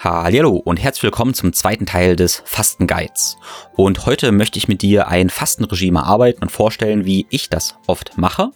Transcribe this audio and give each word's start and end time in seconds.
Hallo 0.00 0.52
und 0.54 0.76
herzlich 0.76 1.02
willkommen 1.02 1.34
zum 1.34 1.52
zweiten 1.52 1.84
Teil 1.84 2.14
des 2.14 2.40
Fastenguides. 2.44 3.36
Und 3.78 4.06
heute 4.06 4.32
möchte 4.32 4.58
ich 4.58 4.66
mit 4.66 4.82
dir 4.82 5.06
ein 5.06 5.30
Fastenregime 5.30 6.02
arbeiten 6.02 6.42
und 6.42 6.50
vorstellen, 6.50 7.04
wie 7.04 7.28
ich 7.30 7.48
das 7.48 7.76
oft 7.86 8.18
mache 8.18 8.50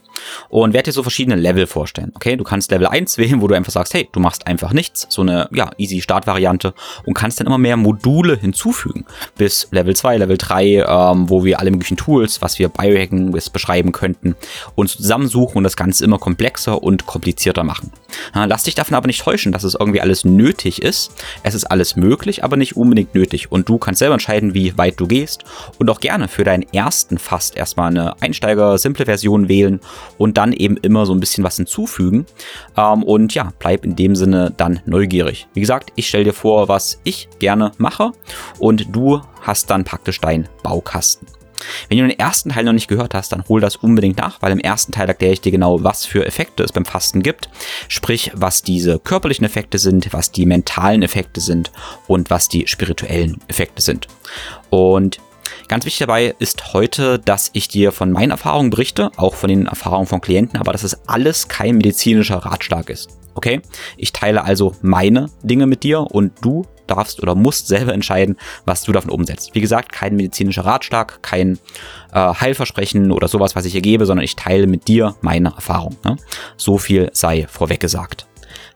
und 0.49 0.73
werde 0.73 0.87
dir 0.87 0.93
so 0.93 1.05
verschiedene 1.05 1.37
Level 1.37 1.69
vorstellen. 1.69 2.11
Okay, 2.17 2.37
du 2.37 2.43
kannst 2.43 2.73
Level 2.73 2.89
1 2.89 3.19
wählen, 3.19 3.41
wo 3.41 3.47
du 3.47 3.55
einfach 3.55 3.71
sagst, 3.71 3.95
hey, 3.95 4.09
du 4.11 4.19
machst 4.19 4.49
einfach 4.49 4.73
nichts, 4.73 5.07
so 5.11 5.23
eine 5.23 5.49
ja, 5.53 5.71
easy 5.79 6.01
Startvariante 6.01 6.75
und 7.07 7.15
kannst 7.15 7.39
dann 7.39 7.47
immer 7.47 7.57
mehr 7.57 7.77
Module 7.77 8.37
hinzufügen 8.37 9.07
bis 9.37 9.69
Level 9.71 9.95
2, 9.95 10.19
Level 10.19 10.39
3, 10.39 10.65
ähm, 10.89 11.31
wo 11.31 11.45
wir 11.45 11.61
alle 11.61 11.71
möglichen 11.71 11.97
Tools, 11.97 12.43
was 12.43 12.59
wir 12.59 12.69
Biohacken 12.69 13.31
beschreiben 13.53 13.93
könnten, 13.93 14.35
uns 14.75 14.97
zusammensuchen 14.97 15.59
und 15.59 15.65
das 15.65 15.77
Ganze 15.77 16.05
immer 16.05 16.19
komplexer 16.19 16.83
und 16.83 17.07
komplizierter 17.07 17.63
machen. 17.63 17.93
Ja, 18.35 18.47
lass 18.47 18.65
dich 18.65 18.75
davon 18.75 18.97
aber 18.97 19.07
nicht 19.07 19.23
täuschen, 19.23 19.53
dass 19.53 19.63
es 19.63 19.77
irgendwie 19.79 20.01
alles 20.01 20.25
nötig 20.25 20.83
ist. 20.83 21.13
Es 21.45 21.55
ist 21.55 21.67
alles 21.67 21.95
möglich, 21.95 22.43
aber 22.43 22.57
nicht 22.57 22.77
unbedingt 22.77 23.15
nötig 23.15 23.53
und 23.53 23.69
du 23.69 23.79
kannst 23.79 24.01
selber 24.01 24.15
entscheiden, 24.15 24.53
wie 24.53 24.77
weit 24.77 24.99
du 24.99 25.12
gehst 25.13 25.45
und 25.79 25.91
auch 25.91 26.01
gerne 26.01 26.27
für 26.27 26.45
deinen 26.45 26.63
ersten 26.73 27.19
Fast 27.19 27.57
erstmal 27.57 27.91
eine 27.91 28.21
Einsteiger-simple 28.23 29.05
Version 29.05 29.49
wählen 29.49 29.81
und 30.17 30.39
dann 30.39 30.53
eben 30.53 30.77
immer 30.79 31.05
so 31.05 31.13
ein 31.13 31.21
bisschen 31.21 31.45
was 31.45 31.57
hinzufügen. 31.57 32.25
Ähm, 32.77 33.03
und 33.03 33.35
ja, 33.35 33.53
bleib 33.59 33.85
in 33.85 33.95
dem 33.95 34.17
Sinne 34.17 34.53
dann 34.57 34.81
neugierig. 34.87 35.49
Wie 35.53 35.61
gesagt, 35.61 35.93
ich 35.97 36.09
stelle 36.09 36.25
dir 36.25 36.33
vor, 36.33 36.69
was 36.69 36.99
ich 37.05 37.29
gerne 37.39 37.73
mache 37.77 38.13
und 38.59 38.95
du 38.95 39.21
hast 39.43 39.71
dann 39.71 39.85
praktisch 39.85 40.21
deinen 40.21 40.49
Baukasten. 40.63 41.42
Wenn 41.89 41.99
du 41.99 42.07
den 42.07 42.19
ersten 42.19 42.51
Teil 42.51 42.65
noch 42.65 42.73
nicht 42.73 42.89
gehört 42.89 43.15
hast, 43.15 43.33
dann 43.33 43.45
hol 43.49 43.61
das 43.61 43.77
unbedingt 43.77 44.19
nach, 44.19 44.41
weil 44.43 44.53
im 44.53 44.61
ersten 44.61 44.93
Teil 44.93 45.09
erkläre 45.09 45.33
ich 45.33 45.41
dir 45.41 45.53
genau, 45.53 45.83
was 45.83 46.05
für 46.05 46.27
Effekte 46.27 46.63
es 46.63 46.73
beim 46.73 46.85
Fasten 46.85 47.23
gibt. 47.23 47.49
Sprich, 47.89 48.31
was 48.35 48.63
diese 48.63 48.99
körperlichen 48.99 49.45
Effekte 49.45 49.79
sind, 49.79 50.13
was 50.13 50.33
die 50.33 50.47
mentalen 50.47 51.03
Effekte 51.03 51.41
sind 51.41 51.73
und 52.07 52.31
was 52.31 52.49
die 52.49 52.67
spirituellen 52.67 53.39
Effekte 53.49 53.83
sind. 53.83 54.09
Und 54.71 55.19
Ganz 55.69 55.85
wichtig 55.87 56.01
dabei 56.01 56.35
ist 56.39 56.75
heute, 56.75 57.19
dass 57.19 57.51
ich 57.53 57.69
dir 57.69 57.93
von 57.93 58.11
meinen 58.11 58.31
Erfahrungen 58.31 58.71
berichte, 58.71 59.11
auch 59.17 59.35
von 59.35 59.49
den 59.49 59.67
Erfahrungen 59.67 60.07
von 60.07 60.21
Klienten, 60.21 60.59
aber 60.59 60.73
dass 60.73 60.83
es 60.83 61.09
alles 61.09 61.49
kein 61.49 61.77
medizinischer 61.77 62.37
Ratschlag 62.37 62.91
ist. 62.91 63.11
Okay? 63.35 63.63
Ich 63.97 64.13
teile 64.13 64.45
also 64.45 64.75
meine 64.83 65.27
Dinge 65.43 65.67
mit 65.67 65.83
dir 65.83 66.01
und 66.01 66.33
du 66.43 66.67
darfst 66.87 67.23
oder 67.23 67.35
musst 67.35 67.69
selber 67.69 67.93
entscheiden, 67.93 68.37
was 68.65 68.83
du 68.83 68.93
davon 68.93 69.11
umsetzt. 69.11 69.55
Wie 69.55 69.61
gesagt, 69.61 69.93
kein 69.93 70.17
medizinischer 70.17 70.65
Ratschlag, 70.65 71.23
kein 71.23 71.59
äh, 72.13 72.19
Heilversprechen 72.35 73.13
oder 73.13 73.29
sowas, 73.29 73.57
was 73.57 73.65
ich 73.65 73.73
hier 73.73 73.83
gebe, 73.83 74.07
sondern 74.07 74.25
ich 74.25 74.37
teile 74.37 74.67
mit 74.67 74.89
dir 74.89 75.15
meine 75.21 75.55
Erfahrung. 75.55 75.97
Ne? 76.05 76.17
So 76.57 76.79
viel 76.79 77.11
sei 77.13 77.47
vorweg 77.49 77.81
gesagt. 77.81 78.27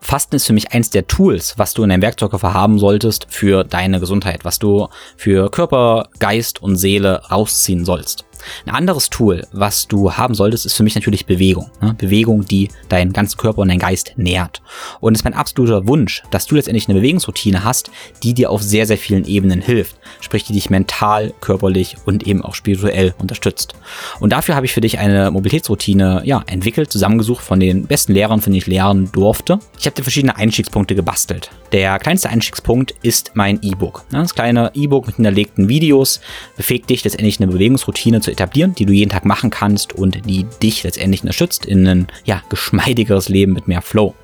Fasten 0.01 0.37
ist 0.37 0.47
für 0.47 0.53
mich 0.53 0.73
eins 0.73 0.91
der 0.91 1.07
Tools, 1.07 1.55
was 1.57 1.75
du 1.75 1.83
in 1.83 1.89
deinem 1.89 2.03
Werkzeugkoffer 2.03 2.55
haben 2.55 2.79
solltest 2.79 3.27
für 3.29 3.65
deine 3.65 4.01
Gesundheit, 4.01 4.45
was 4.45 4.59
du 4.59 4.89
für 5.17 5.51
Körper, 5.51 6.09
Geist 6.19 6.63
und 6.63 6.77
Seele 6.77 7.23
rausziehen 7.31 7.85
sollst. 7.85 8.25
Ein 8.65 8.75
anderes 8.75 9.11
Tool, 9.11 9.47
was 9.53 9.87
du 9.89 10.13
haben 10.13 10.35
solltest, 10.35 10.67
ist 10.67 10.75
für 10.75 10.83
mich 10.83 10.95
natürlich 10.95 11.27
Bewegung. 11.27 11.71
Ne? 11.81 11.95
Bewegung, 11.99 12.45
die 12.45 12.69
deinen 12.89 13.13
ganzen 13.13 13.39
Körper 13.39 13.63
und 13.63 13.69
deinen 13.69 13.79
Geist 13.79 14.13
nährt. 14.17 14.63
Und 15.01 15.15
es 15.15 15.21
ist 15.21 15.25
mein 15.25 15.35
absoluter 15.35 15.87
Wunsch, 15.87 16.23
dass 16.31 16.47
du 16.47 16.55
letztendlich 16.55 16.89
eine 16.89 16.99
Bewegungsroutine 16.99 17.65
hast, 17.65 17.91
die 18.23 18.35
dir 18.35 18.51
auf 18.51 18.63
sehr, 18.63 18.87
sehr 18.87 18.99
vielen 18.99 19.25
Ebenen 19.25 19.61
hilft. 19.61 19.97
Sprich, 20.21 20.45
die 20.45 20.53
dich 20.53 20.71
mental, 20.71 21.33
körperlich 21.41 21.97
und 22.05 22.27
eben 22.27 22.43
auch 22.43 22.55
spirituell 22.55 23.15
unterstützt. 23.19 23.75
Und 24.21 24.33
dafür 24.33 24.55
habe 24.55 24.67
ich 24.67 24.73
für 24.73 24.81
dich 24.81 24.99
eine 24.99 25.31
Mobilitätsroutine 25.31 26.23
ja, 26.25 26.43
entwickelt, 26.47 26.91
zusammengesucht 26.93 27.45
von 27.45 27.61
den 27.61 27.87
besten 27.87 28.13
Lehrern, 28.13 28.41
von 28.41 28.53
denen 28.53 28.63
ich 28.63 28.67
lernen 28.67 29.11
durfte. 29.13 29.59
Ich 29.79 29.87
habe 29.87 29.95
dir 29.95 30.03
verschiedene 30.03 30.37
Einstiegspunkte 30.37 30.95
gebastelt. 30.95 31.51
Der 31.73 31.99
kleinste 31.99 32.31
Einstiegspunkt 32.31 32.95
ist 33.03 33.33
mein 33.35 33.61
E-Book. 33.63 34.05
Das 34.11 34.35
kleine 34.35 34.71
E-Book 34.75 35.07
mit 35.07 35.17
hinterlegten 35.17 35.69
Videos 35.69 36.21
befähigt 36.57 36.89
dich 36.89 37.05
letztendlich 37.05 37.41
eine 37.41 37.51
Bewegungsroutine 37.51 38.21
zu 38.21 38.31
etablieren, 38.37 38.75
die 38.75 38.87
du 38.87 38.93
jeden 38.93 39.11
Tag 39.11 39.25
machen 39.25 39.51
kannst 39.51 39.95
und 39.95 40.27
die 40.27 40.47
dich 40.63 40.83
letztendlich 40.85 41.23
unterstützt 41.23 41.67
in 41.67 41.87
ein 41.87 42.07
ja, 42.25 42.43
geschmeidigeres 42.49 43.29
Leben 43.29 43.53
mit 43.53 43.67
mehr 43.69 43.83
Flow. 43.83 44.15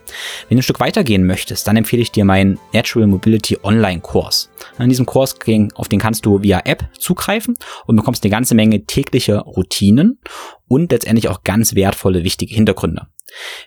Wenn 0.49 0.56
du 0.56 0.61
ein 0.61 0.62
Stück 0.62 0.81
weitergehen 0.81 1.27
möchtest, 1.27 1.67
dann 1.67 1.77
empfehle 1.77 2.03
ich 2.03 2.12
dir 2.12 2.25
meinen 2.25 2.59
Natural 2.73 3.09
Mobility 3.09 3.59
Online 3.62 4.00
Kurs. 4.00 4.50
In 4.78 4.89
diesem 4.89 5.06
Kurs, 5.06 5.34
auf 5.75 5.89
den 5.89 5.99
kannst 5.99 6.27
du 6.27 6.43
via 6.43 6.61
App 6.65 6.84
zugreifen 6.99 7.56
und 7.87 7.97
bekommst 7.97 8.23
eine 8.25 8.31
ganze 8.31 8.55
Menge 8.55 8.84
tägliche 8.84 9.39
Routinen 9.39 10.21
und 10.69 10.93
letztendlich 10.93 11.29
auch 11.29 11.43
ganz 11.43 11.75
wertvolle, 11.75 12.25
wichtige 12.25 12.55
Hintergründe. 12.55 13.06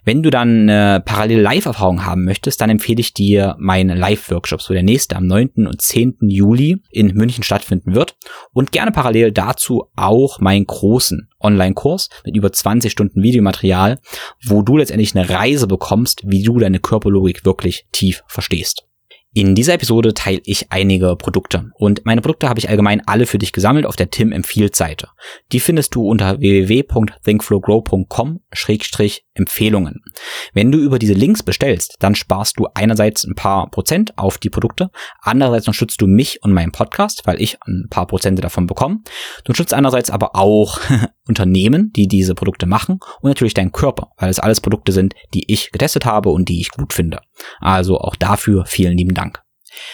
Wenn 0.03 0.23
du 0.23 0.29
dann 0.29 0.69
eine 0.69 1.01
parallele 1.01 1.41
Live-Erfahrung 1.41 2.05
haben 2.05 2.23
möchtest, 2.23 2.61
dann 2.61 2.69
empfehle 2.69 2.99
ich 2.99 3.13
dir 3.13 3.55
meine 3.59 3.95
Live-Workshops, 3.95 4.69
wo 4.69 4.73
der 4.73 4.83
nächste 4.83 5.15
am 5.15 5.27
9. 5.27 5.67
und 5.67 5.81
10. 5.81 6.17
Juli 6.21 6.81
in 6.91 7.13
München 7.13 7.43
stattfinden 7.43 7.95
wird 7.95 8.15
und 8.53 8.71
gerne 8.71 8.91
parallel 8.91 9.31
dazu 9.31 9.89
auch 9.95 10.39
meinen 10.39 10.65
großen 10.65 11.29
Online-Kurs 11.39 12.09
mit 12.25 12.35
über 12.35 12.51
20 12.51 12.91
Stunden 12.91 13.21
Videomaterial, 13.21 13.99
wo 14.43 14.61
du 14.61 14.77
letztendlich 14.77 15.15
eine 15.15 15.29
Reise 15.29 15.67
bekommst, 15.67 16.23
wie 16.25 16.43
du 16.43 16.59
deine 16.59 16.79
Körperlogik 16.79 17.45
wirklich 17.45 17.85
tief 17.91 18.23
verstehst. 18.27 18.85
In 19.37 19.53
dieser 19.53 19.73
Episode 19.73 20.13
teile 20.13 20.39
ich 20.45 20.71
einige 20.71 21.17
Produkte 21.17 21.69
und 21.75 22.05
meine 22.05 22.21
Produkte 22.21 22.47
habe 22.47 22.57
ich 22.57 22.69
allgemein 22.69 23.05
alle 23.05 23.25
für 23.25 23.37
dich 23.37 23.51
gesammelt 23.51 23.85
auf 23.85 23.97
der 23.97 24.09
Tim 24.09 24.31
empfiehlt 24.31 24.77
Seite. 24.77 25.09
Die 25.51 25.59
findest 25.59 25.93
du 25.93 26.07
unter 26.07 26.39
www.thinkflowgrow.com-empfehlungen. 29.35 30.03
Wenn 30.53 30.71
du 30.71 30.79
über 30.79 30.99
diese 30.99 31.13
Links 31.13 31.43
bestellst, 31.43 31.95
dann 31.99 32.15
sparst 32.15 32.59
du 32.59 32.67
einerseits 32.73 33.25
ein 33.25 33.35
paar 33.35 33.69
Prozent 33.69 34.17
auf 34.17 34.37
die 34.37 34.49
Produkte, 34.49 34.89
andererseits 35.21 35.67
unterstützt 35.67 36.01
du 36.01 36.07
mich 36.07 36.41
und 36.43 36.53
meinen 36.53 36.71
Podcast, 36.71 37.21
weil 37.25 37.41
ich 37.41 37.61
ein 37.63 37.87
paar 37.89 38.07
Prozente 38.07 38.41
davon 38.41 38.67
bekomme. 38.67 38.99
Du 39.43 39.49
unterstützt 39.49 39.73
einerseits 39.73 40.09
aber 40.09 40.35
auch 40.35 40.79
Unternehmen, 41.27 41.91
die 41.95 42.07
diese 42.07 42.35
Produkte 42.35 42.65
machen 42.65 42.99
und 43.21 43.29
natürlich 43.29 43.53
deinen 43.53 43.71
Körper, 43.71 44.11
weil 44.17 44.29
es 44.29 44.39
alles 44.39 44.61
Produkte 44.61 44.91
sind, 44.91 45.13
die 45.33 45.51
ich 45.51 45.71
getestet 45.71 46.05
habe 46.05 46.29
und 46.29 46.49
die 46.49 46.61
ich 46.61 46.71
gut 46.71 46.93
finde. 46.93 47.21
Also 47.59 47.99
auch 47.99 48.15
dafür 48.15 48.65
vielen 48.65 48.97
lieben 48.97 49.13
Dank. 49.13 49.44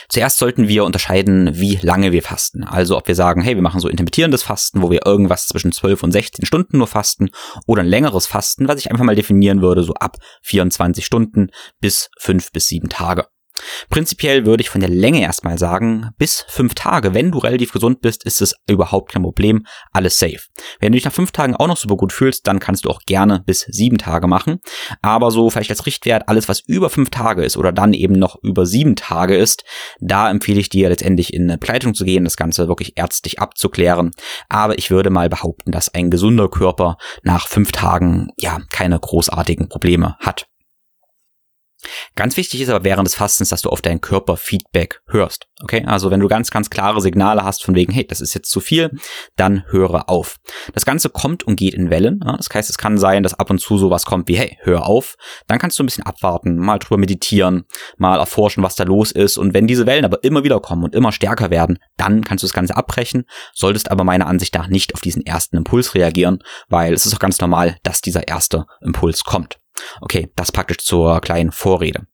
Zuerst 0.10 0.38
sollten 0.38 0.68
wir 0.68 0.84
unterscheiden, 0.84 1.50
wie 1.54 1.80
lange 1.82 2.12
wir 2.12 2.24
fasten. 2.24 2.64
Also 2.64 2.98
ob 2.98 3.08
wir 3.08 3.16
sagen, 3.16 3.42
hey, 3.42 3.56
wir 3.56 3.62
machen 3.62 3.80
so 3.80 3.88
intermittierendes 3.88 4.44
Fasten, 4.44 4.82
wo 4.82 4.92
wir 4.92 5.06
irgendwas 5.06 5.48
zwischen 5.48 5.72
12 5.72 6.04
und 6.04 6.12
16 6.12 6.46
Stunden 6.46 6.78
nur 6.78 6.88
fasten 6.88 7.30
oder 7.66 7.82
ein 7.82 7.88
längeres 7.88 8.28
Fasten, 8.28 8.68
was 8.68 8.80
ich 8.80 8.92
einfach 8.92 9.06
mal 9.06 9.16
definieren 9.16 9.62
würde, 9.62 9.84
so 9.84 9.94
ab 9.94 10.18
24 10.44 11.06
Stunden 11.06 11.50
bis 11.80 12.10
5 12.20 12.52
bis 12.52 12.68
7 12.68 12.90
Tage. 12.90 13.28
Prinzipiell 13.90 14.46
würde 14.46 14.62
ich 14.62 14.70
von 14.70 14.82
der 14.82 14.90
Länge 14.90 15.22
erstmal 15.22 15.58
sagen, 15.58 16.10
bis 16.18 16.46
fünf 16.48 16.74
Tage, 16.74 17.14
wenn 17.14 17.32
du 17.32 17.40
relativ 17.40 17.72
gesund 17.72 18.02
bist, 18.02 18.24
ist 18.26 18.42
es 18.42 18.56
überhaupt 18.68 19.12
kein 19.12 19.24
Problem, 19.24 19.66
alles 19.92 20.18
safe. 20.18 20.40
Wenn 20.80 20.92
du 20.92 20.98
dich 20.98 21.06
nach 21.06 21.14
fünf 21.14 21.32
Tagen 21.32 21.56
auch 21.56 21.68
noch 21.68 21.78
super 21.78 21.98
gut 21.98 22.14
fühlst, 22.14 22.48
dann 22.48 22.60
kannst 22.60 22.86
du 22.86 22.90
auch 22.90 23.02
gerne 23.06 23.44
bis 23.46 23.62
sieben 23.70 23.98
Tage 23.98 24.28
machen. 24.28 24.60
Aber 25.02 25.32
so 25.32 25.50
vielleicht 25.50 25.70
als 25.70 25.86
Richtwert, 25.86 26.28
alles 26.28 26.48
was 26.48 26.62
über 26.62 26.90
fünf 26.90 27.10
Tage 27.10 27.44
ist 27.44 27.58
oder 27.58 27.72
dann 27.72 27.94
eben 27.94 28.14
noch 28.14 28.38
über 28.44 28.66
sieben 28.66 28.96
Tage 28.96 29.36
ist, 29.36 29.64
da 30.00 30.30
empfehle 30.30 30.60
ich 30.60 30.70
dir 30.70 30.90
letztendlich 30.90 31.34
in 31.34 31.44
eine 31.44 31.58
Begleitung 31.58 31.94
zu 31.94 32.06
gehen, 32.06 32.24
das 32.24 32.38
Ganze 32.38 32.68
wirklich 32.68 32.94
ärztlich 32.98 33.40
abzuklären. 33.40 34.12
Aber 34.50 34.78
ich 34.78 34.92
würde 34.92 35.10
mal 35.10 35.30
behaupten, 35.30 35.72
dass 35.72 35.94
ein 35.94 36.10
gesunder 36.10 36.50
Körper 36.50 36.98
nach 37.24 37.48
fünf 37.48 37.72
Tagen 37.72 38.30
ja 38.38 38.60
keine 38.70 39.00
großartigen 39.00 39.70
Probleme 39.70 40.16
hat. 40.20 40.51
Ganz 42.16 42.38
wichtig 42.38 42.62
ist 42.62 42.70
aber 42.70 42.84
während 42.84 43.08
des 43.08 43.16
Fastens, 43.16 43.50
dass 43.50 43.62
du 43.62 43.70
auf 43.70 43.82
dein 43.82 44.02
Körperfeedback 44.02 45.02
hörst. 45.08 45.48
Okay, 45.64 45.84
also 45.86 46.12
wenn 46.12 46.20
du 46.20 46.28
ganz, 46.28 46.52
ganz 46.52 46.70
klare 46.70 47.02
Signale 47.02 47.44
hast 47.44 47.64
von 47.64 47.76
wegen, 47.76 47.94
hey, 47.94 48.06
das 48.06 48.22
ist 48.22 48.34
jetzt 48.34 48.50
zu 48.50 48.60
viel, 48.60 48.92
dann 49.36 49.64
höre 49.70 50.10
auf. 50.10 50.38
Das 50.74 50.86
Ganze 50.86 51.10
kommt 51.10 51.44
und 51.44 51.56
geht 51.56 51.74
in 51.74 51.90
Wellen. 51.90 52.20
Das 52.20 52.50
heißt, 52.52 52.70
es 52.70 52.78
kann 52.78 52.98
sein, 52.98 53.24
dass 53.24 53.36
ab 53.36 53.50
und 53.50 53.60
zu 53.60 53.78
sowas 53.78 54.06
kommt 54.06 54.28
wie, 54.28 54.38
hey, 54.38 54.58
hör 54.62 54.86
auf. 54.88 55.16
Dann 55.48 55.60
kannst 55.60 55.78
du 55.78 55.84
ein 55.84 55.86
bisschen 55.86 56.06
abwarten, 56.06 56.58
mal 56.58 56.80
drüber 56.80 56.98
meditieren, 56.98 57.66
mal 57.98 58.20
erforschen, 58.20 58.64
was 58.64 58.76
da 58.76 58.84
los 58.84 59.12
ist. 59.12 59.38
Und 59.38 59.54
wenn 59.54 59.68
diese 59.68 59.86
Wellen 59.86 60.06
aber 60.06 60.24
immer 60.24 60.44
wieder 60.44 60.60
kommen 60.60 60.84
und 60.84 60.96
immer 60.96 61.12
stärker 61.12 61.50
werden, 61.50 61.78
dann 61.98 62.24
kannst 62.24 62.44
du 62.44 62.48
das 62.48 62.54
Ganze 62.54 62.76
abbrechen, 62.76 63.26
solltest 63.54 63.92
aber 63.92 64.04
meiner 64.04 64.28
Ansicht 64.28 64.56
nach 64.56 64.68
nicht 64.68 64.94
auf 64.94 65.02
diesen 65.02 65.26
ersten 65.26 65.58
Impuls 65.58 65.96
reagieren, 65.96 66.40
weil 66.70 66.94
es 66.94 67.06
ist 67.06 67.14
auch 67.14 67.20
ganz 67.20 67.40
normal, 67.40 67.78
dass 67.84 68.02
dieser 68.02 68.28
erste 68.28 68.66
Impuls 68.82 69.24
kommt. 69.24 69.61
Okay, 70.02 70.32
das 70.36 70.52
praktisch 70.52 70.80
zur 70.80 71.22
kleinen 71.22 71.52
Vorrede. 71.52 72.08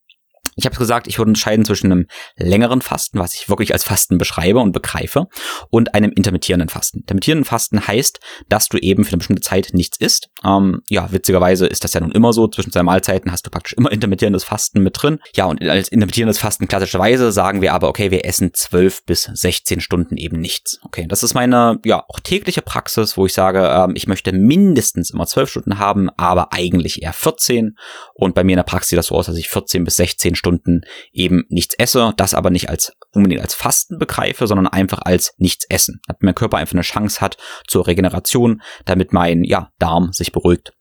Ich 0.58 0.66
habe 0.66 0.76
gesagt, 0.76 1.08
ich 1.08 1.20
würde 1.20 1.30
unterscheiden 1.30 1.66
zwischen 1.66 1.92
einem 1.92 2.08
längeren 2.36 2.82
Fasten, 2.82 3.20
was 3.20 3.36
ich 3.36 3.48
wirklich 3.48 3.74
als 3.74 3.84
Fasten 3.84 4.18
beschreibe 4.18 4.60
und 4.60 4.72
begreife, 4.72 5.28
und 5.70 5.94
einem 5.94 6.12
intermittierenden 6.12 6.70
Fasten. 6.70 7.00
Intermittierenden 7.02 7.46
Fasten 7.46 7.88
heißt, 7.88 8.20
dass 8.50 8.68
du 8.68 8.78
eben 8.78 9.06
für 9.06 9.12
eine 9.12 9.20
bestimmte 9.20 9.44
Zeit 9.44 9.70
nichts 9.74 9.98
isst. 10.00 10.30
Ähm, 10.44 10.82
ja, 10.90 11.12
witzigerweise 11.12 11.68
ist 11.68 11.84
das 11.84 11.94
ja 11.94 12.02
nun 12.02 12.12
immer 12.12 12.34
so. 12.34 12.48
Zwischen 12.48 12.72
zwei 12.72 12.82
Mahlzeiten 12.82 13.32
hast 13.32 13.46
du 13.46 13.52
praktisch 13.52 13.74
immer 13.74 13.92
intermittierendes 13.92 14.44
Fasten 14.44 14.82
mit 14.82 15.02
drin. 15.02 15.20
Ja, 15.36 15.46
und 15.46 15.62
als 15.62 15.90
intermittierendes 15.90 16.40
Fasten 16.40 16.68
klassischerweise 16.68 17.32
sagen 17.32 17.62
wir 17.62 17.74
aber, 17.74 17.88
okay, 17.88 18.10
wir 18.10 18.26
essen 18.26 18.52
zwölf 18.54 19.06
bis 19.06 19.30
16 19.32 19.80
Stunden 19.80 20.18
eben 20.18 20.40
nichts. 20.40 20.80
Okay, 20.84 21.06
das 21.08 21.22
ist 21.22 21.36
meine, 21.36 21.80
ja, 21.86 22.04
auch 22.08 22.20
tägliche 22.20 22.64
Praxis, 22.64 23.16
wo 23.16 23.28
ich 23.28 23.34
sage, 23.34 23.60
ähm, 23.60 23.94
ich 23.96 24.08
möchte 24.08 24.32
mindestens 24.32 25.12
immer 25.12 25.28
zwölf 25.28 25.52
Stunden 25.52 25.78
haben, 25.78 26.10
aber 26.18 26.52
eigentlich 26.52 27.04
eher 27.04 27.14
14. 27.14 27.78
Und 28.16 28.34
bei 28.34 28.44
mir 28.44 28.54
in 28.54 28.58
der 28.58 28.64
Praxis 28.64 28.90
sieht 28.90 29.00
das 29.00 29.08
so 29.08 29.16
aus, 29.16 29.28
dass 29.28 29.38
ich 29.38 29.50
14 29.50 29.84
bis 29.84 29.98
16 29.98 30.36
Stunden 30.36 30.47
Stunden 30.48 30.82
eben 31.12 31.44
nichts 31.50 31.76
esse, 31.78 32.14
das 32.16 32.34
aber 32.34 32.50
nicht 32.50 32.70
als 32.70 32.94
unbedingt 33.12 33.42
als 33.42 33.54
Fasten 33.54 34.00
begreife, 34.00 34.48
sondern 34.48 34.68
einfach 34.68 35.00
als 35.04 35.34
nichts 35.38 35.66
essen. 35.70 36.00
Damit 36.08 36.24
mein 36.24 36.36
Körper 36.36 36.58
einfach 36.58 36.74
eine 36.74 36.82
Chance 36.82 37.20
hat 37.20 37.38
zur 37.68 37.88
Regeneration, 37.88 38.62
damit 38.86 39.12
mein 39.12 39.44
ja, 39.44 39.72
Darm 39.78 40.14
sich 40.14 40.32
beruhigt. 40.32 40.72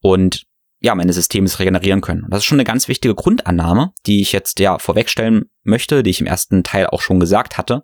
Und 0.00 0.44
ja, 0.78 0.94
meine 0.94 1.12
Systeme 1.12 1.48
sich 1.48 1.58
regenerieren 1.58 2.02
können. 2.02 2.22
Und 2.22 2.30
das 2.30 2.40
ist 2.40 2.44
schon 2.44 2.56
eine 2.56 2.64
ganz 2.64 2.86
wichtige 2.86 3.14
Grundannahme, 3.14 3.92
die 4.06 4.20
ich 4.20 4.32
jetzt 4.32 4.60
ja 4.60 4.78
vorwegstellen 4.78 5.46
möchte, 5.64 6.02
die 6.02 6.10
ich 6.10 6.20
im 6.20 6.26
ersten 6.26 6.62
Teil 6.62 6.86
auch 6.86 7.00
schon 7.00 7.18
gesagt 7.18 7.58
hatte, 7.58 7.82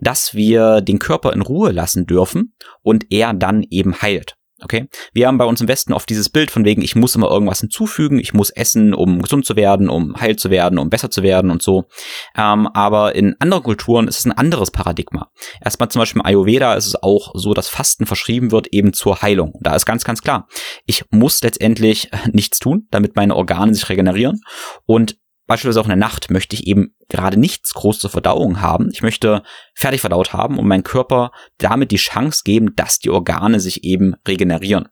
dass 0.00 0.34
wir 0.34 0.80
den 0.80 0.98
Körper 0.98 1.32
in 1.32 1.42
Ruhe 1.42 1.72
lassen 1.72 2.06
dürfen 2.06 2.54
und 2.80 3.06
er 3.10 3.34
dann 3.34 3.66
eben 3.68 4.00
heilt. 4.00 4.37
Okay. 4.60 4.88
Wir 5.12 5.28
haben 5.28 5.38
bei 5.38 5.44
uns 5.44 5.60
im 5.60 5.68
Westen 5.68 5.92
oft 5.92 6.08
dieses 6.10 6.30
Bild 6.30 6.50
von 6.50 6.64
wegen, 6.64 6.82
ich 6.82 6.96
muss 6.96 7.14
immer 7.14 7.30
irgendwas 7.30 7.60
hinzufügen, 7.60 8.18
ich 8.18 8.34
muss 8.34 8.50
essen, 8.50 8.92
um 8.92 9.22
gesund 9.22 9.46
zu 9.46 9.54
werden, 9.54 9.88
um 9.88 10.16
heil 10.20 10.34
zu 10.34 10.50
werden, 10.50 10.78
um 10.78 10.90
besser 10.90 11.10
zu 11.10 11.22
werden 11.22 11.50
und 11.50 11.62
so. 11.62 11.84
Ähm, 12.36 12.66
aber 12.74 13.14
in 13.14 13.36
anderen 13.38 13.62
Kulturen 13.62 14.08
ist 14.08 14.18
es 14.18 14.24
ein 14.24 14.32
anderes 14.32 14.72
Paradigma. 14.72 15.30
Erstmal 15.64 15.90
zum 15.90 16.00
Beispiel 16.00 16.20
im 16.20 16.26
Ayurveda 16.26 16.74
ist 16.74 16.86
es 16.86 17.00
auch 17.00 17.32
so, 17.34 17.54
dass 17.54 17.68
Fasten 17.68 18.06
verschrieben 18.06 18.50
wird 18.50 18.66
eben 18.68 18.92
zur 18.92 19.22
Heilung. 19.22 19.52
Da 19.60 19.76
ist 19.76 19.86
ganz, 19.86 20.02
ganz 20.02 20.22
klar, 20.22 20.48
ich 20.86 21.04
muss 21.10 21.40
letztendlich 21.42 22.10
nichts 22.32 22.58
tun, 22.58 22.88
damit 22.90 23.14
meine 23.14 23.36
Organe 23.36 23.74
sich 23.74 23.88
regenerieren. 23.88 24.40
Und 24.86 25.18
beispielsweise 25.48 25.80
auch 25.80 25.86
in 25.86 25.90
der 25.90 25.96
Nacht 25.96 26.30
möchte 26.30 26.54
ich 26.54 26.68
eben 26.68 26.94
gerade 27.08 27.36
nichts 27.36 27.74
groß 27.74 27.98
zur 27.98 28.10
Verdauung 28.10 28.60
haben. 28.60 28.90
Ich 28.92 29.02
möchte 29.02 29.42
fertig 29.74 30.00
verdaut 30.00 30.32
haben 30.32 30.58
und 30.58 30.68
meinem 30.68 30.84
Körper 30.84 31.32
damit 31.56 31.90
die 31.90 31.96
Chance 31.96 32.42
geben, 32.44 32.76
dass 32.76 33.00
die 33.00 33.10
Organe 33.10 33.58
sich 33.58 33.82
eben 33.82 34.14
regenerieren. 34.26 34.88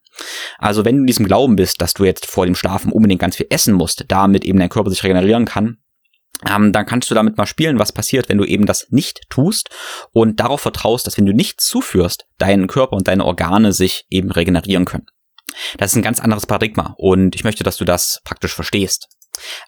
Also 0.58 0.84
wenn 0.84 0.96
du 0.96 1.00
in 1.02 1.06
diesem 1.06 1.26
Glauben 1.26 1.54
bist, 1.54 1.80
dass 1.80 1.94
du 1.94 2.04
jetzt 2.04 2.26
vor 2.26 2.46
dem 2.46 2.54
Schlafen 2.56 2.90
unbedingt 2.90 3.20
ganz 3.20 3.36
viel 3.36 3.46
essen 3.50 3.74
musst, 3.74 4.06
damit 4.08 4.44
eben 4.44 4.58
dein 4.58 4.70
Körper 4.70 4.90
sich 4.90 5.04
regenerieren 5.04 5.44
kann, 5.44 5.76
ähm, 6.48 6.72
dann 6.72 6.86
kannst 6.86 7.10
du 7.10 7.14
damit 7.14 7.36
mal 7.36 7.46
spielen, 7.46 7.78
was 7.78 7.92
passiert, 7.92 8.28
wenn 8.28 8.38
du 8.38 8.44
eben 8.44 8.66
das 8.66 8.88
nicht 8.90 9.28
tust 9.30 9.70
und 10.12 10.40
darauf 10.40 10.60
vertraust, 10.60 11.06
dass 11.06 11.16
wenn 11.16 11.26
du 11.26 11.32
nichts 11.32 11.66
zuführst, 11.66 12.26
dein 12.38 12.66
Körper 12.66 12.96
und 12.96 13.08
deine 13.08 13.24
Organe 13.24 13.72
sich 13.72 14.06
eben 14.10 14.30
regenerieren 14.30 14.84
können. 14.84 15.06
Das 15.78 15.92
ist 15.92 15.96
ein 15.96 16.02
ganz 16.02 16.20
anderes 16.20 16.46
Paradigma 16.46 16.94
und 16.98 17.34
ich 17.34 17.44
möchte, 17.44 17.64
dass 17.64 17.76
du 17.76 17.84
das 17.84 18.20
praktisch 18.24 18.54
verstehst. 18.54 19.08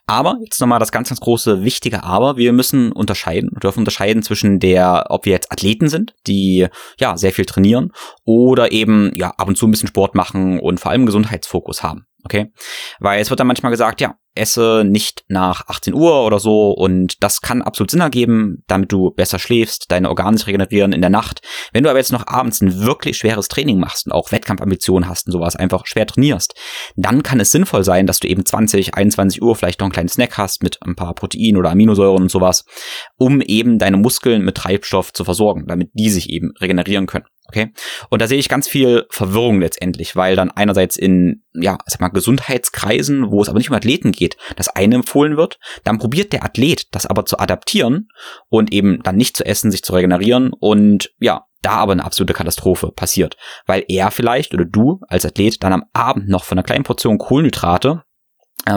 Aber, 0.05 0.37
jetzt 0.43 0.59
nochmal 0.59 0.79
das 0.79 0.91
ganz, 0.91 1.09
ganz 1.09 1.19
große, 1.19 1.63
wichtige 1.63 2.03
Aber, 2.03 2.37
wir 2.37 2.53
müssen 2.53 2.91
unterscheiden, 2.91 3.51
dürfen 3.61 3.79
unterscheiden 3.79 4.23
zwischen 4.23 4.59
der, 4.59 5.05
ob 5.09 5.25
wir 5.25 5.33
jetzt 5.33 5.51
Athleten 5.51 5.89
sind, 5.89 6.13
die 6.27 6.67
ja 6.99 7.17
sehr 7.17 7.31
viel 7.31 7.45
trainieren 7.45 7.91
oder 8.25 8.71
eben 8.71 9.11
ja 9.15 9.31
ab 9.37 9.47
und 9.47 9.57
zu 9.57 9.67
ein 9.67 9.71
bisschen 9.71 9.89
Sport 9.89 10.15
machen 10.15 10.59
und 10.59 10.79
vor 10.79 10.91
allem 10.91 11.05
Gesundheitsfokus 11.05 11.83
haben. 11.83 12.05
Okay? 12.23 12.51
Weil 12.99 13.21
es 13.21 13.29
wird 13.29 13.39
dann 13.39 13.47
manchmal 13.47 13.71
gesagt, 13.71 14.01
ja, 14.01 14.15
esse 14.35 14.83
nicht 14.85 15.23
nach 15.27 15.67
18 15.67 15.93
Uhr 15.93 16.25
oder 16.25 16.39
so 16.39 16.71
und 16.71 17.21
das 17.23 17.41
kann 17.41 17.61
absolut 17.61 17.91
Sinn 17.91 18.01
ergeben, 18.01 18.63
damit 18.67 18.91
du 18.91 19.11
besser 19.11 19.39
schläfst, 19.39 19.85
deine 19.89 20.09
Organe 20.09 20.37
sich 20.37 20.47
regenerieren 20.47 20.93
in 20.93 21.01
der 21.01 21.09
Nacht. 21.09 21.41
Wenn 21.73 21.83
du 21.83 21.89
aber 21.89 21.99
jetzt 21.99 22.11
noch 22.11 22.27
abends 22.27 22.61
ein 22.61 22.79
wirklich 22.79 23.17
schweres 23.17 23.47
Training 23.47 23.79
machst 23.79 24.05
und 24.05 24.13
auch 24.13 24.31
Wettkampfambitionen 24.31 25.09
hast 25.09 25.27
und 25.27 25.33
sowas, 25.33 25.55
einfach 25.55 25.85
schwer 25.85 26.07
trainierst, 26.07 26.53
dann 26.95 27.23
kann 27.23 27.39
es 27.39 27.51
sinnvoll 27.51 27.83
sein, 27.83 28.07
dass 28.07 28.19
du 28.19 28.27
eben 28.27 28.45
20, 28.45 28.95
21 28.95 29.41
Uhr 29.41 29.55
vielleicht 29.55 29.79
noch 29.79 29.85
einen 29.85 29.93
kleinen 29.93 30.09
Snack 30.09 30.37
hast 30.37 30.63
mit 30.63 30.77
ein 30.81 30.95
paar 30.95 31.13
Protein 31.15 31.57
oder 31.57 31.71
Aminosäuren 31.71 32.23
und 32.23 32.31
sowas, 32.31 32.65
um 33.17 33.41
eben 33.41 33.77
deine 33.77 33.97
Muskeln 33.97 34.43
mit 34.43 34.55
Treibstoff 34.55 35.11
zu 35.11 35.25
versorgen, 35.25 35.65
damit 35.67 35.89
die 35.93 36.09
sich 36.09 36.29
eben 36.29 36.53
regenerieren 36.59 37.07
können. 37.07 37.25
Okay. 37.49 37.73
Und 38.09 38.21
da 38.21 38.27
sehe 38.27 38.37
ich 38.37 38.47
ganz 38.47 38.67
viel 38.67 39.07
Verwirrung 39.09 39.59
letztendlich, 39.59 40.15
weil 40.15 40.35
dann 40.35 40.51
einerseits 40.51 40.97
in, 40.97 41.43
ja, 41.53 41.79
sag 41.87 41.99
mal, 41.99 42.09
Gesundheitskreisen, 42.09 43.31
wo 43.31 43.41
es 43.41 43.49
aber 43.49 43.57
nicht 43.57 43.71
um 43.71 43.75
Athleten 43.75 44.11
geht, 44.11 44.37
das 44.55 44.69
eine 44.69 44.95
empfohlen 44.95 45.35
wird, 45.35 45.57
dann 45.83 45.97
probiert 45.97 46.31
der 46.31 46.45
Athlet 46.45 46.87
das 46.91 47.07
aber 47.07 47.25
zu 47.25 47.39
adaptieren 47.39 48.09
und 48.49 48.71
eben 48.71 49.01
dann 49.01 49.15
nicht 49.15 49.35
zu 49.35 49.45
essen, 49.45 49.71
sich 49.71 49.83
zu 49.83 49.93
regenerieren 49.93 50.53
und 50.53 51.11
ja, 51.19 51.45
da 51.63 51.71
aber 51.71 51.93
eine 51.93 52.05
absolute 52.05 52.33
Katastrophe 52.33 52.91
passiert, 52.91 53.35
weil 53.65 53.83
er 53.87 54.11
vielleicht 54.11 54.53
oder 54.53 54.65
du 54.65 54.99
als 55.07 55.25
Athlet 55.25 55.63
dann 55.63 55.73
am 55.73 55.85
Abend 55.91 56.29
noch 56.29 56.43
von 56.43 56.57
einer 56.57 56.63
kleinen 56.63 56.83
Portion 56.83 57.17
Kohlenhydrate 57.17 58.03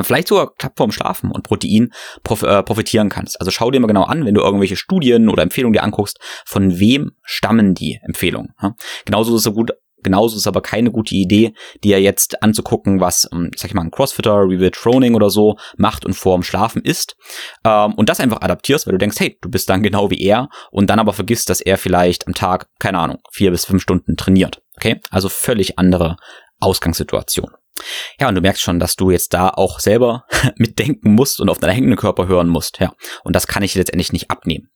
vielleicht 0.03 0.29
sogar 0.29 0.55
klappt 0.55 0.79
vorm 0.79 0.93
Schlafen 0.93 1.31
und 1.31 1.43
Protein 1.43 1.93
prof 2.23 2.43
äh, 2.43 2.63
profitieren 2.63 3.09
kannst. 3.09 3.41
Also 3.41 3.51
schau 3.51 3.71
dir 3.71 3.81
mal 3.81 3.87
genau 3.87 4.05
an, 4.05 4.25
wenn 4.25 4.35
du 4.35 4.41
irgendwelche 4.41 4.77
Studien 4.77 5.29
oder 5.29 5.43
Empfehlungen 5.43 5.73
dir 5.73 5.83
anguckst, 5.83 6.19
von 6.45 6.79
wem 6.79 7.13
stammen 7.23 7.75
die 7.75 7.99
Empfehlungen. 8.03 8.55
Ja? 8.63 8.75
Genauso 9.05 9.37
ist 9.37 9.47
es 9.47 9.53
gut, 9.53 9.73
genauso 10.03 10.37
ist 10.37 10.47
aber 10.47 10.61
keine 10.63 10.91
gute 10.91 11.15
Idee, 11.15 11.55
dir 11.83 12.01
jetzt 12.01 12.43
anzugucken, 12.43 13.01
was, 13.01 13.29
ähm, 13.33 13.51
sag 13.57 13.71
ich 13.71 13.75
mal, 13.75 13.83
ein 13.83 13.91
Crossfitter, 13.91 14.35
Reveal 14.35 14.71
Troning 14.71 15.15
oder 15.15 15.31
so 15.31 15.57
macht 15.77 16.05
und 16.05 16.15
vorm 16.15 16.43
Schlafen 16.43 16.83
isst 16.83 17.17
ähm, 17.65 17.95
und 17.95 18.09
das 18.09 18.21
einfach 18.21 18.41
adaptierst, 18.41 18.87
weil 18.87 18.93
du 18.93 18.99
denkst, 18.99 19.21
hey, 19.21 19.39
du 19.41 19.51
bist 19.51 19.69
dann 19.69 19.83
genau 19.83 20.11
wie 20.11 20.21
er 20.21 20.49
und 20.71 20.91
dann 20.91 20.99
aber 20.99 21.13
vergisst, 21.13 21.51
dass 21.51 21.61
er 21.61 21.79
vielleicht 21.79 22.27
am 22.27 22.35
Tag, 22.35 22.69
keine 22.79 22.99
Ahnung, 22.99 23.19
vier 23.31 23.51
bis 23.51 23.65
fünf 23.65 23.83
Stunden 23.83 24.17
trainiert. 24.17 24.63
Okay, 24.77 25.01
also 25.11 25.29
völlig 25.29 25.79
andere 25.79 26.17
Ausgangssituation. 26.61 27.51
Ja, 28.21 28.29
und 28.29 28.35
du 28.35 28.41
merkst 28.41 28.63
schon, 28.63 28.79
dass 28.79 28.97
du 28.97 29.11
jetzt 29.11 29.35
da 29.35 29.49
auch 29.49 29.81
selber 29.81 30.25
mitdenken 30.57 31.15
musst 31.15 31.41
und 31.41 31.49
auf 31.49 31.59
deinen 31.59 31.75
hängenden 31.75 31.99
Körper 31.99 32.27
hören 32.27 32.49
musst. 32.49 32.79
Ja, 32.81 32.93
und 33.25 33.35
das 33.37 33.47
kann 33.47 33.63
ich 33.63 33.75
letztendlich 33.75 34.13
nicht 34.13 34.31
abnehmen. 34.31 34.69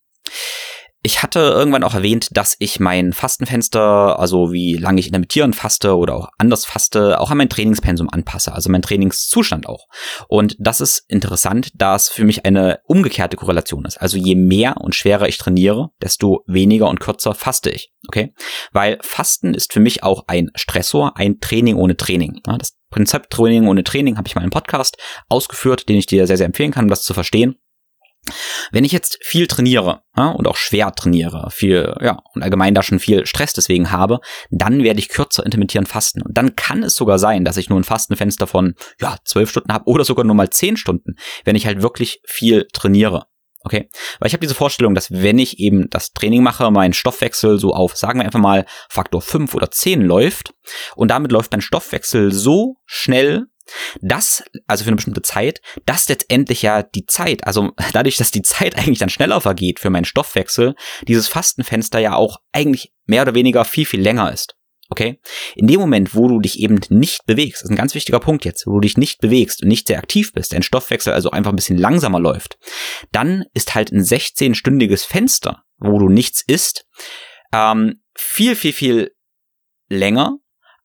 Ich 1.07 1.23
hatte 1.23 1.39
irgendwann 1.39 1.85
auch 1.85 1.95
erwähnt, 1.95 2.37
dass 2.37 2.57
ich 2.59 2.81
mein 2.81 3.13
Fastenfenster, 3.13 4.19
also 4.19 4.53
wie 4.53 4.75
lange 4.77 4.99
ich 4.99 5.07
intermittierend 5.07 5.55
faste 5.55 5.97
oder 5.97 6.17
auch 6.17 6.29
anders 6.37 6.65
faste, 6.65 7.21
auch 7.21 7.31
an 7.31 7.39
mein 7.39 7.49
Trainingspensum 7.49 8.09
anpasse, 8.11 8.53
also 8.53 8.71
mein 8.73 8.83
Trainingszustand 8.83 9.69
auch. 9.69 9.87
Und 10.27 10.57
das 10.59 10.81
ist 10.81 11.05
interessant, 11.07 11.71
da 11.77 11.95
es 11.95 12.09
für 12.09 12.25
mich 12.25 12.45
eine 12.45 12.81
umgekehrte 12.87 13.37
Korrelation 13.37 13.85
ist. 13.85 13.99
Also 13.99 14.17
je 14.17 14.35
mehr 14.35 14.79
und 14.81 14.97
schwerer 14.97 15.29
ich 15.29 15.39
trainiere, 15.39 15.91
desto 16.03 16.43
weniger 16.49 16.89
und 16.89 16.99
kürzer 16.99 17.35
faste 17.35 17.71
ich. 17.71 17.93
Okay? 18.09 18.35
Weil 18.73 18.99
Fasten 19.01 19.55
ist 19.55 19.73
für 19.73 19.81
mich 19.81 20.03
auch 20.03 20.25
ein 20.27 20.51
Stressor, 20.57 21.17
ein 21.17 21.39
Training 21.39 21.77
ohne 21.77 21.97
Training. 21.97 22.41
Das 22.59 22.76
Prinzip 22.91 23.31
Training 23.31 23.67
ohne 23.67 23.85
Training 23.85 24.17
habe 24.17 24.29
ich 24.29 24.35
mal 24.35 24.45
im 24.45 24.51
Podcast 24.51 24.97
ausgeführt, 25.29 25.89
den 25.89 25.97
ich 25.97 26.07
dir 26.07 26.27
sehr, 26.27 26.37
sehr 26.37 26.47
empfehlen 26.47 26.73
kann, 26.73 26.87
um 26.87 26.91
das 26.91 27.03
zu 27.03 27.15
verstehen. 27.15 27.57
Wenn 28.73 28.85
ich 28.85 28.93
jetzt 28.93 29.19
viel 29.23 29.47
trainiere 29.47 30.03
ja, 30.17 30.31
und 30.31 30.49
auch 30.49 30.57
schwer 30.57 30.93
trainiere, 30.93 31.49
viel, 31.51 31.95
ja, 32.01 32.19
und 32.35 32.43
allgemein 32.43 32.75
da 32.75 32.83
schon 32.83 32.99
viel 32.99 33.25
Stress 33.25 33.53
deswegen 33.53 33.93
habe, 33.93 34.21
dann 34.51 34.83
werde 34.83 34.99
ich 34.99 35.09
kürzer 35.09 35.45
intermittieren 35.45 35.87
fasten. 35.87 36.23
Und 36.23 36.37
dann 36.37 36.57
kann 36.57 36.83
es 36.83 36.97
sogar 36.97 37.19
sein, 37.19 37.45
dass 37.45 37.57
ich 37.57 37.69
nur 37.69 37.79
ein 37.79 37.85
Fastenfenster 37.85 38.47
von 38.47 38.75
ja, 39.01 39.17
zwölf 39.25 39.51
Stunden 39.51 39.73
habe 39.73 39.89
oder 39.89 40.05
sogar 40.05 40.25
nur 40.25 40.35
mal 40.35 40.51
zehn 40.51 40.77
Stunden, 40.77 41.15
wenn 41.45 41.57
ich 41.57 41.67
halt 41.67 41.83
wirklich 41.83 42.21
viel 42.27 42.67
trainiere. 42.73 43.27
Okay, 43.67 43.89
weil 44.21 44.29
ich 44.29 44.33
habe 44.33 44.43
diese 44.43 44.55
Vorstellung, 44.55 44.95
dass 44.95 45.11
wenn 45.11 45.41
ich 45.41 45.59
eben 45.59 45.91
das 45.91 46.13
Training 46.13 46.45
mache, 46.45 46.71
mein 46.71 46.93
Stoffwechsel 46.93 47.59
so 47.59 47.75
auf, 47.75 47.97
sagen 47.97 48.21
wir 48.21 48.25
einfach 48.25 48.39
mal, 48.39 48.65
Faktor 48.89 49.21
5 49.21 49.55
oder 49.55 49.73
10 49.73 50.03
läuft 50.03 50.55
und 50.95 51.11
damit 51.11 51.33
läuft 51.33 51.51
mein 51.51 51.61
Stoffwechsel 51.61 52.31
so 52.31 52.77
schnell, 52.85 53.47
das, 54.01 54.45
also 54.69 54.85
für 54.85 54.91
eine 54.91 54.97
bestimmte 54.97 55.23
Zeit, 55.23 55.61
dass 55.85 56.09
letztendlich 56.09 56.63
ja 56.63 56.85
die 56.85 57.07
Zeit, 57.07 57.45
also 57.45 57.73
dadurch, 57.93 58.19
dass 58.19 58.31
die 58.31 58.43
Zeit 58.43 58.77
eigentlich 58.77 59.01
dann 59.01 59.09
schneller 59.09 59.41
vergeht 59.41 59.81
für 59.81 59.91
meinen 59.91 60.05
Stoffwechsel, 60.05 60.77
dieses 61.09 61.27
Fastenfenster 61.27 61.99
ja 61.99 62.15
auch 62.15 62.37
eigentlich 62.53 62.93
mehr 63.07 63.23
oder 63.23 63.35
weniger 63.35 63.65
viel, 63.65 63.85
viel 63.85 64.01
länger 64.01 64.33
ist. 64.33 64.56
Okay? 64.89 65.21
In 65.55 65.67
dem 65.67 65.81
Moment, 65.81 66.15
wo 66.15 66.29
du 66.29 66.41
dich 66.41 66.61
eben 66.61 66.81
nicht 66.89 67.27
bewegst, 67.27 67.63
ist 67.63 67.71
ein 67.71 67.77
ganz 67.77 67.95
wichtiger 67.95 68.21
Punkt 68.21 68.45
jetzt, 68.45 68.67
wo 68.67 68.75
du 68.75 68.81
dich 68.81 68.97
nicht 68.97 69.21
bewegst 69.21 69.63
und 69.63 69.69
nicht 69.69 69.89
sehr 69.89 69.99
aktiv 69.99 70.33
bist, 70.33 70.53
dein 70.53 70.63
Stoffwechsel 70.63 71.13
also 71.13 71.31
einfach 71.31 71.53
ein 71.53 71.57
bisschen 71.57 71.79
langsamer 71.79 72.21
läuft, 72.21 72.59
dann 73.13 73.45
ist 73.55 73.75
halt 73.75 73.93
ein 73.93 74.03
16-stündiges 74.03 75.07
Fenster, 75.07 75.63
wo 75.79 75.99
du 75.99 76.09
nichts 76.09 76.43
isst, 76.47 76.87
ähm, 77.53 78.03
viel, 78.15 78.57
viel, 78.57 78.73
viel 78.73 79.11
länger 79.89 80.39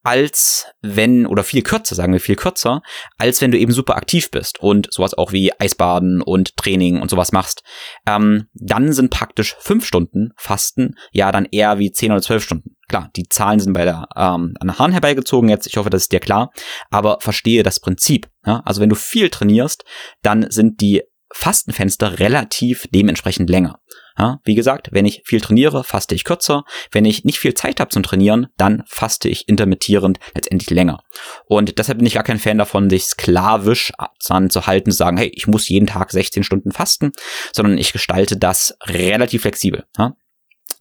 als 0.03 0.65
wenn, 0.81 1.27
oder 1.27 1.43
viel 1.43 1.61
kürzer, 1.61 1.95
sagen 1.95 2.13
wir 2.13 2.19
viel 2.19 2.35
kürzer, 2.35 2.81
als 3.17 3.41
wenn 3.41 3.51
du 3.51 3.57
eben 3.57 3.71
super 3.71 3.95
aktiv 3.95 4.31
bist 4.31 4.59
und 4.59 4.91
sowas 4.91 5.13
auch 5.13 5.31
wie 5.31 5.51
Eisbaden 5.59 6.21
und 6.21 6.57
Training 6.57 7.01
und 7.01 7.09
sowas 7.09 7.31
machst. 7.31 7.63
Ähm, 8.07 8.47
dann 8.53 8.93
sind 8.93 9.11
praktisch 9.11 9.55
fünf 9.59 9.85
Stunden 9.85 10.31
Fasten 10.37 10.95
ja 11.11 11.31
dann 11.31 11.45
eher 11.45 11.77
wie 11.77 11.91
zehn 11.91 12.11
oder 12.11 12.21
zwölf 12.21 12.43
Stunden. 12.43 12.75
Klar, 12.91 13.09
die 13.15 13.23
Zahlen 13.29 13.61
sind 13.61 13.71
bei 13.71 13.85
der 13.85 14.09
ähm, 14.17 14.53
an 14.59 14.67
der 14.67 14.77
Hahn 14.77 14.91
herbeigezogen 14.91 15.47
jetzt. 15.47 15.65
Ich 15.65 15.77
hoffe, 15.77 15.89
das 15.89 16.01
ist 16.01 16.11
dir 16.11 16.19
klar. 16.19 16.51
Aber 16.89 17.19
verstehe 17.21 17.63
das 17.63 17.79
Prinzip. 17.79 18.29
Ja? 18.45 18.61
Also 18.65 18.81
wenn 18.81 18.89
du 18.89 18.97
viel 18.97 19.29
trainierst, 19.29 19.85
dann 20.23 20.51
sind 20.51 20.81
die 20.81 21.01
Fastenfenster 21.33 22.19
relativ 22.19 22.89
dementsprechend 22.93 23.49
länger. 23.49 23.79
Ja, 24.17 24.39
wie 24.43 24.55
gesagt, 24.55 24.89
wenn 24.91 25.05
ich 25.05 25.21
viel 25.23 25.39
trainiere, 25.39 25.85
faste 25.85 26.15
ich 26.15 26.25
kürzer. 26.25 26.65
Wenn 26.91 27.05
ich 27.05 27.23
nicht 27.23 27.39
viel 27.39 27.53
Zeit 27.53 27.79
habe 27.79 27.91
zum 27.91 28.03
Trainieren, 28.03 28.47
dann 28.57 28.83
faste 28.87 29.29
ich 29.29 29.47
intermittierend 29.47 30.19
letztendlich 30.35 30.69
länger. 30.69 31.01
Und 31.45 31.77
deshalb 31.77 31.99
bin 31.99 32.07
ich 32.07 32.15
gar 32.15 32.23
kein 32.23 32.39
Fan 32.39 32.57
davon, 32.57 32.89
sich 32.89 33.05
sklavisch 33.05 33.93
dann 34.27 34.49
zu 34.49 34.67
halten, 34.67 34.91
zu 34.91 34.97
sagen, 34.97 35.15
hey, 35.15 35.31
ich 35.33 35.47
muss 35.47 35.69
jeden 35.69 35.87
Tag 35.87 36.11
16 36.11 36.43
Stunden 36.43 36.73
fasten, 36.73 37.13
sondern 37.53 37.77
ich 37.77 37.93
gestalte 37.93 38.35
das 38.35 38.75
relativ 38.83 39.43
flexibel. 39.43 39.85
Ja? 39.97 40.11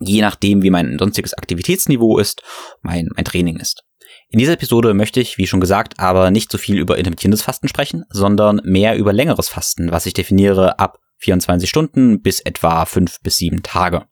Je 0.01 0.23
nachdem, 0.23 0.63
wie 0.63 0.71
mein 0.71 0.99
sonstiges 0.99 1.35
Aktivitätsniveau 1.35 2.19
ist, 2.19 2.43
mein, 2.83 3.09
mein 3.15 3.25
Training 3.25 3.59
ist. 3.59 3.85
In 4.29 4.39
dieser 4.39 4.55
Episode 4.55 4.95
möchte 4.95 5.21
ich, 5.21 5.39
wie 5.39 5.47
schon 5.47 5.61
gesagt, 5.61 5.99
aber 5.99 6.31
nicht 6.31 6.51
so 6.51 6.59
viel 6.59 6.79
über 6.79 6.99
intermittierendes 6.99 7.43
Fasten 7.43 7.69
sprechen, 7.69 8.05
sondern 8.11 8.61
mehr 8.65 8.97
über 8.97 9.13
längeres 9.13 9.49
Fasten, 9.49 9.91
was 9.91 10.07
ich 10.07 10.15
definiere 10.15 10.79
ab 10.79 10.99
24 11.19 11.69
Stunden 11.69 12.23
bis 12.23 12.41
etwa 12.41 12.85
5 12.85 13.21
bis 13.21 13.37
7 13.37 13.63
Tage. 13.63 14.07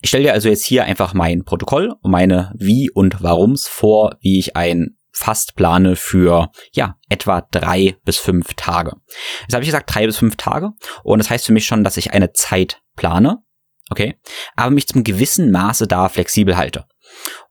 Ich 0.00 0.08
stelle 0.08 0.24
dir 0.24 0.32
also 0.32 0.48
jetzt 0.48 0.64
hier 0.64 0.84
einfach 0.84 1.14
mein 1.14 1.44
Protokoll 1.44 1.94
und 2.00 2.10
meine 2.10 2.52
Wie 2.56 2.90
und 2.90 3.22
Warums 3.22 3.68
vor, 3.68 4.16
wie 4.20 4.38
ich 4.38 4.56
ein 4.56 4.96
Fast 5.10 5.56
plane 5.56 5.96
für 5.96 6.50
ja 6.72 6.96
etwa 7.08 7.40
drei 7.50 7.96
bis 8.04 8.18
fünf 8.18 8.54
Tage. 8.54 8.92
Jetzt 9.42 9.52
habe 9.52 9.64
ich 9.64 9.68
gesagt 9.68 9.92
drei 9.92 10.06
bis 10.06 10.16
fünf 10.16 10.36
Tage 10.36 10.70
und 11.02 11.18
das 11.18 11.28
heißt 11.28 11.46
für 11.46 11.52
mich 11.52 11.66
schon, 11.66 11.82
dass 11.82 11.96
ich 11.96 12.12
eine 12.12 12.32
Zeit 12.32 12.80
plane, 12.94 13.42
okay, 13.90 14.18
aber 14.56 14.70
mich 14.70 14.86
zum 14.88 15.04
gewissen 15.04 15.50
Maße 15.50 15.86
da 15.86 16.08
flexibel 16.08 16.56
halte. 16.56 16.86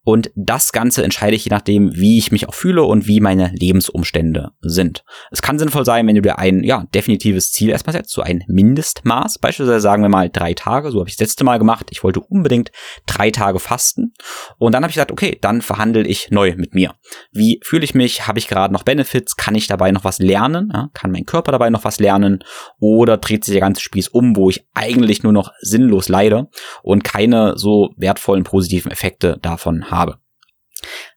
Und 0.07 0.31
das 0.35 0.71
Ganze 0.71 1.03
entscheide 1.03 1.35
ich 1.35 1.43
je 1.43 1.49
nachdem, 1.49 1.93
wie 1.93 2.17
ich 2.17 2.31
mich 2.31 2.47
auch 2.47 2.53
fühle 2.53 2.83
und 2.83 3.07
wie 3.07 3.19
meine 3.19 3.51
Lebensumstände 3.59 4.51
sind. 4.61 5.03
Es 5.31 5.41
kann 5.41 5.59
sinnvoll 5.59 5.83
sein, 5.83 6.07
wenn 6.07 6.15
du 6.15 6.21
dir 6.21 6.39
ein 6.39 6.63
ja, 6.63 6.85
definitives 6.95 7.51
Ziel 7.51 7.71
erstmal 7.71 7.91
setzt, 7.91 8.11
so 8.11 8.21
ein 8.21 8.45
Mindestmaß. 8.47 9.39
Beispielsweise 9.39 9.81
sagen 9.81 10.03
wir 10.03 10.07
mal 10.09 10.29
drei 10.29 10.53
Tage, 10.53 10.91
so 10.91 10.99
habe 11.01 11.09
ich 11.09 11.17
das 11.17 11.27
letzte 11.27 11.43
Mal 11.43 11.59
gemacht. 11.59 11.87
Ich 11.89 12.05
wollte 12.05 12.21
unbedingt 12.21 12.71
drei 13.05 13.31
Tage 13.31 13.59
fasten. 13.59 14.13
Und 14.57 14.71
dann 14.71 14.83
habe 14.83 14.91
ich 14.91 14.95
gesagt, 14.95 15.11
okay, 15.11 15.37
dann 15.41 15.61
verhandle 15.61 16.07
ich 16.07 16.31
neu 16.31 16.55
mit 16.55 16.73
mir. 16.73 16.93
Wie 17.33 17.59
fühle 17.61 17.83
ich 17.83 17.93
mich? 17.93 18.29
Habe 18.29 18.39
ich 18.39 18.47
gerade 18.47 18.73
noch 18.73 18.83
Benefits? 18.83 19.35
Kann 19.35 19.55
ich 19.55 19.67
dabei 19.67 19.91
noch 19.91 20.05
was 20.05 20.19
lernen? 20.19 20.71
Ja, 20.73 20.89
kann 20.93 21.11
mein 21.11 21.25
Körper 21.25 21.51
dabei 21.51 21.69
noch 21.69 21.83
was 21.83 21.99
lernen? 21.99 22.45
Oder 22.79 23.17
dreht 23.17 23.43
sich 23.43 23.51
der 23.51 23.61
ganze 23.61 23.81
Spieß 23.81 24.07
um, 24.07 24.37
wo 24.37 24.49
ich 24.49 24.65
eigentlich 24.73 25.23
nur 25.23 25.33
noch 25.33 25.51
sinnlos 25.59 26.07
leide 26.07 26.47
und 26.81 27.03
keine 27.03 27.57
so 27.57 27.89
wertvollen 27.97 28.45
positiven 28.45 28.89
Effekte 28.89 29.37
davon 29.41 29.91
habe? 29.91 29.96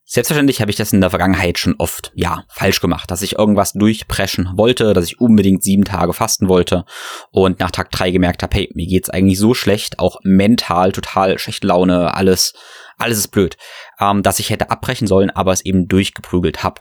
Selbstverständlich 0.04 0.60
habe 0.60 0.72
ich 0.72 0.76
das 0.76 0.92
in 0.92 1.00
der 1.00 1.10
Vergangenheit 1.10 1.56
schon 1.56 1.76
oft, 1.78 2.10
ja, 2.16 2.44
falsch 2.49 2.80
gemacht, 2.80 3.12
dass 3.12 3.22
ich 3.22 3.38
irgendwas 3.38 3.75
durchpreschen 3.75 4.50
wollte, 4.56 4.92
dass 4.92 5.04
ich 5.04 5.20
unbedingt 5.20 5.62
sieben 5.62 5.84
Tage 5.84 6.12
fasten 6.12 6.49
wollte 6.49 6.84
und 7.30 7.60
nach 7.60 7.70
Tag 7.70 7.92
drei 7.92 8.10
gemerkt 8.10 8.42
habe, 8.42 8.56
hey, 8.56 8.70
mir 8.75 8.88
geht's 8.88 9.08
eigentlich 9.08 9.38
so 9.38 9.54
schlecht, 9.54 10.00
auch 10.00 10.18
mental 10.25 10.90
total 10.90 11.38
schlechte 11.38 11.68
Laune, 11.68 12.12
alles, 12.12 12.54
alles 12.99 13.18
ist 13.18 13.28
blöd, 13.28 13.56
ähm, 14.00 14.25
dass 14.25 14.40
ich 14.40 14.50
hätte 14.50 14.70
abbrechen 14.70 15.06
sollen, 15.06 15.30
aber 15.30 15.52
es 15.52 15.64
eben 15.64 15.87
durchgeprügelt 15.87 16.64
habe. 16.64 16.80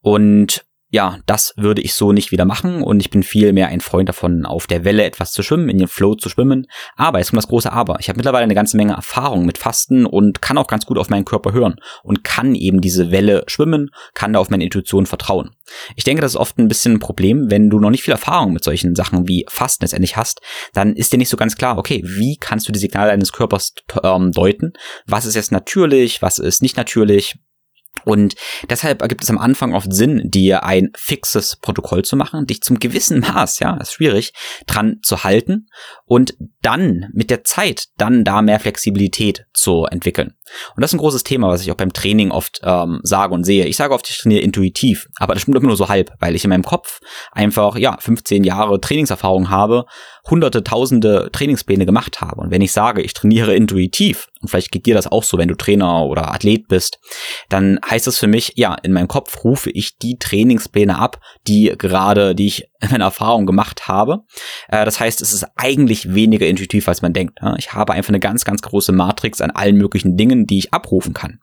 Und 0.00 0.64
ja, 0.90 1.18
das 1.26 1.52
würde 1.56 1.82
ich 1.82 1.92
so 1.92 2.12
nicht 2.12 2.32
wieder 2.32 2.46
machen 2.46 2.82
und 2.82 3.00
ich 3.00 3.10
bin 3.10 3.22
viel 3.22 3.52
mehr 3.52 3.68
ein 3.68 3.80
Freund 3.80 4.08
davon, 4.08 4.46
auf 4.46 4.66
der 4.66 4.84
Welle 4.84 5.04
etwas 5.04 5.32
zu 5.32 5.42
schwimmen, 5.42 5.68
in 5.68 5.76
den 5.76 5.88
Flow 5.88 6.14
zu 6.14 6.30
schwimmen. 6.30 6.66
Aber 6.96 7.20
es 7.20 7.28
kommt 7.28 7.42
das 7.42 7.48
große 7.48 7.70
Aber. 7.70 7.98
Ich 8.00 8.08
habe 8.08 8.16
mittlerweile 8.16 8.44
eine 8.44 8.54
ganze 8.54 8.78
Menge 8.78 8.94
Erfahrung 8.94 9.44
mit 9.44 9.58
Fasten 9.58 10.06
und 10.06 10.40
kann 10.40 10.56
auch 10.56 10.66
ganz 10.66 10.86
gut 10.86 10.96
auf 10.96 11.10
meinen 11.10 11.26
Körper 11.26 11.52
hören 11.52 11.76
und 12.02 12.24
kann 12.24 12.54
eben 12.54 12.80
diese 12.80 13.10
Welle 13.10 13.44
schwimmen, 13.48 13.90
kann 14.14 14.32
da 14.32 14.38
auf 14.38 14.48
meine 14.48 14.64
Intuition 14.64 15.04
vertrauen. 15.04 15.50
Ich 15.94 16.04
denke, 16.04 16.22
das 16.22 16.32
ist 16.32 16.40
oft 16.40 16.56
ein 16.58 16.68
bisschen 16.68 16.94
ein 16.94 17.00
Problem, 17.00 17.50
wenn 17.50 17.68
du 17.68 17.80
noch 17.80 17.90
nicht 17.90 18.02
viel 18.02 18.12
Erfahrung 18.12 18.54
mit 18.54 18.64
solchen 18.64 18.94
Sachen 18.94 19.28
wie 19.28 19.44
Fasten 19.48 19.84
letztendlich 19.84 20.16
hast, 20.16 20.40
dann 20.72 20.94
ist 20.94 21.12
dir 21.12 21.18
nicht 21.18 21.28
so 21.28 21.36
ganz 21.36 21.56
klar, 21.56 21.76
okay, 21.76 22.02
wie 22.04 22.38
kannst 22.38 22.66
du 22.66 22.72
die 22.72 22.78
Signale 22.78 23.10
deines 23.10 23.32
Körpers 23.32 23.74
ähm, 24.02 24.32
deuten? 24.32 24.72
Was 25.06 25.26
ist 25.26 25.34
jetzt 25.34 25.52
natürlich, 25.52 26.22
was 26.22 26.38
ist 26.38 26.62
nicht 26.62 26.78
natürlich? 26.78 27.36
Und 28.04 28.34
deshalb 28.68 29.02
ergibt 29.02 29.22
es 29.22 29.30
am 29.30 29.38
Anfang 29.38 29.74
oft 29.74 29.92
Sinn, 29.92 30.22
dir 30.24 30.64
ein 30.64 30.90
fixes 30.96 31.56
Protokoll 31.56 32.04
zu 32.04 32.16
machen, 32.16 32.46
dich 32.46 32.62
zum 32.62 32.78
gewissen 32.78 33.20
Maß, 33.20 33.58
ja, 33.60 33.76
ist 33.76 33.92
schwierig, 33.92 34.32
dran 34.66 34.98
zu 35.02 35.24
halten 35.24 35.68
und 36.08 36.34
dann 36.62 37.06
mit 37.12 37.30
der 37.30 37.44
Zeit 37.44 37.88
dann 37.98 38.24
da 38.24 38.42
mehr 38.42 38.58
Flexibilität 38.58 39.44
zu 39.52 39.84
entwickeln. 39.84 40.34
Und 40.74 40.80
das 40.80 40.90
ist 40.90 40.94
ein 40.94 41.00
großes 41.00 41.22
Thema, 41.22 41.48
was 41.48 41.60
ich 41.60 41.70
auch 41.70 41.76
beim 41.76 41.92
Training 41.92 42.30
oft 42.30 42.60
ähm, 42.64 43.00
sage 43.02 43.34
und 43.34 43.44
sehe. 43.44 43.66
Ich 43.66 43.76
sage 43.76 43.92
oft, 43.92 44.08
ich 44.08 44.18
trainiere 44.18 44.40
intuitiv, 44.40 45.08
aber 45.16 45.34
das 45.34 45.42
stimmt 45.42 45.58
immer 45.58 45.66
nur 45.66 45.76
so 45.76 45.88
halb, 45.88 46.10
weil 46.18 46.34
ich 46.34 46.44
in 46.44 46.50
meinem 46.50 46.64
Kopf 46.64 47.00
einfach, 47.30 47.76
ja, 47.76 47.98
15 48.00 48.42
Jahre 48.42 48.80
Trainingserfahrung 48.80 49.50
habe, 49.50 49.84
hunderte, 50.28 50.64
tausende 50.64 51.28
Trainingspläne 51.32 51.84
gemacht 51.84 52.20
habe. 52.20 52.40
Und 52.40 52.50
wenn 52.50 52.62
ich 52.62 52.72
sage, 52.72 53.02
ich 53.02 53.12
trainiere 53.12 53.54
intuitiv, 53.54 54.28
und 54.40 54.48
vielleicht 54.48 54.70
geht 54.70 54.86
dir 54.86 54.94
das 54.94 55.10
auch 55.10 55.24
so, 55.24 55.36
wenn 55.36 55.48
du 55.48 55.56
Trainer 55.56 56.06
oder 56.06 56.32
Athlet 56.32 56.68
bist, 56.68 56.98
dann 57.48 57.78
heißt 57.88 58.06
das 58.06 58.18
für 58.18 58.28
mich, 58.28 58.52
ja, 58.56 58.74
in 58.74 58.92
meinem 58.92 59.08
Kopf 59.08 59.44
rufe 59.44 59.70
ich 59.70 59.98
die 59.98 60.18
Trainingspläne 60.18 60.98
ab, 60.98 61.20
die 61.46 61.74
gerade, 61.76 62.34
die 62.34 62.46
ich 62.46 62.70
in 62.80 62.90
meiner 62.90 63.04
Erfahrung 63.04 63.46
gemacht 63.46 63.88
habe. 63.88 64.24
Äh, 64.68 64.84
das 64.84 65.00
heißt, 65.00 65.20
es 65.20 65.32
ist 65.32 65.46
eigentlich 65.56 66.14
weniger 66.14 66.46
intuitiv, 66.46 66.88
als 66.88 67.02
man 67.02 67.12
denkt. 67.12 67.38
Ich 67.58 67.72
habe 67.72 67.92
einfach 67.92 68.10
eine 68.10 68.20
ganz, 68.20 68.44
ganz 68.44 68.62
große 68.62 68.92
Matrix 68.92 69.40
an 69.40 69.50
allen 69.50 69.76
möglichen 69.76 70.16
Dingen, 70.16 70.46
die 70.46 70.58
ich 70.58 70.72
abrufen 70.72 71.12
kann. 71.12 71.40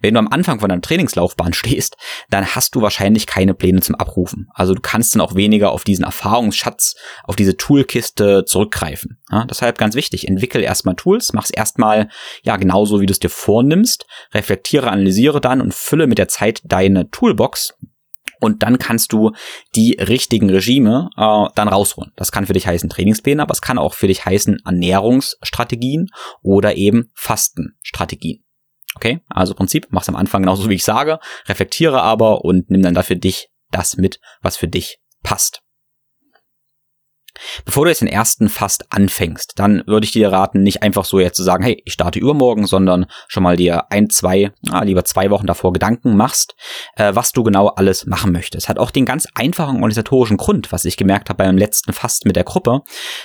Wenn 0.00 0.14
du 0.14 0.20
am 0.20 0.28
Anfang 0.28 0.60
von 0.60 0.68
deiner 0.68 0.82
Trainingslaufbahn 0.82 1.52
stehst, 1.52 1.96
dann 2.30 2.46
hast 2.54 2.74
du 2.74 2.82
wahrscheinlich 2.82 3.26
keine 3.26 3.54
Pläne 3.54 3.80
zum 3.80 3.96
Abrufen. 3.96 4.48
Also 4.54 4.74
du 4.74 4.80
kannst 4.80 5.14
dann 5.14 5.20
auch 5.20 5.34
weniger 5.34 5.72
auf 5.72 5.84
diesen 5.84 6.04
Erfahrungsschatz, 6.04 6.94
auf 7.24 7.36
diese 7.36 7.56
Toolkiste 7.56 8.44
zurückgreifen. 8.44 9.18
Deshalb 9.50 9.78
ganz 9.78 9.94
wichtig, 9.94 10.28
entwickel 10.28 10.62
erstmal 10.62 10.94
Tools, 10.94 11.32
mach's 11.32 11.50
erstmal 11.50 12.08
ja 12.42 12.56
genauso, 12.56 13.00
wie 13.00 13.06
du 13.06 13.12
es 13.12 13.18
dir 13.18 13.28
vornimmst, 13.28 14.06
reflektiere, 14.32 14.90
analysiere 14.90 15.40
dann 15.40 15.60
und 15.60 15.74
fülle 15.74 16.06
mit 16.06 16.18
der 16.18 16.28
Zeit 16.28 16.60
deine 16.64 17.10
Toolbox 17.10 17.74
und 18.46 18.62
dann 18.62 18.78
kannst 18.78 19.12
du 19.12 19.32
die 19.74 19.98
richtigen 20.00 20.48
Regime 20.48 21.10
äh, 21.16 21.48
dann 21.54 21.68
rausholen. 21.68 22.12
Das 22.14 22.30
kann 22.30 22.46
für 22.46 22.52
dich 22.52 22.66
heißen 22.66 22.88
Trainingspläne, 22.88 23.42
aber 23.42 23.52
es 23.52 23.60
kann 23.60 23.76
auch 23.76 23.92
für 23.92 24.06
dich 24.06 24.24
heißen 24.24 24.62
Ernährungsstrategien 24.64 26.08
oder 26.42 26.76
eben 26.76 27.10
Fastenstrategien. 27.14 28.44
Okay, 28.94 29.20
also 29.28 29.54
Prinzip, 29.54 29.88
mach's 29.90 30.08
am 30.08 30.16
Anfang 30.16 30.42
genauso 30.42 30.70
wie 30.70 30.74
ich 30.74 30.84
sage, 30.84 31.18
reflektiere 31.46 32.00
aber 32.00 32.44
und 32.44 32.70
nimm 32.70 32.82
dann 32.82 32.94
dafür 32.94 33.16
dich 33.16 33.48
das 33.70 33.96
mit, 33.96 34.20
was 34.40 34.56
für 34.56 34.68
dich 34.68 35.00
passt. 35.22 35.65
Bevor 37.64 37.84
du 37.84 37.90
jetzt 37.90 38.00
den 38.00 38.08
ersten 38.08 38.48
Fast 38.48 38.92
anfängst, 38.92 39.52
dann 39.56 39.82
würde 39.86 40.04
ich 40.04 40.12
dir 40.12 40.30
raten, 40.30 40.62
nicht 40.62 40.82
einfach 40.82 41.04
so 41.04 41.20
jetzt 41.20 41.36
zu 41.36 41.42
sagen, 41.42 41.62
hey, 41.64 41.82
ich 41.84 41.92
starte 41.92 42.18
übermorgen, 42.18 42.66
sondern 42.66 43.06
schon 43.28 43.42
mal 43.42 43.56
dir 43.56 43.90
ein, 43.90 44.10
zwei, 44.10 44.52
ah, 44.70 44.82
lieber 44.82 45.04
zwei 45.04 45.30
Wochen 45.30 45.46
davor 45.46 45.72
Gedanken 45.72 46.16
machst, 46.16 46.54
äh, 46.96 47.14
was 47.14 47.32
du 47.32 47.42
genau 47.42 47.68
alles 47.68 48.06
machen 48.06 48.32
möchtest. 48.32 48.68
Hat 48.68 48.78
auch 48.78 48.90
den 48.90 49.04
ganz 49.04 49.26
einfachen 49.34 49.76
organisatorischen 49.76 50.36
Grund, 50.36 50.72
was 50.72 50.84
ich 50.84 50.96
gemerkt 50.96 51.28
habe 51.28 51.44
beim 51.44 51.58
letzten 51.58 51.92
Fast 51.92 52.24
mit 52.24 52.36
der 52.36 52.44
Gruppe, 52.44 52.80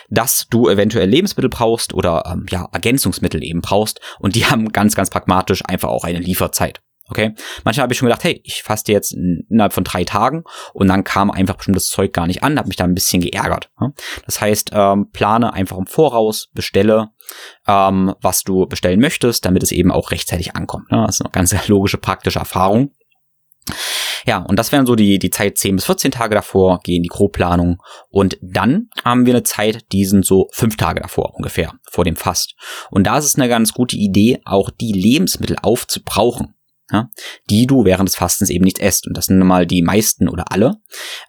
dass 0.10 0.48
du 0.50 0.70
eventuell 0.70 1.10
Lebensmittel 1.10 1.50
brauchst 1.50 1.94
oder 1.94 2.24
ähm, 2.32 2.46
ja, 2.50 2.68
Ergänzungsmittel 2.72 3.44
eben 3.44 3.62
brauchst 3.62 4.00
und 4.20 4.36
die 4.36 4.46
haben 4.46 4.72
ganz, 4.72 4.96
ganz 4.96 5.10
pragmatisch 5.10 5.62
einfach 5.66 5.90
auch 5.90 6.04
eine 6.04 6.20
Lieferzeit. 6.20 6.82
Okay. 7.12 7.34
Manchmal 7.66 7.84
habe 7.84 7.94
ich 7.94 8.00
schon 8.00 8.08
gedacht, 8.08 8.24
hey, 8.24 8.40
ich 8.46 8.64
faste 8.64 8.94
jetzt 8.94 9.14
innerhalb 9.14 9.74
von 9.74 9.84
drei 9.84 10.06
Tagen 10.06 10.46
und 10.74 10.88
dann 10.88 11.04
kam 11.04 11.30
einfach 11.30 11.56
bestimmtes 11.56 11.88
Zeug 11.88 12.14
gar 12.14 12.26
nicht 12.26 12.42
an, 12.42 12.58
habe 12.58 12.70
mich 12.70 12.78
da 12.78 12.86
ein 12.86 12.94
bisschen 12.94 13.22
geärgert. 13.22 13.70
Das 14.26 14.40
heißt, 14.40 14.72
ähm, 14.72 15.10
plane 15.12 15.52
einfach 15.52 15.78
im 15.78 15.88
Voraus, 15.88 16.48
bestelle, 16.54 17.10
ähm, 17.68 18.16
was 18.22 18.44
du 18.44 18.66
bestellen 18.66 19.02
möchtest, 19.02 19.44
damit 19.44 19.62
es 19.62 19.74
eben 19.74 19.92
auch 19.92 20.12
rechtzeitig 20.12 20.56
ankommt. 20.56 20.90
Ne? 20.90 21.04
Das 21.06 21.16
ist 21.16 21.22
eine 21.22 21.32
ganz 21.32 21.54
logische, 21.68 21.98
praktische 21.98 22.40
Erfahrung. 22.40 22.94
Ja, 24.26 24.38
und 24.38 24.58
das 24.58 24.72
wären 24.72 24.86
so 24.86 24.96
die, 24.96 25.20
die 25.20 25.30
Zeit 25.30 25.58
10 25.58 25.76
bis 25.76 25.86
14 25.86 26.12
Tage 26.12 26.36
davor, 26.36 26.80
gehen 26.80 27.04
die 27.04 27.10
Grobplanung. 27.10 27.82
Und 28.10 28.38
dann 28.42 28.90
haben 29.04 29.26
wir 29.26 29.34
eine 29.34 29.44
Zeit, 29.44 29.92
die 29.92 30.06
sind 30.06 30.26
so 30.26 30.48
fünf 30.54 30.78
Tage 30.78 31.02
davor 31.02 31.34
ungefähr, 31.36 31.74
vor 31.90 32.06
dem 32.06 32.16
Fast. 32.16 32.56
Und 32.90 33.06
da 33.06 33.18
ist 33.18 33.26
es 33.26 33.36
eine 33.36 33.50
ganz 33.50 33.74
gute 33.74 33.98
Idee, 33.98 34.40
auch 34.46 34.70
die 34.70 34.94
Lebensmittel 34.94 35.58
aufzubrauchen. 35.62 36.54
Ja, 36.92 37.10
die 37.50 37.68
du 37.68 37.86
während 37.86 38.10
des 38.10 38.16
Fastens 38.16 38.50
eben 38.50 38.66
nicht 38.66 38.80
esst. 38.80 39.08
Und 39.08 39.16
das 39.18 39.26
sind 39.28 39.40
nun 39.40 39.48
mal 39.48 39.66
die 39.66 39.82
meisten 39.82 40.28
oder 40.28 40.46
alle. 40.52 40.76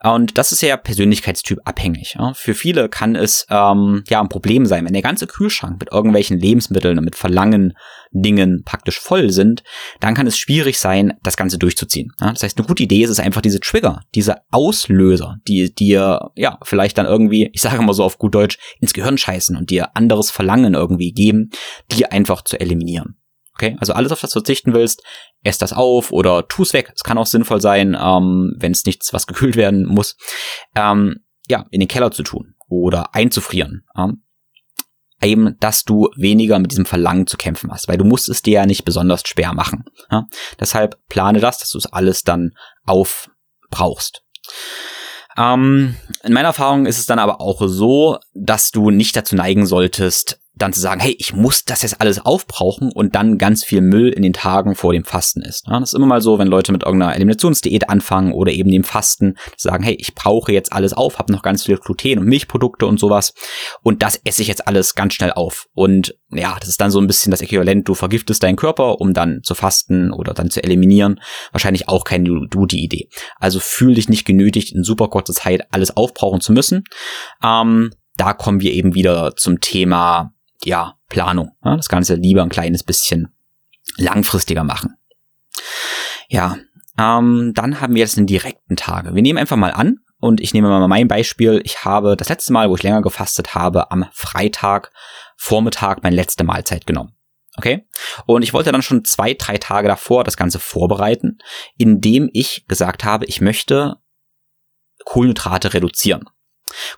Und 0.02 0.36
das 0.38 0.52
ist 0.52 0.62
ja 0.62 0.76
Persönlichkeitstyp 0.76 1.58
abhängig. 1.64 2.16
Ja. 2.18 2.32
Für 2.34 2.54
viele 2.54 2.88
kann 2.88 3.14
es 3.14 3.46
ähm, 3.50 4.04
ja 4.08 4.20
ein 4.20 4.28
Problem 4.28 4.66
sein, 4.66 4.84
wenn 4.84 4.92
der 4.92 5.02
ganze 5.02 5.26
Kühlschrank 5.26 5.78
mit 5.80 5.92
irgendwelchen 5.92 6.38
Lebensmitteln 6.38 6.98
und 6.98 7.04
mit 7.04 7.16
Verlangen 7.16 7.74
Dingen 8.12 8.62
praktisch 8.64 9.00
voll 9.00 9.30
sind, 9.30 9.62
dann 10.00 10.14
kann 10.14 10.26
es 10.26 10.36
schwierig 10.36 10.78
sein, 10.78 11.14
das 11.22 11.36
Ganze 11.36 11.58
durchzuziehen. 11.58 12.12
Ja. 12.20 12.32
Das 12.32 12.42
heißt, 12.42 12.58
eine 12.58 12.66
gute 12.66 12.82
Idee 12.82 13.02
ist 13.02 13.10
es 13.10 13.20
einfach 13.20 13.40
diese 13.40 13.60
Trigger, 13.60 14.00
diese 14.14 14.36
Auslöser, 14.50 15.36
die 15.48 15.74
dir 15.74 16.30
ja 16.36 16.58
vielleicht 16.62 16.98
dann 16.98 17.06
irgendwie, 17.06 17.50
ich 17.52 17.62
sage 17.62 17.80
mal 17.82 17.94
so 17.94 18.04
auf 18.04 18.18
gut 18.18 18.34
Deutsch, 18.34 18.58
ins 18.80 18.92
Gehirn 18.92 19.18
scheißen 19.18 19.56
und 19.56 19.70
dir 19.70 19.96
anderes 19.96 20.30
Verlangen 20.30 20.74
irgendwie 20.74 21.12
geben, 21.12 21.50
die 21.90 22.06
einfach 22.06 22.42
zu 22.42 22.60
eliminieren. 22.60 23.16
Okay, 23.62 23.76
also 23.78 23.92
alles, 23.92 24.10
auf 24.10 24.20
das 24.20 24.30
du 24.30 24.40
verzichten 24.40 24.74
willst, 24.74 25.04
ess 25.44 25.56
das 25.56 25.72
auf 25.72 26.10
oder 26.10 26.48
tu 26.48 26.64
es 26.64 26.72
weg. 26.72 26.92
Es 26.96 27.04
kann 27.04 27.16
auch 27.16 27.26
sinnvoll 27.26 27.60
sein, 27.60 27.96
ähm, 27.98 28.56
wenn 28.58 28.72
es 28.72 28.84
nichts, 28.84 29.12
was 29.12 29.28
gekühlt 29.28 29.54
werden 29.54 29.86
muss, 29.86 30.16
ähm, 30.74 31.20
ja, 31.46 31.66
in 31.70 31.78
den 31.78 31.88
Keller 31.88 32.10
zu 32.10 32.24
tun 32.24 32.56
oder 32.68 33.14
einzufrieren. 33.14 33.84
Ähm, 33.96 34.24
eben, 35.22 35.56
dass 35.60 35.84
du 35.84 36.08
weniger 36.16 36.58
mit 36.58 36.72
diesem 36.72 36.86
Verlangen 36.86 37.28
zu 37.28 37.36
kämpfen 37.36 37.70
hast, 37.70 37.86
weil 37.86 37.98
du 37.98 38.04
musst 38.04 38.28
es 38.28 38.42
dir 38.42 38.54
ja 38.54 38.66
nicht 38.66 38.84
besonders 38.84 39.22
schwer 39.24 39.52
machen. 39.54 39.84
Ja? 40.10 40.24
Deshalb 40.58 40.98
plane 41.06 41.38
das, 41.38 41.58
dass 41.58 41.70
du 41.70 41.78
es 41.78 41.86
alles 41.86 42.24
dann 42.24 42.56
aufbrauchst. 42.84 44.24
Ähm, 45.36 45.94
in 46.24 46.32
meiner 46.32 46.48
Erfahrung 46.48 46.86
ist 46.86 46.98
es 46.98 47.06
dann 47.06 47.20
aber 47.20 47.40
auch 47.40 47.62
so, 47.68 48.18
dass 48.34 48.72
du 48.72 48.90
nicht 48.90 49.14
dazu 49.14 49.36
neigen 49.36 49.66
solltest, 49.66 50.41
dann 50.62 50.72
zu 50.72 50.80
sagen, 50.80 51.00
hey, 51.00 51.14
ich 51.18 51.34
muss 51.34 51.64
das 51.64 51.82
jetzt 51.82 52.00
alles 52.00 52.24
aufbrauchen 52.24 52.90
und 52.92 53.14
dann 53.14 53.38
ganz 53.38 53.64
viel 53.64 53.80
Müll 53.80 54.08
in 54.08 54.22
den 54.22 54.32
Tagen 54.32 54.74
vor 54.74 54.92
dem 54.92 55.04
Fasten 55.04 55.42
ist. 55.42 55.66
Ja, 55.66 55.78
das 55.80 55.92
ist 55.92 55.96
immer 55.96 56.06
mal 56.06 56.20
so, 56.20 56.38
wenn 56.38 56.48
Leute 56.48 56.72
mit 56.72 56.84
irgendeiner 56.84 57.14
Eliminationsdiät 57.14 57.88
anfangen 57.90 58.32
oder 58.32 58.52
eben 58.52 58.70
dem 58.70 58.84
Fasten, 58.84 59.34
sagen, 59.56 59.84
hey, 59.84 59.96
ich 59.98 60.14
brauche 60.14 60.52
jetzt 60.52 60.72
alles 60.72 60.92
auf, 60.92 61.18
habe 61.18 61.32
noch 61.32 61.42
ganz 61.42 61.64
viel 61.64 61.76
Gluten 61.76 62.18
und 62.18 62.26
Milchprodukte 62.26 62.86
und 62.86 62.98
sowas 62.98 63.34
und 63.82 64.02
das 64.02 64.20
esse 64.24 64.42
ich 64.42 64.48
jetzt 64.48 64.66
alles 64.66 64.94
ganz 64.94 65.14
schnell 65.14 65.32
auf. 65.32 65.66
Und 65.74 66.14
ja, 66.30 66.56
das 66.58 66.68
ist 66.68 66.80
dann 66.80 66.90
so 66.90 67.00
ein 67.00 67.06
bisschen 67.06 67.30
das 67.30 67.42
Äquivalent, 67.42 67.88
du 67.88 67.94
vergiftest 67.94 68.42
deinen 68.42 68.56
Körper, 68.56 69.00
um 69.00 69.12
dann 69.12 69.40
zu 69.42 69.54
fasten 69.54 70.12
oder 70.12 70.32
dann 70.34 70.50
zu 70.50 70.62
eliminieren. 70.62 71.20
Wahrscheinlich 71.50 71.88
auch 71.88 72.04
keine 72.04 72.46
gute 72.50 72.76
Idee. 72.76 73.08
Also 73.38 73.60
fühl 73.60 73.94
dich 73.94 74.08
nicht 74.08 74.24
genötigt, 74.24 74.74
in 74.74 74.84
super 74.84 75.08
kurzer 75.08 75.34
Zeit 75.34 75.66
alles 75.72 75.96
aufbrauchen 75.96 76.40
zu 76.40 76.52
müssen. 76.52 76.84
Ähm, 77.42 77.90
da 78.16 78.32
kommen 78.32 78.60
wir 78.60 78.72
eben 78.72 78.94
wieder 78.94 79.34
zum 79.36 79.60
Thema 79.60 80.32
ja, 80.64 80.96
Planung. 81.08 81.52
Ja, 81.64 81.76
das 81.76 81.88
Ganze 81.88 82.14
lieber 82.14 82.42
ein 82.42 82.48
kleines 82.48 82.82
bisschen 82.82 83.34
langfristiger 83.96 84.64
machen. 84.64 84.96
Ja, 86.28 86.58
ähm, 86.98 87.52
dann 87.54 87.80
haben 87.80 87.94
wir 87.94 88.00
jetzt 88.00 88.16
den 88.16 88.26
direkten 88.26 88.76
Tage. 88.76 89.14
Wir 89.14 89.22
nehmen 89.22 89.38
einfach 89.38 89.56
mal 89.56 89.72
an, 89.72 89.98
und 90.22 90.40
ich 90.40 90.54
nehme 90.54 90.68
mal 90.68 90.86
mein 90.86 91.08
Beispiel. 91.08 91.60
Ich 91.64 91.84
habe 91.84 92.16
das 92.16 92.28
letzte 92.28 92.52
Mal, 92.52 92.70
wo 92.70 92.76
ich 92.76 92.84
länger 92.84 93.02
gefastet 93.02 93.56
habe, 93.56 93.90
am 93.90 94.06
Freitag 94.12 94.92
Vormittag 95.36 96.04
meine 96.04 96.14
letzte 96.14 96.44
Mahlzeit 96.44 96.86
genommen. 96.86 97.16
Okay? 97.56 97.88
Und 98.26 98.42
ich 98.42 98.52
wollte 98.52 98.70
dann 98.70 98.82
schon 98.82 99.04
zwei, 99.04 99.34
drei 99.34 99.58
Tage 99.58 99.88
davor 99.88 100.22
das 100.22 100.36
Ganze 100.36 100.60
vorbereiten, 100.60 101.38
indem 101.76 102.30
ich 102.32 102.66
gesagt 102.68 103.02
habe, 103.02 103.24
ich 103.26 103.40
möchte 103.40 103.96
Kohlenhydrate 105.04 105.74
reduzieren. 105.74 106.30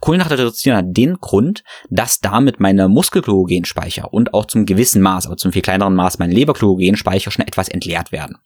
Kohlenhydrate 0.01 0.39
reduzieren 0.39 0.77
hat 0.77 0.87
den 0.89 1.19
Grund, 1.21 1.65
dass 1.91 2.21
damit 2.21 2.61
meine 2.61 2.89
Muskelglykogenspeicher 2.89 4.13
und 4.13 4.35
auch 4.35 4.47
zum 4.47 4.67
gewissen 4.67 5.03
Maß, 5.03 5.27
aber 5.27 5.37
zum 5.37 5.53
viel 5.53 5.63
kleineren 5.63 5.95
Maß 5.95 6.19
meine 6.19 6.35
Leberglykogenspeicher 6.35 7.31
schon 7.31 7.47
etwas 7.47 7.69
entleert 7.69 8.13
werden. 8.13 8.39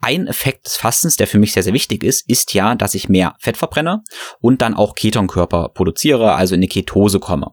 Ein 0.00 0.26
Effekt 0.26 0.66
des 0.66 0.76
Fastens, 0.76 1.16
der 1.16 1.26
für 1.26 1.38
mich 1.38 1.52
sehr, 1.52 1.62
sehr 1.62 1.72
wichtig 1.72 2.02
ist, 2.02 2.28
ist 2.28 2.54
ja, 2.54 2.74
dass 2.74 2.94
ich 2.94 3.08
mehr 3.08 3.34
Fett 3.38 3.56
verbrenne 3.56 4.02
und 4.40 4.62
dann 4.62 4.74
auch 4.74 4.94
Ketonkörper 4.94 5.70
produziere, 5.70 6.34
also 6.34 6.54
in 6.54 6.60
die 6.60 6.68
Ketose 6.68 7.20
komme. 7.20 7.52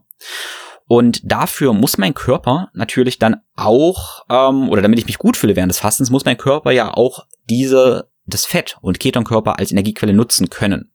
Und 0.86 1.20
dafür 1.30 1.74
muss 1.74 1.98
mein 1.98 2.14
Körper 2.14 2.70
natürlich 2.72 3.18
dann 3.18 3.36
auch, 3.56 4.24
ähm, 4.30 4.70
oder 4.70 4.80
damit 4.80 4.98
ich 4.98 5.06
mich 5.06 5.18
gut 5.18 5.36
fühle 5.36 5.54
während 5.54 5.70
des 5.70 5.80
Fastens, 5.80 6.10
muss 6.10 6.24
mein 6.24 6.38
Körper 6.38 6.70
ja 6.70 6.94
auch 6.94 7.26
diese, 7.50 8.10
das 8.24 8.46
Fett 8.46 8.78
und 8.80 8.98
Ketonkörper 8.98 9.58
als 9.58 9.70
Energiequelle 9.70 10.14
nutzen 10.14 10.48
können. 10.48 10.92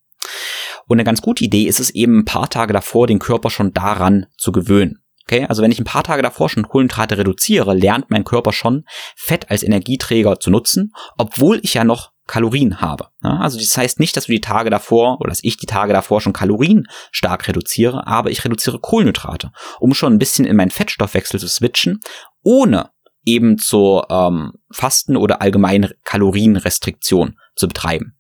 Und 0.88 0.98
eine 0.98 1.04
ganz 1.04 1.22
gute 1.22 1.44
Idee 1.44 1.64
ist 1.64 1.80
es 1.80 1.90
eben 1.90 2.20
ein 2.20 2.26
paar 2.26 2.50
Tage 2.50 2.74
davor, 2.74 3.08
den 3.08 3.20
Körper 3.20 3.50
schon 3.50 3.74
daran 3.74 4.26
zu 4.38 4.52
gewöhnen. 4.52 5.04
Okay, 5.26 5.46
also 5.48 5.62
wenn 5.62 5.72
ich 5.72 5.80
ein 5.80 5.86
paar 5.86 6.04
Tage 6.04 6.22
davor 6.22 6.50
schon 6.50 6.68
Kohlenhydrate 6.68 7.18
reduziere, 7.18 7.74
lernt 7.74 8.10
mein 8.10 8.26
Körper 8.26 8.52
schon, 8.52 8.84
Fett 9.16 9.50
als 9.50 9.64
Energieträger 9.64 10.40
zu 10.40 10.50
nutzen, 10.50 10.92
obwohl 11.18 11.62
ich 11.64 11.76
ja 11.76 11.86
noch 11.86 12.12
Kalorien 12.28 12.82
habe. 12.82 13.08
Ja, 13.22 13.38
also 13.40 13.58
das 13.58 13.76
heißt 13.78 14.00
nicht, 14.00 14.16
dass 14.18 14.26
du 14.26 14.32
die 14.34 14.42
Tage 14.42 14.70
davor 14.70 15.20
oder 15.20 15.30
dass 15.30 15.44
ich 15.44 15.58
die 15.58 15.66
Tage 15.66 15.94
davor 15.94 16.20
schon 16.20 16.34
Kalorien 16.34 16.88
stark 17.12 17.48
reduziere, 17.48 18.06
aber 18.06 18.32
ich 18.32 18.44
reduziere 18.44 18.80
Kohlenhydrate, 18.80 19.52
um 19.80 19.94
schon 19.94 20.14
ein 20.14 20.20
bisschen 20.20 20.46
in 20.46 20.56
meinen 20.56 20.72
Fettstoffwechsel 20.72 21.40
zu 21.40 21.48
switchen, 21.48 22.00
ohne 22.44 22.92
eben 23.26 23.58
zur 23.58 24.08
ähm, 24.10 24.54
Fasten 24.72 25.16
oder 25.16 25.42
allgemeinen 25.42 25.92
Kalorienrestriktion 26.04 27.38
zu 27.56 27.68
betreiben. 27.68 28.18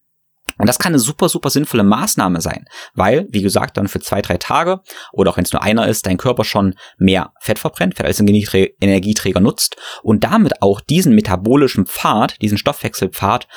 Und 0.58 0.68
das 0.68 0.80
kann 0.80 0.92
eine 0.94 1.00
super, 1.00 1.30
super 1.30 1.50
sinnvolle 1.50 1.84
Maßnahme 1.84 2.42
sein, 2.42 2.66
weil, 2.94 3.28
wie 3.30 3.42
gesagt, 3.42 3.78
dann 3.78 3.88
für 3.88 4.00
zwei, 4.00 4.22
drei 4.22 4.38
Tage 4.38 4.82
oder 5.12 5.32
auch 5.32 5.38
wenn 5.38 5.46
es 5.46 5.54
nur 5.54 5.64
einer 5.64 5.88
ist, 5.88 6.06
dein 6.06 6.18
Körper 6.18 6.44
schon 6.44 6.76
mehr 6.98 7.34
Fett 7.40 7.60
verbrennt, 7.60 7.96
Fett 7.96 8.06
als 8.06 8.20
Energieträger 8.20 9.40
nutzt 9.40 9.78
und 10.02 10.24
damit 10.24 10.62
auch 10.62 10.82
diesen 10.82 11.16
metabolischen 11.16 11.86
Pfad, 11.86 12.42
diesen 12.42 12.58
Stoffwechselpfad 12.58 13.48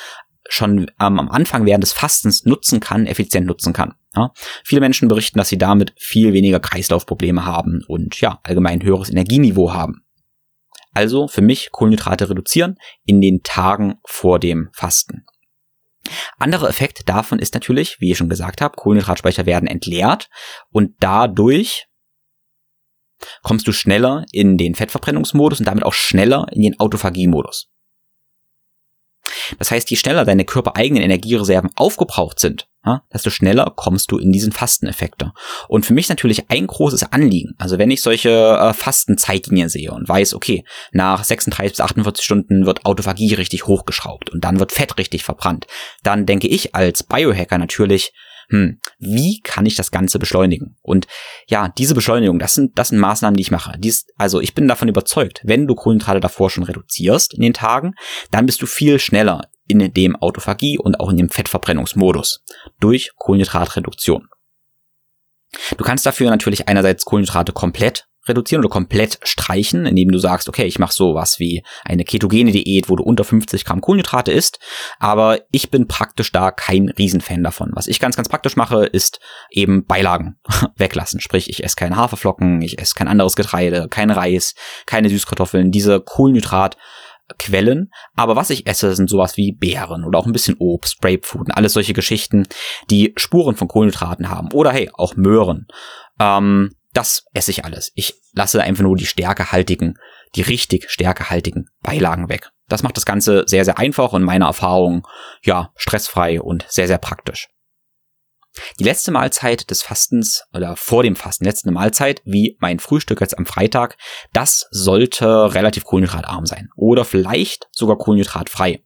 schon 0.49 0.89
ähm, 0.99 1.19
am 1.19 1.29
Anfang 1.29 1.65
während 1.65 1.83
des 1.83 1.93
Fastens 1.93 2.45
nutzen 2.45 2.79
kann, 2.79 3.05
effizient 3.05 3.47
nutzen 3.47 3.73
kann. 3.73 3.95
Ja? 4.15 4.31
Viele 4.63 4.81
Menschen 4.81 5.07
berichten, 5.07 5.37
dass 5.37 5.49
sie 5.49 5.57
damit 5.57 5.93
viel 5.97 6.33
weniger 6.33 6.59
Kreislaufprobleme 6.59 7.45
haben 7.45 7.81
und 7.87 8.19
ja, 8.21 8.39
allgemein 8.43 8.81
höheres 8.81 9.09
Energieniveau 9.09 9.73
haben. 9.73 10.05
Also 10.93 11.27
für 11.27 11.41
mich 11.41 11.71
Kohlenhydrate 11.71 12.29
reduzieren 12.29 12.77
in 13.05 13.21
den 13.21 13.41
Tagen 13.43 13.95
vor 14.05 14.39
dem 14.39 14.69
Fasten. 14.73 15.25
Anderer 16.37 16.69
Effekt 16.69 17.07
davon 17.07 17.39
ist 17.39 17.53
natürlich, 17.53 17.97
wie 17.99 18.11
ich 18.11 18.17
schon 18.17 18.29
gesagt 18.29 18.61
habe, 18.61 18.75
Kohlenhydratspeicher 18.75 19.45
werden 19.45 19.67
entleert 19.67 20.29
und 20.71 20.95
dadurch 20.99 21.87
kommst 23.41 23.67
du 23.67 23.71
schneller 23.71 24.25
in 24.31 24.57
den 24.57 24.75
Fettverbrennungsmodus 24.75 25.59
und 25.59 25.65
damit 25.65 25.83
auch 25.83 25.93
schneller 25.93 26.45
in 26.51 26.61
den 26.61 26.79
Autophagiemodus. 26.79 27.69
Das 29.59 29.71
heißt, 29.71 29.89
je 29.89 29.97
schneller 29.97 30.25
deine 30.25 30.45
körpereigenen 30.45 31.03
Energiereserven 31.03 31.71
aufgebraucht 31.75 32.39
sind, 32.39 32.69
ja, 32.87 33.03
desto 33.13 33.29
schneller 33.29 33.73
kommst 33.75 34.11
du 34.11 34.17
in 34.17 34.31
diesen 34.31 34.51
Fasteneffekte. 34.51 35.33
Und 35.67 35.85
für 35.85 35.93
mich 35.93 36.09
natürlich 36.09 36.49
ein 36.49 36.67
großes 36.67 37.11
Anliegen. 37.11 37.53
Also 37.57 37.77
wenn 37.77 37.91
ich 37.91 38.01
solche 38.01 38.29
äh, 38.29 38.73
Fastenzeitlinien 38.73 39.69
sehe 39.69 39.91
und 39.91 40.07
weiß, 40.07 40.33
okay, 40.33 40.63
nach 40.91 41.23
36 41.23 41.73
bis 41.73 41.81
48 41.81 42.23
Stunden 42.23 42.65
wird 42.65 42.85
Autophagie 42.85 43.33
richtig 43.33 43.67
hochgeschraubt 43.67 44.29
und 44.29 44.43
dann 44.43 44.59
wird 44.59 44.71
Fett 44.71 44.97
richtig 44.97 45.23
verbrannt, 45.23 45.67
dann 46.03 46.25
denke 46.25 46.47
ich 46.47 46.75
als 46.75 47.03
Biohacker 47.03 47.57
natürlich, 47.57 48.13
hm, 48.49 48.79
wie 48.97 49.41
kann 49.41 49.65
ich 49.65 49.75
das 49.75 49.91
Ganze 49.91 50.19
beschleunigen? 50.19 50.77
Und 50.81 51.07
ja, 51.47 51.67
diese 51.67 51.95
Beschleunigung, 51.95 52.39
das 52.39 52.53
sind, 52.53 52.79
das 52.79 52.89
sind 52.89 52.99
Maßnahmen, 52.99 53.35
die 53.35 53.41
ich 53.41 53.51
mache. 53.51 53.77
Dies, 53.77 54.07
also 54.17 54.39
ich 54.39 54.53
bin 54.53 54.69
davon 54.69 54.87
überzeugt, 54.87 55.41
wenn 55.43 55.67
du 55.67 55.75
Kohlenhydrate 55.75 56.21
davor 56.21 56.49
schon 56.49 56.63
reduzierst 56.63 57.33
in 57.33 57.41
den 57.41 57.53
Tagen, 57.53 57.93
dann 58.31 58.45
bist 58.45 58.61
du 58.61 58.65
viel 58.65 58.99
schneller 58.99 59.41
in 59.67 59.93
dem 59.93 60.15
Autophagie 60.15 60.77
und 60.77 60.99
auch 60.99 61.09
in 61.09 61.17
dem 61.17 61.29
Fettverbrennungsmodus 61.29 62.43
durch 62.79 63.11
Kohlenhydratreduktion. 63.17 64.27
Du 65.77 65.83
kannst 65.83 66.05
dafür 66.05 66.29
natürlich 66.29 66.67
einerseits 66.67 67.05
Kohlenhydrate 67.05 67.53
komplett 67.53 68.07
reduzieren 68.27 68.63
oder 68.63 68.71
komplett 68.71 69.19
streichen, 69.23 69.85
indem 69.85 70.11
du 70.11 70.17
sagst, 70.17 70.49
okay, 70.49 70.65
ich 70.65 70.79
mache 70.79 70.93
sowas 70.93 71.39
wie 71.39 71.63
eine 71.85 72.03
ketogene 72.03 72.51
Diät, 72.51 72.89
wo 72.89 72.95
du 72.95 73.03
unter 73.03 73.23
50 73.23 73.65
Gramm 73.65 73.81
Kohlenhydrate 73.81 74.31
isst, 74.31 74.59
aber 74.99 75.39
ich 75.51 75.71
bin 75.71 75.87
praktisch 75.87 76.31
da 76.31 76.51
kein 76.51 76.89
Riesenfan 76.89 77.43
davon. 77.43 77.71
Was 77.73 77.87
ich 77.87 77.99
ganz, 77.99 78.15
ganz 78.15 78.29
praktisch 78.29 78.55
mache, 78.55 78.85
ist 78.85 79.19
eben 79.49 79.85
Beilagen 79.85 80.37
weglassen. 80.75 81.19
Sprich, 81.21 81.49
ich 81.49 81.63
esse 81.63 81.75
keine 81.75 81.95
Haferflocken, 81.95 82.61
ich 82.61 82.79
esse 82.79 82.95
kein 82.95 83.07
anderes 83.07 83.35
Getreide, 83.35 83.87
kein 83.89 84.11
Reis, 84.11 84.55
keine 84.85 85.09
Süßkartoffeln, 85.09 85.71
diese 85.71 86.01
Kohlenhydrat 86.01 86.77
Quellen, 87.39 87.91
aber 88.15 88.35
was 88.35 88.49
ich 88.49 88.67
esse, 88.67 88.95
sind 88.95 89.09
sowas 89.09 89.37
wie 89.37 89.51
Beeren 89.51 90.03
oder 90.05 90.17
auch 90.19 90.25
ein 90.25 90.31
bisschen 90.31 90.55
Obst, 90.59 91.01
Grapefruit 91.01 91.47
und 91.47 91.51
alles 91.51 91.73
solche 91.73 91.93
Geschichten, 91.93 92.47
die 92.89 93.13
Spuren 93.17 93.55
von 93.55 93.67
Kohlenhydraten 93.67 94.29
haben. 94.29 94.51
Oder 94.53 94.71
hey, 94.71 94.89
auch 94.93 95.15
Möhren. 95.15 95.67
Ähm, 96.19 96.71
das 96.93 97.25
esse 97.33 97.51
ich 97.51 97.65
alles. 97.65 97.91
Ich 97.95 98.15
lasse 98.33 98.61
einfach 98.63 98.83
nur 98.83 98.95
die 98.95 99.05
stärkehaltigen, 99.05 99.99
die 100.35 100.41
richtig 100.41 100.89
stärkehaltigen 100.89 101.69
Beilagen 101.81 102.29
weg. 102.29 102.49
Das 102.67 102.83
macht 102.83 102.97
das 102.97 103.05
Ganze 103.05 103.43
sehr, 103.45 103.65
sehr 103.65 103.77
einfach 103.77 104.13
und 104.13 104.23
meiner 104.23 104.47
Erfahrung, 104.47 105.07
ja, 105.43 105.71
stressfrei 105.75 106.41
und 106.41 106.65
sehr, 106.69 106.87
sehr 106.87 106.97
praktisch. 106.97 107.49
Die 108.79 108.83
letzte 108.83 109.11
Mahlzeit 109.11 109.69
des 109.69 109.81
Fastens 109.81 110.43
oder 110.53 110.75
vor 110.75 111.03
dem 111.03 111.15
Fasten, 111.15 111.45
letzte 111.45 111.71
Mahlzeit, 111.71 112.21
wie 112.25 112.57
mein 112.59 112.79
Frühstück 112.79 113.21
jetzt 113.21 113.37
am 113.37 113.45
Freitag, 113.45 113.97
das 114.33 114.67
sollte 114.71 115.53
relativ 115.53 115.83
kohlenhydratarm 115.83 116.45
sein 116.45 116.69
oder 116.75 117.05
vielleicht 117.05 117.67
sogar 117.71 117.97
kohlenhydratfrei. 117.97 118.81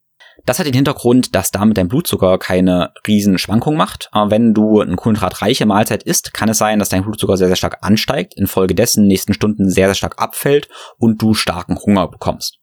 Das 0.46 0.60
hat 0.60 0.66
den 0.66 0.74
Hintergrund, 0.74 1.36
dass 1.36 1.52
damit 1.52 1.78
dein 1.78 1.88
Blutzucker 1.88 2.38
keine 2.38 2.92
riesen 3.08 3.38
Schwankung 3.38 3.76
macht. 3.76 4.10
Aber 4.12 4.32
wenn 4.32 4.54
du 4.54 4.80
eine 4.80 4.96
kohlenhydratreiche 4.96 5.66
Mahlzeit 5.66 6.04
isst, 6.04 6.34
kann 6.34 6.50
es 6.50 6.58
sein, 6.58 6.80
dass 6.80 6.90
dein 6.90 7.04
Blutzucker 7.04 7.38
sehr, 7.38 7.48
sehr 7.48 7.56
stark 7.56 7.78
ansteigt, 7.82 8.34
infolgedessen 8.36 9.06
nächsten 9.08 9.34
Stunden 9.34 9.70
sehr, 9.70 9.88
sehr 9.88 9.96
stark 9.96 10.22
abfällt 10.22 10.68
und 10.98 11.22
du 11.22 11.34
starken 11.34 11.78
Hunger 11.78 12.08
bekommst. 12.08 12.60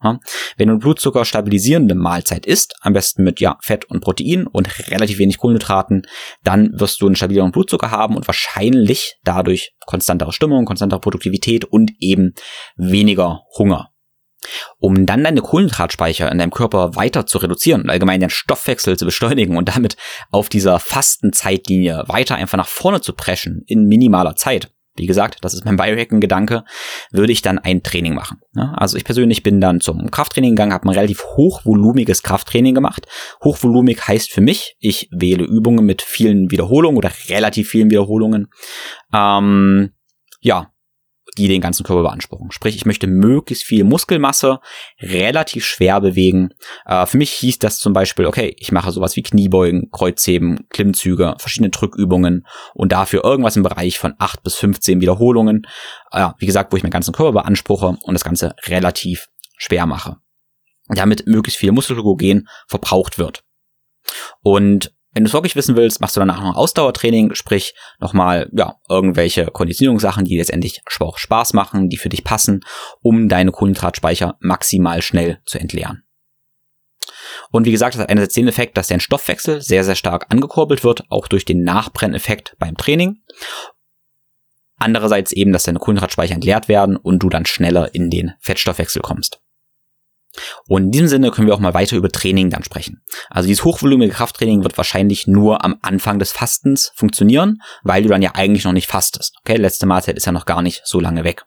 Wenn 0.56 0.68
du 0.68 0.78
Blutzucker 0.78 1.24
stabilisierende 1.24 1.94
Mahlzeit 1.94 2.46
isst, 2.46 2.74
am 2.80 2.92
besten 2.92 3.22
mit 3.22 3.40
ja, 3.40 3.56
Fett 3.60 3.84
und 3.86 4.00
Protein 4.00 4.46
und 4.46 4.90
relativ 4.90 5.18
wenig 5.18 5.38
Kohlenhydraten, 5.38 6.02
dann 6.44 6.70
wirst 6.74 7.00
du 7.00 7.06
einen 7.06 7.16
stabileren 7.16 7.52
Blutzucker 7.52 7.90
haben 7.90 8.16
und 8.16 8.26
wahrscheinlich 8.26 9.16
dadurch 9.24 9.72
konstantere 9.86 10.32
Stimmung, 10.32 10.64
konstantere 10.64 11.00
Produktivität 11.00 11.64
und 11.64 11.92
eben 12.00 12.34
weniger 12.76 13.42
Hunger. 13.56 13.90
Um 14.78 15.06
dann 15.06 15.24
deine 15.24 15.40
Kohlenhydratspeicher 15.40 16.30
in 16.30 16.38
deinem 16.38 16.52
Körper 16.52 16.94
weiter 16.96 17.26
zu 17.26 17.38
reduzieren 17.38 17.82
und 17.82 17.90
allgemein 17.90 18.20
den 18.20 18.30
Stoffwechsel 18.30 18.96
zu 18.96 19.04
beschleunigen 19.04 19.56
und 19.56 19.68
damit 19.68 19.96
auf 20.30 20.48
dieser 20.48 20.78
Fastenzeitlinie 20.78 22.04
weiter 22.06 22.36
einfach 22.36 22.58
nach 22.58 22.68
vorne 22.68 23.00
zu 23.00 23.12
preschen 23.12 23.62
in 23.66 23.86
minimaler 23.86 24.36
Zeit. 24.36 24.70
Wie 24.98 25.06
gesagt, 25.06 25.38
das 25.42 25.54
ist 25.54 25.64
mein 25.64 25.76
Biohacken-Gedanke, 25.76 26.64
würde 27.12 27.32
ich 27.32 27.40
dann 27.40 27.58
ein 27.58 27.82
Training 27.82 28.14
machen. 28.14 28.40
Also 28.54 28.96
ich 28.96 29.04
persönlich 29.04 29.44
bin 29.44 29.60
dann 29.60 29.80
zum 29.80 30.10
Krafttraining 30.10 30.56
gegangen, 30.56 30.72
habe 30.72 30.86
ein 30.88 30.94
relativ 30.94 31.24
hochvolumiges 31.36 32.24
Krafttraining 32.24 32.74
gemacht. 32.74 33.06
Hochvolumig 33.44 34.08
heißt 34.08 34.32
für 34.32 34.40
mich, 34.40 34.76
ich 34.80 35.08
wähle 35.12 35.44
Übungen 35.44 35.86
mit 35.86 36.02
vielen 36.02 36.50
Wiederholungen 36.50 36.98
oder 36.98 37.12
relativ 37.28 37.68
vielen 37.68 37.90
Wiederholungen. 37.90 38.48
Ähm, 39.14 39.92
ja, 40.40 40.72
die 41.38 41.48
den 41.48 41.60
ganzen 41.60 41.84
Körper 41.84 42.02
beanspruchen. 42.02 42.50
Sprich, 42.50 42.76
ich 42.76 42.84
möchte 42.84 43.06
möglichst 43.06 43.64
viel 43.64 43.84
Muskelmasse 43.84 44.60
relativ 45.00 45.64
schwer 45.64 46.00
bewegen. 46.00 46.50
Äh, 46.84 47.06
für 47.06 47.16
mich 47.16 47.30
hieß 47.32 47.58
das 47.58 47.78
zum 47.78 47.92
Beispiel, 47.92 48.26
okay, 48.26 48.54
ich 48.58 48.72
mache 48.72 48.90
sowas 48.90 49.16
wie 49.16 49.22
Kniebeugen, 49.22 49.90
Kreuzheben, 49.90 50.66
Klimmzüge, 50.70 51.36
verschiedene 51.38 51.70
Drückübungen 51.70 52.46
und 52.74 52.92
dafür 52.92 53.24
irgendwas 53.24 53.56
im 53.56 53.62
Bereich 53.62 53.98
von 53.98 54.14
8 54.18 54.42
bis 54.42 54.56
15 54.56 55.00
Wiederholungen. 55.00 55.66
Äh, 56.12 56.28
wie 56.38 56.46
gesagt, 56.46 56.72
wo 56.72 56.76
ich 56.76 56.82
meinen 56.82 56.90
ganzen 56.90 57.14
Körper 57.14 57.32
beanspruche 57.32 57.96
und 58.02 58.14
das 58.14 58.24
Ganze 58.24 58.54
relativ 58.66 59.28
schwer 59.56 59.86
mache. 59.86 60.16
Damit 60.88 61.26
möglichst 61.26 61.60
viel 61.60 61.72
Muskelglykogen 61.72 62.48
verbraucht 62.66 63.18
wird. 63.18 63.44
Und 64.42 64.92
wenn 65.12 65.24
du 65.24 65.28
es 65.28 65.34
wirklich 65.34 65.56
wissen 65.56 65.76
willst, 65.76 66.00
machst 66.00 66.16
du 66.16 66.20
danach 66.20 66.42
noch 66.42 66.56
Ausdauertraining, 66.56 67.34
sprich 67.34 67.74
nochmal, 67.98 68.50
ja, 68.52 68.76
irgendwelche 68.88 69.46
Konditionierungssachen, 69.46 70.24
die 70.24 70.36
letztendlich 70.36 70.82
auch 71.00 71.18
Spaß 71.18 71.54
machen, 71.54 71.88
die 71.88 71.96
für 71.96 72.08
dich 72.08 72.24
passen, 72.24 72.60
um 73.00 73.28
deine 73.28 73.52
Kohlenhydratspeicher 73.52 74.36
maximal 74.40 75.00
schnell 75.02 75.40
zu 75.46 75.58
entleeren. 75.58 76.04
Und 77.50 77.64
wie 77.64 77.72
gesagt, 77.72 77.94
das 77.94 78.02
hat 78.02 78.10
einerseits 78.10 78.34
den 78.34 78.48
Effekt, 78.48 78.76
dass 78.76 78.88
dein 78.88 79.00
Stoffwechsel 79.00 79.62
sehr, 79.62 79.84
sehr 79.84 79.94
stark 79.94 80.26
angekurbelt 80.28 80.84
wird, 80.84 81.04
auch 81.08 81.28
durch 81.28 81.44
den 81.44 81.62
Nachbrenneffekt 81.62 82.56
beim 82.58 82.76
Training. 82.76 83.22
Andererseits 84.76 85.32
eben, 85.32 85.52
dass 85.52 85.64
deine 85.64 85.78
Kohlenhydratspeicher 85.78 86.34
entleert 86.34 86.68
werden 86.68 86.96
und 86.96 87.22
du 87.22 87.28
dann 87.28 87.46
schneller 87.46 87.94
in 87.94 88.10
den 88.10 88.34
Fettstoffwechsel 88.40 89.02
kommst. 89.02 89.40
Und 90.66 90.84
in 90.84 90.90
diesem 90.90 91.08
Sinne 91.08 91.30
können 91.30 91.46
wir 91.46 91.54
auch 91.54 91.60
mal 91.60 91.74
weiter 91.74 91.96
über 91.96 92.08
Training 92.08 92.50
dann 92.50 92.64
sprechen. 92.64 93.02
Also 93.30 93.46
dieses 93.46 93.64
hochvolumige 93.64 94.12
Krafttraining 94.12 94.62
wird 94.62 94.76
wahrscheinlich 94.76 95.26
nur 95.26 95.64
am 95.64 95.78
Anfang 95.82 96.18
des 96.18 96.32
Fastens 96.32 96.92
funktionieren, 96.94 97.60
weil 97.82 98.02
du 98.02 98.08
dann 98.08 98.22
ja 98.22 98.32
eigentlich 98.34 98.64
noch 98.64 98.72
nicht 98.72 98.88
fastest. 98.88 99.36
Okay, 99.40 99.56
letzte 99.56 99.86
Mahlzeit 99.86 100.16
ist 100.16 100.26
ja 100.26 100.32
noch 100.32 100.46
gar 100.46 100.62
nicht 100.62 100.82
so 100.84 101.00
lange 101.00 101.24
weg. 101.24 101.44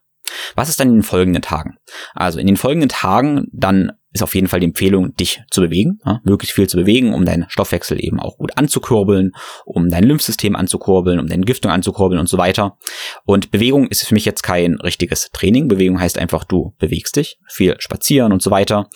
Was 0.55 0.69
ist 0.69 0.79
dann 0.79 0.89
in 0.89 0.95
den 0.95 1.03
folgenden 1.03 1.41
Tagen? 1.41 1.77
Also 2.13 2.39
in 2.39 2.47
den 2.47 2.57
folgenden 2.57 2.89
Tagen 2.89 3.45
dann 3.51 3.91
ist 4.11 4.23
auf 4.23 4.35
jeden 4.35 4.47
Fall 4.47 4.59
die 4.59 4.67
Empfehlung, 4.67 5.15
dich 5.15 5.41
zu 5.49 5.61
bewegen, 5.61 5.99
ja, 6.05 6.19
möglichst 6.23 6.55
viel 6.55 6.67
zu 6.67 6.77
bewegen, 6.77 7.13
um 7.13 7.25
deinen 7.25 7.45
Stoffwechsel 7.49 8.03
eben 8.03 8.19
auch 8.19 8.37
gut 8.37 8.57
anzukurbeln, 8.57 9.31
um 9.65 9.89
dein 9.89 10.03
Lymphsystem 10.03 10.55
anzukurbeln, 10.55 11.19
um 11.19 11.27
deine 11.27 11.45
Giftung 11.45 11.71
anzukurbeln 11.71 12.19
und 12.19 12.27
so 12.27 12.37
weiter. 12.37 12.77
Und 13.25 13.51
Bewegung 13.51 13.87
ist 13.87 14.05
für 14.05 14.13
mich 14.13 14.25
jetzt 14.25 14.43
kein 14.43 14.75
richtiges 14.75 15.29
Training. 15.31 15.67
Bewegung 15.67 15.99
heißt 15.99 16.17
einfach, 16.17 16.43
du 16.43 16.73
bewegst 16.77 17.15
dich, 17.15 17.37
viel 17.47 17.75
spazieren 17.79 18.31
und 18.31 18.41
so 18.41 18.51
weiter. 18.51 18.89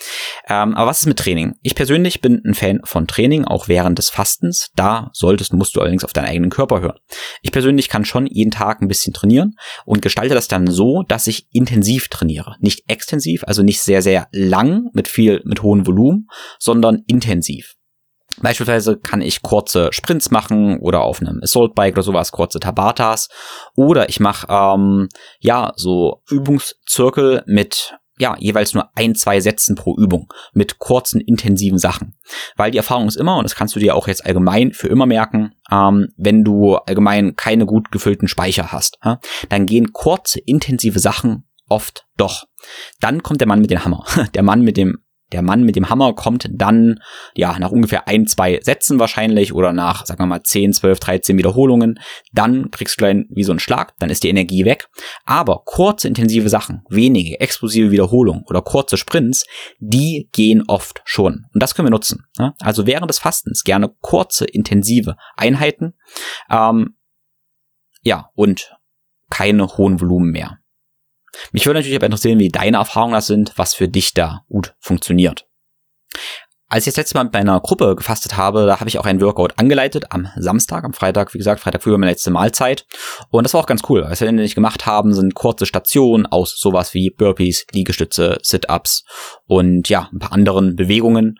Ähm, 0.47 0.75
aber 0.75 0.89
was 0.89 1.01
ist 1.01 1.08
mit 1.08 1.19
Training? 1.19 1.56
Ich 1.62 1.75
persönlich 1.75 2.21
bin 2.21 2.41
ein 2.45 2.54
Fan 2.54 2.82
von 2.84 3.08
Training, 3.08 3.45
auch 3.45 3.67
während 3.67 3.97
des 3.97 4.10
Fastens. 4.10 4.71
Da 4.75 5.10
solltest, 5.13 5.54
musst 5.54 5.75
du 5.75 5.82
allerdings 5.82 6.04
auf 6.04 6.13
deinen 6.13 6.25
eigenen 6.25 6.49
Körper 6.49 6.82
hören. 6.82 6.99
Ich 7.41 7.51
persönlich 7.51 7.89
kann 7.89 8.06
schon 8.06 8.28
jeden 8.28 8.51
Tag 8.51 8.82
ein 8.82 8.88
bisschen 8.88 9.13
trainieren 9.13 9.56
und 9.86 10.01
gestalte 10.01 10.36
das 10.36 10.47
dann 10.47 10.67
so, 10.67 11.04
dass 11.08 11.28
ich 11.28 11.47
intensiv 11.51 12.10
trainiere. 12.10 12.56
Nicht 12.60 12.84
extensiv, 12.88 13.43
also 13.45 13.63
nicht 13.63 13.82
sehr, 13.82 14.01
sehr 14.01 14.28
lang 14.32 14.89
mit 14.93 15.05
mit 15.06 15.12
viel, 15.12 15.41
mit 15.46 15.62
hohem 15.62 15.86
Volumen, 15.86 16.28
sondern 16.60 17.04
intensiv. 17.08 17.76
Beispielsweise 18.41 18.98
kann 18.98 19.22
ich 19.22 19.41
kurze 19.41 19.89
Sprints 19.94 20.30
machen 20.30 20.80
oder 20.80 21.02
auf 21.02 21.22
einem 21.22 21.39
Assault 21.41 21.74
Bike 21.74 21.94
oder 21.94 22.04
sowas, 22.04 22.34
kurze 22.34 22.60
Tabatas. 22.60 23.30
Oder 23.76 24.10
ich 24.10 24.20
mache 24.20 24.48
ähm, 24.50 25.08
ja 25.39 25.72
so 25.78 26.22
Übungszirkel 26.30 27.44
mit 27.46 27.96
ja, 28.18 28.36
jeweils 28.39 28.74
nur 28.74 28.89
ein, 28.96 29.13
zwei 29.13 29.41
Sätzen 29.41 29.76
pro 29.76 29.96
Übung 29.98 30.34
mit 30.54 30.80
kurzen, 30.80 31.20
intensiven 31.20 31.78
Sachen. 31.78 32.18
Weil 32.56 32.72
die 32.72 32.78
Erfahrung 32.78 33.08
ist 33.08 33.18
immer, 33.18 33.38
und 33.38 33.44
das 33.44 33.56
kannst 33.56 33.76
du 33.76 33.80
dir 33.80 33.96
auch 33.96 34.08
jetzt 34.08 34.26
allgemein 34.26 34.72
für 34.72 34.88
immer 34.88 35.06
merken, 35.06 35.54
ähm, 35.70 36.08
wenn 36.15 36.44
du 36.46 36.76
allgemein 36.76 37.36
keine 37.36 37.65
gut 37.65 37.91
gefüllten 37.91 38.30
Speicher 38.30 38.72
hast, 38.72 38.98
ja, 39.04 39.20
dann 39.50 39.65
gehen 39.65 39.91
kurze, 39.91 40.39
intensive 40.39 41.00
Sachen 41.00 41.46
oft 41.67 42.06
doch. 42.17 42.45
Dann 42.99 43.23
kommt 43.23 43.41
der 43.41 43.47
Mann 43.47 43.62
mit 43.62 43.71
dem 43.71 43.84
Hammer. 43.84 44.06
Der 44.34 44.43
Mann 44.43 44.62
mit 44.62 44.78
dem 44.78 45.06
der 45.32 45.41
Mann 45.41 45.63
mit 45.63 45.75
dem 45.75 45.89
Hammer 45.89 46.13
kommt 46.13 46.47
dann, 46.51 46.99
ja, 47.34 47.58
nach 47.58 47.71
ungefähr 47.71 48.08
ein, 48.08 48.28
zwei 48.28 48.60
Sätzen 48.62 48.99
wahrscheinlich 48.99 49.54
oder 49.54 49.73
nach, 49.73 50.06
sagen 50.06 50.21
wir 50.21 50.28
mal, 50.28 50.43
10, 50.43 50.73
12, 50.73 50.99
13 50.99 51.38
Wiederholungen. 51.38 51.99
Dann 52.32 52.69
kriegst 52.69 52.99
du 52.99 53.06
dann 53.06 53.25
wie 53.30 53.43
so 53.43 53.51
einen 53.51 53.60
Schlag, 53.60 53.95
dann 53.97 54.10
ist 54.10 54.23
die 54.23 54.30
Energie 54.30 54.65
weg. 54.65 54.88
Aber 55.25 55.63
kurze, 55.65 56.08
intensive 56.08 56.47
Sachen, 56.49 56.84
wenige, 56.89 57.39
explosive 57.39 57.91
Wiederholungen 57.91 58.43
oder 58.47 58.62
kurze 58.62 58.97
Sprints, 58.97 59.45
die 59.80 60.30
gehen 60.32 60.63
oft 60.67 61.01
schon. 61.06 61.45
Und 61.54 61.63
das 61.63 61.73
können 61.73 61.88
wir 61.88 61.91
nutzen. 61.91 62.25
Ne? 62.38 62.54
Also 62.60 62.86
während 62.86 63.10
des 63.10 63.19
Fastens 63.19 63.63
gerne 63.63 63.91
kurze, 64.01 64.45
intensive 64.45 65.17
Einheiten. 65.36 65.95
Ähm, 66.51 66.95
ja, 68.04 68.30
und 68.36 68.75
keine 69.32 69.67
hohen 69.78 69.99
Volumen 69.99 70.30
mehr. 70.30 70.60
Mich 71.52 71.65
würde 71.65 71.80
natürlich 71.80 71.98
aber 71.98 72.06
interessieren, 72.06 72.39
wie 72.39 72.50
deine 72.50 72.78
Erfahrungen 72.78 73.13
das 73.13 73.28
sind, 73.28 73.54
was 73.56 73.74
für 73.74 73.88
dich 73.88 74.13
da 74.13 74.43
gut 74.50 74.76
funktioniert. 74.80 75.45
Als 76.67 76.88
ich 76.88 76.93
das 76.93 76.98
letzte 76.98 77.15
Mal 77.15 77.26
mit 77.26 77.34
meiner 77.34 77.60
Gruppe 77.60 77.95
gefastet 77.95 78.38
habe, 78.38 78.65
da 78.65 78.80
habe 78.80 78.89
ich 78.89 78.98
auch 78.98 79.06
ein 79.06 79.21
Workout 79.21 79.60
angeleitet 79.60 80.06
am 80.10 80.28
Samstag, 80.36 80.84
am 80.84 80.93
Freitag, 80.93 81.32
wie 81.36 81.38
gesagt, 81.38 81.62
Freitag 81.62 81.84
früh 81.84 81.91
war 81.91 82.00
meine 82.00 82.12
letzte 82.12 82.32
Mahlzeit. 82.32 82.88
Und 83.30 83.43
das 83.43 83.54
war 83.54 83.62
auch 83.62 83.67
ganz 83.67 83.84
cool. 83.88 84.04
Was 84.10 84.19
wir 84.19 84.32
nicht 84.32 84.56
gemacht 84.56 84.88
haben, 84.88 85.13
sind 85.13 85.36
kurze 85.36 85.67
Stationen 85.67 86.26
aus 86.26 86.60
sowas 86.60 86.95
wie 86.95 87.12
Burpees, 87.12 87.67
Liegestütze, 87.71 88.39
Sit-Ups 88.41 89.04
und 89.45 89.89
ja, 89.89 90.10
ein 90.12 90.17
paar 90.17 90.34
anderen 90.34 90.76
Bewegungen. 90.76 91.38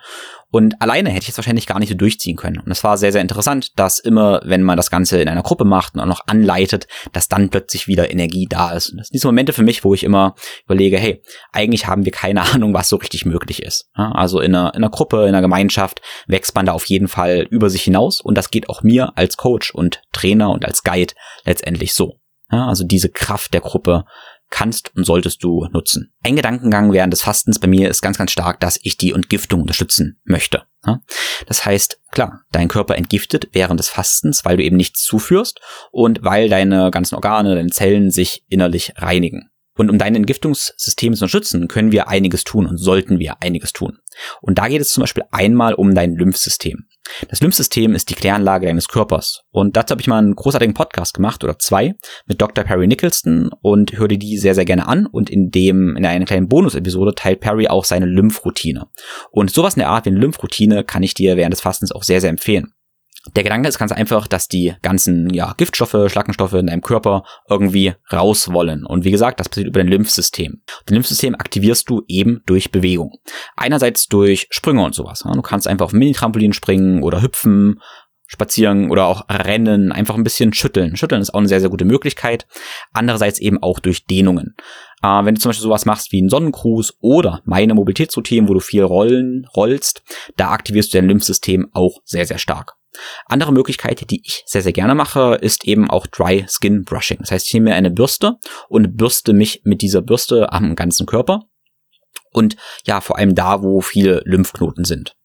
Und 0.56 0.82
alleine 0.82 1.10
hätte 1.10 1.24
ich 1.24 1.32
es 1.32 1.38
wahrscheinlich 1.38 1.68
gar 1.68 1.80
nicht 1.80 1.90
so 1.90 1.96
durchziehen 1.96 2.38
können. 2.38 2.60
Und 2.60 2.72
es 2.72 2.82
war 2.82 2.98
sehr, 2.98 3.12
sehr 3.12 3.20
interessant, 3.20 3.78
dass 3.78 4.00
immer, 4.00 4.40
wenn 4.46 4.64
man 4.64 4.78
das 4.78 4.90
Ganze 4.90 5.22
in 5.22 5.28
einer 5.28 5.44
Gruppe 5.44 5.66
macht 5.66 5.96
und 5.96 6.00
auch 6.00 6.06
noch 6.06 6.28
anleitet, 6.28 6.88
dass 7.12 7.28
dann 7.28 7.50
plötzlich 7.50 7.90
wieder 7.90 8.10
Energie 8.10 8.48
da 8.50 8.72
ist. 8.72 8.90
Und 8.90 9.00
das 9.00 9.08
sind 9.08 9.16
diese 9.16 9.28
Momente 9.28 9.52
für 9.52 9.64
mich, 9.64 9.84
wo 9.84 9.94
ich 9.94 10.06
immer 10.06 10.34
überlege, 10.64 10.98
hey, 10.98 11.22
eigentlich 11.52 11.88
haben 11.88 12.06
wir 12.06 12.14
keine 12.14 12.42
Ahnung, 12.54 12.74
was 12.74 12.88
so 12.88 12.96
richtig 12.96 13.26
möglich 13.26 13.64
ist. 13.64 13.90
Also 13.96 14.40
in 14.40 14.56
einer, 14.56 14.74
in 14.74 14.78
einer 14.78 14.92
Gruppe, 14.92 15.24
in 15.24 15.36
einer 15.36 15.42
Gemeinschaft 15.42 16.02
wächst 16.26 16.56
man 16.56 16.66
da 16.66 16.72
auf 16.72 16.86
jeden 16.86 17.10
Fall 17.10 17.46
über 17.50 17.70
sich 17.70 17.84
hinaus. 17.84 18.22
Und 18.22 18.38
das 18.38 18.50
geht 18.50 18.70
auch 18.70 18.82
mir 18.82 19.12
als 19.18 19.36
Coach 19.36 19.72
und 19.72 20.04
Trainer 20.14 20.52
und 20.52 20.64
als 20.64 20.84
Guide 20.84 21.16
letztendlich 21.44 21.94
so. 21.94 22.22
Also 22.48 22.86
diese 22.86 23.10
Kraft 23.10 23.54
der 23.54 23.62
Gruppe 23.62 24.06
kannst 24.50 24.96
und 24.96 25.06
solltest 25.06 25.44
du 25.44 25.68
nutzen. 25.72 26.14
Ein 26.24 26.36
Gedankengang 26.36 26.92
während 26.92 27.14
des 27.14 27.24
Fastens 27.24 27.60
bei 27.60 27.68
mir 27.68 27.90
ist 27.90 28.02
ganz, 28.02 28.18
ganz 28.18 28.32
stark, 28.32 28.60
dass 28.60 28.80
ich 28.82 28.98
die 28.98 29.12
Entgiftung 29.12 29.62
unterstützen 29.62 30.20
möchte. 30.24 30.64
Das 31.48 31.66
heißt, 31.66 32.00
klar, 32.12 32.42
dein 32.52 32.68
Körper 32.68 32.96
entgiftet 32.96 33.50
während 33.54 33.80
des 33.80 33.90
Fastens, 33.90 34.46
weil 34.46 34.58
du 34.58 34.64
eben 34.64 34.78
nichts 34.78 35.04
zuführst 35.04 35.60
und 35.92 36.24
weil 36.24 36.50
deine 36.50 36.92
ganzen 36.92 37.16
Organe, 37.16 37.56
deine 37.56 37.70
Zellen 37.70 38.12
sich 38.12 38.46
innerlich 38.48 38.94
reinigen. 38.98 39.50
Und 39.78 39.90
um 39.90 39.98
dein 39.98 40.16
Entgiftungssystem 40.16 41.14
zu 41.14 41.26
unterstützen, 41.26 41.68
können 41.68 41.92
wir 41.92 42.08
einiges 42.08 42.46
tun 42.46 42.66
und 42.66 42.78
sollten 42.78 43.20
wir 43.20 43.42
einiges 43.42 43.74
tun. 43.74 44.00
Und 44.42 44.58
da 44.58 44.70
geht 44.70 44.82
es 44.82 44.92
zum 44.92 45.02
Beispiel 45.02 45.26
einmal 45.32 45.74
um 45.74 45.94
dein 45.94 46.16
Lymphsystem. 46.16 46.86
Das 47.30 47.42
Lymphsystem 47.42 47.94
ist 47.94 48.10
die 48.10 48.16
Kläranlage 48.16 48.68
deines 48.68 48.88
Körpers. 48.88 49.42
Und 49.52 49.78
dazu 49.78 49.92
habe 49.92 50.02
ich 50.02 50.08
mal 50.08 50.20
einen 50.20 50.36
großartigen 50.36 50.74
Podcast 50.74 51.14
gemacht 51.14 51.44
oder 51.44 51.58
zwei 51.60 51.96
mit 52.26 52.42
Dr. 52.42 52.64
Perry 52.64 52.88
Nicholson 52.88 53.50
und 53.62 53.98
höre 53.98 54.08
dir 54.08 54.20
die 54.20 54.38
sehr, 54.38 54.56
sehr 54.56 54.66
gerne 54.66 54.88
an. 54.88 55.06
Und 55.06 55.30
in 55.30 55.50
dem, 55.50 55.96
in 55.96 56.06
einer 56.06 56.26
kleinen 56.26 56.48
Bonus-Episode 56.48 57.14
teilt 57.16 57.40
Perry 57.40 57.68
auch 57.68 57.86
seine 57.86 58.06
Lymph-Routine. 58.06 58.88
Und 59.32 59.52
sowas 59.52 59.76
in 59.76 59.80
der 59.80 59.90
Art 59.90 60.06
wie 60.06 60.10
eine 60.10 60.20
Lymph-Routine 60.20 60.84
kann 60.84 61.04
ich 61.04 61.14
dir 61.14 61.38
während 61.38 61.54
des 61.54 61.62
Fastens 61.62 61.92
auch 61.92 62.04
sehr, 62.04 62.22
sehr 62.22 62.30
empfehlen. 62.30 62.75
Der 63.34 63.44
Gedanke 63.44 63.68
ist 63.68 63.80
ganz 63.80 63.92
einfach, 63.92 64.28
dass 64.28 64.48
die 64.48 64.74
ganzen 64.82 65.34
ja, 65.34 65.54
Giftstoffe, 65.58 66.12
Schlackenstoffe 66.12 66.54
in 66.54 66.68
deinem 66.68 66.82
Körper 66.82 67.24
irgendwie 67.50 67.94
raus 68.12 68.52
wollen. 68.52 68.86
Und 68.86 69.04
wie 69.04 69.12
gesagt, 69.12 69.40
das 69.40 69.50
passiert 69.50 69.68
über 69.68 69.80
dein 69.80 69.88
Lymphsystem. 69.88 70.62
Dein 70.86 70.96
Lymphsystem 70.96 71.36
aktivierst 71.36 71.90
du 71.90 72.04
eben 72.08 72.42
durch 72.46 72.72
Bewegung. 72.72 73.14
Einerseits 73.56 74.08
durch 74.08 74.48
Sprünge 74.52 74.84
und 74.84 74.94
sowas. 74.94 75.24
Du 75.26 75.42
kannst 75.42 75.68
einfach 75.68 75.86
auf 75.86 75.94
Mini-Trampolin 75.94 76.54
springen 76.54 77.02
oder 77.02 77.22
hüpfen, 77.22 77.80
spazieren 78.28 78.90
oder 78.90 79.06
auch 79.06 79.26
rennen, 79.30 79.92
einfach 79.92 80.16
ein 80.16 80.24
bisschen 80.24 80.54
schütteln. 80.54 80.96
Schütteln 80.96 81.22
ist 81.22 81.34
auch 81.34 81.40
eine 81.40 81.48
sehr, 81.48 81.60
sehr 81.60 81.70
gute 81.70 81.86
Möglichkeit. 81.86 82.48
Andererseits 82.94 83.40
eben 83.40 83.62
auch 83.62 83.80
durch 83.80 84.06
Dehnungen. 84.06 84.56
Äh, 85.04 85.26
wenn 85.26 85.36
du 85.36 85.42
zum 85.42 85.50
Beispiel 85.50 85.64
sowas 85.64 85.86
machst 85.86 86.12
wie 86.12 86.20
einen 86.20 86.30
Sonnencruise 86.30 86.94
oder 87.02 87.42
meine 87.46 87.74
Mobilitätsroutinen, 87.74 88.50
wo 88.50 88.54
du 88.54 88.60
viel 88.60 88.84
rollen, 88.84 89.46
rollst, 89.56 90.04
da 90.38 90.50
aktivierst 90.50 90.94
du 90.94 90.98
dein 90.98 91.08
Lymphsystem 91.08 91.70
auch 91.74 92.00
sehr, 92.04 92.26
sehr 92.26 92.40
stark. 92.40 92.74
Andere 93.26 93.52
Möglichkeit, 93.52 94.10
die 94.10 94.22
ich 94.24 94.44
sehr, 94.46 94.62
sehr 94.62 94.74
gerne 94.74 94.96
mache, 94.96 95.38
ist 95.42 95.66
eben 95.66 95.90
auch 95.90 96.08
Dry 96.08 96.46
Skin 96.48 96.84
Brushing. 96.84 97.20
Das 97.20 97.32
heißt, 97.32 97.48
ich 97.48 97.54
nehme 97.54 97.70
mir 97.72 97.76
eine 97.76 97.92
Bürste 97.92 98.38
und 98.70 98.98
bürste 98.98 99.34
mich 99.34 99.62
mit 99.64 99.82
dieser 99.82 100.02
Bürste 100.02 100.52
am 100.52 100.76
ganzen 100.76 101.06
Körper. 101.06 101.42
Und 102.32 102.58
ja, 102.86 103.02
vor 103.02 103.18
allem 103.18 103.36
da, 103.36 103.64
wo 103.64 103.82
viele 103.82 104.22
Lymphknoten 104.26 104.84
sind. 104.84 105.16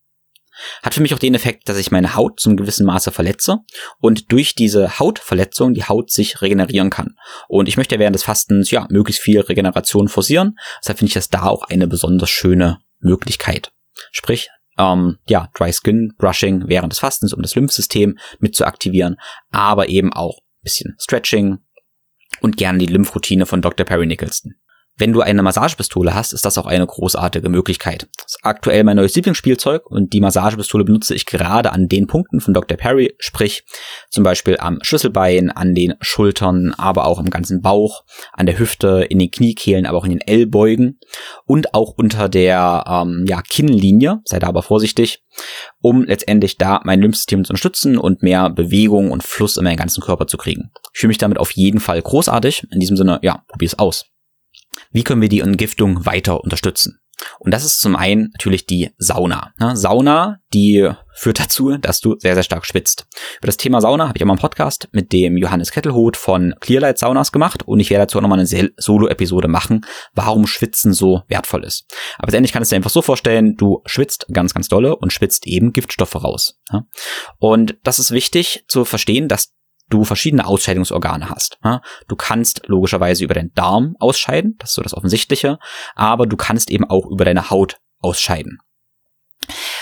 Hat 0.83 0.94
für 0.94 1.00
mich 1.00 1.14
auch 1.14 1.18
den 1.18 1.35
Effekt, 1.35 1.68
dass 1.68 1.78
ich 1.78 1.90
meine 1.90 2.14
Haut 2.14 2.38
zum 2.38 2.56
gewissen 2.56 2.87
Maße 2.87 3.11
verletze 3.11 3.59
und 3.98 4.30
durch 4.33 4.54
diese 4.54 4.98
Hautverletzung 4.98 5.74
die 5.74 5.85
Haut 5.85 6.11
sich 6.11 6.42
regenerieren 6.42 6.90
kann. 6.90 7.16
Und 7.48 7.68
ich 7.68 7.76
möchte 7.76 7.98
während 7.98 8.14
des 8.14 8.24
Fastens 8.24 8.70
ja 8.70 8.87
möglichst 8.90 9.22
viel 9.22 9.40
Regeneration 9.40 10.09
forcieren. 10.09 10.56
Deshalb 10.80 10.98
finde 10.98 11.11
ich 11.11 11.14
das 11.14 11.28
da 11.28 11.44
auch 11.44 11.64
eine 11.64 11.87
besonders 11.87 12.30
schöne 12.30 12.80
Möglichkeit. 13.00 13.72
Sprich, 14.12 14.50
ähm, 14.80 15.18
ja, 15.28 15.48
Dry 15.54 15.72
Skin 15.72 16.14
Brushing 16.16 16.64
während 16.66 16.92
des 16.92 16.98
Fastens, 16.98 17.34
um 17.34 17.42
das 17.42 17.54
Lymphsystem 17.54 18.18
mit 18.38 18.56
zu 18.56 18.64
aktivieren, 18.64 19.16
aber 19.50 19.88
eben 19.88 20.12
auch 20.12 20.38
bisschen 20.62 20.96
Stretching 20.98 21.58
und 22.40 22.56
gerne 22.56 22.78
die 22.78 22.86
Lymphroutine 22.86 23.46
von 23.46 23.62
Dr. 23.62 23.86
Perry 23.86 24.06
Nicholson. 24.06 24.54
Wenn 25.00 25.14
du 25.14 25.22
eine 25.22 25.42
Massagepistole 25.42 26.14
hast, 26.14 26.34
ist 26.34 26.44
das 26.44 26.58
auch 26.58 26.66
eine 26.66 26.86
großartige 26.86 27.48
Möglichkeit. 27.48 28.06
Das 28.18 28.34
ist 28.34 28.38
aktuell 28.42 28.84
mein 28.84 28.98
neues 28.98 29.14
Lieblingsspielzeug 29.14 29.90
und 29.90 30.12
die 30.12 30.20
Massagepistole 30.20 30.84
benutze 30.84 31.14
ich 31.14 31.24
gerade 31.24 31.72
an 31.72 31.88
den 31.88 32.06
Punkten 32.06 32.40
von 32.40 32.52
Dr. 32.52 32.76
Perry, 32.76 33.14
sprich 33.18 33.64
zum 34.10 34.24
Beispiel 34.24 34.58
am 34.58 34.78
Schlüsselbein, 34.82 35.50
an 35.50 35.74
den 35.74 35.94
Schultern, 36.02 36.74
aber 36.76 37.06
auch 37.06 37.18
im 37.18 37.30
ganzen 37.30 37.62
Bauch, 37.62 38.04
an 38.34 38.44
der 38.44 38.58
Hüfte, 38.58 39.06
in 39.08 39.18
den 39.18 39.30
Kniekehlen, 39.30 39.86
aber 39.86 39.96
auch 39.96 40.04
in 40.04 40.10
den 40.10 40.20
Ellbeugen 40.20 41.00
und 41.46 41.72
auch 41.72 41.94
unter 41.96 42.28
der 42.28 42.84
ähm, 42.86 43.24
ja, 43.26 43.40
Kinnlinie, 43.40 44.20
sei 44.26 44.38
da 44.38 44.48
aber 44.48 44.62
vorsichtig, 44.62 45.24
um 45.80 46.04
letztendlich 46.04 46.58
da 46.58 46.82
mein 46.84 47.00
Lymphsystem 47.00 47.42
zu 47.42 47.52
unterstützen 47.52 47.96
und 47.96 48.22
mehr 48.22 48.50
Bewegung 48.50 49.12
und 49.12 49.22
Fluss 49.22 49.56
in 49.56 49.64
meinen 49.64 49.78
ganzen 49.78 50.02
Körper 50.02 50.26
zu 50.26 50.36
kriegen. 50.36 50.72
Ich 50.92 51.00
fühle 51.00 51.08
mich 51.08 51.16
damit 51.16 51.38
auf 51.38 51.52
jeden 51.52 51.80
Fall 51.80 52.02
großartig. 52.02 52.66
In 52.70 52.80
diesem 52.80 52.98
Sinne, 52.98 53.18
ja, 53.22 53.44
probier's 53.48 53.78
aus. 53.78 54.04
Wie 54.90 55.04
können 55.04 55.22
wir 55.22 55.28
die 55.28 55.40
Entgiftung 55.40 56.06
weiter 56.06 56.42
unterstützen? 56.42 57.00
Und 57.38 57.52
das 57.52 57.64
ist 57.64 57.80
zum 57.80 57.96
einen 57.96 58.30
natürlich 58.33 58.66
die 58.66 58.90
Sauna. 58.98 59.52
Sauna, 59.74 60.38
die 60.52 60.90
führt 61.14 61.38
dazu, 61.38 61.76
dass 61.76 62.00
du 62.00 62.16
sehr, 62.18 62.35
sehr 62.35 62.42
stark 62.42 62.64
schwitzt. 62.64 63.06
Über 63.38 63.46
das 63.46 63.56
Thema 63.56 63.80
Sauna 63.80 64.09
habe 64.09 64.16
ich 64.16 64.22
auch 64.22 64.26
mal 64.26 64.35
einen 64.35 64.40
Podcast 64.40 64.88
mit 64.92 65.12
dem 65.12 65.37
Johannes 65.37 65.70
Kettelhut 65.70 66.16
von 66.16 66.54
Clearlight 66.61 66.98
Saunas 66.98 67.33
gemacht 67.33 67.62
und 67.66 67.80
ich 67.80 67.90
werde 67.90 68.02
dazu 68.02 68.18
auch 68.18 68.22
nochmal 68.22 68.38
eine 68.38 68.70
Solo-Episode 68.76 69.48
machen, 69.48 69.85
warum 70.14 70.46
Schwitzen 70.46 70.92
so 70.92 71.22
wertvoll 71.28 71.64
ist. 71.64 71.85
Aber 72.18 72.28
letztendlich 72.28 72.52
kannst 72.52 72.70
du 72.70 72.74
dir 72.74 72.78
einfach 72.78 72.90
so 72.90 73.02
vorstellen, 73.02 73.56
du 73.56 73.83
schwitzt 73.87 74.26
ganz, 74.33 74.54
ganz 74.54 74.68
dolle 74.68 74.96
und 74.96 75.12
schwitzt 75.12 75.46
eben 75.46 75.72
Giftstoffe 75.72 76.16
raus. 76.16 76.59
Und 77.38 77.76
das 77.83 77.98
ist 77.98 78.12
wichtig 78.12 78.64
zu 78.68 78.85
verstehen, 78.85 79.28
dass 79.28 79.52
du 79.90 80.05
verschiedene 80.05 80.46
Ausscheidungsorgane 80.46 81.29
hast. 81.29 81.59
Du 82.09 82.16
kannst 82.16 82.62
logischerweise 82.66 83.24
über 83.24 83.35
deinen 83.35 83.53
Darm 83.55 83.96
ausscheiden, 83.98 84.57
das 84.59 84.70
ist 84.70 84.74
so 84.76 84.83
das 84.83 84.94
Offensichtliche, 84.94 85.59
aber 85.94 86.26
du 86.26 86.37
kannst 86.37 86.70
eben 86.70 86.85
auch 86.88 87.07
über 87.07 87.24
deine 87.24 87.50
Haut 87.50 87.76
ausscheiden. 88.00 88.59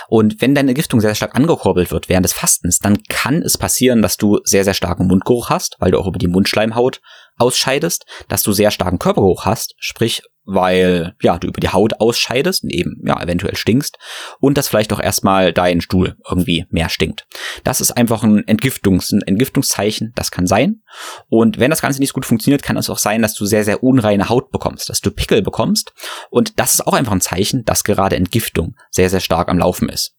Und 0.09 0.41
wenn 0.41 0.55
deine 0.55 0.73
Giftung 0.73 1.01
sehr, 1.01 1.11
sehr 1.11 1.17
stark 1.17 1.37
angekurbelt 1.37 1.91
wird 1.91 2.09
während 2.09 2.25
des 2.25 2.33
Fastens, 2.33 2.79
dann 2.79 3.03
kann 3.09 3.43
es 3.43 3.59
passieren, 3.59 4.03
dass 4.03 4.17
du 4.17 4.39
sehr, 4.45 4.65
sehr 4.65 4.75
starken 4.75 5.07
Mundgeruch 5.07 5.51
hast, 5.51 5.77
weil 5.81 5.91
du 5.91 5.99
auch 5.99 6.07
über 6.07 6.19
die 6.19 6.29
Mundschleimhaut 6.29 7.01
ausscheidest, 7.37 8.07
dass 8.29 8.43
du 8.43 8.53
sehr 8.53 8.71
starken 8.71 8.99
Körpergeruch 8.99 9.45
hast, 9.45 9.75
sprich 9.79 10.23
weil 10.51 11.15
ja 11.21 11.39
du 11.39 11.47
über 11.47 11.61
die 11.61 11.69
Haut 11.69 12.01
ausscheidest 12.01 12.65
und 12.65 12.73
eben 12.73 13.03
ja 13.05 13.23
eventuell 13.23 13.55
stinkst 13.55 13.99
und 14.41 14.57
dass 14.57 14.67
vielleicht 14.67 14.93
auch 14.95 15.01
erstmal 15.01 15.53
dein 15.53 15.83
Stuhl 15.83 16.17
irgendwie 16.29 16.65
mehr 16.71 16.89
stinkt. 16.89 17.27
Das 17.65 17.83
ist 17.83 17.93
einfach 17.93 18.23
ein 18.23 18.49
Entgiftungs 18.49 19.13
ein 19.13 19.21
Entgiftungszeichen, 19.21 20.13
das 20.15 20.31
kann 20.31 20.47
sein. 20.47 20.83
Und 21.29 21.59
wenn 21.59 21.71
das 21.71 21.83
Ganze 21.83 22.01
nicht 22.01 22.15
gut 22.15 22.25
funktioniert, 22.25 22.63
kann 22.63 22.79
es 22.79 22.89
auch 22.89 22.97
sein, 22.97 23.21
dass 23.21 23.35
du 23.35 23.45
sehr 23.45 23.63
sehr 23.63 23.83
unreine 23.83 24.31
Haut 24.31 24.51
bekommst, 24.51 24.89
dass 24.89 25.03
du 25.03 25.11
Pickel 25.11 25.43
bekommst 25.43 25.93
und 26.31 26.59
das 26.59 26.75
ist 26.75 26.87
auch 26.87 26.95
einfach 26.95 27.13
ein 27.13 27.21
Zeichen, 27.21 27.67
dass 27.67 27.85
gerade 27.85 28.17
Entgiftung 28.17 28.75
sehr 28.91 29.11
sehr 29.11 29.21
stark 29.21 29.51
am 29.51 29.59
Laufen 29.59 29.91
ist. 29.91 30.15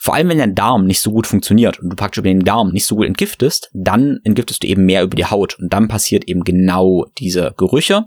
Vor 0.00 0.14
allem, 0.14 0.28
wenn 0.28 0.38
dein 0.38 0.54
Darm 0.54 0.86
nicht 0.86 1.00
so 1.00 1.12
gut 1.12 1.26
funktioniert 1.26 1.78
und 1.78 1.90
du 1.90 1.96
praktisch 1.96 2.18
über 2.18 2.28
den 2.28 2.44
Darm 2.44 2.72
nicht 2.72 2.86
so 2.86 2.96
gut 2.96 3.06
entgiftest, 3.06 3.70
dann 3.72 4.18
entgiftest 4.24 4.62
du 4.62 4.66
eben 4.66 4.84
mehr 4.84 5.02
über 5.02 5.16
die 5.16 5.26
Haut 5.26 5.58
und 5.58 5.72
dann 5.72 5.86
passiert 5.86 6.24
eben 6.26 6.44
genau 6.44 7.06
diese 7.18 7.54
Gerüche 7.56 8.06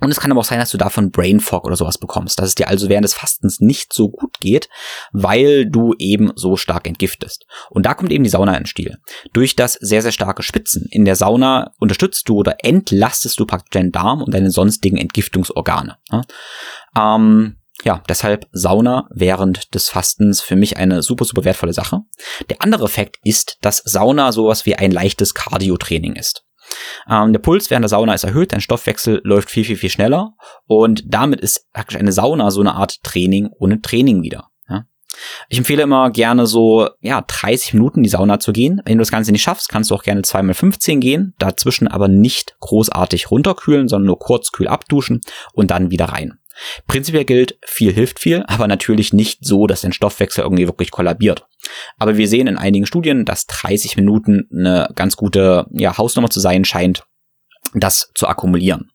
und 0.00 0.10
es 0.10 0.20
kann 0.20 0.30
aber 0.30 0.40
auch 0.40 0.44
sein, 0.44 0.58
dass 0.58 0.70
du 0.70 0.78
davon 0.78 1.10
Brain 1.10 1.40
Fog 1.40 1.64
oder 1.64 1.76
sowas 1.76 1.98
bekommst, 1.98 2.38
dass 2.38 2.48
es 2.48 2.54
dir 2.54 2.68
also 2.68 2.88
während 2.88 3.04
des 3.04 3.14
Fastens 3.14 3.60
nicht 3.60 3.92
so 3.92 4.08
gut 4.08 4.40
geht, 4.40 4.68
weil 5.12 5.66
du 5.66 5.94
eben 5.98 6.32
so 6.34 6.56
stark 6.56 6.86
entgiftest. 6.86 7.46
Und 7.70 7.86
da 7.86 7.94
kommt 7.94 8.12
eben 8.12 8.24
die 8.24 8.30
Sauna 8.30 8.56
ins 8.56 8.70
Stil. 8.70 8.98
Durch 9.32 9.56
das 9.56 9.74
sehr, 9.74 10.02
sehr 10.02 10.12
starke 10.12 10.42
Spitzen 10.42 10.86
in 10.90 11.04
der 11.04 11.16
Sauna 11.16 11.72
unterstützt 11.78 12.28
du 12.28 12.36
oder 12.36 12.56
entlastest 12.62 13.38
du 13.38 13.46
praktisch 13.46 13.70
deinen 13.70 13.92
Darm 13.92 14.22
und 14.22 14.34
deine 14.34 14.50
sonstigen 14.50 14.96
Entgiftungsorgane. 14.96 15.96
Ähm, 16.96 17.56
ja, 17.84 18.02
deshalb 18.08 18.46
Sauna 18.52 19.08
während 19.10 19.74
des 19.74 19.88
Fastens 19.88 20.40
für 20.40 20.56
mich 20.56 20.76
eine 20.76 21.02
super, 21.02 21.24
super 21.24 21.44
wertvolle 21.44 21.72
Sache. 21.72 22.00
Der 22.48 22.62
andere 22.62 22.84
Effekt 22.84 23.18
ist, 23.24 23.58
dass 23.60 23.78
Sauna 23.78 24.32
sowas 24.32 24.66
wie 24.66 24.76
ein 24.76 24.92
leichtes 24.92 25.34
Cardio-Training 25.34 26.14
ist. 26.14 26.44
Ähm, 27.08 27.32
der 27.32 27.40
Puls 27.40 27.70
während 27.70 27.84
der 27.84 27.88
Sauna 27.88 28.14
ist 28.14 28.24
erhöht, 28.24 28.52
dein 28.52 28.60
Stoffwechsel 28.60 29.20
läuft 29.24 29.50
viel, 29.50 29.64
viel, 29.64 29.76
viel 29.76 29.90
schneller 29.90 30.34
und 30.66 31.02
damit 31.06 31.40
ist 31.40 31.70
praktisch 31.72 31.98
eine 31.98 32.12
Sauna 32.12 32.50
so 32.50 32.60
eine 32.60 32.74
Art 32.74 33.02
Training 33.02 33.50
ohne 33.58 33.80
Training 33.80 34.22
wieder. 34.22 34.48
Ja? 34.68 34.86
Ich 35.48 35.58
empfehle 35.58 35.82
immer 35.82 36.10
gerne 36.10 36.46
so, 36.46 36.88
ja, 37.00 37.22
30 37.26 37.74
Minuten 37.74 37.98
in 37.98 38.04
die 38.04 38.08
Sauna 38.08 38.38
zu 38.38 38.52
gehen. 38.52 38.80
Wenn 38.84 38.98
du 38.98 39.02
das 39.02 39.10
Ganze 39.10 39.32
nicht 39.32 39.42
schaffst, 39.42 39.68
kannst 39.68 39.90
du 39.90 39.94
auch 39.94 40.02
gerne 40.02 40.22
2 40.22 40.42
mal 40.42 40.54
15 40.54 41.00
gehen, 41.00 41.34
dazwischen 41.38 41.88
aber 41.88 42.08
nicht 42.08 42.56
großartig 42.60 43.30
runterkühlen, 43.30 43.88
sondern 43.88 44.06
nur 44.06 44.18
kurz 44.18 44.52
kühl 44.52 44.68
abduschen 44.68 45.20
und 45.52 45.70
dann 45.70 45.90
wieder 45.90 46.06
rein. 46.06 46.38
Prinzipiell 46.86 47.24
gilt, 47.24 47.58
viel 47.64 47.92
hilft 47.92 48.18
viel, 48.20 48.44
aber 48.46 48.68
natürlich 48.68 49.12
nicht 49.12 49.44
so, 49.44 49.66
dass 49.66 49.82
dein 49.82 49.92
Stoffwechsel 49.92 50.44
irgendwie 50.44 50.66
wirklich 50.66 50.90
kollabiert. 50.90 51.46
Aber 51.98 52.16
wir 52.16 52.28
sehen 52.28 52.46
in 52.46 52.58
einigen 52.58 52.86
Studien, 52.86 53.24
dass 53.24 53.46
30 53.46 53.96
Minuten 53.96 54.48
eine 54.52 54.88
ganz 54.94 55.16
gute 55.16 55.66
ja, 55.70 55.96
Hausnummer 55.96 56.30
zu 56.30 56.40
sein 56.40 56.64
scheint, 56.64 57.04
das 57.74 58.10
zu 58.14 58.26
akkumulieren. 58.26 58.90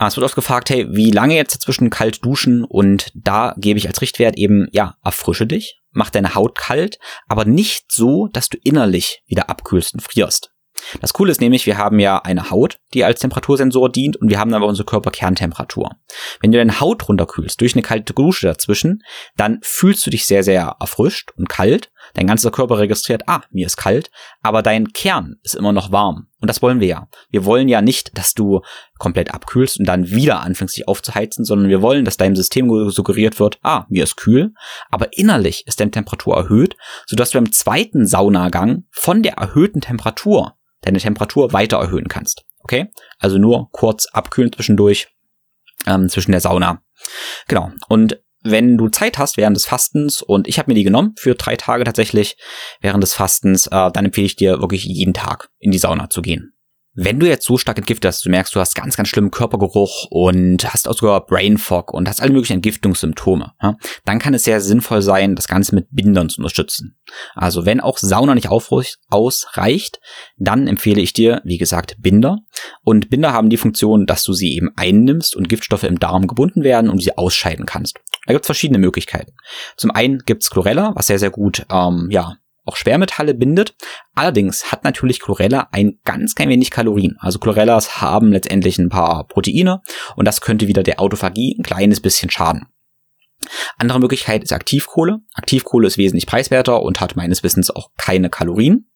Ah, 0.00 0.06
es 0.06 0.16
wird 0.16 0.24
oft 0.24 0.34
gefragt, 0.34 0.70
hey, 0.70 0.86
wie 0.90 1.10
lange 1.10 1.36
jetzt 1.36 1.54
dazwischen 1.54 1.90
kalt 1.90 2.24
duschen? 2.24 2.64
Und 2.64 3.10
da 3.14 3.54
gebe 3.58 3.78
ich 3.78 3.86
als 3.86 4.00
Richtwert 4.00 4.38
eben, 4.38 4.66
ja, 4.72 4.94
erfrische 5.04 5.46
dich, 5.46 5.78
mach 5.90 6.08
deine 6.08 6.34
Haut 6.34 6.56
kalt, 6.56 6.98
aber 7.28 7.44
nicht 7.44 7.92
so, 7.92 8.28
dass 8.28 8.48
du 8.48 8.56
innerlich 8.64 9.22
wieder 9.26 9.50
abkühlst 9.50 9.92
und 9.92 10.00
frierst. 10.00 10.52
Das 11.00 11.12
Coole 11.12 11.30
ist 11.30 11.40
nämlich, 11.40 11.66
wir 11.66 11.78
haben 11.78 11.98
ja 11.98 12.18
eine 12.18 12.50
Haut, 12.50 12.78
die 12.94 13.04
als 13.04 13.20
Temperatursensor 13.20 13.90
dient 13.90 14.16
und 14.16 14.30
wir 14.30 14.38
haben 14.38 14.54
aber 14.54 14.66
unsere 14.66 14.86
Körperkerntemperatur. 14.86 15.90
Wenn 16.40 16.52
du 16.52 16.58
deine 16.58 16.80
Haut 16.80 17.08
runterkühlst 17.08 17.60
durch 17.60 17.74
eine 17.74 17.82
kalte 17.82 18.12
Dusche 18.12 18.46
dazwischen, 18.46 19.02
dann 19.36 19.58
fühlst 19.62 20.06
du 20.06 20.10
dich 20.10 20.26
sehr, 20.26 20.42
sehr 20.42 20.76
erfrischt 20.80 21.30
und 21.36 21.48
kalt. 21.48 21.90
Dein 22.14 22.26
ganzer 22.26 22.50
Körper 22.50 22.78
registriert, 22.78 23.22
ah, 23.26 23.42
mir 23.50 23.66
ist 23.66 23.76
kalt, 23.76 24.10
aber 24.42 24.62
dein 24.62 24.92
Kern 24.92 25.36
ist 25.42 25.54
immer 25.54 25.72
noch 25.72 25.92
warm. 25.92 26.26
Und 26.40 26.48
das 26.48 26.62
wollen 26.62 26.80
wir 26.80 26.88
ja. 26.88 27.08
Wir 27.28 27.44
wollen 27.44 27.68
ja 27.68 27.82
nicht, 27.82 28.16
dass 28.16 28.32
du 28.32 28.62
komplett 28.98 29.32
abkühlst 29.32 29.78
und 29.78 29.86
dann 29.86 30.10
wieder 30.10 30.40
anfängst, 30.40 30.76
dich 30.76 30.88
aufzuheizen, 30.88 31.44
sondern 31.44 31.68
wir 31.68 31.82
wollen, 31.82 32.04
dass 32.04 32.16
deinem 32.16 32.36
System 32.36 32.90
suggeriert 32.90 33.38
wird, 33.38 33.58
ah, 33.62 33.84
mir 33.88 34.04
ist 34.04 34.16
kühl, 34.16 34.54
aber 34.90 35.08
innerlich 35.16 35.66
ist 35.66 35.80
deine 35.80 35.90
Temperatur 35.90 36.36
erhöht, 36.36 36.76
sodass 37.06 37.30
du 37.30 37.38
beim 37.38 37.52
zweiten 37.52 38.06
Saunagang 38.06 38.84
von 38.90 39.22
der 39.22 39.34
erhöhten 39.34 39.80
Temperatur 39.80 40.56
deine 40.82 40.98
Temperatur 40.98 41.52
weiter 41.52 41.78
erhöhen 41.78 42.08
kannst. 42.08 42.44
Okay? 42.60 42.90
Also 43.18 43.38
nur 43.38 43.68
kurz 43.72 44.06
abkühlen 44.06 44.52
zwischendurch, 44.52 45.08
ähm, 45.86 46.08
zwischen 46.08 46.32
der 46.32 46.40
Sauna. 46.40 46.82
Genau. 47.48 47.70
Und 47.88 48.20
wenn 48.42 48.78
du 48.78 48.88
Zeit 48.88 49.18
hast 49.18 49.36
während 49.36 49.56
des 49.56 49.66
Fastens, 49.66 50.22
und 50.22 50.48
ich 50.48 50.58
habe 50.58 50.70
mir 50.70 50.74
die 50.74 50.84
genommen 50.84 51.14
für 51.18 51.34
drei 51.34 51.56
Tage 51.56 51.84
tatsächlich 51.84 52.36
während 52.80 53.02
des 53.02 53.12
Fastens, 53.12 53.66
äh, 53.66 53.90
dann 53.92 54.06
empfehle 54.06 54.26
ich 54.26 54.36
dir 54.36 54.60
wirklich 54.60 54.84
jeden 54.84 55.14
Tag 55.14 55.50
in 55.58 55.70
die 55.70 55.78
Sauna 55.78 56.08
zu 56.08 56.22
gehen. 56.22 56.54
Wenn 56.94 57.20
du 57.20 57.28
jetzt 57.28 57.46
so 57.46 57.56
stark 57.56 57.78
entgiftest, 57.78 58.24
du 58.26 58.30
merkst, 58.30 58.52
du 58.54 58.58
hast 58.58 58.74
ganz, 58.74 58.96
ganz 58.96 59.08
schlimmen 59.08 59.30
Körpergeruch 59.30 60.08
und 60.10 60.72
hast 60.72 60.88
auch 60.88 60.96
sogar 60.96 61.24
Brain 61.24 61.56
Fog 61.56 61.94
und 61.94 62.08
hast 62.08 62.20
alle 62.20 62.32
möglichen 62.32 62.54
Entgiftungssymptome, 62.54 63.52
ja, 63.62 63.76
dann 64.04 64.18
kann 64.18 64.34
es 64.34 64.42
sehr 64.42 64.60
sinnvoll 64.60 65.00
sein, 65.00 65.36
das 65.36 65.46
Ganze 65.46 65.76
mit 65.76 65.86
Bindern 65.90 66.28
zu 66.28 66.38
unterstützen. 66.38 66.98
Also 67.34 67.64
wenn 67.64 67.80
auch 67.80 67.96
Sauna 67.98 68.34
nicht 68.34 68.48
ausreicht, 68.48 70.00
dann 70.36 70.66
empfehle 70.66 71.00
ich 71.00 71.12
dir, 71.12 71.40
wie 71.44 71.58
gesagt, 71.58 71.96
Binder. 72.00 72.38
Und 72.82 73.08
Binder 73.08 73.32
haben 73.32 73.50
die 73.50 73.56
Funktion, 73.56 74.06
dass 74.06 74.24
du 74.24 74.32
sie 74.32 74.54
eben 74.54 74.70
einnimmst 74.76 75.36
und 75.36 75.48
Giftstoffe 75.48 75.84
im 75.84 76.00
Darm 76.00 76.26
gebunden 76.26 76.64
werden 76.64 76.90
und 76.90 77.00
sie 77.00 77.16
ausscheiden 77.16 77.66
kannst. 77.66 78.00
Da 78.26 78.32
gibt 78.32 78.44
es 78.44 78.48
verschiedene 78.48 78.78
Möglichkeiten. 78.78 79.32
Zum 79.76 79.90
einen 79.90 80.18
gibt's 80.18 80.50
Chlorella, 80.50 80.92
was 80.94 81.06
sehr, 81.06 81.18
sehr 81.18 81.30
gut 81.30 81.64
ähm, 81.70 82.08
ja, 82.10 82.36
auch 82.64 82.76
Schwermetalle 82.76 83.34
bindet. 83.34 83.74
Allerdings 84.14 84.70
hat 84.72 84.84
natürlich 84.84 85.20
Chlorella 85.20 85.68
ein 85.72 85.98
ganz 86.04 86.34
klein 86.34 86.48
wenig 86.48 86.70
Kalorien. 86.70 87.16
Also 87.20 87.38
Chlorellas 87.38 88.00
haben 88.00 88.32
letztendlich 88.32 88.78
ein 88.78 88.88
paar 88.88 89.26
Proteine 89.26 89.80
und 90.16 90.26
das 90.26 90.40
könnte 90.40 90.68
wieder 90.68 90.82
der 90.82 91.00
Autophagie 91.00 91.56
ein 91.58 91.62
kleines 91.62 92.00
bisschen 92.00 92.30
schaden. 92.30 92.66
Andere 93.78 94.00
Möglichkeit 94.00 94.42
ist 94.42 94.52
Aktivkohle. 94.52 95.20
Aktivkohle 95.34 95.86
ist 95.86 95.98
wesentlich 95.98 96.26
preiswerter 96.26 96.82
und 96.82 97.00
hat 97.00 97.16
meines 97.16 97.42
Wissens 97.42 97.70
auch 97.70 97.90
keine 97.96 98.28
Kalorien. 98.28 98.89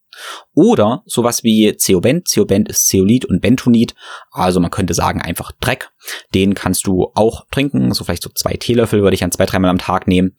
Oder 0.54 1.02
sowas 1.06 1.44
wie 1.44 1.76
Zeobent. 1.76 2.28
Zeobent 2.28 2.68
ist 2.68 2.86
Zeolit 2.88 3.24
und 3.24 3.40
Bentonit. 3.40 3.94
Also 4.30 4.60
man 4.60 4.70
könnte 4.70 4.94
sagen 4.94 5.20
einfach 5.20 5.52
Dreck. 5.60 5.90
Den 6.34 6.54
kannst 6.54 6.86
du 6.86 7.10
auch 7.14 7.46
trinken. 7.50 7.92
So 7.92 8.04
vielleicht 8.04 8.22
so 8.22 8.30
zwei 8.34 8.54
Teelöffel 8.54 9.02
würde 9.02 9.14
ich 9.14 9.24
an 9.24 9.32
zwei, 9.32 9.46
dreimal 9.46 9.70
am 9.70 9.78
Tag 9.78 10.06
nehmen. 10.06 10.36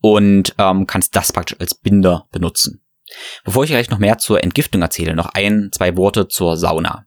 Und 0.00 0.54
ähm, 0.58 0.86
kannst 0.86 1.16
das 1.16 1.32
praktisch 1.32 1.58
als 1.60 1.74
Binder 1.74 2.28
benutzen. 2.30 2.82
Bevor 3.44 3.64
ich 3.64 3.70
gleich 3.70 3.90
noch 3.90 3.98
mehr 3.98 4.18
zur 4.18 4.42
Entgiftung 4.42 4.82
erzähle, 4.82 5.14
noch 5.14 5.30
ein, 5.32 5.70
zwei 5.72 5.96
Worte 5.96 6.28
zur 6.28 6.56
Sauna. 6.56 7.06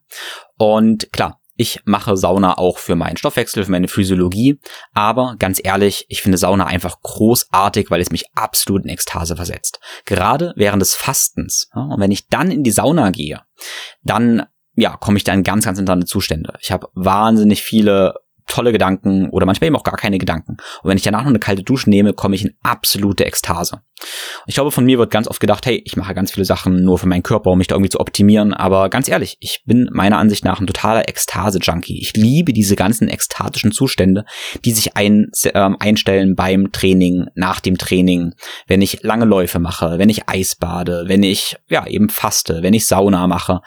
Und 0.56 1.12
klar, 1.12 1.39
ich 1.60 1.82
mache 1.84 2.16
Sauna 2.16 2.56
auch 2.56 2.78
für 2.78 2.96
meinen 2.96 3.18
Stoffwechsel, 3.18 3.64
für 3.64 3.70
meine 3.70 3.86
Physiologie. 3.86 4.58
Aber 4.94 5.36
ganz 5.38 5.60
ehrlich, 5.62 6.06
ich 6.08 6.22
finde 6.22 6.38
Sauna 6.38 6.64
einfach 6.64 7.02
großartig, 7.02 7.90
weil 7.90 8.00
es 8.00 8.10
mich 8.10 8.24
absolut 8.34 8.84
in 8.84 8.88
Ekstase 8.88 9.36
versetzt. 9.36 9.78
Gerade 10.06 10.54
während 10.56 10.80
des 10.80 10.94
Fastens. 10.94 11.68
Und 11.74 12.00
wenn 12.00 12.12
ich 12.12 12.28
dann 12.28 12.50
in 12.50 12.62
die 12.62 12.70
Sauna 12.70 13.10
gehe, 13.10 13.42
dann 14.02 14.46
ja, 14.74 14.96
komme 14.96 15.18
ich 15.18 15.24
da 15.24 15.34
in 15.34 15.42
ganz, 15.42 15.66
ganz 15.66 15.78
interessante 15.78 16.06
Zustände. 16.06 16.54
Ich 16.62 16.72
habe 16.72 16.88
wahnsinnig 16.94 17.60
viele 17.60 18.14
tolle 18.50 18.72
Gedanken 18.72 19.30
oder 19.30 19.46
manchmal 19.46 19.68
eben 19.68 19.76
auch 19.76 19.84
gar 19.84 19.96
keine 19.96 20.18
Gedanken. 20.18 20.56
Und 20.82 20.90
wenn 20.90 20.96
ich 20.96 21.02
danach 21.02 21.22
noch 21.22 21.30
eine 21.30 21.38
kalte 21.38 21.62
Dusche 21.62 21.88
nehme, 21.88 22.12
komme 22.12 22.34
ich 22.34 22.44
in 22.44 22.54
absolute 22.62 23.24
Ekstase. 23.24 23.80
Ich 24.46 24.54
glaube, 24.54 24.70
von 24.70 24.84
mir 24.84 24.98
wird 24.98 25.10
ganz 25.10 25.28
oft 25.28 25.40
gedacht, 25.40 25.66
hey, 25.66 25.82
ich 25.84 25.96
mache 25.96 26.14
ganz 26.14 26.32
viele 26.32 26.44
Sachen 26.44 26.84
nur 26.84 26.98
für 26.98 27.06
meinen 27.06 27.22
Körper, 27.22 27.50
um 27.50 27.58
mich 27.58 27.66
da 27.66 27.74
irgendwie 27.74 27.90
zu 27.90 28.00
optimieren. 28.00 28.54
Aber 28.54 28.88
ganz 28.88 29.08
ehrlich, 29.08 29.36
ich 29.40 29.62
bin 29.66 29.88
meiner 29.92 30.18
Ansicht 30.18 30.44
nach 30.44 30.60
ein 30.60 30.66
totaler 30.66 31.08
Ekstase-Junkie. 31.08 32.00
Ich 32.00 32.14
liebe 32.16 32.52
diese 32.52 32.76
ganzen 32.76 33.08
ekstatischen 33.08 33.72
Zustände, 33.72 34.24
die 34.64 34.72
sich 34.72 34.96
ein, 34.96 35.30
äh, 35.44 35.70
einstellen 35.78 36.34
beim 36.34 36.72
Training, 36.72 37.26
nach 37.34 37.60
dem 37.60 37.76
Training, 37.78 38.34
wenn 38.66 38.82
ich 38.82 39.02
lange 39.02 39.24
Läufe 39.24 39.58
mache, 39.58 39.98
wenn 39.98 40.08
ich 40.08 40.28
Eis 40.28 40.56
wenn 40.60 41.22
ich 41.22 41.56
ja 41.68 41.86
eben 41.86 42.08
faste, 42.08 42.62
wenn 42.62 42.74
ich 42.74 42.86
Sauna 42.86 43.26
mache, 43.26 43.60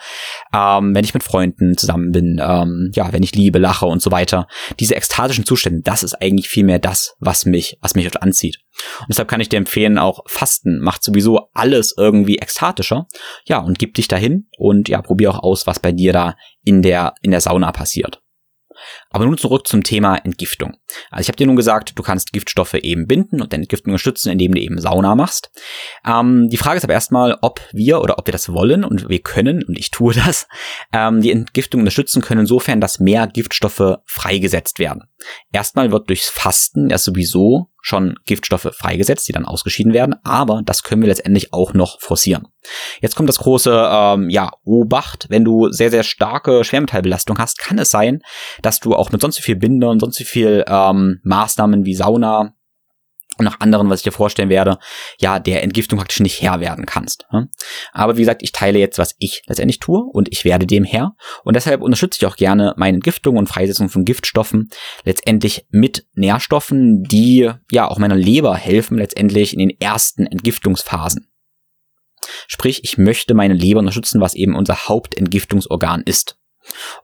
ähm, 0.54 0.94
wenn 0.94 1.04
ich 1.04 1.14
mit 1.14 1.22
Freunden 1.22 1.76
zusammen 1.76 2.12
bin, 2.12 2.40
ähm, 2.42 2.90
ja, 2.94 3.12
wenn 3.12 3.22
ich 3.22 3.34
liebe, 3.34 3.58
lache 3.58 3.86
und 3.86 4.02
so 4.02 4.10
weiter 4.10 4.46
diese 4.80 4.96
ekstatischen 4.96 5.44
Zustände, 5.46 5.82
das 5.82 6.02
ist 6.02 6.14
eigentlich 6.14 6.48
viel 6.48 6.64
mehr 6.64 6.78
das, 6.78 7.14
was 7.18 7.46
mich, 7.46 7.78
was 7.80 7.94
mich 7.94 8.04
dort 8.04 8.22
anzieht. 8.22 8.58
Und 9.00 9.08
deshalb 9.10 9.28
kann 9.28 9.40
ich 9.40 9.48
dir 9.48 9.56
empfehlen, 9.56 9.98
auch 9.98 10.20
Fasten 10.26 10.80
macht 10.80 11.02
sowieso 11.02 11.48
alles 11.52 11.94
irgendwie 11.96 12.38
ekstatischer. 12.38 13.06
Ja, 13.46 13.58
und 13.58 13.78
gib 13.78 13.94
dich 13.94 14.08
dahin 14.08 14.48
und 14.58 14.88
ja, 14.88 15.02
probier 15.02 15.30
auch 15.30 15.42
aus, 15.42 15.66
was 15.66 15.80
bei 15.80 15.92
dir 15.92 16.12
da 16.12 16.36
in 16.62 16.82
der, 16.82 17.14
in 17.22 17.30
der 17.30 17.40
Sauna 17.40 17.72
passiert. 17.72 18.20
Aber 19.14 19.26
nun 19.26 19.38
zurück 19.38 19.68
zum 19.68 19.84
Thema 19.84 20.16
Entgiftung. 20.16 20.76
Also 21.08 21.20
ich 21.20 21.28
habe 21.28 21.36
dir 21.36 21.46
nun 21.46 21.54
gesagt, 21.54 21.96
du 21.96 22.02
kannst 22.02 22.32
Giftstoffe 22.32 22.74
eben 22.74 23.06
binden 23.06 23.40
und 23.40 23.52
deine 23.52 23.62
Entgiftung 23.62 23.92
unterstützen, 23.92 24.32
indem 24.32 24.52
du 24.52 24.60
eben 24.60 24.80
Sauna 24.80 25.14
machst. 25.14 25.52
Ähm, 26.04 26.48
die 26.50 26.56
Frage 26.56 26.78
ist 26.78 26.84
aber 26.84 26.94
erstmal, 26.94 27.38
ob 27.40 27.60
wir 27.70 28.00
oder 28.00 28.18
ob 28.18 28.26
wir 28.26 28.32
das 28.32 28.52
wollen 28.52 28.82
und 28.82 29.08
wir 29.08 29.20
können, 29.20 29.62
und 29.62 29.78
ich 29.78 29.92
tue 29.92 30.14
das, 30.14 30.48
ähm, 30.92 31.20
die 31.20 31.30
Entgiftung 31.30 31.82
unterstützen 31.82 32.22
können 32.22 32.40
insofern, 32.40 32.80
dass 32.80 32.98
mehr 32.98 33.28
Giftstoffe 33.28 33.98
freigesetzt 34.04 34.80
werden. 34.80 35.04
Erstmal 35.52 35.92
wird 35.92 36.08
durchs 36.08 36.28
Fasten 36.28 36.90
ja 36.90 36.98
sowieso 36.98 37.70
schon 37.80 38.14
Giftstoffe 38.24 38.70
freigesetzt, 38.72 39.28
die 39.28 39.32
dann 39.32 39.44
ausgeschieden 39.44 39.92
werden, 39.92 40.16
aber 40.24 40.62
das 40.64 40.82
können 40.82 41.02
wir 41.02 41.08
letztendlich 41.08 41.52
auch 41.52 41.74
noch 41.74 42.00
forcieren. 42.00 42.48
Jetzt 43.02 43.14
kommt 43.14 43.28
das 43.28 43.38
große, 43.38 43.88
ähm, 43.92 44.30
ja, 44.30 44.50
Obacht, 44.64 45.26
wenn 45.28 45.44
du 45.44 45.70
sehr, 45.70 45.90
sehr 45.90 46.02
starke 46.02 46.64
Schwermetallbelastung 46.64 47.38
hast, 47.38 47.58
kann 47.58 47.78
es 47.78 47.90
sein, 47.90 48.22
dass 48.62 48.80
du 48.80 48.94
auch 48.94 49.03
mit 49.12 49.20
sonst 49.20 49.38
wie 49.38 49.42
viel 49.42 49.56
Bindern, 49.56 50.00
sonst 50.00 50.18
wie 50.20 50.24
viel 50.24 50.64
ähm, 50.66 51.20
Maßnahmen 51.22 51.84
wie 51.84 51.94
Sauna, 51.94 52.54
und 53.36 53.44
nach 53.44 53.60
anderen, 53.60 53.90
was 53.90 54.00
ich 54.00 54.04
dir 54.04 54.12
vorstellen 54.12 54.48
werde, 54.48 54.78
ja, 55.18 55.38
der 55.38 55.62
Entgiftung 55.62 55.98
praktisch 55.98 56.20
nicht 56.20 56.40
Herr 56.40 56.60
werden 56.60 56.86
kannst. 56.86 57.26
Aber 57.92 58.16
wie 58.16 58.20
gesagt, 58.20 58.42
ich 58.42 58.52
teile 58.52 58.78
jetzt, 58.78 58.98
was 58.98 59.16
ich 59.18 59.42
letztendlich 59.46 59.80
tue 59.80 60.00
und 60.00 60.28
ich 60.30 60.44
werde 60.44 60.66
dem 60.66 60.84
Herr. 60.84 61.16
Und 61.42 61.56
deshalb 61.56 61.82
unterstütze 61.82 62.18
ich 62.20 62.26
auch 62.26 62.36
gerne 62.36 62.74
meine 62.76 62.96
Entgiftung 62.96 63.36
und 63.36 63.48
Freisetzung 63.48 63.88
von 63.88 64.04
Giftstoffen 64.04 64.70
letztendlich 65.04 65.66
mit 65.70 66.06
Nährstoffen, 66.14 67.02
die 67.02 67.50
ja 67.70 67.88
auch 67.88 67.98
meiner 67.98 68.16
Leber 68.16 68.54
helfen, 68.54 68.98
letztendlich 68.98 69.52
in 69.52 69.58
den 69.58 69.80
ersten 69.80 70.26
Entgiftungsphasen. 70.26 71.28
Sprich, 72.46 72.84
ich 72.84 72.98
möchte 72.98 73.34
meine 73.34 73.54
Leber 73.54 73.80
unterstützen, 73.80 74.20
was 74.20 74.34
eben 74.34 74.54
unser 74.54 74.88
Hauptentgiftungsorgan 74.88 76.02
ist. 76.04 76.38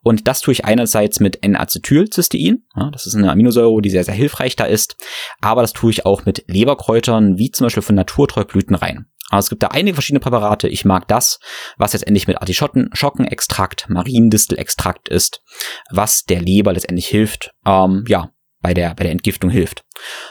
Und 0.02 0.28
das 0.28 0.40
tue 0.40 0.52
ich 0.52 0.64
einerseits 0.64 1.20
mit 1.20 1.42
N-Acetylcystein, 1.42 2.64
ja, 2.76 2.90
das 2.90 3.06
ist 3.06 3.14
eine 3.14 3.30
Aminosäure, 3.30 3.82
die 3.82 3.90
sehr, 3.90 4.04
sehr 4.04 4.14
hilfreich 4.14 4.56
da 4.56 4.64
ist, 4.64 4.96
aber 5.40 5.62
das 5.62 5.72
tue 5.72 5.90
ich 5.90 6.06
auch 6.06 6.24
mit 6.24 6.44
Leberkräutern, 6.48 7.38
wie 7.38 7.50
zum 7.50 7.66
Beispiel 7.66 7.82
von 7.82 7.94
Naturtreublüten 7.94 8.76
rein. 8.76 9.06
Also 9.30 9.46
es 9.46 9.50
gibt 9.50 9.62
da 9.62 9.68
einige 9.68 9.94
verschiedene 9.94 10.20
Präparate. 10.20 10.68
Ich 10.68 10.84
mag 10.84 11.06
das, 11.06 11.38
was 11.76 11.92
letztendlich 11.92 12.26
mit 12.26 12.38
Artischotten, 12.38 12.90
Schockenextrakt, 12.92 13.88
Mariendistelextrakt 13.88 15.08
ist, 15.08 15.42
was 15.90 16.24
der 16.24 16.40
Leber 16.40 16.72
letztendlich 16.72 17.06
hilft, 17.06 17.52
ähm, 17.64 18.04
ja, 18.08 18.30
bei 18.60 18.74
der, 18.74 18.94
bei 18.94 19.04
der 19.04 19.12
Entgiftung 19.12 19.50
hilft. 19.50 19.84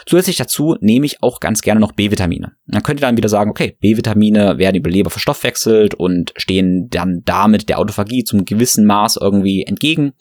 Zusätzlich 0.06 0.36
dazu 0.36 0.76
nehme 0.80 1.06
ich 1.06 1.22
auch 1.22 1.40
ganz 1.40 1.62
gerne 1.62 1.80
noch 1.80 1.92
B-Vitamine. 1.92 2.52
Man 2.66 2.82
könnte 2.82 3.00
dann 3.00 3.16
wieder 3.16 3.28
sagen, 3.28 3.50
okay, 3.50 3.76
B-Vitamine 3.80 4.58
werden 4.58 4.76
über 4.76 4.90
Leber 4.90 5.10
verstoffwechselt 5.10 5.94
und 5.94 6.32
stehen 6.36 6.88
dann 6.90 7.22
damit 7.24 7.68
der 7.68 7.78
Autophagie 7.78 8.24
zum 8.24 8.44
gewissen 8.44 8.86
Maß 8.86 9.18
irgendwie 9.20 9.64
entgegen. 9.64 10.12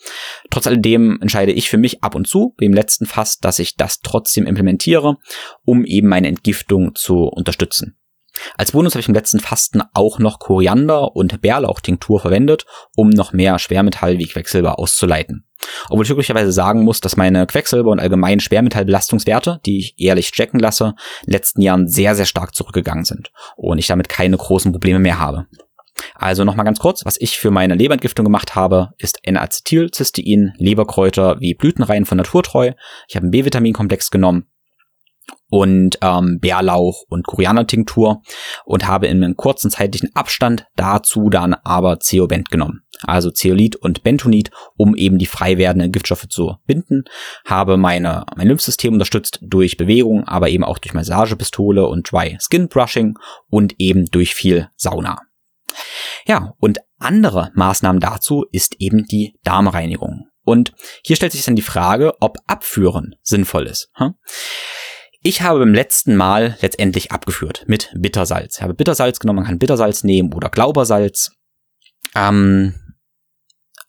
Trotz 0.50 0.68
alledem 0.68 1.20
entscheide 1.22 1.52
ich 1.52 1.70
für 1.70 1.78
mich 1.78 2.04
ab 2.04 2.16
und 2.16 2.28
zu, 2.28 2.56
wie 2.58 2.66
im 2.66 2.74
letzten 2.74 3.06
Fass, 3.06 3.38
dass 3.40 3.60
ich 3.60 3.76
das 3.76 4.00
trotzdem 4.02 4.46
implementiere, 4.46 5.18
um 5.64 5.86
eben 5.86 6.08
meine 6.08 6.28
Entgiftung 6.28 6.96
zu 6.96 7.24
unterstützen. 7.24 7.99
Als 8.58 8.72
Bonus 8.72 8.94
habe 8.94 9.02
ich 9.02 9.08
im 9.08 9.14
letzten 9.14 9.40
Fasten 9.40 9.82
auch 9.94 10.20
noch 10.20 10.40
Koriander 10.40 11.16
und 11.16 11.42
Bärlauchtinktur 11.42 12.20
verwendet, 12.20 12.66
um 12.96 13.10
noch 13.10 13.34
mehr 13.34 13.60
Schwermetall 13.60 14.18
wie 14.18 14.28
Quecksilber 14.28 14.80
auszuleiten. 14.80 15.46
Obwohl 15.90 16.04
ich 16.04 16.08
glücklicherweise 16.08 16.52
sagen 16.52 16.84
muss, 16.84 17.02
dass 17.02 17.18
meine 17.18 17.46
Quecksilber- 17.46 17.92
und 17.92 18.00
allgemein 18.00 18.40
Schwermetallbelastungswerte, 18.40 19.60
die 19.66 19.80
ich 19.80 19.96
ehrlich 20.00 20.32
checken 20.32 20.60
lasse, 20.60 20.96
in 21.22 21.28
den 21.28 21.34
letzten 21.34 21.62
Jahren 21.62 21.88
sehr, 21.88 22.16
sehr 22.16 22.26
stark 22.26 22.56
zurückgegangen 22.56 23.06
sind 23.06 23.32
und 23.56 23.78
ich 23.78 23.88
damit 23.88 24.10
keine 24.10 24.38
großen 24.38 24.72
Probleme 24.72 25.00
mehr 25.00 25.20
habe. 25.20 25.48
Also 26.16 26.46
nochmal 26.46 26.66
ganz 26.66 26.80
kurz, 26.80 27.06
was 27.06 27.20
ich 27.20 27.38
für 27.38 27.52
meine 27.52 27.76
Leberentgiftung 27.76 28.24
gemacht 28.24 28.56
habe, 28.56 28.92
ist 28.98 29.20
N-Acetylcystein, 29.24 30.54
Leberkräuter 30.58 31.42
wie 31.42 31.56
Blütenreihen 31.56 32.06
von 32.06 32.18
Naturtreu. 32.18 32.72
Ich 33.10 33.16
habe 33.18 33.26
einen 33.26 33.32
B-Vitaminkomplex 33.32 34.10
genommen 34.12 34.48
und 35.50 35.98
ähm, 36.02 36.40
Bärlauch 36.40 37.04
und 37.10 37.26
Koriander-Tinktur 37.26 38.22
und 38.66 38.88
habe 38.88 39.08
in 39.08 39.24
einem 39.24 39.36
kurzen 39.36 39.72
zeitlichen 39.72 40.16
Abstand 40.16 40.66
dazu 40.76 41.30
dann 41.30 41.54
aber 41.54 42.00
Zeobent 42.00 42.52
genommen. 42.52 42.82
Also 43.02 43.32
Zeolit 43.32 43.76
und 43.76 44.04
Bentonit, 44.04 44.52
um 44.76 44.96
eben 44.96 45.18
die 45.18 45.26
frei 45.26 45.58
werdenden 45.58 45.92
Giftstoffe 45.92 46.28
zu 46.28 46.58
binden. 46.66 47.06
Habe 47.46 47.78
meine, 47.78 48.26
mein 48.36 48.48
Lymphsystem 48.48 48.94
unterstützt 48.94 49.40
durch 49.42 49.78
Bewegung, 49.78 50.26
aber 50.26 50.50
eben 50.50 50.64
auch 50.64 50.78
durch 50.78 50.94
Massagepistole 50.94 51.88
und 51.88 52.12
Dry 52.12 52.38
Skin 52.40 52.68
Brushing 52.68 53.18
und 53.50 53.76
eben 53.80 54.06
durch 54.06 54.36
viel 54.36 54.70
Sauna. 54.76 55.20
Ja, 56.28 56.54
und 56.60 56.80
andere 57.00 57.52
Maßnahmen 57.54 58.02
dazu 58.02 58.46
ist 58.52 58.76
eben 58.80 59.06
die 59.06 59.36
Darmreinigung. 59.44 60.28
Und 60.44 60.74
hier 61.04 61.16
stellt 61.16 61.32
sich 61.32 61.46
dann 61.46 61.56
die 61.56 61.62
Frage, 61.62 62.14
ob 62.20 62.38
Abführen 62.48 63.16
sinnvoll 63.22 63.68
ist. 63.68 63.90
Hm? 63.94 64.16
Ich 65.22 65.42
habe 65.42 65.60
beim 65.60 65.74
letzten 65.74 66.16
Mal 66.16 66.58
letztendlich 66.62 67.12
abgeführt 67.12 67.66
mit 67.68 67.92
Bittersalz. 67.94 68.58
Ich 68.58 68.64
habe 68.64 68.74
Bittersalz 68.74 69.20
genommen, 69.20 69.38
man 69.38 69.46
kann 69.46 69.60
Bittersalz 69.60 70.04
nehmen 70.04 70.34
oder 70.34 70.50
Glaubersalz. 70.50 71.32
Ähm, 72.16 72.74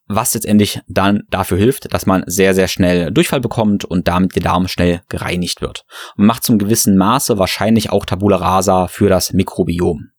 was 0.08 0.34
letztendlich 0.34 0.80
dann 0.88 1.22
dafür 1.30 1.56
hilft, 1.56 1.94
dass 1.94 2.04
man 2.04 2.24
sehr, 2.26 2.52
sehr 2.52 2.66
schnell 2.66 3.12
Durchfall 3.12 3.40
bekommt 3.40 3.84
und 3.84 4.08
damit 4.08 4.34
der 4.34 4.42
Darm 4.42 4.66
schnell 4.66 5.02
gereinigt 5.08 5.60
wird. 5.60 5.84
Und 6.16 6.26
macht 6.26 6.42
zum 6.42 6.58
gewissen 6.58 6.96
Maße 6.96 7.38
wahrscheinlich 7.38 7.90
auch 7.90 8.04
Tabula 8.04 8.38
rasa 8.38 8.88
für 8.88 9.08
das 9.08 9.32
Mikrobiom. 9.32 10.10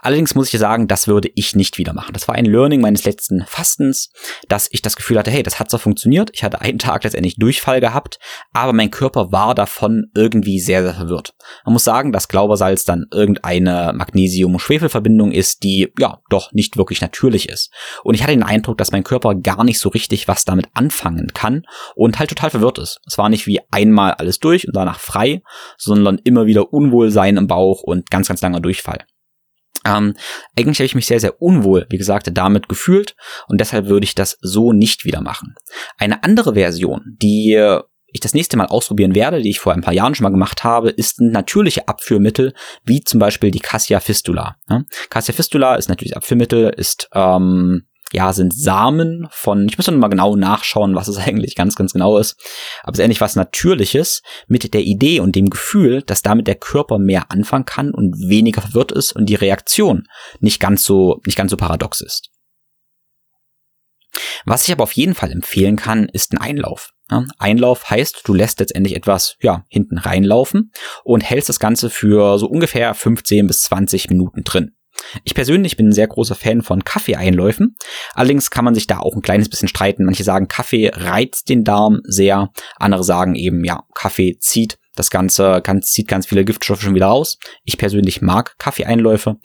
Allerdings 0.00 0.34
muss 0.34 0.52
ich 0.52 0.60
sagen, 0.60 0.88
das 0.88 1.08
würde 1.08 1.30
ich 1.34 1.56
nicht 1.56 1.78
wieder 1.78 1.92
machen. 1.92 2.12
Das 2.12 2.28
war 2.28 2.34
ein 2.34 2.44
Learning 2.44 2.80
meines 2.80 3.04
letzten 3.04 3.44
Fastens, 3.46 4.10
dass 4.48 4.68
ich 4.70 4.82
das 4.82 4.96
Gefühl 4.96 5.18
hatte, 5.18 5.30
hey, 5.30 5.42
das 5.42 5.58
hat 5.58 5.70
so 5.70 5.78
funktioniert. 5.78 6.30
Ich 6.32 6.44
hatte 6.44 6.60
einen 6.60 6.78
Tag 6.78 7.04
letztendlich 7.04 7.36
Durchfall 7.36 7.80
gehabt, 7.80 8.18
aber 8.52 8.72
mein 8.72 8.90
Körper 8.90 9.32
war 9.32 9.54
davon 9.54 10.06
irgendwie 10.14 10.60
sehr, 10.60 10.82
sehr 10.82 10.94
verwirrt. 10.94 11.34
Man 11.64 11.72
muss 11.72 11.84
sagen, 11.84 12.12
dass 12.12 12.28
Glaubersalz 12.28 12.84
dann 12.84 13.06
irgendeine 13.12 13.92
Magnesium-Schwefel-Verbindung 13.94 15.32
ist, 15.32 15.62
die 15.62 15.92
ja 15.98 16.20
doch 16.30 16.52
nicht 16.52 16.76
wirklich 16.76 17.00
natürlich 17.00 17.48
ist. 17.48 17.72
Und 18.04 18.14
ich 18.14 18.22
hatte 18.22 18.32
den 18.32 18.42
Eindruck, 18.42 18.78
dass 18.78 18.92
mein 18.92 19.04
Körper 19.04 19.34
gar 19.34 19.64
nicht 19.64 19.78
so 19.78 19.88
richtig 19.88 20.28
was 20.28 20.44
damit 20.44 20.66
anfangen 20.74 21.32
kann 21.34 21.62
und 21.94 22.18
halt 22.18 22.30
total 22.30 22.50
verwirrt 22.50 22.78
ist. 22.78 23.00
Es 23.06 23.18
war 23.18 23.28
nicht 23.28 23.46
wie 23.46 23.60
einmal 23.70 24.12
alles 24.12 24.38
durch 24.38 24.66
und 24.66 24.76
danach 24.76 25.00
frei, 25.00 25.42
sondern 25.76 26.18
immer 26.18 26.46
wieder 26.46 26.72
Unwohlsein 26.72 27.36
im 27.36 27.46
Bauch 27.46 27.82
und 27.82 28.10
ganz, 28.10 28.28
ganz 28.28 28.40
langer 28.40 28.60
Durchfall. 28.60 29.04
Ähm, 29.88 30.14
eigentlich 30.56 30.78
habe 30.78 30.86
ich 30.86 30.94
mich 30.94 31.06
sehr, 31.06 31.20
sehr 31.20 31.40
unwohl, 31.40 31.86
wie 31.88 31.98
gesagt, 31.98 32.28
damit 32.32 32.68
gefühlt 32.68 33.16
und 33.48 33.60
deshalb 33.60 33.86
würde 33.86 34.04
ich 34.04 34.14
das 34.14 34.36
so 34.40 34.72
nicht 34.72 35.04
wieder 35.04 35.20
machen. 35.20 35.54
Eine 35.96 36.22
andere 36.24 36.54
Version, 36.54 37.16
die 37.20 37.80
ich 38.10 38.20
das 38.20 38.34
nächste 38.34 38.56
Mal 38.56 38.66
ausprobieren 38.66 39.14
werde, 39.14 39.42
die 39.42 39.50
ich 39.50 39.60
vor 39.60 39.72
ein 39.72 39.82
paar 39.82 39.94
Jahren 39.94 40.14
schon 40.14 40.24
mal 40.24 40.30
gemacht 40.30 40.64
habe, 40.64 40.90
ist 40.90 41.20
ein 41.20 41.30
natürliche 41.30 41.88
Abführmittel, 41.88 42.54
wie 42.84 43.02
zum 43.02 43.20
Beispiel 43.20 43.50
die 43.50 43.60
Cassia 43.60 44.00
Fistula. 44.00 44.56
Ja? 44.68 44.82
Cassia 45.10 45.34
Fistula 45.34 45.76
ist 45.76 45.88
natürlich 45.88 46.16
Abführmittel, 46.16 46.72
ist 46.76 47.08
ähm, 47.14 47.87
ja, 48.12 48.32
sind 48.32 48.54
Samen 48.54 49.28
von, 49.30 49.68
ich 49.68 49.76
muss 49.76 49.86
dann 49.86 49.98
mal 49.98 50.08
genau 50.08 50.36
nachschauen, 50.36 50.94
was 50.94 51.08
es 51.08 51.18
eigentlich 51.18 51.54
ganz, 51.54 51.76
ganz 51.76 51.92
genau 51.92 52.18
ist, 52.18 52.36
aber 52.82 52.92
es 52.92 52.98
ist 52.98 53.04
ähnlich 53.04 53.20
was 53.20 53.36
Natürliches 53.36 54.22
mit 54.46 54.72
der 54.74 54.82
Idee 54.82 55.20
und 55.20 55.36
dem 55.36 55.50
Gefühl, 55.50 56.02
dass 56.02 56.22
damit 56.22 56.46
der 56.46 56.56
Körper 56.56 56.98
mehr 56.98 57.30
anfangen 57.30 57.64
kann 57.64 57.92
und 57.92 58.16
weniger 58.18 58.62
verwirrt 58.62 58.92
ist 58.92 59.12
und 59.12 59.26
die 59.26 59.34
Reaktion 59.34 60.06
nicht 60.40 60.60
ganz 60.60 60.84
so, 60.84 61.20
nicht 61.26 61.36
ganz 61.36 61.50
so 61.50 61.56
paradox 61.56 62.00
ist. 62.00 62.30
Was 64.44 64.66
ich 64.66 64.72
aber 64.72 64.84
auf 64.84 64.92
jeden 64.92 65.14
Fall 65.14 65.30
empfehlen 65.30 65.76
kann, 65.76 66.08
ist 66.08 66.32
ein 66.32 66.38
Einlauf. 66.38 66.92
Einlauf 67.38 67.88
heißt, 67.90 68.22
du 68.24 68.34
lässt 68.34 68.60
letztendlich 68.60 68.94
etwas 68.94 69.36
ja, 69.40 69.64
hinten 69.68 69.98
reinlaufen 69.98 70.72
und 71.04 71.22
hältst 71.22 71.48
das 71.48 71.60
Ganze 71.60 71.88
für 71.88 72.38
so 72.38 72.46
ungefähr 72.46 72.92
15 72.94 73.46
bis 73.46 73.62
20 73.62 74.10
Minuten 74.10 74.44
drin. 74.44 74.77
Ich 75.24 75.34
persönlich 75.34 75.76
bin 75.76 75.88
ein 75.88 75.92
sehr 75.92 76.08
großer 76.08 76.34
Fan 76.34 76.62
von 76.62 76.84
Kaffeeeinläufen. 76.84 77.76
Allerdings 78.14 78.50
kann 78.50 78.64
man 78.64 78.74
sich 78.74 78.86
da 78.86 78.98
auch 78.98 79.14
ein 79.14 79.22
kleines 79.22 79.48
bisschen 79.48 79.68
streiten. 79.68 80.04
Manche 80.04 80.24
sagen, 80.24 80.48
Kaffee 80.48 80.90
reizt 80.92 81.48
den 81.48 81.64
Darm 81.64 82.00
sehr. 82.04 82.50
Andere 82.76 83.04
sagen 83.04 83.34
eben, 83.34 83.64
ja, 83.64 83.84
Kaffee 83.94 84.38
zieht 84.38 84.78
das 84.98 85.10
Ganze 85.10 85.60
kann, 85.62 85.82
zieht 85.82 86.08
ganz 86.08 86.26
viele 86.26 86.44
Giftstoffe 86.44 86.82
schon 86.82 86.94
wieder 86.94 87.06
raus. 87.06 87.38
Ich 87.64 87.78
persönlich 87.78 88.20
mag 88.20 88.58
Kaffeeeinläufe. 88.58 89.36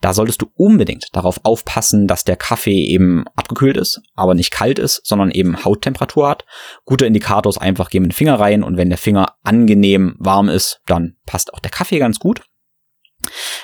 Da 0.00 0.14
solltest 0.14 0.42
du 0.42 0.46
unbedingt 0.54 1.06
darauf 1.12 1.40
aufpassen, 1.42 2.06
dass 2.06 2.24
der 2.24 2.36
Kaffee 2.36 2.84
eben 2.86 3.24
abgekühlt 3.34 3.76
ist, 3.76 4.00
aber 4.14 4.34
nicht 4.34 4.50
kalt 4.50 4.78
ist, 4.78 5.00
sondern 5.04 5.30
eben 5.30 5.64
Hauttemperatur 5.64 6.28
hat. 6.28 6.44
Guter 6.84 7.06
Indikator 7.06 7.50
ist 7.50 7.58
einfach, 7.58 7.90
geh 7.90 8.00
mit 8.00 8.12
dem 8.12 8.16
Finger 8.16 8.38
rein 8.38 8.62
und 8.62 8.76
wenn 8.76 8.88
der 8.88 8.98
Finger 8.98 9.34
angenehm 9.42 10.16
warm 10.18 10.48
ist, 10.48 10.80
dann 10.86 11.16
passt 11.26 11.52
auch 11.52 11.60
der 11.60 11.70
Kaffee 11.70 11.98
ganz 11.98 12.18
gut. 12.18 12.42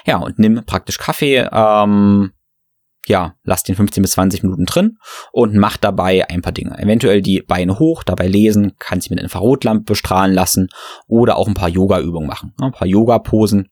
Ja, 0.04 0.18
und 0.18 0.38
nimm 0.38 0.64
praktisch 0.64 0.98
Kaffee, 0.98 1.48
ähm, 1.52 2.32
ja, 3.09 3.34
lass 3.44 3.62
den 3.62 3.76
15 3.76 4.02
bis 4.02 4.12
20 4.12 4.42
Minuten 4.42 4.66
drin 4.66 4.98
und 5.32 5.54
mach 5.54 5.76
dabei 5.76 6.28
ein 6.28 6.42
paar 6.42 6.52
Dinge. 6.52 6.76
Eventuell 6.78 7.22
die 7.22 7.40
Beine 7.40 7.78
hoch, 7.78 8.02
dabei 8.02 8.26
lesen, 8.26 8.72
kannst 8.78 9.07
dich 9.07 9.11
mit 9.11 9.20
Infrarotlampe 9.20 9.84
bestrahlen 9.84 10.34
lassen 10.34 10.68
oder 11.07 11.36
auch 11.36 11.46
ein 11.46 11.54
paar 11.54 11.68
Yoga-Übungen 11.68 12.26
machen, 12.26 12.52
ein 12.61 12.72
paar 12.72 12.88
Yoga-Posen. 12.88 13.68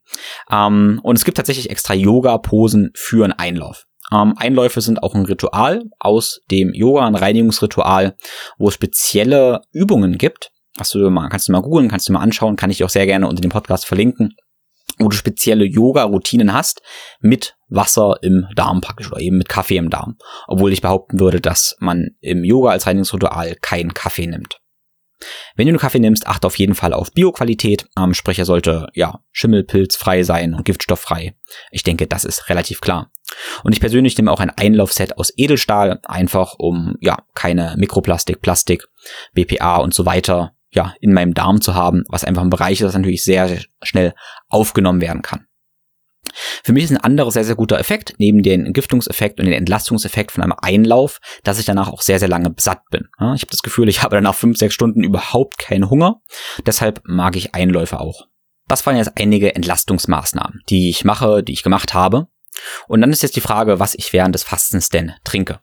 Ähm, 0.51 1.01
und 1.03 1.17
es 1.17 1.25
gibt 1.25 1.37
tatsächlich 1.37 1.71
extra 1.71 1.95
Yoga-Posen 1.95 2.93
für 2.95 3.25
einen 3.25 3.33
Einlauf. 3.33 3.87
Ähm, 4.13 4.35
Einläufe 4.37 4.81
sind 4.81 5.03
auch 5.03 5.15
ein 5.15 5.25
Ritual 5.25 5.83
aus 5.99 6.41
dem 6.51 6.73
Yoga, 6.73 7.07
ein 7.07 7.15
Reinigungsritual, 7.17 8.17
wo 8.59 8.69
es 8.69 8.75
spezielle 8.75 9.63
Übungen 9.73 10.17
gibt. 10.19 10.53
Hast 10.79 10.95
du 10.95 11.11
mal, 11.11 11.29
kannst 11.29 11.49
du 11.49 11.53
mal 11.53 11.63
googeln, 11.63 11.89
kannst 11.89 12.09
du 12.09 12.13
mal 12.13 12.21
anschauen, 12.21 12.57
kann 12.57 12.71
ich 12.71 12.79
dir 12.79 12.87
auch 12.87 12.91
sehr 12.91 13.07
gerne 13.07 13.29
unter 13.29 13.41
dem 13.41 13.51
Podcast 13.51 13.87
verlinken 13.87 14.37
wo 14.99 15.09
du 15.09 15.17
spezielle 15.17 15.65
Yoga-Routinen 15.65 16.53
hast 16.53 16.83
mit 17.21 17.57
Wasser 17.69 18.17
im 18.23 18.47
Darm 18.55 18.81
praktisch 18.81 19.11
oder 19.11 19.21
eben 19.21 19.39
mit 19.39 19.49
Kaffee 19.49 19.77
im 19.77 19.91
Darm. 19.91 20.17
Obwohl 20.47 20.73
ich 20.73 20.83
behaupten 20.83 21.21
würde, 21.21 21.41
dass 21.41 21.77
man 21.81 22.11
im 22.21 22.45
Yoga 22.45 22.71
als 22.71 22.87
Reinigungsritual 22.87 23.57
keinen 23.61 23.95
Kaffee 23.95 24.27
nimmt. 24.27 24.61
Wenn 25.57 25.67
du 25.67 25.71
einen 25.71 25.79
Kaffee 25.79 26.01
nimmst, 26.01 26.27
achte 26.27 26.47
auf 26.47 26.59
jeden 26.59 26.75
Fall 26.75 26.93
auf 26.93 27.13
Bioqualität. 27.13 27.87
Ähm, 27.99 28.15
sprich, 28.15 28.39
er 28.39 28.45
sollte 28.45 28.89
ja 28.95 29.21
schimmelpilzfrei 29.33 30.23
sein 30.23 30.55
und 30.55 30.65
giftstofffrei. 30.65 31.35
Ich 31.71 31.83
denke, 31.83 32.07
das 32.07 32.25
ist 32.25 32.49
relativ 32.49 32.81
klar. 32.81 33.11
Und 33.63 33.73
ich 33.73 33.81
persönlich 33.81 34.17
nehme 34.19 34.31
auch 34.31 34.41
ein 34.41 34.51
Einlaufset 34.51 35.17
aus 35.19 35.33
Edelstahl, 35.37 36.01
einfach 36.05 36.55
um 36.59 36.97
ja 37.01 37.19
keine 37.35 37.75
Mikroplastik, 37.79 38.43
Plastik, 38.43 38.87
BPA 39.33 39.77
und 39.77 39.95
so 39.95 40.05
weiter 40.05 40.55
ja, 40.75 40.93
in 41.01 41.13
meinem 41.13 41.35
Darm 41.35 41.61
zu 41.61 41.75
haben, 41.75 42.03
was 42.09 42.25
einfach 42.25 42.43
ein 42.43 42.51
Bereich 42.51 42.81
ist, 42.81 42.87
das 42.87 42.95
natürlich 42.95 43.23
sehr, 43.23 43.49
sehr 43.49 43.61
schnell 43.83 44.13
aufgenommen 44.55 45.01
werden 45.01 45.23
kann. 45.23 45.47
Für 46.65 46.73
mich 46.73 46.85
ist 46.85 46.91
ein 46.91 46.97
anderer 46.97 47.31
sehr, 47.31 47.45
sehr 47.45 47.55
guter 47.55 47.79
Effekt, 47.79 48.15
neben 48.19 48.43
den 48.43 48.67
Entgiftungseffekt 48.67 49.39
und 49.39 49.47
den 49.47 49.55
Entlastungseffekt 49.55 50.33
von 50.33 50.43
einem 50.43 50.55
Einlauf, 50.57 51.21
dass 51.43 51.59
ich 51.59 51.67
danach 51.67 51.89
auch 51.89 52.01
sehr, 52.01 52.19
sehr 52.19 52.29
lange 52.29 52.55
satt 52.59 52.83
bin. 52.91 53.09
Ich 53.35 53.43
habe 53.43 53.51
das 53.51 53.63
Gefühl, 53.63 53.89
ich 53.89 54.03
habe 54.03 54.17
danach 54.17 54.35
fünf, 54.35 54.57
sechs 54.57 54.75
Stunden 54.75 55.05
überhaupt 55.05 55.59
keinen 55.59 55.91
Hunger. 55.91 56.23
Deshalb 56.67 57.03
mag 57.05 57.37
ich 57.37 57.55
Einläufe 57.55 58.01
auch. 58.01 58.27
Das 58.67 58.85
waren 58.87 58.97
jetzt 58.97 59.13
einige 59.17 59.55
Entlastungsmaßnahmen, 59.55 60.63
die 60.71 60.89
ich 60.89 61.05
mache, 61.05 61.43
die 61.43 61.53
ich 61.53 61.63
gemacht 61.63 61.93
habe. 61.93 62.29
Und 62.89 63.01
dann 63.01 63.13
ist 63.13 63.23
jetzt 63.23 63.37
die 63.37 63.43
Frage, 63.43 63.79
was 63.79 63.95
ich 63.95 64.13
während 64.13 64.35
des 64.35 64.45
Fastens 64.45 64.89
denn 64.89 65.13
trinke. 65.25 65.61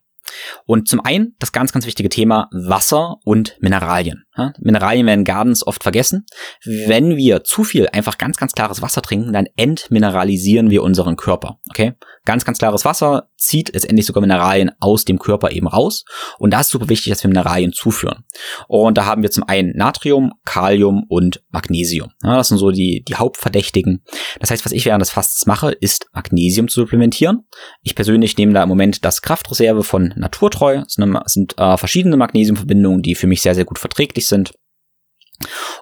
Und 0.66 0.88
zum 0.88 1.04
einen 1.04 1.36
das 1.40 1.52
ganz, 1.52 1.72
ganz 1.72 1.86
wichtige 1.86 2.10
Thema 2.10 2.50
Wasser 2.52 3.18
und 3.26 3.58
Mineralien. 3.60 4.26
Mineralien 4.60 5.06
werden 5.06 5.26
Gardens 5.26 5.66
oft 5.66 5.84
vergessen. 5.84 6.26
Wenn 6.64 7.18
wir 7.18 7.44
zu 7.44 7.64
viel 7.64 7.88
einfach 7.90 8.18
ganz, 8.18 8.38
ganz 8.38 8.54
klares 8.54 8.82
Wasser 8.82 9.02
trinken, 9.02 9.34
dann 9.34 9.48
entmineralisieren 9.56 10.70
wir 10.70 10.84
unseren 10.84 11.18
Körper. 11.18 11.60
Okay? 11.70 11.94
Ganz, 12.24 12.46
ganz 12.46 12.60
klares 12.60 12.86
Wasser 12.86 13.30
zieht 13.36 13.74
letztendlich 13.74 14.06
sogar 14.06 14.22
Mineralien 14.22 14.72
aus 14.80 15.06
dem 15.06 15.18
Körper 15.18 15.52
eben 15.52 15.68
raus. 15.68 16.06
Und 16.38 16.52
da 16.54 16.62
ist 16.62 16.70
super 16.70 16.88
wichtig, 16.88 17.12
dass 17.12 17.24
wir 17.24 17.30
Mineralien 17.30 17.74
zuführen. 17.74 18.26
Und 18.68 18.98
da 18.98 19.06
haben 19.06 19.24
wir 19.24 19.32
zum 19.32 19.44
einen 19.44 19.76
Natrium, 19.76 20.32
Kalium 20.46 21.04
und 21.10 21.44
Magnesium. 21.50 22.12
Ja, 22.24 22.38
das 22.38 22.50
sind 22.50 22.60
so 22.60 22.72
die, 22.72 23.04
die 23.08 23.16
Hauptverdächtigen. 23.16 24.04
Das 24.40 24.52
heißt, 24.52 24.64
was 24.66 24.72
ich 24.72 24.86
während 24.86 25.02
des 25.02 25.10
Fastens 25.10 25.48
mache, 25.48 25.72
ist 25.72 26.08
Magnesium 26.14 26.68
zu 26.68 26.82
supplementieren. 26.82 27.48
Ich 27.82 27.96
persönlich 27.96 28.38
nehme 28.38 28.54
da 28.54 28.64
im 28.64 28.70
Moment 28.70 29.04
das 29.04 29.22
Kraftreserve 29.22 29.84
von 29.84 30.14
Naturtreu. 30.16 30.82
Das 30.84 30.94
sind, 30.94 31.18
sind 31.26 31.58
äh, 31.58 31.78
verschiedene 31.78 32.18
Magnesiumverbindungen, 32.18 33.02
die 33.02 33.16
für 33.16 33.28
mich 33.28 33.42
sehr, 33.42 33.56
sehr 33.56 33.66
gut 33.66 33.80
verträglich 33.80 34.21
giftig 34.22 34.28
sind. 34.28 34.54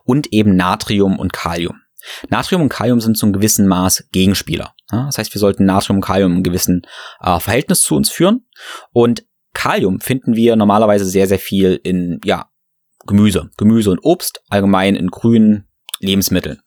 Und 0.03 0.31
eben 0.31 0.55
Natrium 0.55 1.19
und 1.19 1.33
Kalium. 1.33 1.81
Natrium 2.29 2.61
und 2.61 2.69
Kalium 2.69 3.01
sind 3.01 3.17
zu 3.17 3.25
einem 3.25 3.33
gewissen 3.33 3.67
Maß 3.67 4.07
Gegenspieler. 4.11 4.73
Das 4.89 5.17
heißt, 5.17 5.33
wir 5.33 5.39
sollten 5.39 5.65
Natrium 5.65 5.97
und 5.97 6.05
Kalium 6.05 6.37
im 6.37 6.43
gewissen 6.43 6.83
äh, 7.19 7.39
Verhältnis 7.39 7.81
zu 7.81 7.95
uns 7.95 8.09
führen. 8.09 8.47
Und 8.91 9.25
Kalium 9.53 9.99
finden 9.99 10.35
wir 10.35 10.55
normalerweise 10.55 11.05
sehr, 11.05 11.27
sehr 11.27 11.39
viel 11.39 11.79
in 11.83 12.21
ja, 12.23 12.49
Gemüse. 13.05 13.51
Gemüse 13.57 13.91
und 13.91 13.99
Obst, 14.01 14.41
allgemein 14.49 14.95
in 14.95 15.09
grünen 15.09 15.67
Lebensmitteln. 15.99 16.61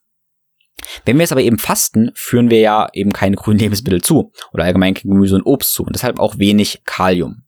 Wenn 1.05 1.17
wir 1.17 1.21
jetzt 1.21 1.31
aber 1.31 1.41
eben 1.41 1.57
fasten, 1.57 2.11
führen 2.13 2.49
wir 2.49 2.59
ja 2.59 2.87
eben 2.93 3.11
keine 3.11 3.35
grünen 3.35 3.59
Lebensmittel 3.59 4.01
zu 4.01 4.31
oder 4.53 4.65
allgemein 4.65 4.93
kein 4.93 5.09
Gemüse 5.11 5.35
und 5.35 5.43
Obst 5.43 5.73
zu 5.73 5.83
und 5.83 5.95
deshalb 5.95 6.19
auch 6.19 6.37
wenig 6.37 6.83
Kalium. 6.85 7.43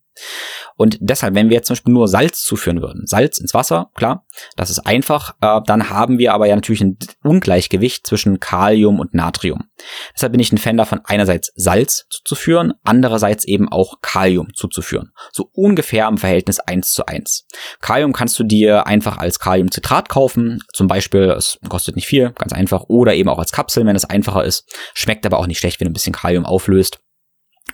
Und 0.78 0.98
deshalb, 1.00 1.36
wenn 1.36 1.50
wir 1.50 1.56
jetzt 1.56 1.68
zum 1.68 1.76
Beispiel 1.76 1.94
nur 1.94 2.08
Salz 2.08 2.44
zuführen 2.44 2.82
würden, 2.82 3.06
Salz 3.06 3.38
ins 3.38 3.54
Wasser, 3.54 3.92
klar, 3.96 4.26
das 4.58 4.70
ist 4.70 4.80
einfach, 4.80 5.36
äh, 5.42 5.62
dann 5.66 5.90
haben 5.90 6.20
wir 6.20 6.34
aber 6.34 6.48
ja 6.48 6.56
natürlich 6.56 6.82
ein 6.82 6.98
Ungleichgewicht 7.24 8.06
zwischen 8.06 8.40
Kalium 8.40 9.00
und 9.00 9.14
Natrium. 9.14 9.70
Deshalb 10.14 10.34
bin 10.34 10.42
ich 10.42 10.52
ein 10.52 10.58
Fan 10.58 10.78
davon, 10.78 11.02
einerseits 11.06 11.52
Salz 11.56 12.06
zuzuführen, 12.10 12.74
andererseits 12.84 13.46
eben 13.46 13.70
auch 13.70 14.02
Kalium 14.02 14.54
zuzuführen. 14.54 15.12
So 15.32 15.50
ungefähr 15.54 16.08
im 16.08 16.18
Verhältnis 16.18 16.60
eins 16.60 16.92
zu 16.92 17.06
eins. 17.06 17.48
Kalium 17.80 18.12
kannst 18.12 18.38
du 18.38 18.44
dir 18.44 18.86
einfach 18.86 19.18
als 19.18 19.40
Kaliumcitrat 19.40 20.10
kaufen, 20.10 20.60
zum 20.74 20.88
Beispiel, 20.88 21.24
es 21.32 21.58
kostet 21.70 21.96
nicht 21.96 22.08
viel, 22.08 22.32
ganz 22.32 22.52
einfach, 22.52 22.84
oder 22.88 23.14
eben 23.14 23.30
auch 23.30 23.40
als 23.40 23.52
Kapsel, 23.52 23.86
wenn 23.86 23.96
es 23.96 24.06
einfacher 24.06 24.44
ist. 24.44 24.66
Schmeckt 24.94 25.26
aber 25.26 25.38
auch 25.38 25.48
nicht 25.48 25.60
schlecht, 25.60 25.80
wenn 25.80 25.86
du 25.86 25.92
ein 25.92 25.94
bisschen 25.94 26.14
Kalium 26.14 26.46
auflöst 26.46 27.00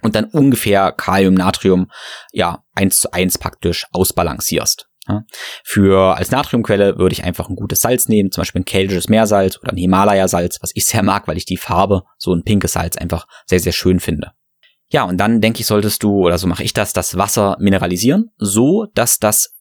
und 0.01 0.15
dann 0.15 0.25
ungefähr 0.25 0.91
Kalium, 0.91 1.33
Natrium, 1.33 1.91
ja, 2.31 2.63
eins 2.73 2.99
zu 2.99 3.11
eins 3.11 3.37
praktisch 3.37 3.85
ausbalancierst. 3.91 4.87
Ja. 5.07 5.23
Für 5.63 6.15
als 6.15 6.31
Natriumquelle 6.31 6.97
würde 6.97 7.13
ich 7.13 7.23
einfach 7.23 7.49
ein 7.49 7.55
gutes 7.55 7.81
Salz 7.81 8.07
nehmen, 8.07 8.31
zum 8.31 8.41
Beispiel 8.41 8.61
ein 8.61 8.65
keltisches 8.65 9.09
Meersalz 9.09 9.57
oder 9.61 9.71
ein 9.71 9.77
Himalaya-Salz, 9.77 10.59
was 10.61 10.71
ich 10.75 10.85
sehr 10.85 11.03
mag, 11.03 11.27
weil 11.27 11.37
ich 11.37 11.45
die 11.45 11.57
Farbe, 11.57 12.03
so 12.17 12.33
ein 12.33 12.43
pinkes 12.43 12.73
Salz 12.73 12.97
einfach 12.97 13.27
sehr, 13.45 13.59
sehr 13.59 13.71
schön 13.71 13.99
finde. 13.99 14.31
Ja, 14.89 15.03
und 15.03 15.17
dann 15.17 15.41
denke 15.41 15.61
ich, 15.61 15.65
solltest 15.65 16.03
du, 16.03 16.25
oder 16.25 16.37
so 16.37 16.47
mache 16.47 16.63
ich 16.63 16.73
das, 16.73 16.93
das 16.93 17.17
Wasser 17.17 17.57
mineralisieren, 17.59 18.31
so 18.37 18.87
dass 18.93 19.19
das, 19.19 19.53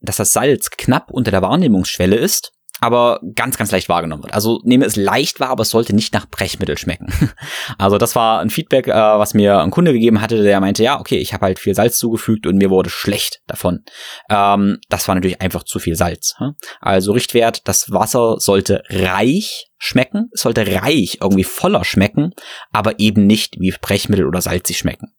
dass 0.00 0.16
das 0.16 0.32
Salz 0.32 0.70
knapp 0.70 1.10
unter 1.10 1.30
der 1.30 1.42
Wahrnehmungsschwelle 1.42 2.16
ist 2.16 2.53
aber 2.80 3.20
ganz, 3.34 3.56
ganz 3.56 3.70
leicht 3.70 3.88
wahrgenommen 3.88 4.24
wird. 4.24 4.34
Also 4.34 4.60
nehme 4.64 4.84
es 4.84 4.96
leicht 4.96 5.40
wahr, 5.40 5.50
aber 5.50 5.62
es 5.62 5.70
sollte 5.70 5.94
nicht 5.94 6.12
nach 6.12 6.28
Brechmittel 6.28 6.78
schmecken. 6.78 7.12
Also 7.78 7.98
das 7.98 8.14
war 8.14 8.40
ein 8.40 8.50
Feedback, 8.50 8.88
äh, 8.88 8.92
was 8.92 9.34
mir 9.34 9.60
ein 9.60 9.70
Kunde 9.70 9.92
gegeben 9.92 10.20
hatte, 10.20 10.42
der 10.42 10.60
meinte, 10.60 10.82
ja, 10.82 11.00
okay, 11.00 11.16
ich 11.16 11.32
habe 11.32 11.46
halt 11.46 11.58
viel 11.58 11.74
Salz 11.74 11.98
zugefügt 11.98 12.46
und 12.46 12.56
mir 12.56 12.70
wurde 12.70 12.90
schlecht 12.90 13.40
davon. 13.46 13.84
Ähm, 14.30 14.78
das 14.88 15.08
war 15.08 15.14
natürlich 15.14 15.40
einfach 15.40 15.64
zu 15.64 15.78
viel 15.78 15.96
Salz. 15.96 16.34
Also 16.80 17.12
Richtwert, 17.12 17.66
das 17.66 17.90
Wasser 17.90 18.36
sollte 18.38 18.82
reich 18.88 19.70
schmecken, 19.78 20.30
sollte 20.32 20.66
reich, 20.82 21.18
irgendwie 21.20 21.44
voller 21.44 21.84
schmecken, 21.84 22.32
aber 22.72 22.98
eben 22.98 23.26
nicht 23.26 23.56
wie 23.58 23.74
Brechmittel 23.80 24.26
oder 24.26 24.40
salzig 24.40 24.78
schmecken. 24.78 25.14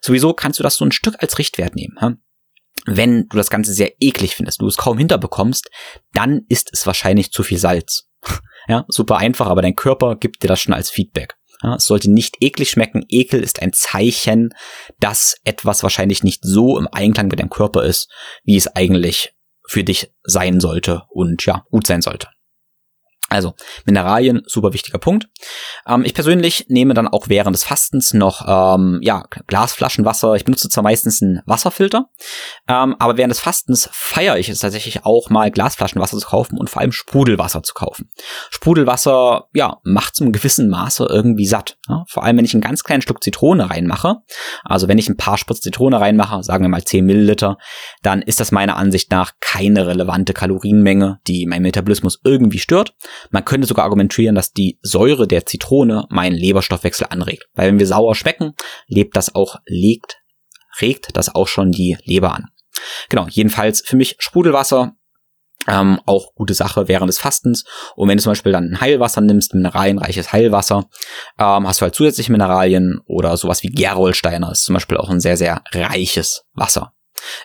Sowieso 0.00 0.32
kannst 0.34 0.58
du 0.58 0.62
das 0.62 0.76
so 0.76 0.84
ein 0.84 0.92
Stück 0.92 1.16
als 1.20 1.38
Richtwert 1.38 1.74
nehmen 1.74 1.96
wenn 2.86 3.26
du 3.28 3.36
das 3.36 3.50
Ganze 3.50 3.72
sehr 3.72 3.92
eklig 4.00 4.34
findest, 4.34 4.60
du 4.60 4.66
es 4.66 4.76
kaum 4.76 4.98
hinterbekommst, 4.98 5.70
dann 6.12 6.42
ist 6.48 6.70
es 6.72 6.86
wahrscheinlich 6.86 7.32
zu 7.32 7.42
viel 7.42 7.58
Salz. 7.58 8.08
ja, 8.68 8.84
super 8.88 9.18
einfach, 9.18 9.46
aber 9.46 9.62
dein 9.62 9.76
Körper 9.76 10.16
gibt 10.16 10.42
dir 10.42 10.48
das 10.48 10.60
schon 10.60 10.74
als 10.74 10.90
Feedback. 10.90 11.36
Ja, 11.62 11.74
es 11.74 11.84
sollte 11.84 12.10
nicht 12.10 12.36
eklig 12.40 12.70
schmecken. 12.70 13.04
Ekel 13.08 13.42
ist 13.42 13.60
ein 13.60 13.72
Zeichen, 13.74 14.54
dass 14.98 15.36
etwas 15.44 15.82
wahrscheinlich 15.82 16.22
nicht 16.22 16.40
so 16.42 16.78
im 16.78 16.88
Einklang 16.90 17.28
mit 17.28 17.38
deinem 17.38 17.50
Körper 17.50 17.84
ist, 17.84 18.10
wie 18.44 18.56
es 18.56 18.66
eigentlich 18.68 19.34
für 19.66 19.84
dich 19.84 20.12
sein 20.22 20.58
sollte 20.58 21.02
und 21.10 21.44
ja, 21.44 21.64
gut 21.70 21.86
sein 21.86 22.00
sollte. 22.00 22.28
Also 23.30 23.54
Mineralien, 23.84 24.42
super 24.46 24.72
wichtiger 24.72 24.98
Punkt. 24.98 25.28
Ähm, 25.86 26.04
ich 26.04 26.14
persönlich 26.14 26.66
nehme 26.68 26.94
dann 26.94 27.06
auch 27.06 27.28
während 27.28 27.54
des 27.54 27.62
Fastens 27.62 28.12
noch 28.12 28.44
ähm, 28.46 28.98
ja, 29.02 29.22
Glasflaschenwasser. 29.46 30.34
Ich 30.34 30.44
benutze 30.44 30.68
zwar 30.68 30.82
meistens 30.82 31.22
einen 31.22 31.40
Wasserfilter, 31.46 32.06
ähm, 32.66 32.96
aber 32.98 33.16
während 33.16 33.30
des 33.30 33.38
Fastens 33.38 33.88
feiere 33.92 34.36
ich 34.36 34.48
es 34.48 34.58
tatsächlich 34.58 35.04
auch 35.04 35.30
mal 35.30 35.52
Glasflaschenwasser 35.52 36.18
zu 36.18 36.26
kaufen 36.26 36.58
und 36.58 36.68
vor 36.68 36.82
allem 36.82 36.90
Sprudelwasser 36.90 37.62
zu 37.62 37.72
kaufen. 37.72 38.10
Sprudelwasser, 38.50 39.44
ja, 39.54 39.78
macht 39.84 40.16
zum 40.16 40.32
gewissen 40.32 40.68
Maße 40.68 41.06
irgendwie 41.08 41.46
satt. 41.46 41.78
Ja? 41.88 42.02
Vor 42.08 42.24
allem, 42.24 42.36
wenn 42.36 42.44
ich 42.44 42.54
einen 42.54 42.62
ganz 42.62 42.82
kleinen 42.82 43.02
Stück 43.02 43.22
Zitrone 43.22 43.70
reinmache, 43.70 44.16
also 44.64 44.88
wenn 44.88 44.98
ich 44.98 45.08
ein 45.08 45.16
paar 45.16 45.38
Spritz 45.38 45.60
Zitrone 45.60 46.00
reinmache, 46.00 46.42
sagen 46.42 46.64
wir 46.64 46.68
mal 46.68 46.82
10 46.82 47.04
Milliliter, 47.04 47.58
dann 48.02 48.22
ist 48.22 48.40
das 48.40 48.50
meiner 48.50 48.76
Ansicht 48.76 49.12
nach 49.12 49.34
keine 49.40 49.86
relevante 49.86 50.32
Kalorienmenge, 50.32 51.20
die 51.28 51.46
mein 51.46 51.62
Metabolismus 51.62 52.20
irgendwie 52.24 52.58
stört 52.58 52.94
man 53.30 53.44
könnte 53.44 53.66
sogar 53.66 53.84
argumentieren, 53.84 54.34
dass 54.34 54.52
die 54.52 54.78
Säure 54.82 55.26
der 55.26 55.46
Zitrone 55.46 56.06
meinen 56.10 56.36
Leberstoffwechsel 56.36 57.06
anregt. 57.10 57.46
Weil 57.54 57.68
wenn 57.68 57.78
wir 57.78 57.86
sauer 57.86 58.14
schmecken, 58.14 58.54
lebt 58.86 59.16
das 59.16 59.34
auch, 59.34 59.56
legt, 59.66 60.18
regt 60.80 61.16
das 61.16 61.34
auch 61.34 61.48
schon 61.48 61.70
die 61.70 61.96
Leber 62.04 62.34
an. 62.34 62.46
Genau, 63.08 63.26
jedenfalls 63.28 63.82
für 63.82 63.96
mich 63.96 64.16
Sprudelwasser 64.18 64.94
ähm, 65.66 66.00
auch 66.06 66.34
gute 66.34 66.54
Sache 66.54 66.88
während 66.88 67.08
des 67.08 67.18
Fastens. 67.18 67.64
Und 67.94 68.08
wenn 68.08 68.16
du 68.16 68.22
zum 68.22 68.30
Beispiel 68.30 68.52
dann 68.52 68.72
ein 68.72 68.80
Heilwasser 68.80 69.20
nimmst, 69.20 69.54
mineralienreiches 69.54 70.32
Heilwasser, 70.32 70.88
ähm, 71.38 71.66
hast 71.66 71.80
du 71.80 71.84
halt 71.84 71.94
zusätzliche 71.94 72.32
Mineralien 72.32 73.00
oder 73.06 73.36
sowas 73.36 73.62
wie 73.62 73.68
Gerolsteiner 73.68 74.50
ist 74.52 74.64
zum 74.64 74.74
Beispiel 74.74 74.96
auch 74.96 75.10
ein 75.10 75.20
sehr, 75.20 75.36
sehr 75.36 75.62
reiches 75.72 76.44
Wasser. 76.54 76.94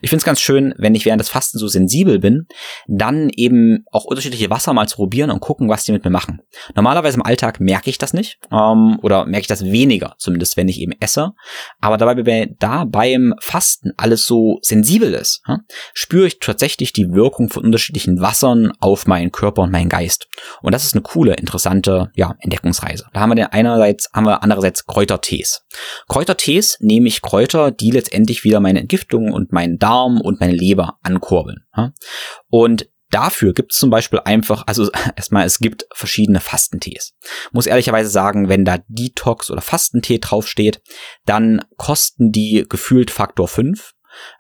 Ich 0.02 0.10
finde 0.10 0.22
es 0.22 0.26
ganz 0.26 0.40
schön, 0.40 0.74
wenn 0.78 0.96
ich 0.96 1.06
während 1.06 1.20
des 1.20 1.30
Fasten 1.30 1.58
so 1.58 1.68
sensibel 1.68 2.20
bin, 2.20 2.48
dann 2.88 3.30
eben 3.30 3.86
auch 3.92 4.06
unterschiedliche 4.06 4.50
Wasser 4.50 4.74
mal 4.74 4.88
zu 4.88 4.98
probieren 4.98 5.32
und 5.32 5.40
gucken, 5.40 5.70
was 5.70 5.84
die 5.84 5.92
mit 5.92 6.04
mir 6.04 6.12
machen. 6.12 6.42
Normalerweise 6.76 7.18
im 7.18 7.26
Alltag 7.26 7.60
merke 7.60 7.90
ich 7.90 7.98
das 7.98 8.14
nicht 8.14 8.38
ähm, 8.52 9.00
oder 9.02 9.26
merke 9.26 9.42
ich 9.42 9.48
das 9.48 9.64
weniger, 9.66 10.16
zumindest 10.18 10.58
wenn 10.58 10.68
ich 10.68 10.80
eben 10.80 10.94
esse. 11.00 11.32
Aber 11.80 11.98
dabei, 11.98 12.54
da 12.60 12.86
beim 12.86 13.34
Fasten 13.40 13.92
alles 13.98 14.26
so 14.26 14.60
sensibel 14.62 15.14
ist, 15.14 15.42
ja, 15.48 15.60
spüre 15.94 16.28
ich 16.28 16.40
tatsächlich 16.40 16.94
die 16.94 17.12
Wirkung 17.12 17.50
von 17.50 17.64
unterschiedlichen 17.64 18.22
Wassern 18.22 18.72
auf 18.80 19.08
meinen 19.08 19.32
Körper 19.32 19.64
und 19.64 19.72
meinen 19.72 19.90
Geist. 19.90 20.28
Und 20.62 20.74
das 20.74 20.84
ist 20.84 20.94
eine 20.94 21.02
coole, 21.02 21.34
interessante 21.36 22.12
ja, 22.16 22.36
Entdeckungsreise. 22.40 23.08
Da 23.14 23.20
haben 23.20 23.30
wir 23.30 23.36
den 23.36 23.46
einerseits, 23.46 24.10
haben 24.14 24.26
wir 24.26 24.44
andererseits 24.44 24.86
Kräutertees. 24.86 25.62
Kräutertees 26.08 26.78
nehme 26.80 27.08
ich 27.08 27.22
Kräuter, 27.22 27.72
die 27.72 27.92
letztendlich 27.92 28.44
wieder 28.44 28.60
meine 28.60 28.80
Entgiftung 28.80 29.32
und 29.32 29.52
mein 29.52 29.65
meinen 29.66 29.78
Darm 29.78 30.22
und 30.22 30.40
meine 30.40 30.54
Leber 30.54 30.98
ankurbeln. 31.02 31.66
Und 32.50 32.88
Dafür 33.12 33.54
gibt 33.54 33.72
es 33.72 33.78
zum 33.78 33.92
Beispiel 33.92 34.20
einfach, 34.26 34.64
also 34.68 34.90
erstmal, 35.16 35.46
es 35.46 35.60
gibt 35.60 35.86
verschiedene 35.94 36.42
Fastentees. 36.42 37.14
Muss 37.52 37.68
ehrlicherweise 37.68 38.10
sagen, 38.10 38.50
wenn 38.50 38.66
da 38.66 38.80
Detox 38.88 39.50
oder 39.52 39.62
Fastentee 39.62 40.18
draufsteht, 40.20 40.82
dann 41.26 41.64
kosten 41.78 42.32
die 42.32 42.66
gefühlt 42.68 43.12
Faktor 43.12 43.48
5 43.48 43.94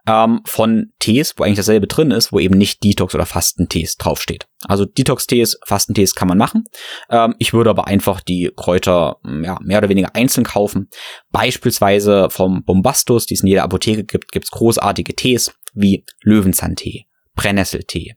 ähm, 0.07 0.41
von 0.45 0.93
Tees, 0.99 1.33
wo 1.37 1.43
eigentlich 1.43 1.57
dasselbe 1.57 1.87
drin 1.87 2.11
ist, 2.11 2.31
wo 2.31 2.39
eben 2.39 2.57
nicht 2.57 2.83
Detox 2.83 3.15
oder 3.15 3.25
Fastentees 3.25 3.97
draufsteht. 3.97 4.47
Also 4.67 4.85
Detox-Tees, 4.85 5.59
Fastentees 5.65 6.15
kann 6.15 6.27
man 6.27 6.37
machen. 6.37 6.63
Ähm, 7.09 7.35
ich 7.39 7.53
würde 7.53 7.69
aber 7.69 7.87
einfach 7.87 8.21
die 8.21 8.51
Kräuter 8.55 9.17
ja, 9.23 9.57
mehr 9.61 9.79
oder 9.79 9.89
weniger 9.89 10.15
einzeln 10.15 10.45
kaufen. 10.45 10.89
Beispielsweise 11.31 12.29
vom 12.29 12.63
Bombastus, 12.63 13.25
die 13.25 13.35
es 13.35 13.41
in 13.41 13.47
jeder 13.47 13.63
Apotheke 13.63 14.03
gibt, 14.03 14.31
gibt's 14.31 14.51
großartige 14.51 15.15
Tees 15.15 15.53
wie 15.73 16.05
Löwenzahntee, 16.21 17.05
Brennnesseltee, 17.35 18.15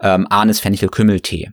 ähm, 0.00 0.26
Anis, 0.30 0.60
Fenchel, 0.60 0.88
Kümmeltee. 0.88 1.52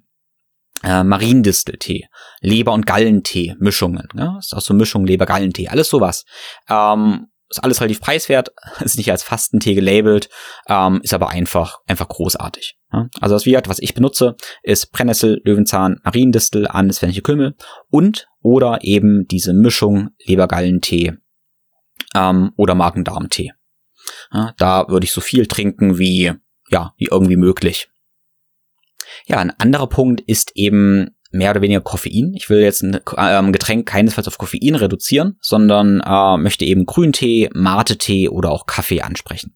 Äh, 0.84 1.04
Mariendisteltee, 1.04 2.10
Leber- 2.42 2.74
und 2.74 2.86
Gallentee, 2.86 3.56
Mischungen. 3.60 4.08
Ja? 4.14 4.38
ist 4.38 4.54
auch 4.54 4.62
so 4.62 4.74
Mischung 4.74 5.08
Leber-Gallentee, 5.08 5.70
alles 5.70 5.90
sowas. 5.90 6.26
Ähm, 6.70 7.28
ist 7.50 7.64
alles 7.64 7.80
relativ 7.82 8.02
preiswert, 8.02 8.52
ist 8.80 8.98
nicht 8.98 9.12
als 9.12 9.24
Fastentee 9.24 9.76
gelabelt, 9.76 10.30
ähm, 10.68 11.00
ist 11.04 11.14
aber 11.14 11.30
einfach, 11.30 11.80
einfach 11.88 12.08
großartig. 12.08 12.78
Ja? 12.92 13.08
Also 13.20 13.36
was, 13.36 13.46
wie 13.46 13.52
gesagt, 13.52 13.70
was 13.70 13.80
ich 13.80 13.94
benutze, 13.94 14.36
ist 14.64 14.92
Brennnessel, 14.92 15.42
Löwenzahn, 15.44 16.00
Mariendistel, 16.04 16.68
Anis, 16.68 17.02
Kümmel 17.24 17.56
und 17.90 18.28
oder 18.42 18.80
eben 18.82 19.28
diese 19.28 19.54
Mischung 19.54 20.10
Lebergallentee 20.26 21.14
ähm, 22.16 22.52
oder 22.58 22.76
Magen-Darm-Tee. 22.76 23.54
Ja, 24.32 24.54
da 24.58 24.88
würde 24.88 25.06
ich 25.06 25.12
so 25.12 25.22
viel 25.22 25.48
trinken 25.48 25.98
wie, 25.98 26.34
ja, 26.70 26.94
wie 26.98 27.08
irgendwie 27.10 27.38
möglich. 27.38 27.90
Ja, 29.26 29.38
ein 29.38 29.52
anderer 29.60 29.88
Punkt 29.88 30.22
ist 30.22 30.52
eben 30.56 31.15
mehr 31.36 31.52
oder 31.52 31.62
weniger 31.62 31.82
Koffein. 31.82 32.34
Ich 32.36 32.50
will 32.50 32.60
jetzt 32.60 32.84
ein 32.84 33.00
ähm, 33.18 33.52
Getränk 33.52 33.88
keinesfalls 33.88 34.28
auf 34.28 34.38
Koffein 34.38 34.76
reduzieren, 34.76 35.38
sondern 35.42 36.02
äh, 36.02 36.38
möchte 36.38 36.66
eben 36.66 36.86
Grüntee, 36.86 37.50
Mate-Tee 37.54 38.30
oder 38.30 38.52
auch 38.52 38.66
Kaffee 38.66 39.02
ansprechen. 39.02 39.56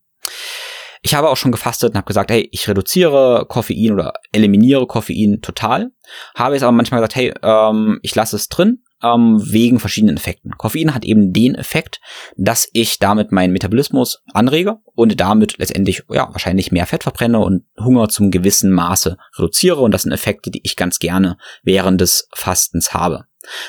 Ich 1.02 1.16
habe 1.16 1.30
auch 1.30 1.38
schon 1.38 1.54
gefastet 1.54 1.92
und 1.92 1.98
habe 1.98 2.08
gesagt, 2.08 2.30
hey, 2.30 2.50
ich 2.52 2.68
reduziere 2.68 3.46
Koffein 3.48 3.94
oder 3.94 4.14
eliminiere 4.34 4.86
Koffein 4.86 5.40
total. 5.42 5.92
Habe 6.36 6.56
jetzt 6.56 6.64
aber 6.64 6.74
manchmal 6.74 7.00
gesagt, 7.00 7.16
hey, 7.16 7.34
ähm, 7.42 8.00
ich 8.02 8.14
lasse 8.16 8.36
es 8.36 8.50
drin, 8.50 8.84
ähm, 9.04 9.42
wegen 9.44 9.80
verschiedenen 9.80 10.18
Effekten. 10.18 10.58
Koffein 10.58 10.94
hat 10.94 11.06
eben 11.06 11.34
den 11.34 11.56
Effekt, 11.56 12.00
dass 12.36 12.70
ich 12.74 13.00
damit 13.00 13.32
meinen 13.32 13.54
Metabolismus 13.54 14.22
anrege 14.34 14.78
und 14.96 15.20
damit 15.20 15.58
letztendlich 15.58 16.04
ja 16.10 16.30
wahrscheinlich 16.32 16.72
mehr 16.72 16.86
Fett 16.86 17.04
verbrenne 17.04 17.40
und 17.40 17.64
Hunger 17.80 18.10
zum 18.10 18.32
gewissen 18.32 18.72
Maße 18.72 19.18
reduziere 19.38 19.82
und 19.82 19.94
das 19.94 20.04
sind 20.04 20.12
Effekte, 20.12 20.52
die 20.52 20.62
ich 20.64 20.76
ganz 20.76 21.00
gerne 21.00 21.38
während 21.64 22.02
des 22.02 22.28
Fastens 22.34 22.94
habe. 22.94 23.26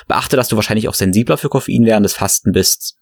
Beachte, 0.08 0.36
dass 0.36 0.48
du 0.48 0.56
wahrscheinlich 0.56 0.88
auch 0.88 0.94
sensibler 0.94 1.36
für 1.36 1.48
Koffein 1.48 1.86
während 1.86 2.04
des 2.04 2.14
Fasten 2.14 2.52
bist. 2.52 2.96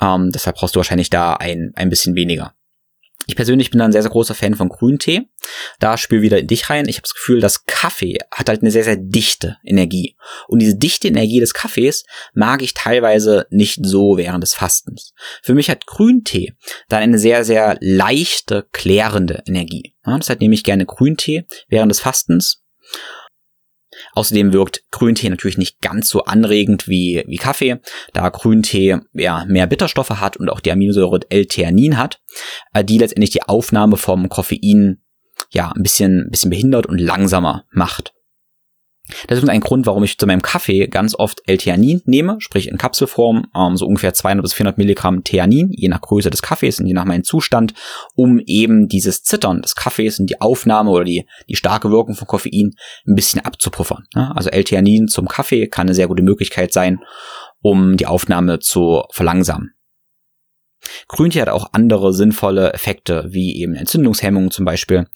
Ähm, 0.00 0.30
deshalb 0.32 0.56
brauchst 0.56 0.74
du 0.74 0.78
wahrscheinlich 0.78 1.10
da 1.10 1.34
ein, 1.34 1.72
ein 1.76 1.88
bisschen 1.88 2.14
weniger. 2.14 2.54
Ich 3.26 3.36
persönlich 3.36 3.70
bin 3.70 3.78
da 3.78 3.86
ein 3.86 3.92
sehr, 3.92 4.02
sehr 4.02 4.10
großer 4.10 4.34
Fan 4.34 4.54
von 4.54 4.68
Grüntee. 4.68 5.22
Da 5.78 5.96
spiel 5.96 6.22
wieder 6.22 6.38
in 6.38 6.46
dich 6.46 6.68
rein. 6.70 6.88
Ich 6.88 6.96
habe 6.96 7.02
das 7.02 7.14
Gefühl, 7.14 7.40
dass 7.40 7.64
Kaffee 7.64 8.18
hat 8.30 8.48
halt 8.48 8.62
eine 8.62 8.70
sehr, 8.70 8.84
sehr 8.84 8.96
dichte 8.96 9.56
Energie. 9.64 10.16
Und 10.48 10.60
diese 10.60 10.76
dichte 10.76 11.08
Energie 11.08 11.40
des 11.40 11.54
Kaffees 11.54 12.04
mag 12.34 12.62
ich 12.62 12.74
teilweise 12.74 13.46
nicht 13.50 13.80
so 13.82 14.16
während 14.16 14.42
des 14.42 14.54
Fastens. 14.54 15.14
Für 15.42 15.54
mich 15.54 15.70
hat 15.70 15.86
Grüntee 15.86 16.54
dann 16.88 17.02
eine 17.02 17.18
sehr, 17.18 17.44
sehr 17.44 17.76
leichte, 17.80 18.66
klärende 18.72 19.42
Energie. 19.46 19.94
Ja, 20.06 20.16
deshalb 20.16 20.40
nehme 20.40 20.54
ich 20.54 20.64
gerne 20.64 20.86
Grüntee 20.86 21.44
während 21.68 21.90
des 21.90 22.00
Fastens. 22.00 22.62
Außerdem 24.14 24.52
wirkt 24.52 24.82
Grüntee 24.90 25.28
natürlich 25.28 25.58
nicht 25.58 25.80
ganz 25.80 26.08
so 26.08 26.24
anregend 26.24 26.88
wie, 26.88 27.24
wie 27.26 27.36
Kaffee, 27.36 27.80
da 28.12 28.28
Grüntee 28.28 28.98
ja, 29.12 29.44
mehr 29.46 29.66
Bitterstoffe 29.66 30.10
hat 30.10 30.36
und 30.36 30.48
auch 30.48 30.60
die 30.60 30.72
Aminosäure 30.72 31.20
L-Theanin 31.28 31.98
hat, 31.98 32.20
äh, 32.72 32.84
die 32.84 32.98
letztendlich 32.98 33.30
die 33.30 33.42
Aufnahme 33.42 33.96
vom 33.96 34.28
Koffein 34.28 35.02
ja 35.50 35.72
ein 35.72 35.82
bisschen, 35.82 36.26
ein 36.26 36.30
bisschen 36.30 36.50
behindert 36.50 36.86
und 36.86 36.98
langsamer 36.98 37.64
macht. 37.70 38.14
Das 39.26 39.38
ist 39.38 39.48
ein 39.48 39.60
Grund, 39.60 39.86
warum 39.86 40.02
ich 40.02 40.18
zu 40.18 40.26
meinem 40.26 40.40
Kaffee 40.40 40.86
ganz 40.86 41.14
oft 41.14 41.42
L-Theanin 41.46 42.00
nehme, 42.06 42.36
sprich 42.38 42.68
in 42.68 42.78
Kapselform, 42.78 43.46
ähm, 43.54 43.76
so 43.76 43.86
ungefähr 43.86 44.14
200 44.14 44.42
bis 44.42 44.54
400 44.54 44.78
Milligramm 44.78 45.24
Theanin, 45.24 45.70
je 45.72 45.88
nach 45.88 46.00
Größe 46.00 46.30
des 46.30 46.40
Kaffees 46.40 46.80
und 46.80 46.86
je 46.86 46.94
nach 46.94 47.04
meinem 47.04 47.24
Zustand, 47.24 47.74
um 48.14 48.40
eben 48.46 48.88
dieses 48.88 49.22
Zittern 49.22 49.60
des 49.60 49.74
Kaffees 49.74 50.18
und 50.18 50.30
die 50.30 50.40
Aufnahme 50.40 50.90
oder 50.90 51.04
die, 51.04 51.26
die 51.48 51.56
starke 51.56 51.90
Wirkung 51.90 52.14
von 52.14 52.26
Koffein 52.26 52.74
ein 53.06 53.14
bisschen 53.14 53.44
abzupuffern. 53.44 54.04
Also 54.14 54.50
L-Theanin 54.50 55.08
zum 55.08 55.28
Kaffee 55.28 55.66
kann 55.66 55.86
eine 55.86 55.94
sehr 55.94 56.08
gute 56.08 56.22
Möglichkeit 56.22 56.72
sein, 56.72 57.00
um 57.60 57.96
die 57.96 58.06
Aufnahme 58.06 58.58
zu 58.58 59.02
verlangsamen. 59.10 59.74
Grüntee 61.08 61.40
hat 61.40 61.48
auch 61.48 61.70
andere 61.72 62.12
sinnvolle 62.12 62.72
Effekte, 62.72 63.26
wie 63.28 63.56
eben 63.60 63.74
Entzündungshemmungen 63.74 64.50
zum 64.50 64.64
Beispiel. 64.64 65.06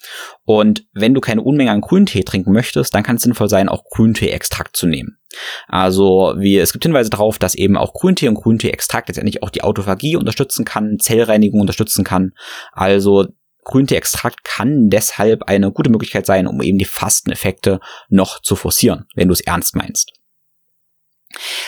Und 0.44 0.86
wenn 0.92 1.14
du 1.14 1.20
keine 1.20 1.42
Unmenge 1.42 1.70
an 1.70 1.80
Grüntee 1.80 2.22
trinken 2.22 2.52
möchtest, 2.52 2.94
dann 2.94 3.02
kann 3.02 3.16
es 3.16 3.22
sinnvoll 3.22 3.48
sein, 3.48 3.68
auch 3.68 3.84
Grüntee-Extrakt 3.90 4.76
zu 4.76 4.86
nehmen. 4.86 5.18
Also 5.66 6.34
wie, 6.38 6.58
es 6.58 6.72
gibt 6.72 6.84
Hinweise 6.84 7.10
darauf, 7.10 7.38
dass 7.38 7.54
eben 7.54 7.76
auch 7.76 7.92
Grüntee 7.92 8.28
und 8.28 8.34
Grüntee-Extrakt 8.34 9.08
letztendlich 9.08 9.42
auch 9.42 9.50
die 9.50 9.62
Autophagie 9.62 10.16
unterstützen 10.16 10.64
kann, 10.64 10.98
Zellreinigung 10.98 11.60
unterstützen 11.60 12.04
kann. 12.04 12.32
Also 12.72 13.26
Grüntee-Extrakt 13.64 14.44
kann 14.44 14.88
deshalb 14.88 15.44
eine 15.44 15.70
gute 15.70 15.90
Möglichkeit 15.90 16.26
sein, 16.26 16.46
um 16.46 16.62
eben 16.62 16.78
die 16.78 16.86
Fasteneffekte 16.86 17.80
noch 18.08 18.40
zu 18.40 18.56
forcieren, 18.56 19.04
wenn 19.14 19.28
du 19.28 19.34
es 19.34 19.42
ernst 19.42 19.76
meinst. 19.76 20.17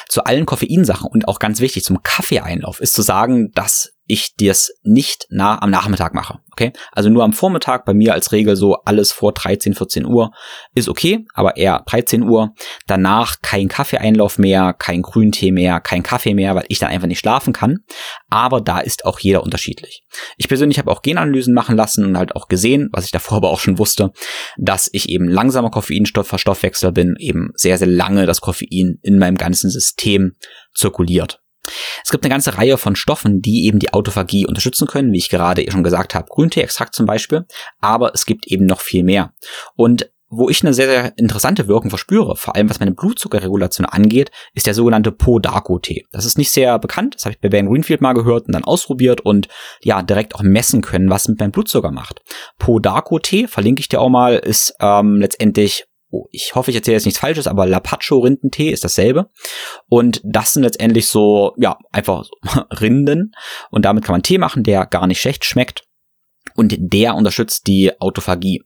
Zu 0.08 0.24
allen 0.24 0.46
Koffeinsachen 0.46 1.08
und 1.08 1.28
auch 1.28 1.38
ganz 1.38 1.60
wichtig 1.60 1.84
zum 1.84 2.02
Kaffeeeinlauf 2.02 2.80
ist 2.80 2.94
zu 2.94 3.02
sagen, 3.02 3.52
dass 3.52 3.94
ich 4.10 4.34
das 4.36 4.72
nicht 4.82 5.26
nah 5.30 5.62
am 5.62 5.70
Nachmittag 5.70 6.14
mache. 6.14 6.40
Okay? 6.50 6.72
Also 6.90 7.08
nur 7.08 7.22
am 7.22 7.32
Vormittag, 7.32 7.84
bei 7.84 7.94
mir 7.94 8.12
als 8.12 8.32
Regel 8.32 8.56
so 8.56 8.74
alles 8.84 9.12
vor 9.12 9.32
13, 9.32 9.74
14 9.74 10.04
Uhr 10.04 10.32
ist 10.74 10.88
okay, 10.88 11.24
aber 11.32 11.56
eher 11.56 11.84
13 11.86 12.24
Uhr. 12.24 12.52
Danach 12.86 13.36
kein 13.40 13.68
Kaffeeeinlauf 13.68 14.38
mehr, 14.38 14.74
kein 14.76 15.02
Grüntee 15.02 15.52
mehr, 15.52 15.80
kein 15.80 16.02
Kaffee 16.02 16.34
mehr, 16.34 16.56
weil 16.56 16.64
ich 16.68 16.80
dann 16.80 16.90
einfach 16.90 17.06
nicht 17.06 17.20
schlafen 17.20 17.52
kann. 17.52 17.78
Aber 18.28 18.60
da 18.60 18.80
ist 18.80 19.04
auch 19.04 19.20
jeder 19.20 19.44
unterschiedlich. 19.44 20.02
Ich 20.36 20.48
persönlich 20.48 20.78
habe 20.78 20.90
auch 20.90 21.02
Genanalysen 21.02 21.54
machen 21.54 21.76
lassen 21.76 22.04
und 22.04 22.18
halt 22.18 22.34
auch 22.34 22.48
gesehen, 22.48 22.88
was 22.92 23.04
ich 23.04 23.12
davor 23.12 23.36
aber 23.36 23.50
auch 23.50 23.60
schon 23.60 23.78
wusste, 23.78 24.10
dass 24.58 24.90
ich 24.92 25.08
eben 25.08 25.28
langsamer 25.28 25.70
Koffeinstoffverstoffwechsel 25.70 26.92
bin, 26.92 27.14
eben 27.18 27.50
sehr, 27.54 27.78
sehr 27.78 27.86
lange 27.86 28.26
das 28.26 28.40
Koffein 28.40 28.98
in 29.02 29.18
meinem 29.18 29.36
ganzen 29.36 29.70
System 29.70 30.32
zirkuliert. 30.74 31.39
Es 32.04 32.10
gibt 32.10 32.24
eine 32.24 32.32
ganze 32.32 32.56
Reihe 32.56 32.78
von 32.78 32.96
Stoffen, 32.96 33.40
die 33.40 33.66
eben 33.66 33.78
die 33.78 33.92
Autophagie 33.92 34.46
unterstützen 34.46 34.86
können, 34.86 35.12
wie 35.12 35.18
ich 35.18 35.28
gerade 35.28 35.64
schon 35.70 35.84
gesagt 35.84 36.14
habe, 36.14 36.28
Grüntee-Extrakt 36.28 36.94
zum 36.94 37.06
Beispiel, 37.06 37.46
aber 37.80 38.12
es 38.14 38.26
gibt 38.26 38.46
eben 38.48 38.66
noch 38.66 38.80
viel 38.80 39.04
mehr. 39.04 39.32
Und 39.76 40.10
wo 40.32 40.48
ich 40.48 40.62
eine 40.62 40.72
sehr, 40.72 40.86
sehr 40.86 41.18
interessante 41.18 41.66
Wirkung 41.66 41.90
verspüre, 41.90 42.36
vor 42.36 42.54
allem 42.54 42.70
was 42.70 42.78
meine 42.78 42.92
Blutzuckerregulation 42.92 43.84
angeht, 43.84 44.30
ist 44.54 44.66
der 44.66 44.74
sogenannte 44.74 45.10
Podaco-Tee. 45.10 46.06
Das 46.12 46.24
ist 46.24 46.38
nicht 46.38 46.52
sehr 46.52 46.78
bekannt, 46.78 47.16
das 47.16 47.24
habe 47.24 47.34
ich 47.34 47.40
bei 47.40 47.48
Ben 47.48 47.68
Greenfield 47.68 48.00
mal 48.00 48.12
gehört 48.12 48.46
und 48.46 48.54
dann 48.54 48.64
ausprobiert 48.64 49.20
und 49.22 49.48
ja, 49.82 50.02
direkt 50.02 50.36
auch 50.36 50.42
messen 50.42 50.82
können, 50.82 51.10
was 51.10 51.26
mit 51.26 51.40
meinem 51.40 51.50
Blutzucker 51.50 51.90
macht. 51.90 52.22
Podaco-Tee, 52.58 53.48
verlinke 53.48 53.80
ich 53.80 53.88
dir 53.88 54.00
auch 54.00 54.08
mal, 54.08 54.36
ist 54.36 54.74
ähm, 54.80 55.16
letztendlich 55.16 55.86
oh, 56.10 56.26
ich 56.30 56.54
hoffe, 56.54 56.70
ich 56.70 56.76
erzähle 56.76 56.96
jetzt 56.96 57.06
nichts 57.06 57.20
Falsches, 57.20 57.46
aber 57.46 57.66
Lapacho-Rindentee 57.66 58.70
ist 58.70 58.84
dasselbe. 58.84 59.30
Und 59.88 60.20
das 60.24 60.52
sind 60.52 60.62
letztendlich 60.62 61.08
so, 61.08 61.54
ja, 61.56 61.78
einfach 61.92 62.24
so 62.24 62.60
Rinden. 62.80 63.32
Und 63.70 63.84
damit 63.84 64.04
kann 64.04 64.14
man 64.14 64.22
Tee 64.22 64.38
machen, 64.38 64.62
der 64.62 64.86
gar 64.86 65.06
nicht 65.06 65.20
schlecht 65.20 65.44
schmeckt. 65.44 65.84
Und 66.54 66.74
der 66.78 67.14
unterstützt 67.14 67.66
die 67.66 67.92
Autophagie 68.00 68.62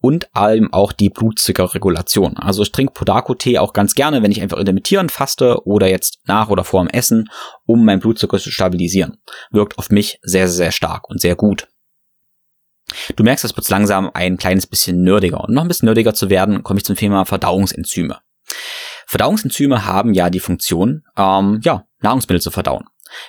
und 0.00 0.34
allem 0.34 0.72
auch 0.72 0.92
die 0.92 1.10
Blutzuckerregulation. 1.10 2.36
Also 2.36 2.62
ich 2.62 2.72
trinke 2.72 2.92
Podako-Tee 2.92 3.58
auch 3.58 3.72
ganz 3.72 3.94
gerne, 3.94 4.22
wenn 4.22 4.30
ich 4.30 4.40
einfach 4.40 4.58
intermittierend 4.58 5.12
faste 5.12 5.64
oder 5.66 5.88
jetzt 5.88 6.20
nach 6.26 6.48
oder 6.48 6.64
vor 6.64 6.82
dem 6.82 6.88
Essen, 6.88 7.28
um 7.66 7.84
meinen 7.84 8.00
Blutzucker 8.00 8.38
zu 8.38 8.50
stabilisieren. 8.50 9.18
Wirkt 9.50 9.78
auf 9.78 9.90
mich 9.90 10.18
sehr, 10.22 10.48
sehr 10.48 10.72
stark 10.72 11.08
und 11.08 11.20
sehr 11.20 11.36
gut. 11.36 11.68
Du 13.16 13.24
merkst, 13.24 13.44
es 13.44 13.56
wird 13.56 13.68
langsam 13.68 14.10
ein 14.14 14.36
kleines 14.36 14.66
bisschen 14.66 15.02
nerdiger. 15.02 15.40
Und 15.40 15.54
noch 15.54 15.62
ein 15.62 15.68
bisschen 15.68 15.86
nerdiger 15.86 16.14
zu 16.14 16.30
werden, 16.30 16.62
komme 16.62 16.78
ich 16.78 16.84
zum 16.84 16.96
Thema 16.96 17.24
Verdauungsenzyme. 17.24 18.18
Verdauungsenzyme 19.06 19.86
haben 19.86 20.14
ja 20.14 20.30
die 20.30 20.40
Funktion, 20.40 21.02
ähm, 21.16 21.60
ja, 21.62 21.84
Nahrungsmittel 22.00 22.40
zu 22.40 22.50
verdauen. 22.50 22.84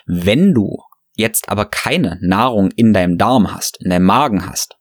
Wenn 0.05 0.53
du 0.53 0.77
jetzt 1.17 1.49
aber 1.49 1.65
keine 1.65 2.17
Nahrung 2.21 2.71
in 2.71 2.93
deinem 2.93 3.17
Darm 3.17 3.53
hast, 3.53 3.83
in 3.83 3.89
deinem 3.89 4.05
Magen 4.05 4.47
hast, 4.47 4.77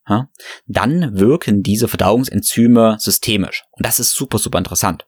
dann 0.66 1.18
wirken 1.18 1.62
diese 1.62 1.88
Verdauungsenzyme 1.88 2.96
systemisch. 3.00 3.64
Und 3.72 3.84
das 3.84 3.98
ist 3.98 4.14
super, 4.14 4.38
super 4.38 4.58
interessant. 4.58 5.06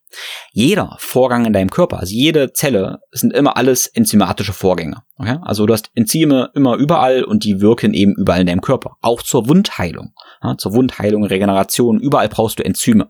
Jeder 0.53 0.97
Vorgang 0.99 1.45
in 1.45 1.53
deinem 1.53 1.71
Körper, 1.71 2.01
also 2.01 2.13
jede 2.13 2.53
Zelle, 2.53 2.99
sind 3.13 3.33
immer 3.33 3.57
alles 3.57 3.87
enzymatische 3.87 4.53
Vorgänge. 4.53 5.03
Okay? 5.17 5.37
Also 5.43 5.67
du 5.67 5.73
hast 5.75 5.91
Enzyme 5.95 6.51
immer 6.55 6.77
überall 6.77 7.23
und 7.23 7.45
die 7.45 7.61
wirken 7.61 7.95
eben 7.95 8.15
überall 8.17 8.41
in 8.41 8.47
deinem 8.47 8.63
Körper. 8.63 8.97
Auch 9.01 9.23
zur 9.23 9.49
Wundheilung. 9.49 10.15
Zur 10.57 10.73
Wundheilung, 10.73 11.25
Regeneration, 11.25 12.01
überall 12.01 12.29
brauchst 12.29 12.59
du 12.59 12.65
Enzyme. 12.65 13.09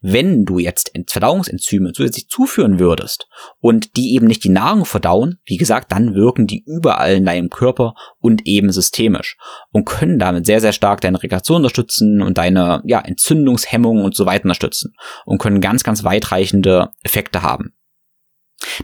Wenn 0.00 0.44
du 0.44 0.58
jetzt 0.58 0.92
Verdauungsenzyme 1.06 1.92
zusätzlich 1.92 2.28
zuführen 2.28 2.78
würdest 2.78 3.28
und 3.58 3.96
die 3.96 4.14
eben 4.14 4.26
nicht 4.26 4.44
die 4.44 4.48
Nahrung 4.48 4.84
verdauen, 4.84 5.40
wie 5.44 5.56
gesagt, 5.56 5.92
dann 5.92 6.14
wirken 6.14 6.46
die 6.46 6.64
überall 6.66 7.16
in 7.16 7.26
deinem 7.26 7.50
Körper 7.50 7.94
und 8.18 8.46
eben 8.46 8.72
systemisch 8.72 9.36
und 9.72 9.84
können 9.84 10.18
damit 10.18 10.46
sehr, 10.46 10.60
sehr 10.60 10.72
stark 10.72 11.00
deine 11.00 11.22
Regulation 11.22 11.58
unterstützen 11.58 12.22
und 12.22 12.38
deine 12.38 12.82
ja, 12.84 13.00
Entzündungshemmung 13.00 14.02
und 14.02 14.14
so 14.14 14.26
weiter 14.26 14.44
unterstützen 14.44 14.94
und 15.26 15.38
können 15.38 15.60
ganz, 15.60 15.82
ganz 15.82 16.04
weitreichende 16.04 16.90
Effekte 17.02 17.42
haben. 17.42 17.74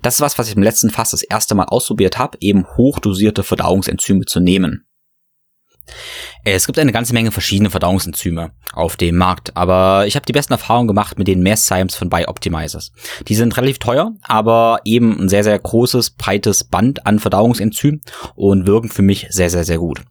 Das 0.02 0.14
ist 0.14 0.20
was, 0.20 0.38
was 0.38 0.48
ich 0.48 0.56
im 0.56 0.62
letzten 0.62 0.90
Fass 0.90 1.10
das 1.10 1.22
erste 1.22 1.54
Mal 1.54 1.66
ausprobiert 1.66 2.18
habe, 2.18 2.38
eben 2.40 2.66
hochdosierte 2.66 3.42
Verdauungsenzyme 3.42 4.24
zu 4.24 4.40
nehmen. 4.40 4.86
Es 6.48 6.64
gibt 6.64 6.78
eine 6.78 6.92
ganze 6.92 7.12
Menge 7.12 7.32
verschiedene 7.32 7.70
Verdauungsenzyme 7.70 8.52
auf 8.72 8.94
dem 8.94 9.16
Markt, 9.16 9.56
aber 9.56 10.06
ich 10.06 10.14
habe 10.14 10.24
die 10.26 10.32
besten 10.32 10.52
Erfahrungen 10.52 10.86
gemacht 10.86 11.18
mit 11.18 11.26
den 11.26 11.42
Mass-Symes 11.42 11.96
von 11.96 12.08
Bioptimizers. 12.08 12.92
Die 13.26 13.34
sind 13.34 13.56
relativ 13.56 13.80
teuer, 13.80 14.12
aber 14.22 14.78
eben 14.84 15.18
ein 15.18 15.28
sehr, 15.28 15.42
sehr 15.42 15.58
großes, 15.58 16.10
breites 16.10 16.62
Band 16.62 17.04
an 17.04 17.18
Verdauungsenzymen 17.18 18.00
und 18.36 18.68
wirken 18.68 18.90
für 18.90 19.02
mich 19.02 19.26
sehr, 19.30 19.50
sehr, 19.50 19.64
sehr 19.64 19.78
gut. 19.78 20.02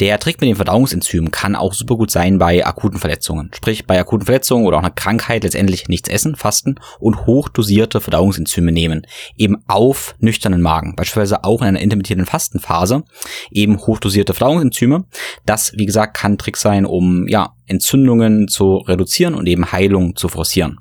Der 0.00 0.18
Trick 0.18 0.40
mit 0.40 0.48
den 0.48 0.56
Verdauungsenzymen 0.56 1.30
kann 1.30 1.56
auch 1.56 1.74
super 1.74 1.96
gut 1.96 2.10
sein 2.10 2.38
bei 2.38 2.66
akuten 2.66 2.98
Verletzungen. 2.98 3.50
Sprich, 3.54 3.86
bei 3.86 3.98
akuten 4.00 4.24
Verletzungen 4.24 4.66
oder 4.66 4.78
auch 4.78 4.82
einer 4.82 4.90
Krankheit 4.90 5.44
letztendlich 5.44 5.88
nichts 5.88 6.08
essen, 6.08 6.36
fasten 6.36 6.76
und 6.98 7.26
hochdosierte 7.26 8.00
Verdauungsenzyme 8.00 8.72
nehmen. 8.72 9.06
Eben 9.36 9.62
auf 9.68 10.14
nüchternen 10.18 10.62
Magen. 10.62 10.96
Beispielsweise 10.96 11.44
auch 11.44 11.60
in 11.60 11.68
einer 11.68 11.80
intermittierenden 11.80 12.26
Fastenphase. 12.26 13.04
Eben 13.50 13.78
hochdosierte 13.78 14.34
Verdauungsenzyme. 14.34 15.04
Das, 15.46 15.69
wie 15.76 15.86
gesagt, 15.86 16.16
kann 16.16 16.38
Trick 16.38 16.56
sein, 16.56 16.86
um, 16.86 17.26
ja, 17.28 17.54
Entzündungen 17.66 18.48
zu 18.48 18.76
reduzieren 18.78 19.34
und 19.34 19.46
eben 19.46 19.72
Heilung 19.72 20.16
zu 20.16 20.28
forcieren. 20.28 20.78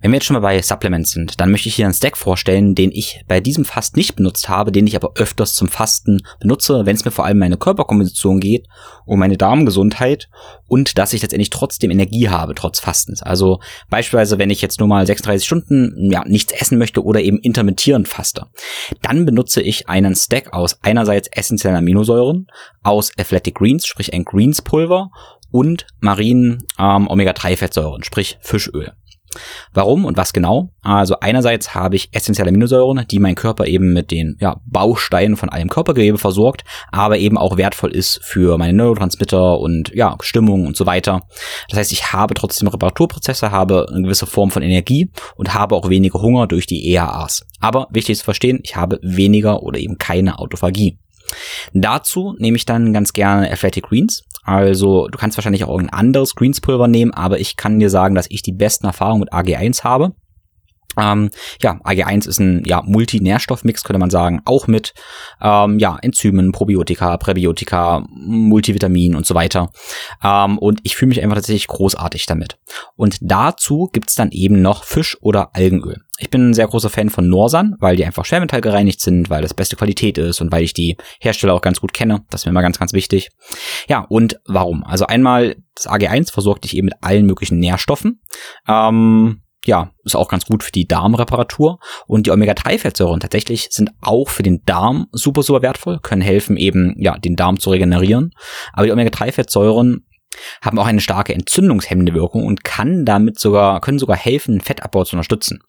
Wenn 0.00 0.10
wir 0.10 0.16
jetzt 0.16 0.26
schon 0.26 0.34
mal 0.34 0.40
bei 0.40 0.60
Supplements 0.60 1.12
sind, 1.12 1.40
dann 1.40 1.50
möchte 1.50 1.68
ich 1.68 1.74
hier 1.74 1.86
einen 1.86 1.94
Stack 1.94 2.16
vorstellen, 2.16 2.74
den 2.74 2.90
ich 2.92 3.24
bei 3.26 3.40
diesem 3.40 3.64
Fast 3.64 3.96
nicht 3.96 4.16
benutzt 4.16 4.48
habe, 4.48 4.72
den 4.72 4.86
ich 4.86 4.96
aber 4.96 5.12
öfters 5.16 5.54
zum 5.54 5.68
Fasten 5.68 6.22
benutze, 6.40 6.84
wenn 6.84 6.96
es 6.96 7.04
mir 7.04 7.10
vor 7.10 7.24
allem 7.24 7.38
meine 7.38 7.56
Körperkomposition 7.56 8.40
geht, 8.40 8.66
um 9.06 9.18
meine 9.18 9.36
Darmgesundheit 9.36 10.28
und 10.66 10.98
dass 10.98 11.12
ich 11.12 11.22
letztendlich 11.22 11.50
trotzdem 11.50 11.90
Energie 11.90 12.28
habe, 12.28 12.54
trotz 12.54 12.80
Fastens. 12.80 13.22
Also 13.22 13.60
beispielsweise, 13.90 14.38
wenn 14.38 14.50
ich 14.50 14.60
jetzt 14.60 14.78
nur 14.78 14.88
mal 14.88 15.06
36 15.06 15.46
Stunden 15.46 16.10
ja, 16.10 16.24
nichts 16.26 16.52
essen 16.52 16.78
möchte 16.78 17.02
oder 17.02 17.20
eben 17.20 17.38
intermittierend 17.38 18.08
faste, 18.08 18.46
dann 19.02 19.24
benutze 19.24 19.62
ich 19.62 19.88
einen 19.88 20.14
Stack 20.14 20.52
aus 20.52 20.78
einerseits 20.82 21.28
essentiellen 21.28 21.76
Aminosäuren, 21.78 22.48
aus 22.82 23.10
Athletic 23.18 23.54
Greens, 23.56 23.86
sprich 23.86 24.12
ein 24.12 24.24
Greenspulver 24.24 25.10
und 25.50 25.86
marinen 26.00 26.66
ähm, 26.78 27.08
Omega-3-Fettsäuren, 27.08 28.02
sprich 28.02 28.38
Fischöl. 28.40 28.92
Warum 29.72 30.04
und 30.04 30.16
was 30.16 30.32
genau? 30.32 30.70
Also 30.82 31.16
einerseits 31.20 31.74
habe 31.74 31.96
ich 31.96 32.08
essentielle 32.12 32.50
Aminosäuren, 32.50 33.04
die 33.10 33.18
mein 33.18 33.34
Körper 33.34 33.66
eben 33.66 33.92
mit 33.92 34.10
den 34.10 34.36
ja, 34.40 34.60
Bausteinen 34.66 35.36
von 35.36 35.48
allem 35.48 35.68
Körpergewebe 35.68 36.18
versorgt, 36.18 36.64
aber 36.92 37.18
eben 37.18 37.38
auch 37.38 37.56
wertvoll 37.56 37.90
ist 37.90 38.20
für 38.22 38.58
meine 38.58 38.72
Neurotransmitter 38.72 39.58
und 39.58 39.92
ja, 39.94 40.16
Stimmung 40.20 40.66
und 40.66 40.76
so 40.76 40.86
weiter. 40.86 41.22
Das 41.68 41.78
heißt, 41.78 41.92
ich 41.92 42.12
habe 42.12 42.34
trotzdem 42.34 42.68
Reparaturprozesse, 42.68 43.50
habe 43.50 43.86
eine 43.90 44.02
gewisse 44.02 44.26
Form 44.26 44.50
von 44.50 44.62
Energie 44.62 45.10
und 45.36 45.54
habe 45.54 45.74
auch 45.74 45.88
weniger 45.88 46.20
Hunger 46.20 46.46
durch 46.46 46.66
die 46.66 46.90
EAAs. 46.92 47.46
Aber 47.60 47.88
wichtig 47.90 48.18
zu 48.18 48.24
verstehen, 48.24 48.60
ich 48.62 48.76
habe 48.76 48.98
weniger 49.02 49.62
oder 49.62 49.78
eben 49.78 49.98
keine 49.98 50.38
Autophagie. 50.38 50.98
Dazu 51.72 52.34
nehme 52.38 52.56
ich 52.56 52.66
dann 52.66 52.92
ganz 52.92 53.12
gerne 53.12 53.50
Athletic 53.50 53.84
Greens. 53.84 54.24
Also 54.44 55.08
du 55.08 55.18
kannst 55.18 55.38
wahrscheinlich 55.38 55.64
auch 55.64 55.78
ein 55.78 55.90
anderes 55.90 56.34
Greenspulver 56.34 56.86
nehmen, 56.86 57.12
aber 57.12 57.40
ich 57.40 57.56
kann 57.56 57.78
dir 57.78 57.90
sagen, 57.90 58.14
dass 58.14 58.26
ich 58.28 58.42
die 58.42 58.52
besten 58.52 58.86
Erfahrungen 58.86 59.20
mit 59.20 59.32
AG1 59.32 59.84
habe. 59.84 60.12
Ähm, 60.98 61.30
ja, 61.60 61.74
AG1 61.84 62.28
ist 62.28 62.38
ein 62.38 62.62
ja, 62.64 62.82
Multinährstoffmix, 62.84 63.84
könnte 63.84 64.00
man 64.00 64.10
sagen, 64.10 64.40
auch 64.44 64.66
mit 64.66 64.94
ähm, 65.40 65.78
ja, 65.78 65.98
Enzymen, 66.00 66.52
Probiotika, 66.52 67.16
Präbiotika, 67.16 68.04
Multivitamin 68.10 69.14
und 69.14 69.26
so 69.26 69.34
weiter. 69.34 69.70
Ähm, 70.22 70.58
und 70.58 70.80
ich 70.82 70.96
fühle 70.96 71.10
mich 71.10 71.22
einfach 71.22 71.36
tatsächlich 71.36 71.66
großartig 71.66 72.26
damit. 72.26 72.58
Und 72.96 73.18
dazu 73.20 73.88
gibt's 73.92 74.14
dann 74.14 74.30
eben 74.30 74.62
noch 74.62 74.84
Fisch- 74.84 75.18
oder 75.20 75.54
Algenöl. 75.54 76.04
Ich 76.18 76.30
bin 76.30 76.50
ein 76.50 76.54
sehr 76.54 76.68
großer 76.68 76.90
Fan 76.90 77.10
von 77.10 77.28
Norsan, 77.28 77.74
weil 77.80 77.96
die 77.96 78.04
einfach 78.04 78.24
schwermetallgereinigt 78.24 79.00
sind, 79.00 79.30
weil 79.30 79.42
das 79.42 79.52
beste 79.52 79.74
Qualität 79.74 80.16
ist 80.16 80.40
und 80.40 80.52
weil 80.52 80.62
ich 80.62 80.72
die 80.72 80.96
Hersteller 81.18 81.54
auch 81.54 81.60
ganz 81.60 81.80
gut 81.80 81.92
kenne. 81.92 82.24
Das 82.30 82.42
ist 82.42 82.46
mir 82.46 82.50
immer 82.50 82.62
ganz, 82.62 82.78
ganz 82.78 82.92
wichtig. 82.92 83.30
Ja, 83.88 84.06
und 84.08 84.40
warum? 84.46 84.84
Also 84.84 85.06
einmal, 85.06 85.56
das 85.74 85.88
AG1 85.88 86.30
versorgt 86.30 86.64
dich 86.64 86.76
eben 86.76 86.86
mit 86.86 86.94
allen 87.00 87.26
möglichen 87.26 87.58
Nährstoffen. 87.58 88.20
Ähm, 88.68 89.42
ja, 89.64 89.90
ist 90.04 90.16
auch 90.16 90.28
ganz 90.28 90.44
gut 90.44 90.62
für 90.62 90.72
die 90.72 90.86
Darmreparatur. 90.86 91.78
Und 92.06 92.26
die 92.26 92.30
Omega-3-Fettsäuren 92.30 93.20
tatsächlich 93.20 93.68
sind 93.70 93.90
auch 94.00 94.28
für 94.28 94.42
den 94.42 94.62
Darm 94.64 95.06
super, 95.12 95.42
super 95.42 95.62
wertvoll, 95.62 95.98
können 96.00 96.22
helfen, 96.22 96.56
eben, 96.56 96.94
ja, 96.98 97.18
den 97.18 97.36
Darm 97.36 97.58
zu 97.58 97.70
regenerieren. 97.70 98.32
Aber 98.72 98.86
die 98.86 98.92
Omega-3-Fettsäuren 98.92 100.06
haben 100.62 100.78
auch 100.78 100.86
eine 100.86 101.00
starke 101.00 101.32
entzündungshemmende 101.32 102.12
Wirkung 102.12 102.44
und 102.44 102.64
kann 102.64 103.04
damit 103.04 103.38
sogar, 103.38 103.80
können 103.80 103.98
sogar 103.98 104.16
helfen, 104.16 104.60
Fettabbau 104.60 105.04
zu 105.04 105.16
unterstützen. 105.16 105.60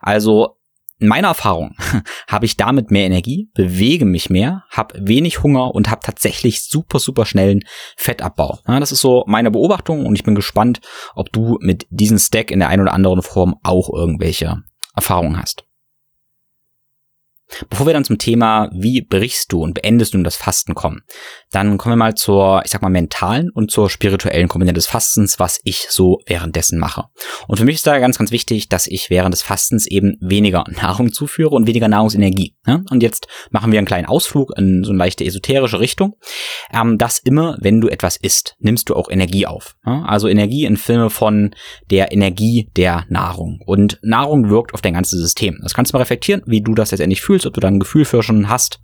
Also 0.00 0.56
in 1.02 1.08
meiner 1.08 1.28
Erfahrung 1.28 1.74
habe 2.28 2.46
ich 2.46 2.56
damit 2.56 2.90
mehr 2.90 3.04
Energie, 3.04 3.50
bewege 3.54 4.04
mich 4.04 4.30
mehr, 4.30 4.64
habe 4.70 4.94
wenig 5.00 5.42
Hunger 5.42 5.74
und 5.74 5.90
habe 5.90 6.00
tatsächlich 6.02 6.62
super, 6.62 7.00
super 7.00 7.26
schnellen 7.26 7.64
Fettabbau. 7.96 8.60
Ja, 8.68 8.78
das 8.78 8.92
ist 8.92 9.00
so 9.00 9.24
meine 9.26 9.50
Beobachtung 9.50 10.06
und 10.06 10.14
ich 10.14 10.22
bin 10.22 10.36
gespannt, 10.36 10.80
ob 11.14 11.32
du 11.32 11.58
mit 11.60 11.86
diesem 11.90 12.18
Stack 12.18 12.52
in 12.52 12.60
der 12.60 12.68
einen 12.68 12.82
oder 12.82 12.94
anderen 12.94 13.22
Form 13.22 13.56
auch 13.64 13.92
irgendwelche 13.92 14.62
Erfahrungen 14.94 15.40
hast. 15.40 15.64
Bevor 17.70 17.86
wir 17.86 17.92
dann 17.92 18.04
zum 18.04 18.18
Thema, 18.18 18.70
wie 18.72 19.02
brichst 19.02 19.52
du 19.52 19.62
und 19.62 19.74
beendest 19.74 20.14
du 20.14 20.22
das 20.22 20.36
Fasten 20.36 20.74
kommen, 20.74 21.02
dann 21.50 21.78
kommen 21.78 21.92
wir 21.92 21.96
mal 21.96 22.14
zur, 22.14 22.62
ich 22.64 22.70
sag 22.70 22.82
mal, 22.82 22.88
mentalen 22.88 23.50
und 23.50 23.70
zur 23.70 23.90
spirituellen 23.90 24.48
Komponente 24.48 24.78
des 24.78 24.86
Fastens, 24.86 25.38
was 25.38 25.60
ich 25.64 25.86
so 25.88 26.20
währenddessen 26.26 26.78
mache. 26.78 27.04
Und 27.46 27.58
für 27.58 27.64
mich 27.64 27.76
ist 27.76 27.86
da 27.86 27.98
ganz, 27.98 28.18
ganz 28.18 28.30
wichtig, 28.30 28.68
dass 28.68 28.86
ich 28.86 29.10
während 29.10 29.34
des 29.34 29.42
Fastens 29.42 29.86
eben 29.86 30.16
weniger 30.20 30.64
Nahrung 30.70 31.12
zuführe 31.12 31.54
und 31.54 31.66
weniger 31.66 31.88
Nahrungsenergie. 31.88 32.56
Und 32.90 33.02
jetzt 33.02 33.26
machen 33.50 33.72
wir 33.72 33.78
einen 33.78 33.86
kleinen 33.86 34.06
Ausflug 34.06 34.56
in 34.56 34.84
so 34.84 34.90
eine 34.90 34.98
leichte 34.98 35.24
esoterische 35.24 35.80
Richtung. 35.80 36.16
Ähm, 36.72 36.98
dass 36.98 37.18
immer, 37.18 37.56
wenn 37.60 37.80
du 37.80 37.88
etwas 37.88 38.16
isst, 38.16 38.56
nimmst 38.60 38.88
du 38.88 38.94
auch 38.94 39.10
Energie 39.10 39.46
auf. 39.46 39.76
Also 40.06 40.28
Energie 40.28 40.64
in 40.64 40.76
Filme 40.76 41.10
von 41.10 41.54
der 41.90 42.12
Energie 42.12 42.70
der 42.76 43.04
Nahrung. 43.08 43.60
Und 43.66 43.98
Nahrung 44.02 44.48
wirkt 44.48 44.74
auf 44.74 44.80
dein 44.80 44.94
ganzes 44.94 45.20
System. 45.20 45.58
Das 45.62 45.74
kannst 45.74 45.92
du 45.92 45.96
mal 45.96 46.02
reflektieren, 46.02 46.42
wie 46.46 46.62
du 46.62 46.74
das 46.74 46.90
letztendlich 46.90 47.20
fühlst 47.20 47.41
fühlst, 47.42 47.46
ob 47.46 47.54
du 47.54 47.60
da 47.60 47.68
ein 47.68 47.80
Gefühl 47.80 48.04
für 48.04 48.22
schon 48.22 48.48
hast. 48.48 48.80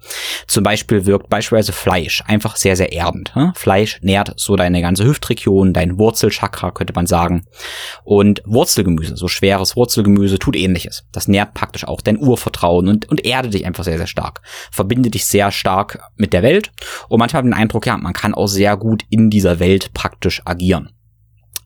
Zum 0.46 0.64
Beispiel 0.64 1.06
wirkt 1.06 1.28
beispielsweise 1.28 1.72
Fleisch 1.72 2.22
einfach 2.26 2.56
sehr, 2.56 2.76
sehr 2.76 2.92
erdend. 2.92 3.32
Ne? 3.34 3.52
Fleisch 3.54 4.00
nährt 4.02 4.34
so 4.36 4.56
deine 4.56 4.82
ganze 4.82 5.04
Hüftregion, 5.04 5.72
dein 5.72 5.98
Wurzelchakra, 5.98 6.70
könnte 6.70 6.92
man 6.94 7.06
sagen. 7.06 7.46
Und 8.04 8.42
Wurzelgemüse, 8.44 9.16
so 9.16 9.28
schweres 9.28 9.76
Wurzelgemüse, 9.76 10.38
tut 10.38 10.56
ähnliches. 10.56 11.04
Das 11.12 11.28
nährt 11.28 11.54
praktisch 11.54 11.86
auch 11.86 12.00
dein 12.00 12.18
Urvertrauen 12.18 12.88
und, 12.88 13.08
und 13.08 13.24
erde 13.24 13.50
dich 13.50 13.66
einfach 13.66 13.84
sehr, 13.84 13.98
sehr 13.98 14.06
stark. 14.06 14.40
Verbinde 14.70 15.10
dich 15.10 15.26
sehr 15.26 15.50
stark 15.50 16.00
mit 16.16 16.32
der 16.32 16.42
Welt. 16.42 16.70
Und 17.08 17.18
manchmal 17.18 17.42
den 17.42 17.54
Eindruck, 17.54 17.86
ja, 17.86 17.96
man 17.96 18.12
kann 18.12 18.34
auch 18.34 18.48
sehr 18.48 18.76
gut 18.76 19.04
in 19.10 19.30
dieser 19.30 19.60
Welt 19.60 19.92
praktisch 19.94 20.42
agieren. 20.44 20.90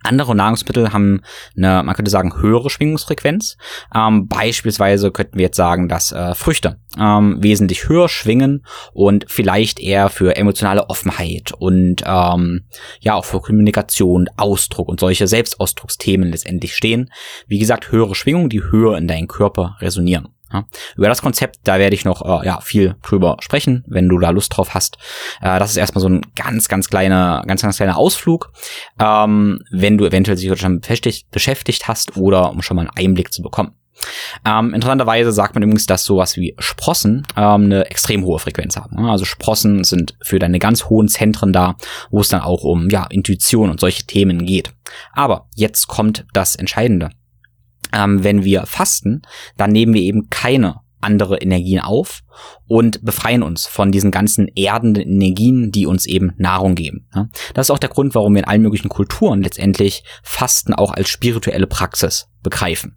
Andere 0.03 0.34
Nahrungsmittel 0.34 0.92
haben 0.92 1.22
eine, 1.57 1.82
man 1.82 1.94
könnte 1.94 2.11
sagen, 2.11 2.40
höhere 2.40 2.70
Schwingungsfrequenz. 2.70 3.57
Ähm, 3.94 4.28
beispielsweise 4.28 5.11
könnten 5.11 5.38
wir 5.38 5.46
jetzt 5.46 5.57
sagen, 5.57 5.88
dass 5.88 6.12
äh, 6.12 6.34
Früchte 6.34 6.78
ähm, 6.98 7.42
wesentlich 7.42 7.88
höher 7.88 8.09
schwingen 8.09 8.64
und 8.92 9.24
vielleicht 9.28 9.80
eher 9.80 10.09
für 10.09 10.36
emotionale 10.36 10.88
Offenheit 10.90 11.53
und 11.53 12.03
ähm, 12.05 12.64
ja 13.00 13.14
auch 13.14 13.24
für 13.24 13.40
Kommunikation, 13.40 14.28
Ausdruck 14.36 14.88
und 14.88 15.00
solche 15.00 15.26
Selbstausdrucksthemen 15.26 16.30
letztendlich 16.30 16.74
stehen. 16.74 17.11
Wie 17.46 17.59
gesagt, 17.59 17.92
höhere 17.92 18.14
Schwingungen, 18.14 18.48
die 18.48 18.62
höher 18.62 18.98
in 18.98 19.09
deinen 19.09 19.28
Körper 19.28 19.76
resonieren. 19.80 20.28
Ja, 20.53 20.64
über 20.96 21.09
das 21.09 21.22
Konzept, 21.22 21.61
da 21.64 21.78
werde 21.78 21.94
ich 21.94 22.05
noch 22.05 22.22
äh, 22.22 22.46
ja, 22.46 22.61
viel 22.61 22.96
drüber 23.03 23.36
sprechen, 23.40 23.84
wenn 23.86 24.09
du 24.09 24.18
da 24.18 24.30
Lust 24.30 24.57
drauf 24.57 24.74
hast. 24.74 24.98
Äh, 25.40 25.59
das 25.59 25.70
ist 25.70 25.76
erstmal 25.76 26.03
so 26.03 26.09
ein 26.09 26.22
ganz, 26.34 26.68
ganz 26.68 26.88
kleiner, 26.88 27.42
ganz, 27.46 27.62
ganz 27.62 27.76
kleiner 27.76 27.96
Ausflug, 27.96 28.53
ähm, 28.98 29.61
wenn 29.70 29.98
du 29.98 30.05
eventuell 30.05 30.36
sich 30.36 30.61
schon 30.61 30.80
beschäftigt, 30.80 31.88
hast 31.88 32.16
oder 32.16 32.50
um 32.50 32.62
schon 32.62 32.76
mal 32.76 32.82
einen 32.82 33.09
Einblick 33.09 33.32
zu 33.32 33.42
bekommen. 33.42 33.74
Ähm, 34.44 34.74
interessanterweise 34.74 35.32
sagt 35.32 35.55
man 35.55 35.62
übrigens, 35.62 35.86
dass 35.86 36.05
sowas 36.05 36.36
wie 36.36 36.55
Sprossen 36.59 37.26
ähm, 37.36 37.64
eine 37.64 37.86
extrem 37.86 38.24
hohe 38.24 38.38
Frequenz 38.38 38.76
haben. 38.76 38.98
Also 38.98 39.24
Sprossen 39.24 39.84
sind 39.84 40.16
für 40.20 40.38
deine 40.38 40.59
ganz 40.59 40.86
hohen 40.86 41.09
Zentren 41.09 41.53
da, 41.53 41.76
wo 42.11 42.20
es 42.20 42.28
dann 42.28 42.40
auch 42.40 42.64
um 42.64 42.88
ja, 42.90 43.07
Intuition 43.11 43.70
und 43.70 43.80
solche 43.80 44.05
Themen 44.05 44.44
geht. 44.44 44.72
Aber 45.12 45.48
jetzt 45.55 45.86
kommt 45.86 46.26
das 46.32 46.57
Entscheidende 46.57 47.11
ähm, 47.93 48.24
wenn 48.24 48.45
wir 48.45 48.66
fasten, 48.66 49.22
dann 49.57 49.70
nehmen 49.70 49.95
wir 49.95 50.03
eben 50.03 50.28
keine 50.30 50.80
andere 51.03 51.39
Energien 51.39 51.80
auf 51.80 52.22
und 52.66 53.05
befreien 53.05 53.43
uns 53.43 53.66
von 53.66 53.93
diesen 53.93 54.11
ganzen 54.11 54.49
erdenden 54.49 55.03
Energien, 55.03 55.72
die 55.72 55.87
uns 55.87 56.07
eben 56.07 56.33
Nahrung 56.39 56.74
geben. 56.74 57.09
Das 57.55 57.66
ist 57.66 57.70
auch 57.70 57.78
der 57.78 57.91
Grund, 57.91 58.14
warum 58.14 58.35
wir 58.35 58.43
in 58.43 58.49
allen 58.49 58.62
möglichen 58.62 58.89
Kulturen 58.89 59.43
letztendlich 59.43 60.05
Fasten 60.22 60.72
auch 60.72 60.93
als 60.93 61.09
spirituelle 61.09 61.66
Praxis 61.66 62.28
begreifen. 62.43 62.97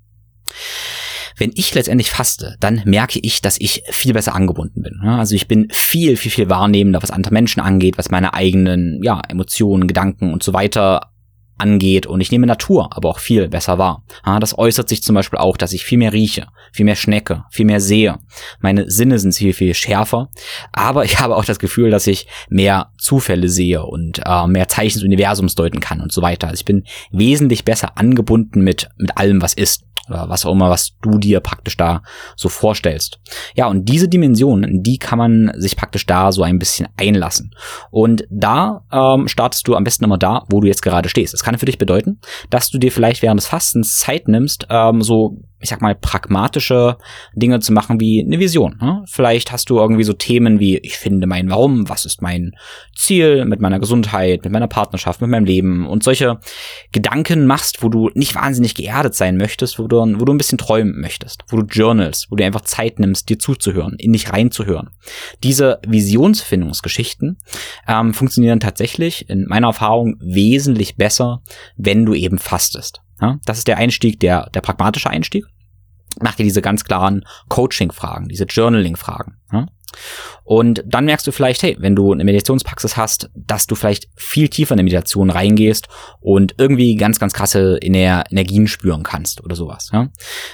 Wenn 1.37 1.51
ich 1.55 1.73
letztendlich 1.73 2.11
faste, 2.11 2.55
dann 2.61 2.81
merke 2.85 3.19
ich, 3.19 3.41
dass 3.41 3.59
ich 3.59 3.83
viel 3.89 4.13
besser 4.13 4.35
angebunden 4.35 4.81
bin. 4.83 5.01
Also 5.01 5.35
ich 5.35 5.49
bin 5.49 5.67
viel, 5.69 6.15
viel, 6.15 6.31
viel 6.31 6.49
wahrnehmender, 6.49 7.03
was 7.03 7.11
andere 7.11 7.33
Menschen 7.33 7.59
angeht, 7.59 7.97
was 7.97 8.09
meine 8.09 8.33
eigenen 8.33 9.03
ja, 9.03 9.21
Emotionen, 9.27 9.87
Gedanken 9.87 10.31
und 10.31 10.43
so 10.43 10.53
weiter 10.53 11.11
angeht 11.57 12.05
und 12.05 12.21
ich 12.21 12.31
nehme 12.31 12.47
Natur 12.47 12.89
aber 12.95 13.09
auch 13.09 13.19
viel 13.19 13.47
besser 13.47 13.77
wahr. 13.77 14.03
das 14.39 14.57
äußert 14.57 14.89
sich 14.89 15.03
zum 15.03 15.15
Beispiel 15.15 15.39
auch, 15.39 15.57
dass 15.57 15.73
ich 15.73 15.85
viel 15.85 15.97
mehr 15.97 16.13
rieche, 16.13 16.47
viel 16.71 16.85
mehr 16.85 16.95
schnecke, 16.95 17.45
viel 17.49 17.65
mehr 17.65 17.79
sehe. 17.79 18.19
Meine 18.59 18.89
Sinne 18.89 19.19
sind 19.19 19.33
viel, 19.33 19.53
viel 19.53 19.73
schärfer, 19.73 20.29
aber 20.71 21.05
ich 21.05 21.19
habe 21.19 21.35
auch 21.35 21.45
das 21.45 21.59
Gefühl, 21.59 21.91
dass 21.91 22.07
ich 22.07 22.27
mehr 22.49 22.91
Zufälle 22.97 23.49
sehe 23.49 23.83
und 23.83 24.21
äh, 24.25 24.47
mehr 24.47 24.67
Zeichen 24.67 24.99
des 24.99 25.03
Universums 25.03 25.55
deuten 25.55 25.79
kann 25.79 26.01
und 26.01 26.11
so 26.11 26.21
weiter. 26.21 26.47
Also 26.47 26.59
ich 26.59 26.65
bin 26.65 26.83
wesentlich 27.11 27.65
besser 27.65 27.97
angebunden 27.97 28.61
mit, 28.61 28.89
mit 28.97 29.17
allem, 29.17 29.41
was 29.41 29.53
ist 29.53 29.85
oder 30.09 30.29
was 30.29 30.45
auch 30.45 30.51
immer, 30.51 30.69
was 30.69 30.97
du 31.01 31.17
dir 31.17 31.39
praktisch 31.39 31.77
da 31.77 32.01
so 32.35 32.49
vorstellst. 32.49 33.19
Ja, 33.55 33.67
und 33.67 33.85
diese 33.85 34.07
Dimension, 34.07 34.65
die 34.83 34.97
kann 34.97 35.17
man 35.17 35.51
sich 35.55 35.75
praktisch 35.75 36.05
da 36.05 36.31
so 36.31 36.43
ein 36.43 36.59
bisschen 36.59 36.87
einlassen. 36.97 37.55
Und 37.91 38.25
da 38.29 38.83
ähm, 38.91 39.27
startest 39.27 39.67
du 39.67 39.75
am 39.75 39.83
besten 39.83 40.03
immer 40.03 40.17
da, 40.17 40.43
wo 40.49 40.61
du 40.61 40.67
jetzt 40.67 40.81
gerade 40.81 41.09
stehst. 41.09 41.33
Das 41.33 41.43
kann 41.43 41.57
für 41.57 41.65
dich 41.65 41.77
bedeuten, 41.77 42.19
dass 42.49 42.69
du 42.69 42.77
dir 42.77 42.91
vielleicht 42.91 43.21
während 43.21 43.39
des 43.39 43.47
Fastens 43.47 43.97
Zeit 43.97 44.27
nimmst, 44.27 44.67
ähm, 44.69 45.01
so 45.01 45.37
ich 45.65 45.69
sag 45.69 45.81
mal, 45.81 45.95
pragmatische 45.95 46.97
Dinge 47.33 47.59
zu 47.59 47.73
machen 47.73 47.99
wie 47.99 48.23
eine 48.23 48.39
Vision. 48.39 48.77
Ne? 48.79 49.03
Vielleicht 49.07 49.51
hast 49.51 49.69
du 49.69 49.79
irgendwie 49.79 50.03
so 50.03 50.13
Themen 50.13 50.59
wie, 50.59 50.77
ich 50.77 50.97
finde 50.97 51.25
mein 51.27 51.49
Warum, 51.49 51.89
was 51.89 52.05
ist 52.05 52.21
mein 52.21 52.55
Ziel 52.95 53.45
mit 53.45 53.61
meiner 53.61 53.79
Gesundheit, 53.79 54.43
mit 54.43 54.53
meiner 54.53 54.67
Partnerschaft, 54.67 55.21
mit 55.21 55.29
meinem 55.29 55.45
Leben 55.45 55.87
und 55.87 56.03
solche 56.03 56.39
Gedanken 56.91 57.47
machst, 57.47 57.81
wo 57.81 57.89
du 57.89 58.11
nicht 58.13 58.35
wahnsinnig 58.35 58.75
geerdet 58.75 59.15
sein 59.15 59.37
möchtest, 59.37 59.79
wo 59.79 59.87
du, 59.87 59.94
wo 59.95 60.25
du 60.25 60.33
ein 60.33 60.37
bisschen 60.37 60.57
träumen 60.57 60.99
möchtest, 60.99 61.43
wo 61.49 61.57
du 61.57 61.65
journalst, 61.65 62.31
wo 62.31 62.35
du 62.35 62.43
einfach 62.43 62.61
Zeit 62.61 62.99
nimmst, 62.99 63.29
dir 63.29 63.39
zuzuhören, 63.39 63.95
in 63.97 64.13
dich 64.13 64.31
reinzuhören. 64.31 64.89
Diese 65.43 65.79
Visionsfindungsgeschichten 65.87 67.37
ähm, 67.87 68.13
funktionieren 68.13 68.59
tatsächlich 68.59 69.29
in 69.29 69.45
meiner 69.47 69.67
Erfahrung 69.67 70.17
wesentlich 70.19 70.95
besser, 70.95 71.41
wenn 71.77 72.05
du 72.05 72.13
eben 72.13 72.37
fastest. 72.37 73.01
Ja, 73.21 73.39
das 73.45 73.59
ist 73.59 73.67
der 73.67 73.77
Einstieg, 73.77 74.19
der, 74.19 74.49
der 74.53 74.61
pragmatische 74.61 75.09
Einstieg. 75.09 75.45
Mach 76.21 76.35
dir 76.35 76.43
diese 76.43 76.61
ganz 76.61 76.83
klaren 76.83 77.25
Coaching-Fragen, 77.49 78.27
diese 78.27 78.45
Journaling-Fragen. 78.45 79.37
Ja? 79.51 79.67
Und 80.43 80.83
dann 80.85 81.05
merkst 81.05 81.25
du 81.25 81.31
vielleicht, 81.31 81.63
hey, 81.63 81.75
wenn 81.79 81.95
du 81.95 82.11
eine 82.11 82.23
Meditationspraxis 82.23 82.97
hast, 82.97 83.29
dass 83.33 83.65
du 83.65 83.75
vielleicht 83.75 84.09
viel 84.15 84.47
tiefer 84.47 84.73
in 84.73 84.79
eine 84.79 84.83
Meditation 84.83 85.29
reingehst 85.31 85.87
und 86.21 86.55
irgendwie 86.57 86.95
ganz, 86.95 87.19
ganz 87.19 87.33
krasse 87.33 87.79
Energien 87.81 88.67
spüren 88.67 89.03
kannst 89.03 89.43
oder 89.43 89.55
sowas. 89.55 89.89
Ja? 89.91 90.09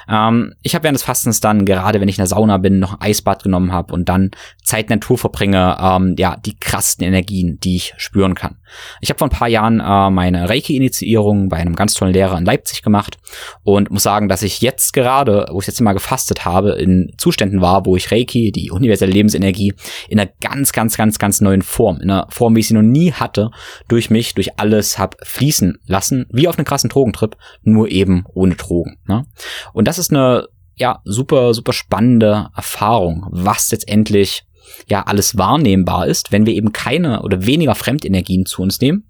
Ähm, 0.10 0.54
ich 0.62 0.76
habe 0.76 0.84
während 0.84 0.96
des 0.96 1.04
Fastens 1.04 1.42
dann, 1.42 1.66
gerade 1.66 2.00
wenn 2.00 2.08
ich 2.08 2.18
in 2.18 2.22
der 2.22 2.28
Sauna 2.28 2.58
bin, 2.58 2.80
noch 2.80 2.94
ein 2.94 3.02
Eisbad 3.02 3.44
genommen 3.44 3.74
habe 3.74 3.94
und 3.94 4.08
dann 4.08 4.32
Zeit 4.64 4.90
Natur 4.90 5.18
verbringe, 5.18 5.78
ähm, 5.82 6.16
ja, 6.18 6.38
die 6.38 6.58
krassen 6.58 7.04
Energien, 7.04 7.60
die 7.60 7.76
ich 7.76 7.94
spüren 7.98 8.36
kann. 8.36 8.58
Ich 9.02 9.10
habe 9.10 9.18
vor 9.18 9.28
ein 9.28 9.32
paar 9.32 9.48
Jahren 9.50 9.80
äh, 9.80 10.10
meine 10.10 10.50
Reiki-Initiierung 10.50 11.50
bei 11.50 11.58
einem 11.58 11.76
ganz 11.76 11.94
tollen 11.94 12.14
Lehrer 12.14 12.38
in 12.38 12.46
Leipzig 12.46 12.82
gemacht 12.82 13.18
und 13.64 13.92
muss 13.92 14.04
sagen, 14.04 14.30
dass 14.30 14.42
ich 14.42 14.62
jetzt 14.62 14.94
gerade, 14.94 15.48
wo 15.52 15.60
ich 15.60 15.68
jetzt 15.68 15.82
mal 15.82 15.94
gefastet 15.94 16.46
habe, 16.46 16.72
in 16.74 17.12
Zuständen 17.18 17.62
war, 17.62 17.86
wo 17.86 17.96
ich 17.96 18.12
Reiki, 18.12 18.52
die 18.52 18.72
universelle 18.72 19.12
Lebensenergie, 19.32 19.74
in 20.10 20.20
einer 20.20 20.30
ganz, 20.42 20.72
ganz, 20.72 20.98
ganz, 20.98 21.20
ganz 21.20 21.42
neuen 21.42 21.62
Form, 21.62 21.98
in 22.02 22.10
einer 22.10 22.28
Form, 22.30 22.56
wie 22.56 22.60
ich 22.60 22.68
sie 22.68 22.74
noch 22.74 22.82
nie 22.82 23.12
hatte, 23.12 23.52
durch 23.88 24.10
mich, 24.10 24.34
durch 24.34 24.60
alles 24.60 25.00
hab 25.00 25.16
fließen 25.26 25.80
lassen, 25.86 26.26
wie 26.32 26.48
auf 26.48 26.58
einem 26.58 26.66
krassen 26.66 26.90
Drogentrip, 26.90 27.38
nur 27.64 27.90
eben 27.90 28.26
ohne 28.34 28.56
Drogen. 28.56 28.98
Ne? 29.08 29.26
Und 29.74 29.88
das 29.88 29.98
ist 29.98 30.12
eine 30.12 30.48
ja 30.76 31.02
super, 31.04 31.54
super 31.54 31.74
spannende 31.74 32.50
Erfahrung, 32.56 33.28
was 33.30 33.72
letztendlich 33.72 34.44
ja 34.88 35.04
alles 35.04 35.38
wahrnehmbar 35.38 36.08
ist, 36.08 36.32
wenn 36.32 36.46
wir 36.46 36.54
eben 36.54 36.72
keine 36.72 37.22
oder 37.24 37.46
weniger 37.46 37.76
Fremdenergien 37.76 38.46
zu 38.46 38.62
uns 38.62 38.80
nehmen. 38.80 39.08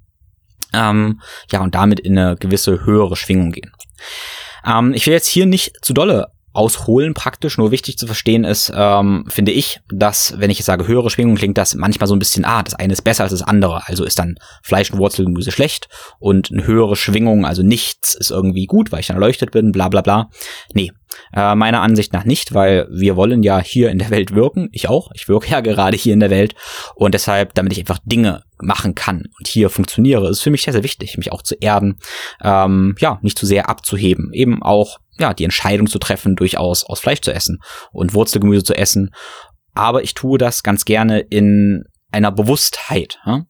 Ähm, 0.74 1.20
ja, 1.52 1.62
und 1.62 1.76
damit 1.76 2.00
in 2.00 2.18
eine 2.18 2.38
gewisse 2.38 2.86
höhere 2.86 3.18
Schwingung 3.18 3.52
gehen. 3.52 3.72
Ähm, 4.66 4.94
ich 4.94 5.06
will 5.06 5.14
jetzt 5.14 5.28
hier 5.28 5.46
nicht 5.46 5.74
zu 5.82 5.94
dolle 5.94 6.28
ausholen 6.54 7.14
praktisch. 7.14 7.58
Nur 7.58 7.72
wichtig 7.72 7.98
zu 7.98 8.06
verstehen 8.06 8.44
ist, 8.44 8.72
ähm, 8.76 9.26
finde 9.28 9.52
ich, 9.52 9.80
dass, 9.90 10.36
wenn 10.38 10.50
ich 10.50 10.58
jetzt 10.60 10.66
sage 10.68 10.88
höhere 10.88 11.10
Schwingung, 11.10 11.36
klingt 11.36 11.58
das 11.58 11.76
manchmal 11.76 12.08
so 12.08 12.16
ein 12.16 12.20
bisschen, 12.20 12.46
ah, 12.46 12.64
das 12.64 12.76
eine 12.76 12.94
ist 12.94 13.04
besser 13.04 13.24
als 13.24 13.32
das 13.32 13.44
andere. 13.44 13.88
Also 13.88 14.04
ist 14.04 14.20
dann 14.20 14.36
Fleisch 14.64 14.92
und 14.92 15.00
Wurzelgemüse 15.00 15.52
schlecht 15.52 15.90
und 16.20 16.52
eine 16.52 16.66
höhere 16.66 16.96
Schwingung, 16.96 17.46
also 17.46 17.64
nichts 17.64 18.14
ist 18.14 18.32
irgendwie 18.32 18.66
gut, 18.66 18.92
weil 18.92 19.00
ich 19.00 19.08
dann 19.08 19.18
erleuchtet 19.18 19.52
bin, 19.52 19.72
bla 19.72 19.90
bla 19.90 20.02
bla. 20.02 20.30
Nee, 20.74 20.92
äh, 21.34 21.56
meiner 21.56 21.82
Ansicht 21.82 22.14
nach 22.14 22.26
nicht, 22.26 22.54
weil 22.54 22.88
wir 22.92 23.16
wollen 23.16 23.44
ja 23.44 23.60
hier 23.60 23.90
in 23.90 24.00
der 24.00 24.10
Welt 24.10 24.34
wirken. 24.34 24.70
Ich 24.72 24.90
auch. 24.90 25.12
Ich 25.14 25.28
wirke 25.28 25.50
ja 25.50 25.60
gerade 25.62 25.98
hier 25.98 26.14
in 26.14 26.20
der 26.20 26.30
Welt. 26.30 26.56
Und 26.96 27.14
deshalb, 27.14 27.54
damit 27.54 27.74
ich 27.74 27.80
einfach 27.80 28.00
Dinge 28.06 28.44
machen 28.62 28.96
kann 28.96 29.26
und 29.38 29.48
hier 29.48 29.70
funktioniere, 29.70 30.30
ist 30.30 30.42
für 30.42 30.52
mich 30.52 30.64
sehr, 30.64 30.74
sehr 30.74 30.84
wichtig, 30.84 31.18
mich 31.18 31.32
auch 31.32 31.42
zu 31.42 31.56
erden, 31.56 31.98
ähm, 32.44 32.96
ja, 33.00 33.20
nicht 33.22 33.38
zu 33.38 33.46
sehr 33.46 33.70
abzuheben. 33.70 34.32
Eben 34.34 34.62
auch, 34.62 35.00
ja, 35.20 35.34
die 35.34 35.44
Entscheidung 35.44 35.88
zu 35.88 36.00
treffen, 36.00 36.36
durchaus 36.36 36.84
aus 36.84 37.00
Fleisch 37.00 37.22
zu 37.22 37.34
essen 37.34 37.60
und 37.92 38.14
Wurzelgemüse 38.14 38.64
zu 38.64 38.76
essen. 38.76 39.12
Aber 39.74 40.04
ich 40.04 40.14
tue 40.14 40.38
das 40.38 40.64
ganz 40.64 40.86
gerne 40.86 41.20
in 41.20 41.86
einer 42.12 42.32
Bewusstheit, 42.32 43.20
ja? 43.26 43.46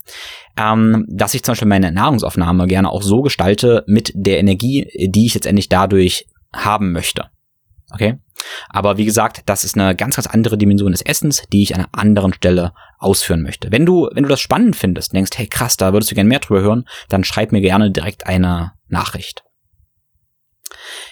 ähm, 0.56 1.06
dass 1.10 1.34
ich 1.34 1.44
zum 1.44 1.54
Beispiel 1.54 1.68
meine 1.68 1.92
Nahrungsaufnahme 1.92 2.68
gerne 2.68 2.92
auch 2.92 3.02
so 3.02 3.22
gestalte 3.22 3.84
mit 3.88 4.12
der 4.14 4.40
Energie, 4.40 4.88
die 5.10 5.26
ich 5.26 5.34
letztendlich 5.34 5.68
dadurch 5.68 6.28
haben 6.54 6.92
möchte. 6.92 7.30
Okay? 7.92 8.20
Aber 8.70 8.98
wie 8.98 9.06
gesagt, 9.06 9.44
das 9.48 9.64
ist 9.64 9.78
eine 9.78 9.96
ganz, 9.96 10.16
ganz 10.16 10.28
andere 10.28 10.58
Dimension 10.58 10.92
des 10.92 11.02
Essens, 11.02 11.44
die 11.52 11.64
ich 11.64 11.76
an 11.76 11.82
einer 11.82 11.90
anderen 11.94 12.34
Stelle 12.34 12.74
ausführen 13.00 13.42
möchte. 13.42 13.72
Wenn 13.72 13.86
du, 13.86 14.10
wenn 14.14 14.24
du 14.24 14.30
das 14.30 14.40
spannend 14.40 14.76
findest, 14.76 15.14
denkst, 15.14 15.32
hey 15.36 15.48
krass, 15.48 15.78
da 15.78 15.94
würdest 15.94 16.12
du 16.12 16.16
gerne 16.16 16.30
mehr 16.30 16.40
drüber 16.40 16.62
hören, 16.62 16.86
dann 17.10 17.24
schreib 17.24 17.52
mir 17.52 17.62
gerne 17.62 17.92
direkt 17.92 18.28
eine 18.28 18.74
Nachricht. 18.88 19.44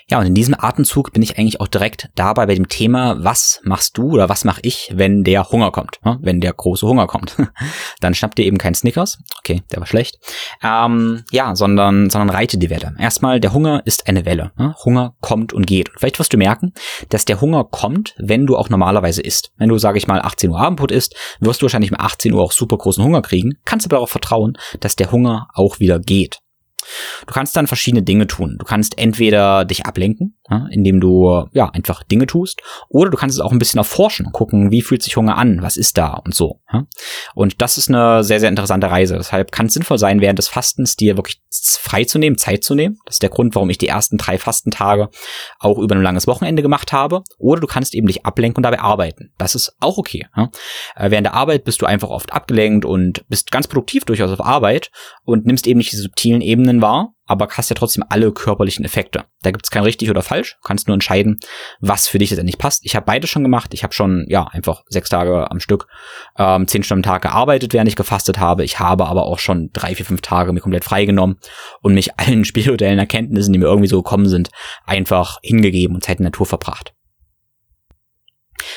Ja, 0.10 0.20
und 0.20 0.26
in 0.26 0.36
diesem 0.36 0.56
Atemzug 0.58 1.14
bin 1.14 1.22
ich 1.22 1.38
eigentlich 1.38 1.62
auch 1.62 1.68
direkt 1.68 2.10
dabei 2.16 2.46
bei 2.46 2.56
dem 2.56 2.68
Thema, 2.68 3.24
was 3.24 3.62
machst 3.64 3.98
du 3.98 4.12
oder 4.12 4.30
was 4.30 4.44
mache 4.44 4.62
ich, 4.64 4.92
wenn 4.94 5.24
der 5.24 5.50
Hunger 5.50 5.72
kommt, 5.72 6.00
wenn 6.22 6.42
der 6.42 6.54
große 6.54 6.88
Hunger 6.88 7.08
kommt. 7.08 7.38
Dann 8.00 8.14
schnappt 8.14 8.38
dir 8.38 8.46
eben 8.46 8.58
kein 8.58 8.76
Snickers, 8.76 9.20
okay, 9.40 9.64
der 9.72 9.80
war 9.80 9.88
schlecht, 9.88 10.18
ähm, 10.64 11.24
ja, 11.32 11.56
sondern, 11.56 12.10
sondern 12.10 12.30
reite 12.30 12.58
die 12.58 12.70
Welle. 12.70 12.96
Erstmal, 13.00 13.40
der 13.40 13.54
Hunger 13.54 13.82
ist 13.86 14.08
eine 14.08 14.26
Welle. 14.26 14.52
Ne? 14.58 14.76
Hunger 14.84 15.16
kommt 15.22 15.54
und 15.54 15.68
geht. 15.68 15.90
Und 15.90 16.00
vielleicht 16.00 16.20
wirst 16.20 16.34
du 16.34 16.38
merken, 16.38 16.74
dass 17.10 17.26
der 17.26 17.42
Hunger 17.42 17.64
kommt, 17.64 18.16
wenn 18.18 18.46
du 18.46 18.58
auch 18.58 18.70
normalerweise 18.70 19.22
isst. 19.22 19.52
Wenn 19.58 19.70
du, 19.70 19.78
sage 19.78 19.98
ich 19.98 20.08
mal, 20.08 20.22
18 20.22 20.50
Uhr 20.50 20.60
Abendbrot 20.60 20.92
isst, 20.92 21.16
wirst 21.40 21.62
du 21.62 21.66
wahrscheinlich 21.66 21.92
um 21.92 22.00
18 22.00 22.34
Uhr 22.34 22.42
auch 22.42 22.52
super 22.52 22.78
großen 22.78 23.04
Hunger 23.04 23.22
kriegen, 23.22 23.58
kannst 23.66 23.86
aber 23.86 23.98
darauf 23.98 24.10
vertrauen, 24.10 24.58
dass 24.80 24.96
der 24.96 25.12
Hunger 25.12 25.48
auch 25.54 25.80
wieder 25.80 26.00
geht. 26.00 26.40
Du 27.26 27.34
kannst 27.34 27.56
dann 27.56 27.68
verschiedene 27.68 28.04
Dinge 28.04 28.28
tun. 28.28 28.58
Du 28.60 28.66
kannst 28.66 28.98
entweder 28.98 29.66
dich 29.66 29.86
ablenken, 29.86 30.38
ja, 30.50 30.68
indem 30.72 31.00
du 31.00 31.46
ja 31.52 31.70
einfach 31.70 32.04
Dinge 32.04 32.26
tust, 32.26 32.62
oder 32.90 33.10
du 33.10 33.18
kannst 33.18 33.36
es 33.36 33.42
auch 33.42 33.52
ein 33.52 33.60
bisschen 33.60 33.78
erforschen 33.78 34.28
und 34.28 34.32
gucken, 34.32 34.72
wie 34.72 34.82
fühlt 34.82 35.04
sich 35.04 35.16
Hunger 35.16 35.38
an, 35.38 35.62
was 35.62 35.78
ist 35.78 35.98
da 35.98 36.14
und 36.14 36.34
so. 36.34 36.62
Ja. 36.72 36.86
Und 37.36 37.62
das 37.62 37.78
ist 37.78 37.90
eine 37.90 38.24
sehr, 38.24 38.40
sehr 38.40 38.50
interessante 38.50 38.90
Reise. 38.90 39.16
Deshalb 39.16 39.52
kann 39.52 39.68
es 39.68 39.74
sinnvoll 39.74 39.98
sein, 39.98 40.22
während 40.22 40.40
des 40.40 40.48
Fastens 40.48 40.96
dir 40.96 41.18
wirklich 41.18 41.42
frei 41.80 42.04
zu 42.04 42.20
nehmen, 42.20 42.38
Zeit 42.38 42.64
zu 42.64 42.76
nehmen. 42.76 42.98
Das 43.06 43.16
ist 43.16 43.24
der 43.24 43.30
Grund, 43.30 43.56
warum 43.56 43.70
ich 43.70 43.78
die 43.78 43.88
ersten 43.88 44.18
drei 44.18 44.38
Fastentage 44.38 45.10
auch 45.60 45.78
über 45.78 45.96
ein 45.96 46.04
langes 46.04 46.28
Wochenende 46.28 46.62
gemacht 46.62 46.94
habe. 46.94 47.24
Oder 47.38 47.62
du 47.62 47.68
kannst 47.68 47.94
eben 47.96 48.08
dich 48.08 48.26
ablenken 48.26 48.58
und 48.58 48.64
dabei 48.64 48.80
arbeiten. 48.80 49.32
Das 49.38 49.56
ist 49.56 49.76
auch 49.80 49.98
okay. 49.98 50.28
Ja. 50.36 50.50
Äh, 50.96 51.12
während 51.12 51.26
der 51.26 51.34
Arbeit 51.34 51.64
bist 51.64 51.82
du 51.82 51.86
einfach 51.86 52.10
oft 52.10 52.34
abgelenkt 52.34 52.86
und 52.86 53.28
bist 53.28 53.52
ganz 53.52 53.68
produktiv 53.68 54.06
durchaus 54.06 54.32
auf 54.32 54.46
Arbeit 54.46 54.92
und 55.24 55.46
nimmst 55.46 55.68
eben 55.68 55.80
nicht 55.80 55.92
die 55.92 55.98
subtilen 55.98 56.42
Ebenen 56.42 56.69
wahr, 56.82 57.14
aber 57.26 57.48
hast 57.50 57.70
ja 57.70 57.76
trotzdem 57.76 58.04
alle 58.10 58.32
körperlichen 58.32 58.86
Effekte. 58.86 59.26
Da 59.42 59.52
gibt 59.52 59.66
es 59.66 59.72
kein 59.72 59.84
richtig 59.84 60.10
oder 60.10 60.22
falsch. 60.22 60.58
Du 60.62 60.68
kannst 60.68 60.88
nur 60.88 60.94
entscheiden, 60.94 61.40
was 61.80 62.08
für 62.08 62.18
dich 62.18 62.30
letztendlich 62.30 62.58
passt. 62.58 62.86
Ich 62.86 62.96
habe 62.96 63.06
beide 63.06 63.28
schon 63.28 63.44
gemacht. 63.44 63.74
Ich 63.74 63.84
habe 63.84 63.94
schon 63.94 64.26
ja 64.30 64.46
einfach 64.46 64.84
sechs 64.88 65.10
Tage 65.10 65.50
am 65.50 65.60
Stück, 65.60 65.88
ähm, 66.38 66.68
zehn 66.68 66.84
Stunden 66.84 67.00
am 67.00 67.12
Tag 67.12 67.22
gearbeitet, 67.24 67.74
während 67.74 67.88
ich 67.88 67.96
gefastet 67.96 68.40
habe. 68.40 68.64
Ich 68.64 68.80
habe 68.80 69.08
aber 69.08 69.26
auch 69.26 69.40
schon 69.40 69.70
drei, 69.74 69.96
vier, 69.96 70.06
fünf 70.06 70.22
Tage 70.22 70.54
mir 70.54 70.62
komplett 70.62 70.84
freigenommen 70.84 71.38
und 71.82 71.94
mich 71.94 72.12
allen 72.20 72.46
spirituellen 72.46 73.00
Erkenntnissen, 73.00 73.54
die 73.54 73.60
mir 73.60 73.66
irgendwie 73.66 73.90
so 73.90 74.02
gekommen 74.02 74.28
sind, 74.28 74.50
einfach 74.86 75.40
hingegeben 75.42 75.96
und 75.96 76.04
Zeit 76.04 76.20
in 76.20 76.24
der 76.24 76.32
Natur 76.32 76.46
verbracht. 76.46 76.94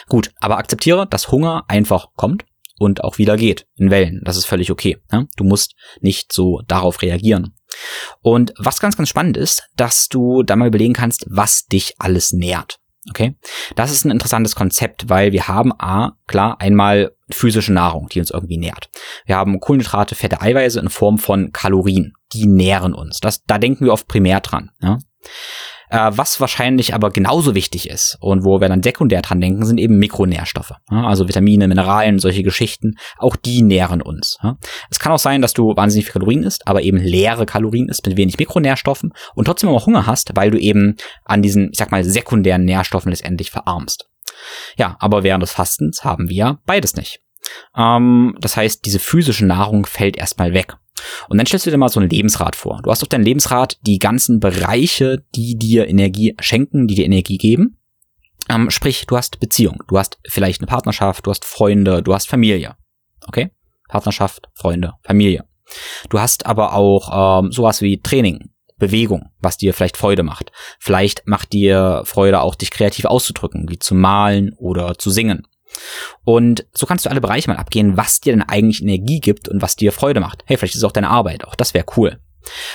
Gut, 0.08 0.30
aber 0.40 0.58
akzeptiere, 0.58 1.06
dass 1.08 1.30
Hunger 1.30 1.64
einfach 1.68 2.08
kommt 2.16 2.44
und 2.82 3.04
auch 3.04 3.18
wieder 3.18 3.36
geht 3.36 3.66
in 3.76 3.90
Wellen. 3.90 4.20
Das 4.24 4.36
ist 4.36 4.44
völlig 4.44 4.70
okay. 4.70 4.98
Ne? 5.12 5.28
Du 5.36 5.44
musst 5.44 5.74
nicht 6.00 6.32
so 6.32 6.60
darauf 6.66 7.00
reagieren. 7.02 7.54
Und 8.20 8.52
was 8.58 8.80
ganz, 8.80 8.96
ganz 8.96 9.08
spannend 9.08 9.36
ist, 9.36 9.68
dass 9.76 10.08
du 10.08 10.42
da 10.42 10.56
mal 10.56 10.68
überlegen 10.68 10.92
kannst, 10.92 11.24
was 11.28 11.66
dich 11.66 11.94
alles 11.98 12.32
nährt. 12.32 12.78
Okay, 13.10 13.34
das 13.74 13.90
ist 13.90 14.04
ein 14.04 14.12
interessantes 14.12 14.54
Konzept, 14.54 15.08
weil 15.08 15.32
wir 15.32 15.48
haben 15.48 15.72
a 15.76 16.12
klar 16.28 16.60
einmal 16.60 17.10
physische 17.30 17.72
Nahrung, 17.72 18.08
die 18.08 18.20
uns 18.20 18.30
irgendwie 18.30 18.58
nährt. 18.58 18.90
Wir 19.26 19.36
haben 19.36 19.58
Kohlenhydrate, 19.58 20.14
Fette, 20.14 20.40
Eiweiße 20.40 20.78
in 20.78 20.88
Form 20.88 21.18
von 21.18 21.50
Kalorien, 21.50 22.12
die 22.32 22.46
nähren 22.46 22.94
uns. 22.94 23.18
Das, 23.18 23.42
da 23.42 23.58
denken 23.58 23.86
wir 23.86 23.92
oft 23.92 24.06
primär 24.06 24.38
dran. 24.38 24.70
Ja? 24.80 24.98
Äh, 25.92 26.10
was 26.16 26.40
wahrscheinlich 26.40 26.94
aber 26.94 27.10
genauso 27.10 27.54
wichtig 27.54 27.90
ist 27.90 28.16
und 28.20 28.44
wo 28.44 28.62
wir 28.62 28.68
dann 28.70 28.82
sekundär 28.82 29.20
dran 29.20 29.42
denken, 29.42 29.66
sind 29.66 29.78
eben 29.78 29.98
Mikronährstoffe. 29.98 30.72
Also 30.86 31.28
Vitamine, 31.28 31.68
Mineralien, 31.68 32.18
solche 32.18 32.42
Geschichten. 32.42 32.94
Auch 33.18 33.36
die 33.36 33.60
nähren 33.60 34.00
uns. 34.00 34.38
Es 34.90 34.98
kann 34.98 35.12
auch 35.12 35.18
sein, 35.18 35.42
dass 35.42 35.52
du 35.52 35.76
wahnsinnig 35.76 36.06
viel 36.06 36.14
Kalorien 36.14 36.44
isst, 36.44 36.66
aber 36.66 36.80
eben 36.82 36.96
leere 36.96 37.44
Kalorien 37.44 37.90
isst 37.90 38.06
mit 38.06 38.16
wenig 38.16 38.38
Mikronährstoffen 38.38 39.12
und 39.34 39.44
trotzdem 39.44 39.68
auch 39.68 39.84
Hunger 39.84 40.06
hast, 40.06 40.34
weil 40.34 40.50
du 40.50 40.58
eben 40.58 40.96
an 41.26 41.42
diesen, 41.42 41.68
ich 41.72 41.78
sag 41.78 41.90
mal, 41.90 42.04
sekundären 42.04 42.64
Nährstoffen 42.64 43.10
letztendlich 43.10 43.50
verarmst. 43.50 44.08
Ja, 44.78 44.96
aber 44.98 45.24
während 45.24 45.42
des 45.42 45.52
Fastens 45.52 46.04
haben 46.04 46.30
wir 46.30 46.58
beides 46.64 46.96
nicht. 46.96 47.20
Ähm, 47.76 48.34
das 48.40 48.56
heißt, 48.56 48.86
diese 48.86 48.98
physische 48.98 49.44
Nahrung 49.44 49.84
fällt 49.84 50.16
erstmal 50.16 50.54
weg. 50.54 50.76
Und 51.28 51.38
dann 51.38 51.46
stellst 51.46 51.66
du 51.66 51.70
dir 51.70 51.76
mal 51.76 51.88
so 51.88 52.00
ein 52.00 52.08
Lebensrad 52.08 52.56
vor. 52.56 52.80
Du 52.82 52.90
hast 52.90 53.02
auf 53.02 53.08
deinem 53.08 53.24
Lebensrad 53.24 53.78
die 53.82 53.98
ganzen 53.98 54.40
Bereiche, 54.40 55.24
die 55.34 55.56
dir 55.56 55.88
Energie 55.88 56.34
schenken, 56.40 56.86
die 56.86 56.94
dir 56.94 57.04
Energie 57.04 57.38
geben. 57.38 57.78
Ähm, 58.48 58.70
sprich, 58.70 59.06
du 59.06 59.16
hast 59.16 59.40
Beziehung, 59.40 59.82
du 59.88 59.98
hast 59.98 60.18
vielleicht 60.28 60.60
eine 60.60 60.66
Partnerschaft, 60.66 61.26
du 61.26 61.30
hast 61.30 61.44
Freunde, 61.44 62.02
du 62.02 62.14
hast 62.14 62.28
Familie. 62.28 62.76
Okay? 63.26 63.50
Partnerschaft, 63.88 64.48
Freunde, 64.54 64.94
Familie. 65.04 65.44
Du 66.08 66.18
hast 66.18 66.46
aber 66.46 66.74
auch 66.74 67.44
ähm, 67.44 67.52
sowas 67.52 67.82
wie 67.82 68.00
Training, 68.00 68.50
Bewegung, 68.78 69.30
was 69.40 69.58
dir 69.58 69.74
vielleicht 69.74 69.96
Freude 69.96 70.22
macht. 70.22 70.50
Vielleicht 70.80 71.26
macht 71.26 71.52
dir 71.52 72.02
Freude 72.04 72.40
auch, 72.40 72.54
dich 72.54 72.70
kreativ 72.70 73.04
auszudrücken, 73.04 73.68
wie 73.68 73.78
zu 73.78 73.94
malen 73.94 74.54
oder 74.58 74.98
zu 74.98 75.10
singen. 75.10 75.46
Und 76.24 76.66
so 76.74 76.86
kannst 76.86 77.06
du 77.06 77.10
alle 77.10 77.20
Bereiche 77.20 77.50
mal 77.50 77.56
abgehen, 77.56 77.96
was 77.96 78.20
dir 78.20 78.32
denn 78.32 78.42
eigentlich 78.42 78.82
Energie 78.82 79.20
gibt 79.20 79.48
und 79.48 79.62
was 79.62 79.76
dir 79.76 79.92
Freude 79.92 80.20
macht. 80.20 80.42
Hey, 80.46 80.56
vielleicht 80.56 80.74
ist 80.74 80.80
es 80.80 80.84
auch 80.84 80.92
deine 80.92 81.10
Arbeit, 81.10 81.44
auch 81.44 81.54
das 81.54 81.74
wäre 81.74 81.86
cool. 81.96 82.18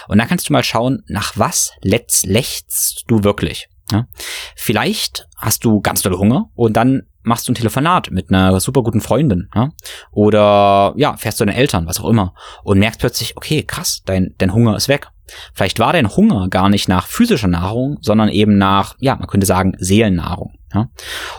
Und 0.08 0.18
dann 0.18 0.28
kannst 0.28 0.50
du 0.50 0.54
mal 0.54 0.64
schauen, 0.64 1.04
nach 1.08 1.34
was 1.36 1.74
lächst 1.82 3.04
du 3.08 3.24
wirklich. 3.24 3.68
Ja? 3.92 4.08
Vielleicht 4.56 5.28
hast 5.38 5.64
du 5.66 5.82
ganz 5.82 6.02
doll 6.02 6.18
Hunger 6.18 6.50
und 6.56 6.74
dann 6.74 7.04
machst 7.28 7.48
du 7.48 7.52
ein 7.52 7.56
Telefonat 7.56 8.10
mit 8.12 8.30
einer 8.30 8.60
super 8.60 8.82
guten 8.82 9.02
Freundin, 9.02 9.50
ja? 9.54 9.70
Oder 10.12 10.94
ja, 10.98 11.16
fährst 11.18 11.38
zu 11.38 11.46
deinen 11.46 11.56
Eltern, 11.56 11.86
was 11.86 12.00
auch 12.00 12.10
immer, 12.10 12.34
und 12.64 12.80
merkst 12.80 13.00
plötzlich, 13.00 13.38
okay, 13.38 13.64
krass, 13.64 14.02
dein, 14.06 14.34
dein 14.38 14.54
Hunger 14.54 14.76
ist 14.76 14.88
weg. 14.88 15.10
Vielleicht 15.54 15.80
war 15.80 15.92
dein 15.92 16.16
Hunger 16.16 16.48
gar 16.50 16.70
nicht 16.70 16.88
nach 16.88 17.06
physischer 17.06 17.50
Nahrung, 17.50 17.98
sondern 18.02 18.30
eben 18.30 18.58
nach, 18.58 18.96
ja, 19.00 19.16
man 19.16 19.28
könnte 19.28 19.46
sagen, 19.46 19.74
Seelennahrung. 19.78 20.58
Ja? 20.74 20.88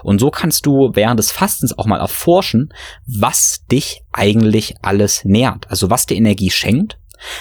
Und 0.03 0.19
so 0.19 0.31
kannst 0.31 0.67
du 0.67 0.91
während 0.93 1.19
des 1.19 1.33
Fastens 1.33 1.77
auch 1.79 1.87
mal 1.87 1.99
erforschen, 1.99 2.73
was 3.07 3.65
dich 3.73 4.03
eigentlich 4.13 4.75
alles 4.83 5.25
nährt. 5.25 5.71
Also 5.71 5.89
was 5.89 6.05
dir 6.05 6.17
Energie 6.17 6.51
schenkt, 6.51 6.99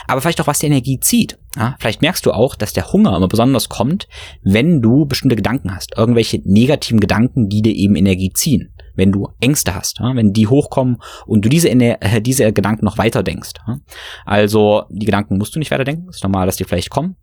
aber 0.08 0.22
vielleicht 0.22 0.42
auch 0.42 0.48
was 0.48 0.60
dir 0.60 0.68
Energie 0.68 1.00
zieht. 1.00 1.38
Ja? 1.56 1.76
Vielleicht 1.80 2.02
merkst 2.02 2.26
du 2.26 2.32
auch, 2.32 2.56
dass 2.56 2.74
der 2.74 2.92
Hunger 2.92 3.16
immer 3.16 3.28
besonders 3.28 3.70
kommt, 3.70 4.08
wenn 4.44 4.82
du 4.82 5.06
bestimmte 5.06 5.36
Gedanken 5.36 5.76
hast. 5.76 5.98
Irgendwelche 5.98 6.42
negativen 6.44 7.00
Gedanken, 7.00 7.50
die 7.50 7.62
dir 7.62 7.74
eben 7.74 7.96
Energie 7.96 8.32
ziehen 8.34 8.74
wenn 8.98 9.12
du 9.12 9.30
Ängste 9.40 9.76
hast, 9.76 10.00
ja, 10.00 10.14
wenn 10.16 10.34
die 10.34 10.48
hochkommen 10.48 10.98
und 11.26 11.46
du 11.46 11.50
diese, 11.50 11.70
äh, 11.70 12.20
diese 12.20 12.52
Gedanken 12.52 12.84
noch 12.84 12.98
weiter 12.98 13.24
denkst. 13.24 13.52
Ja. 13.66 13.78
Also 14.26 14.86
die 14.90 15.06
Gedanken 15.06 15.38
musst 15.38 15.56
du 15.56 15.60
nicht 15.60 15.72
weiterdenken, 15.72 16.10
ist 16.10 16.24
normal, 16.24 16.48
dass 16.48 16.58
die 16.58 16.66
vielleicht 16.66 16.90
kommen. 16.90 17.16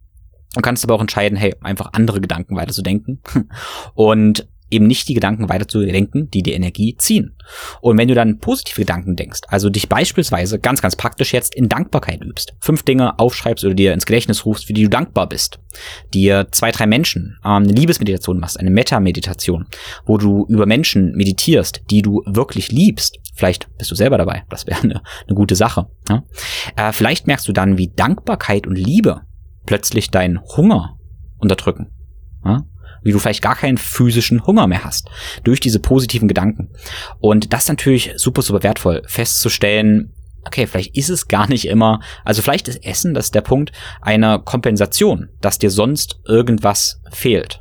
Du 0.54 0.60
kannst 0.60 0.84
aber 0.84 0.94
auch 0.94 1.00
entscheiden, 1.00 1.36
hey, 1.36 1.54
einfach 1.60 1.90
andere 1.92 2.20
Gedanken 2.20 2.56
weiter 2.56 2.72
zu 2.72 2.82
denken. 2.82 3.20
Und 3.94 4.48
eben 4.70 4.86
nicht 4.86 5.08
die 5.08 5.14
Gedanken 5.14 5.48
weiter 5.48 5.68
zu 5.68 5.84
denken, 5.84 6.30
die 6.30 6.42
die 6.42 6.52
Energie 6.52 6.96
ziehen. 6.96 7.36
Und 7.80 7.98
wenn 7.98 8.08
du 8.08 8.14
dann 8.14 8.38
positive 8.38 8.80
Gedanken 8.80 9.16
denkst, 9.16 9.40
also 9.48 9.70
dich 9.70 9.88
beispielsweise 9.88 10.58
ganz, 10.58 10.80
ganz 10.80 10.96
praktisch 10.96 11.32
jetzt 11.32 11.54
in 11.54 11.68
Dankbarkeit 11.68 12.22
übst, 12.22 12.54
fünf 12.60 12.82
Dinge 12.82 13.18
aufschreibst 13.18 13.64
oder 13.64 13.74
dir 13.74 13.92
ins 13.92 14.06
Gedächtnis 14.06 14.44
rufst, 14.46 14.66
für 14.66 14.72
die 14.72 14.84
du 14.84 14.88
dankbar 14.88 15.28
bist, 15.28 15.60
dir 16.12 16.48
zwei, 16.50 16.70
drei 16.72 16.86
Menschen 16.86 17.36
ähm, 17.44 17.64
eine 17.64 17.72
Liebesmeditation 17.72 18.38
machst, 18.38 18.58
eine 18.58 18.70
Meta-Meditation, 18.70 19.66
wo 20.06 20.18
du 20.18 20.46
über 20.48 20.66
Menschen 20.66 21.12
meditierst, 21.12 21.82
die 21.90 22.02
du 22.02 22.22
wirklich 22.26 22.72
liebst, 22.72 23.18
vielleicht 23.34 23.68
bist 23.76 23.90
du 23.90 23.94
selber 23.94 24.18
dabei, 24.18 24.44
das 24.48 24.66
wäre 24.66 24.82
eine, 24.82 25.02
eine 25.26 25.34
gute 25.34 25.56
Sache. 25.56 25.88
Ja? 26.08 26.24
Äh, 26.76 26.92
vielleicht 26.92 27.26
merkst 27.26 27.46
du 27.46 27.52
dann, 27.52 27.78
wie 27.78 27.92
Dankbarkeit 27.94 28.66
und 28.66 28.76
Liebe 28.76 29.22
plötzlich 29.66 30.10
deinen 30.10 30.40
Hunger 30.40 30.98
unterdrücken. 31.38 31.88
Ja? 32.44 32.64
Wie 33.04 33.12
du 33.12 33.18
vielleicht 33.18 33.42
gar 33.42 33.54
keinen 33.54 33.78
physischen 33.78 34.46
Hunger 34.46 34.66
mehr 34.66 34.84
hast 34.84 35.08
durch 35.44 35.60
diese 35.60 35.78
positiven 35.78 36.26
Gedanken. 36.26 36.70
Und 37.20 37.52
das 37.52 37.64
ist 37.64 37.68
natürlich 37.68 38.12
super, 38.16 38.42
super 38.42 38.62
wertvoll 38.62 39.02
festzustellen, 39.06 40.12
okay, 40.46 40.66
vielleicht 40.66 40.96
ist 40.96 41.08
es 41.08 41.28
gar 41.28 41.48
nicht 41.48 41.66
immer, 41.66 42.00
also 42.24 42.42
vielleicht 42.42 42.68
ist 42.68 42.84
Essen, 42.84 43.14
das 43.14 43.26
ist 43.26 43.34
der 43.34 43.40
Punkt, 43.40 43.72
eine 44.00 44.40
Kompensation, 44.44 45.28
dass 45.40 45.58
dir 45.58 45.70
sonst 45.70 46.20
irgendwas 46.26 47.00
fehlt. 47.10 47.60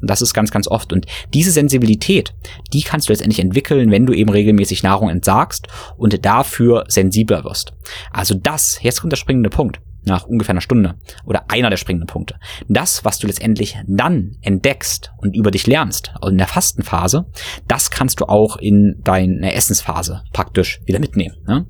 Das 0.00 0.22
ist 0.22 0.32
ganz, 0.32 0.52
ganz 0.52 0.68
oft. 0.68 0.92
Und 0.92 1.06
diese 1.34 1.50
Sensibilität, 1.50 2.34
die 2.72 2.82
kannst 2.82 3.08
du 3.08 3.12
letztendlich 3.12 3.40
entwickeln, 3.40 3.90
wenn 3.90 4.06
du 4.06 4.12
eben 4.12 4.30
regelmäßig 4.30 4.84
Nahrung 4.84 5.10
entsagst 5.10 5.66
und 5.96 6.24
dafür 6.24 6.84
sensibler 6.86 7.42
wirst. 7.42 7.72
Also 8.12 8.34
das, 8.34 8.78
jetzt 8.82 9.00
kommt 9.00 9.12
der 9.12 9.16
springende 9.16 9.50
Punkt 9.50 9.80
nach 10.04 10.24
ungefähr 10.24 10.52
einer 10.52 10.60
Stunde 10.60 10.94
oder 11.24 11.50
einer 11.50 11.70
der 11.70 11.76
springenden 11.76 12.08
Punkte. 12.08 12.36
Das, 12.68 13.04
was 13.04 13.18
du 13.18 13.26
letztendlich 13.26 13.78
dann 13.86 14.36
entdeckst 14.40 15.12
und 15.18 15.36
über 15.36 15.50
dich 15.50 15.66
lernst, 15.66 16.12
also 16.16 16.30
in 16.30 16.38
der 16.38 16.48
Fastenphase, 16.48 17.26
das 17.68 17.90
kannst 17.90 18.20
du 18.20 18.26
auch 18.26 18.56
in 18.56 19.00
deine 19.02 19.54
Essensphase 19.54 20.22
praktisch 20.32 20.80
wieder 20.84 20.98
mitnehmen. 20.98 21.36
Ne? 21.46 21.66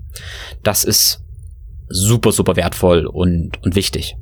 Das 0.63 0.85
ist 0.85 1.23
super, 1.89 2.33
super 2.33 2.57
wertvoll 2.57 3.07
und, 3.07 3.63
und 3.63 3.75
wichtig. 3.75 4.17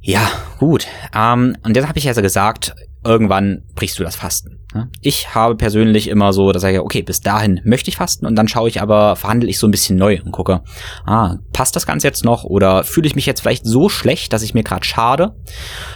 Ja, 0.00 0.30
gut. 0.58 0.86
Ähm, 1.14 1.56
und 1.62 1.76
jetzt 1.76 1.88
habe 1.88 1.98
ich 1.98 2.04
ja 2.04 2.12
gesagt, 2.12 2.74
irgendwann 3.04 3.62
brichst 3.74 3.98
du 3.98 4.04
das 4.04 4.16
Fasten. 4.16 4.60
Ne? 4.74 4.90
Ich 5.00 5.34
habe 5.34 5.56
persönlich 5.56 6.08
immer 6.08 6.32
so, 6.32 6.50
da 6.52 6.58
sage 6.58 6.76
ich, 6.76 6.80
okay, 6.80 7.02
bis 7.02 7.20
dahin 7.20 7.60
möchte 7.64 7.88
ich 7.88 7.96
fasten 7.96 8.26
und 8.26 8.36
dann 8.36 8.48
schaue 8.48 8.68
ich 8.68 8.80
aber, 8.80 9.16
verhandle 9.16 9.48
ich 9.48 9.58
so 9.58 9.66
ein 9.66 9.70
bisschen 9.70 9.96
neu 9.96 10.20
und 10.24 10.32
gucke, 10.32 10.62
ah, 11.06 11.36
passt 11.52 11.76
das 11.76 11.86
Ganze 11.86 12.06
jetzt 12.06 12.24
noch 12.24 12.44
oder 12.44 12.84
fühle 12.84 13.06
ich 13.06 13.14
mich 13.14 13.26
jetzt 13.26 13.40
vielleicht 13.40 13.66
so 13.66 13.88
schlecht, 13.88 14.32
dass 14.32 14.42
ich 14.42 14.54
mir 14.54 14.64
gerade 14.64 14.84
schade? 14.84 15.36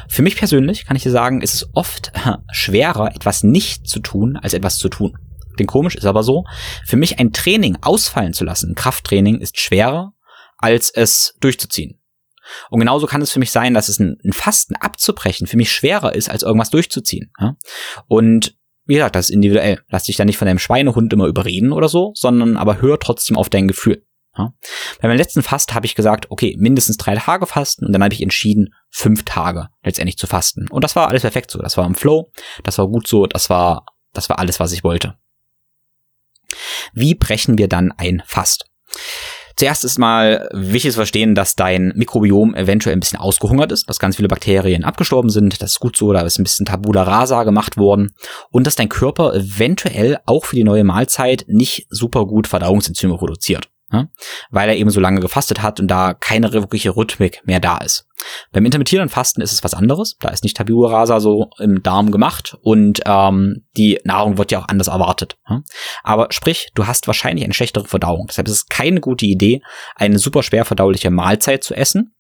Für 0.09 0.23
mich 0.23 0.37
persönlich 0.37 0.87
kann 0.87 0.97
ich 0.97 1.03
dir 1.03 1.11
sagen, 1.11 1.41
ist 1.41 1.55
es 1.55 1.69
oft 1.75 2.13
schwerer, 2.53 3.15
etwas 3.15 3.43
nicht 3.43 3.89
zu 3.89 4.01
tun, 4.01 4.37
als 4.37 4.55
etwas 4.55 4.79
zu 4.79 4.89
tun. 4.89 5.17
Klingt 5.57 5.71
komisch, 5.71 5.97
ist 5.97 6.07
aber 6.07 6.23
so. 6.23 6.45
Für 6.87 6.97
mich 6.97 7.19
ein 7.19 7.33
Training 7.33 7.79
ausfallen 7.81 8.33
zu 8.33 8.45
lassen, 8.45 8.77
Krafttraining, 8.77 9.41
ist 9.41 9.59
schwerer, 9.59 10.13
als 10.57 10.91
es 10.91 11.35
durchzuziehen. 11.41 11.99
Und 12.71 12.81
genauso 12.81 13.07
kann 13.07 13.23
es 13.23 13.33
für 13.33 13.39
mich 13.39 13.51
sein, 13.51 13.75
dass 13.75 13.89
es 13.89 13.99
ein, 13.99 14.19
ein 14.25 14.33
Fasten 14.33 14.77
abzubrechen 14.77 15.47
für 15.47 15.57
mich 15.57 15.73
schwerer 15.73 16.15
ist, 16.15 16.31
als 16.31 16.43
irgendwas 16.43 16.71
durchzuziehen. 16.71 17.33
Ja? 17.39 17.57
Und 18.07 18.57
wie 18.87 18.95
gesagt, 18.95 19.17
das 19.17 19.29
ist 19.29 19.35
individuell. 19.35 19.81
Lass 19.89 20.05
dich 20.05 20.17
da 20.17 20.25
nicht 20.25 20.39
von 20.39 20.47
deinem 20.47 20.59
Schweinehund 20.59 21.13
immer 21.13 21.27
überreden 21.27 21.73
oder 21.73 21.89
so, 21.89 22.13
sondern 22.15 22.57
aber 22.57 22.81
hör 22.81 22.99
trotzdem 22.99 23.37
auf 23.37 23.51
dein 23.51 23.69
Gefühl. 23.69 24.03
Ja? 24.37 24.55
Bei 25.01 25.09
meinem 25.09 25.19
letzten 25.19 25.43
Fast 25.43 25.75
habe 25.75 25.85
ich 25.85 25.95
gesagt, 25.95 26.31
okay, 26.31 26.57
mindestens 26.59 26.97
drei 26.97 27.15
Tage 27.15 27.47
fasten 27.47 27.85
und 27.85 27.93
dann 27.93 28.03
habe 28.03 28.15
ich 28.15 28.23
entschieden, 28.23 28.75
fünf 28.89 29.25
Tage 29.25 29.69
letztendlich 29.83 30.17
zu 30.17 30.27
fasten. 30.27 30.69
Und 30.71 30.85
das 30.85 30.97
war 30.97 31.09
alles 31.09 31.23
perfekt 31.23 31.51
so. 31.51 31.59
Das 31.59 31.77
war 31.77 31.87
im 31.87 31.95
Flow, 31.95 32.31
das 32.65 32.79
war 32.79 32.89
gut 32.89 33.07
so, 33.07 33.27
das 33.27 33.51
war, 33.51 33.85
das 34.15 34.29
war 34.31 34.39
alles, 34.39 34.59
was 34.59 34.73
ich 34.73 34.85
wollte. 34.85 35.19
Wie 36.95 37.15
brechen 37.15 37.59
wir 37.59 37.69
dann 37.69 37.93
ein 37.93 38.23
Fast? 38.27 38.71
Zuerst 39.59 39.85
ist 39.85 39.99
mal 39.99 40.49
wichtig 40.53 40.93
zu 40.93 40.99
verstehen, 40.99 41.35
dass 41.35 41.57
dein 41.57 41.93
Mikrobiom 41.97 42.55
eventuell 42.55 42.95
ein 42.95 43.01
bisschen 43.01 43.19
ausgehungert 43.19 43.73
ist, 43.73 43.89
dass 43.89 43.99
ganz 43.99 44.15
viele 44.15 44.29
Bakterien 44.29 44.85
abgestorben 44.85 45.31
sind. 45.31 45.61
Das 45.61 45.73
ist 45.73 45.81
gut 45.81 45.97
so, 45.97 46.13
da 46.13 46.21
ist 46.21 46.39
ein 46.39 46.45
bisschen 46.45 46.65
Tabula 46.65 47.03
rasa 47.03 47.43
gemacht 47.43 47.77
worden. 47.77 48.15
Und 48.51 48.69
dass 48.69 48.77
dein 48.77 48.89
Körper 48.89 49.35
eventuell 49.35 50.19
auch 50.27 50.45
für 50.45 50.55
die 50.55 50.63
neue 50.63 50.85
Mahlzeit 50.85 51.45
nicht 51.49 51.89
super 51.91 52.25
gut 52.27 52.47
Verdauungsenzyme 52.47 53.17
produziert 53.17 53.69
ja, 53.93 54.09
weil 54.51 54.69
er 54.69 54.77
eben 54.77 54.91
so 54.91 55.01
lange 55.01 55.21
gefastet 55.21 55.63
hat 55.63 55.81
und 55.81 55.89
da 55.89 56.15
keine 56.15 56.53
wirkliche 56.53 56.97
Rhythmik 56.97 57.41
mehr 57.45 57.61
da 57.61 57.79
ist. 57.79 58.07
Beim 58.53 58.65
intermittierenden 58.65 59.09
Fasten 59.09 59.41
ist 59.41 59.53
es 59.53 59.65
was 59.65 59.75
anderes. 59.75 60.17
Da 60.21 60.29
ist 60.29 60.43
nicht 60.43 60.57
Tabula 60.57 60.91
rasa 60.91 61.21
so 61.21 61.51
im 61.59 61.83
Darm 61.83 62.11
gemacht 62.11 62.57
und 62.63 63.01
ähm, 63.07 63.67
die 63.77 64.01
Nahrung 64.05 64.39
wird 64.39 64.51
ja 64.51 64.61
auch 64.61 64.69
anders 64.69 64.89
erwartet. 64.89 65.39
Ja. 65.49 65.63
Aber 66.03 66.29
sprich, 66.31 66.71
du 66.75 66.87
hast 66.87 67.07
wahrscheinlich 67.07 67.45
eine 67.45 67.55
schlechtere 67.55 67.87
Verdauung. 67.87 68.27
Deshalb 68.29 68.49
ist 68.49 68.55
es 68.55 68.67
keine 68.67 69.01
gute 69.01 69.27
Idee, 69.27 69.63
eine 69.95 70.19
super 70.19 70.43
schwer 70.43 70.65
verdauliche 70.65 71.11
Mahlzeit 71.11 71.65
zu 71.65 71.75
essen, 71.75 72.15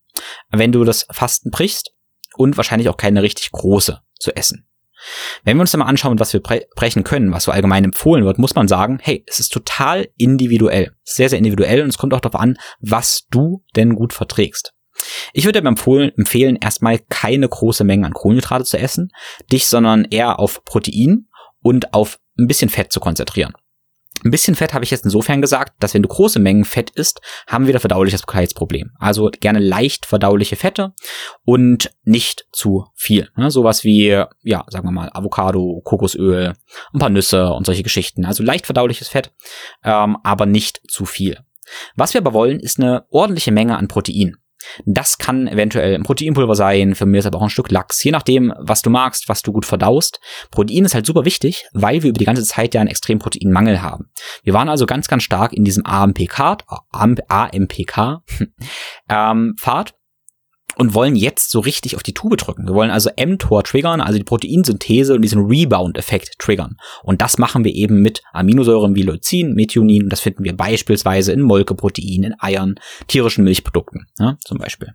wenn 0.50 0.72
du 0.72 0.84
das 0.84 1.06
Fasten 1.10 1.50
brichst 1.50 1.92
und 2.36 2.56
wahrscheinlich 2.56 2.88
auch 2.88 2.96
keine 2.96 3.22
richtig 3.22 3.50
große 3.50 4.00
zu 4.18 4.34
essen. 4.36 4.67
Wenn 5.44 5.56
wir 5.56 5.62
uns 5.62 5.70
dann 5.70 5.80
mal 5.80 5.86
anschauen, 5.86 6.18
was 6.18 6.32
wir 6.32 6.40
brechen 6.40 7.04
können, 7.04 7.32
was 7.32 7.44
so 7.44 7.52
allgemein 7.52 7.84
empfohlen 7.84 8.24
wird, 8.24 8.38
muss 8.38 8.54
man 8.54 8.68
sagen, 8.68 8.98
hey, 9.00 9.24
es 9.26 9.40
ist 9.40 9.52
total 9.52 10.08
individuell. 10.16 10.92
Sehr, 11.04 11.28
sehr 11.28 11.38
individuell 11.38 11.82
und 11.82 11.88
es 11.88 11.98
kommt 11.98 12.14
auch 12.14 12.20
darauf 12.20 12.40
an, 12.40 12.58
was 12.80 13.26
du 13.30 13.64
denn 13.76 13.94
gut 13.94 14.12
verträgst. 14.12 14.74
Ich 15.32 15.44
würde 15.44 15.62
dir 15.62 15.68
empfehlen, 15.68 16.12
empfehlen, 16.16 16.56
erstmal 16.56 16.98
keine 16.98 17.48
große 17.48 17.84
Menge 17.84 18.06
an 18.06 18.14
Kohlenhydrate 18.14 18.64
zu 18.64 18.78
essen, 18.78 19.10
dich 19.52 19.66
sondern 19.66 20.04
eher 20.04 20.40
auf 20.40 20.64
Protein 20.64 21.28
und 21.60 21.94
auf 21.94 22.18
ein 22.38 22.46
bisschen 22.46 22.70
Fett 22.70 22.92
zu 22.92 23.00
konzentrieren. 23.00 23.52
Ein 24.24 24.30
bisschen 24.30 24.54
Fett 24.54 24.74
habe 24.74 24.84
ich 24.84 24.90
jetzt 24.90 25.04
insofern 25.04 25.40
gesagt, 25.40 25.74
dass 25.80 25.94
wenn 25.94 26.02
du 26.02 26.08
große 26.08 26.40
Mengen 26.40 26.64
Fett 26.64 26.90
isst, 26.90 27.20
haben 27.46 27.66
wir 27.66 27.72
da 27.72 27.78
verdauliches 27.78 28.22
Problem. 28.54 28.90
Also 28.98 29.30
gerne 29.40 29.60
leicht 29.60 30.06
verdauliche 30.06 30.56
Fette 30.56 30.92
und 31.44 31.90
nicht 32.04 32.46
zu 32.52 32.86
viel. 32.94 33.28
Ne? 33.36 33.50
Sowas 33.50 33.84
wie, 33.84 34.24
ja, 34.42 34.64
sagen 34.68 34.86
wir 34.86 34.92
mal, 34.92 35.10
Avocado, 35.12 35.80
Kokosöl, 35.84 36.54
ein 36.92 36.98
paar 36.98 37.10
Nüsse 37.10 37.52
und 37.52 37.66
solche 37.66 37.82
Geschichten. 37.82 38.24
Also 38.24 38.42
leicht 38.42 38.66
verdauliches 38.66 39.08
Fett, 39.08 39.32
ähm, 39.84 40.16
aber 40.24 40.46
nicht 40.46 40.80
zu 40.88 41.04
viel. 41.04 41.38
Was 41.96 42.14
wir 42.14 42.20
aber 42.20 42.32
wollen, 42.32 42.60
ist 42.60 42.80
eine 42.80 43.04
ordentliche 43.10 43.52
Menge 43.52 43.76
an 43.76 43.88
Protein. 43.88 44.36
Das 44.84 45.18
kann 45.18 45.46
eventuell 45.46 45.94
ein 45.94 46.02
Proteinpulver 46.02 46.54
sein, 46.54 46.94
für 46.94 47.06
mich 47.06 47.20
ist 47.20 47.26
aber 47.26 47.38
auch 47.38 47.42
ein 47.42 47.50
Stück 47.50 47.70
Lachs, 47.70 48.02
je 48.02 48.10
nachdem, 48.10 48.52
was 48.58 48.82
du 48.82 48.90
magst, 48.90 49.28
was 49.28 49.42
du 49.42 49.52
gut 49.52 49.66
verdaust. 49.66 50.20
Protein 50.50 50.84
ist 50.84 50.94
halt 50.94 51.06
super 51.06 51.24
wichtig, 51.24 51.66
weil 51.72 52.02
wir 52.02 52.10
über 52.10 52.18
die 52.18 52.24
ganze 52.24 52.44
Zeit 52.44 52.74
ja 52.74 52.80
einen 52.80 52.90
extremen 52.90 53.20
Proteinmangel 53.20 53.82
haben. 53.82 54.10
Wir 54.42 54.54
waren 54.54 54.68
also 54.68 54.86
ganz, 54.86 55.08
ganz 55.08 55.22
stark 55.22 55.52
in 55.52 55.64
diesem 55.64 55.84
AMPK, 55.84 56.58
AMPK 57.28 58.22
ähm, 59.08 59.54
Pfad 59.58 59.94
und 60.78 60.94
wollen 60.94 61.16
jetzt 61.16 61.50
so 61.50 61.60
richtig 61.60 61.96
auf 61.96 62.02
die 62.02 62.14
Tube 62.14 62.36
drücken. 62.36 62.66
Wir 62.66 62.74
wollen 62.74 62.90
also 62.90 63.10
mTOR 63.16 63.64
triggern, 63.64 64.00
also 64.00 64.16
die 64.16 64.24
Proteinsynthese 64.24 65.14
und 65.14 65.22
diesen 65.22 65.44
Rebound-Effekt 65.44 66.38
triggern. 66.38 66.76
Und 67.02 67.20
das 67.20 67.36
machen 67.36 67.64
wir 67.64 67.74
eben 67.74 68.00
mit 68.00 68.22
Aminosäuren 68.32 68.94
wie 68.94 69.02
Leucin, 69.02 69.54
Methionin. 69.54 70.08
Das 70.08 70.20
finden 70.20 70.44
wir 70.44 70.56
beispielsweise 70.56 71.32
in 71.32 71.42
Molkeprotein, 71.42 72.22
in 72.22 72.34
Eiern, 72.38 72.76
tierischen 73.08 73.44
Milchprodukten, 73.44 74.06
ja, 74.18 74.38
zum 74.44 74.58
Beispiel. 74.58 74.94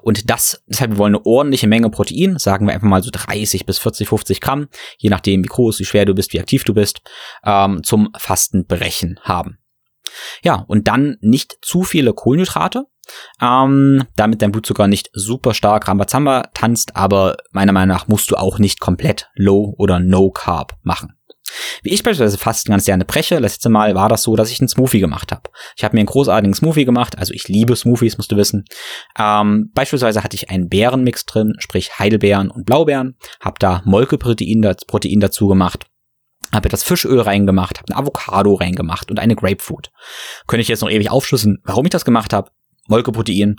Und 0.00 0.30
das, 0.30 0.62
deshalb 0.66 0.92
wir 0.92 0.98
wollen 0.98 1.14
eine 1.14 1.26
ordentliche 1.26 1.66
Menge 1.66 1.90
Protein, 1.90 2.38
sagen 2.38 2.66
wir 2.66 2.74
einfach 2.74 2.88
mal 2.88 3.02
so 3.02 3.10
30 3.12 3.66
bis 3.66 3.78
40, 3.78 4.08
50 4.08 4.40
Gramm, 4.40 4.68
je 4.98 5.10
nachdem 5.10 5.42
wie 5.44 5.48
groß, 5.48 5.80
wie 5.80 5.84
schwer 5.84 6.04
du 6.04 6.14
bist, 6.14 6.32
wie 6.32 6.40
aktiv 6.40 6.64
du 6.64 6.74
bist, 6.74 7.00
ähm, 7.44 7.82
zum 7.82 8.10
Fastenbrechen 8.16 9.18
haben. 9.22 9.58
Ja, 10.44 10.64
und 10.68 10.88
dann 10.88 11.16
nicht 11.20 11.58
zu 11.62 11.82
viele 11.82 12.12
Kohlenhydrate, 12.12 12.86
ähm, 13.40 14.04
damit 14.16 14.42
dein 14.42 14.52
Blutzucker 14.52 14.86
nicht 14.86 15.10
super 15.12 15.54
stark 15.54 15.88
Rambazamba 15.88 16.50
tanzt, 16.54 16.96
aber 16.96 17.36
meiner 17.50 17.72
Meinung 17.72 17.94
nach 17.94 18.08
musst 18.08 18.30
du 18.30 18.36
auch 18.36 18.58
nicht 18.58 18.80
komplett 18.80 19.30
Low 19.34 19.74
oder 19.78 20.00
No 20.00 20.30
Carb 20.30 20.76
machen. 20.82 21.14
Wie 21.82 21.90
ich 21.90 22.02
beispielsweise 22.02 22.38
Fasten 22.38 22.70
ganz 22.70 22.84
gerne 22.84 23.04
breche, 23.04 23.38
letzte 23.38 23.68
Mal 23.68 23.94
war 23.94 24.08
das 24.08 24.22
so, 24.22 24.36
dass 24.36 24.50
ich 24.50 24.60
einen 24.60 24.68
Smoothie 24.68 25.00
gemacht 25.00 25.32
habe. 25.32 25.50
Ich 25.76 25.84
habe 25.84 25.96
mir 25.96 26.00
einen 26.00 26.06
großartigen 26.06 26.54
Smoothie 26.54 26.84
gemacht, 26.84 27.18
also 27.18 27.34
ich 27.34 27.48
liebe 27.48 27.76
Smoothies, 27.76 28.16
musst 28.16 28.32
du 28.32 28.36
wissen. 28.36 28.64
Ähm, 29.18 29.70
beispielsweise 29.74 30.22
hatte 30.22 30.36
ich 30.36 30.50
einen 30.50 30.68
Beerenmix 30.68 31.26
drin, 31.26 31.54
sprich 31.58 31.98
Heidelbeeren 31.98 32.50
und 32.50 32.64
Blaubeeren, 32.64 33.16
habe 33.40 33.56
da 33.58 33.82
Molkeprotein 33.84 34.76
Protein 34.86 35.20
dazu 35.20 35.48
gemacht 35.48 35.86
habe 36.54 36.66
etwas 36.66 36.82
Fischöl 36.82 37.20
reingemacht, 37.20 37.78
habe 37.78 37.92
eine 37.92 38.02
Avocado 38.02 38.54
reingemacht 38.54 39.10
und 39.10 39.18
eine 39.18 39.36
Grapefruit. 39.36 39.90
Könnte 40.46 40.60
ich 40.60 40.68
jetzt 40.68 40.82
noch 40.82 40.90
ewig 40.90 41.10
aufschlüsseln, 41.10 41.62
warum 41.64 41.86
ich 41.86 41.90
das 41.90 42.04
gemacht 42.04 42.32
habe. 42.34 42.50
Molkeprotein 42.88 43.56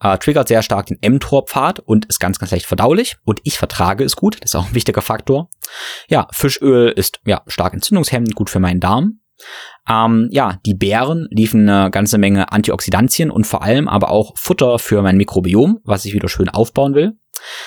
äh, 0.00 0.18
triggert 0.18 0.48
sehr 0.48 0.62
stark 0.62 0.86
den 0.86 0.98
mTOR-Pfad 1.00 1.80
und 1.80 2.06
ist 2.06 2.20
ganz, 2.20 2.38
ganz 2.38 2.52
leicht 2.52 2.66
verdaulich. 2.66 3.16
Und 3.24 3.40
ich 3.44 3.58
vertrage 3.58 4.04
es 4.04 4.16
gut. 4.16 4.36
Das 4.40 4.50
ist 4.50 4.56
auch 4.56 4.68
ein 4.68 4.74
wichtiger 4.74 5.02
Faktor. 5.02 5.50
Ja, 6.08 6.28
Fischöl 6.32 6.90
ist 6.90 7.20
ja 7.24 7.42
stark 7.46 7.74
entzündungshemmend, 7.74 8.34
gut 8.34 8.50
für 8.50 8.60
meinen 8.60 8.80
Darm. 8.80 9.20
Ähm, 9.88 10.28
ja, 10.30 10.58
die 10.64 10.74
Beeren 10.74 11.28
liefen 11.30 11.68
eine 11.68 11.90
ganze 11.90 12.18
Menge 12.18 12.52
Antioxidantien 12.52 13.30
und 13.30 13.46
vor 13.46 13.62
allem 13.62 13.88
aber 13.88 14.10
auch 14.10 14.36
Futter 14.36 14.78
für 14.78 15.02
mein 15.02 15.16
Mikrobiom, 15.16 15.80
was 15.84 16.04
ich 16.04 16.14
wieder 16.14 16.28
schön 16.28 16.48
aufbauen 16.48 16.94
will. 16.94 17.12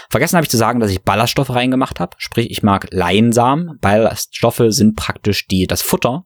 Vergessen 0.10 0.36
habe 0.36 0.45
ich 0.45 0.51
zu 0.51 0.57
sagen, 0.57 0.80
dass 0.80 0.91
ich 0.91 1.03
Ballaststoffe 1.03 1.51
reingemacht 1.51 1.99
habe. 1.99 2.16
Sprich, 2.18 2.49
ich 2.49 2.64
mag 2.64 2.88
Leinsamen. 2.91 3.78
Ballaststoffe 3.80 4.64
sind 4.70 4.95
praktisch 4.95 5.47
die, 5.47 5.68
das 5.68 5.82
Futter 5.82 6.26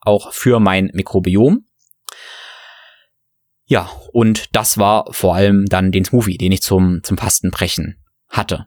auch 0.00 0.32
für 0.32 0.60
mein 0.60 0.90
Mikrobiom. 0.94 1.66
Ja, 3.74 3.90
und 4.12 4.54
das 4.54 4.78
war 4.78 5.06
vor 5.10 5.34
allem 5.34 5.66
dann 5.66 5.90
den 5.90 6.04
Smoothie, 6.04 6.38
den 6.38 6.52
ich 6.52 6.62
zum, 6.62 7.00
zum 7.02 7.18
Fastenbrechen 7.18 7.96
hatte. 8.28 8.66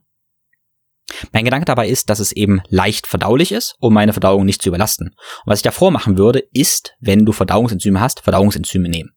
Mein 1.32 1.46
Gedanke 1.46 1.64
dabei 1.64 1.88
ist, 1.88 2.10
dass 2.10 2.20
es 2.20 2.34
eben 2.34 2.62
leicht 2.68 3.08
verdaulich 3.08 3.54
ist, 3.54 3.78
um 3.80 3.94
meine 3.94 4.12
Verdauung 4.12 4.44
nicht 4.44 4.62
zu 4.62 4.68
überlasten. 4.68 5.08
Und 5.08 5.46
was 5.46 5.60
ich 5.60 5.64
davor 5.64 5.92
machen 5.92 6.18
würde, 6.18 6.44
ist, 6.52 6.98
wenn 7.00 7.24
du 7.24 7.32
Verdauungsenzyme 7.32 8.02
hast, 8.02 8.20
Verdauungsenzyme 8.20 8.90
nehmen. 8.90 9.12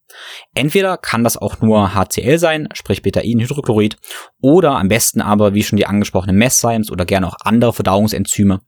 Entweder 0.54 0.96
kann 0.96 1.24
das 1.24 1.36
auch 1.36 1.60
nur 1.60 1.92
HCl 1.92 2.38
sein, 2.38 2.68
sprich 2.72 3.02
Betainhydrochlorid, 3.02 3.96
oder 4.40 4.76
am 4.76 4.86
besten 4.86 5.20
aber, 5.20 5.54
wie 5.54 5.64
schon 5.64 5.76
die 5.76 5.86
angesprochenen 5.86 6.36
Messzymes 6.36 6.92
oder 6.92 7.04
gerne 7.04 7.26
auch 7.26 7.36
andere 7.40 7.72
Verdauungsenzyme. 7.72 8.60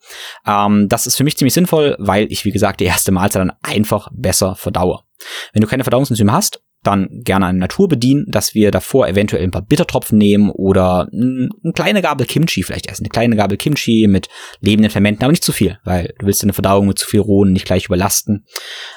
Ähm, 0.45 0.89
das 0.89 1.07
ist 1.07 1.17
für 1.17 1.23
mich 1.23 1.37
ziemlich 1.37 1.55
sinnvoll, 1.55 1.95
weil 2.01 2.27
ich, 2.33 2.45
wie 2.45 2.51
gesagt, 2.51 2.81
die 2.81 2.87
erste 2.87 3.13
Mahlzeit 3.13 3.43
dann 3.43 3.57
einfach 3.63 4.09
besser 4.13 4.57
verdaue. 4.57 5.05
Wenn 5.53 5.63
du 5.63 5.69
keine 5.69 5.85
Verdauungsenzyme 5.85 6.33
hast, 6.33 6.61
dann 6.83 7.09
gerne 7.23 7.47
an 7.47 7.59
Natur 7.59 7.89
bedienen, 7.89 8.25
dass 8.29 8.55
wir 8.55 8.71
davor 8.71 9.07
eventuell 9.07 9.45
ein 9.45 9.51
paar 9.51 9.63
Bittertropfen 9.63 10.19
nehmen 10.19 10.51
oder 10.51 11.09
eine 11.13 11.49
kleine 11.75 12.03
Gabel 12.03 12.27
Kimchi 12.27 12.63
vielleicht 12.63 12.91
essen. 12.91 13.05
Eine 13.05 13.11
kleine 13.11 13.37
Gabel 13.37 13.57
Kimchi 13.57 14.07
mit 14.09 14.29
lebenden 14.61 14.91
Fermenten, 14.91 15.23
aber 15.23 15.31
nicht 15.31 15.45
zu 15.45 15.53
viel, 15.53 15.79
weil 15.85 16.13
du 16.19 16.27
willst 16.27 16.43
deine 16.43 16.53
Verdauung 16.53 16.89
mit 16.89 16.99
zu 16.99 17.07
viel 17.07 17.21
Rohen 17.21 17.53
nicht 17.53 17.67
gleich 17.67 17.87
überlasten. 17.87 18.45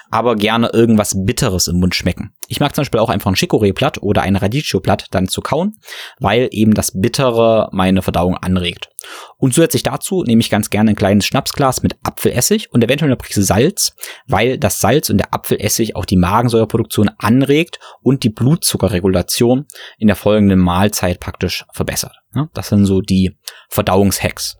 Aber 0.09 0.35
gerne 0.35 0.69
irgendwas 0.73 1.15
Bitteres 1.25 1.67
im 1.67 1.79
Mund 1.79 1.93
schmecken. 1.93 2.31
Ich 2.47 2.59
mag 2.59 2.73
zum 2.73 2.81
Beispiel 2.81 2.99
auch 2.99 3.09
einfach 3.09 3.31
ein 3.31 3.35
Chicorée-Blatt 3.35 4.01
oder 4.01 4.23
ein 4.23 4.35
Radicchio-Blatt 4.35 5.07
dann 5.11 5.27
zu 5.27 5.41
kauen, 5.41 5.73
weil 6.19 6.47
eben 6.51 6.73
das 6.73 6.91
Bittere 6.99 7.69
meine 7.71 8.01
Verdauung 8.01 8.35
anregt. 8.35 8.89
Und 9.37 9.53
zusätzlich 9.53 9.83
dazu 9.83 10.23
nehme 10.23 10.41
ich 10.41 10.49
ganz 10.49 10.69
gerne 10.69 10.91
ein 10.91 10.95
kleines 10.95 11.25
Schnapsglas 11.25 11.83
mit 11.83 11.95
Apfelessig 12.03 12.71
und 12.71 12.83
eventuell 12.83 13.09
eine 13.09 13.17
Prise 13.17 13.43
Salz, 13.43 13.95
weil 14.27 14.57
das 14.57 14.79
Salz 14.79 15.09
und 15.09 15.17
der 15.17 15.33
Apfelessig 15.33 15.95
auch 15.95 16.05
die 16.05 16.17
Magensäureproduktion 16.17 17.11
anregt 17.17 17.79
und 18.01 18.23
die 18.23 18.29
Blutzuckerregulation 18.29 19.65
in 19.97 20.07
der 20.07 20.15
folgenden 20.15 20.59
Mahlzeit 20.59 21.19
praktisch 21.19 21.65
verbessert. 21.73 22.15
Das 22.53 22.69
sind 22.69 22.85
so 22.85 23.01
die 23.01 23.37
Verdauungshacks. 23.69 24.57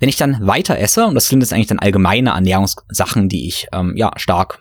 Wenn 0.00 0.08
ich 0.08 0.16
dann 0.16 0.46
weiter 0.46 0.78
esse, 0.78 1.06
und 1.06 1.14
das 1.14 1.28
sind 1.28 1.40
jetzt 1.40 1.52
eigentlich 1.52 1.68
dann 1.68 1.78
allgemeine 1.78 2.30
Ernährungssachen, 2.30 3.28
die 3.28 3.46
ich 3.46 3.68
ähm, 3.72 3.94
ja 3.96 4.10
stark 4.16 4.58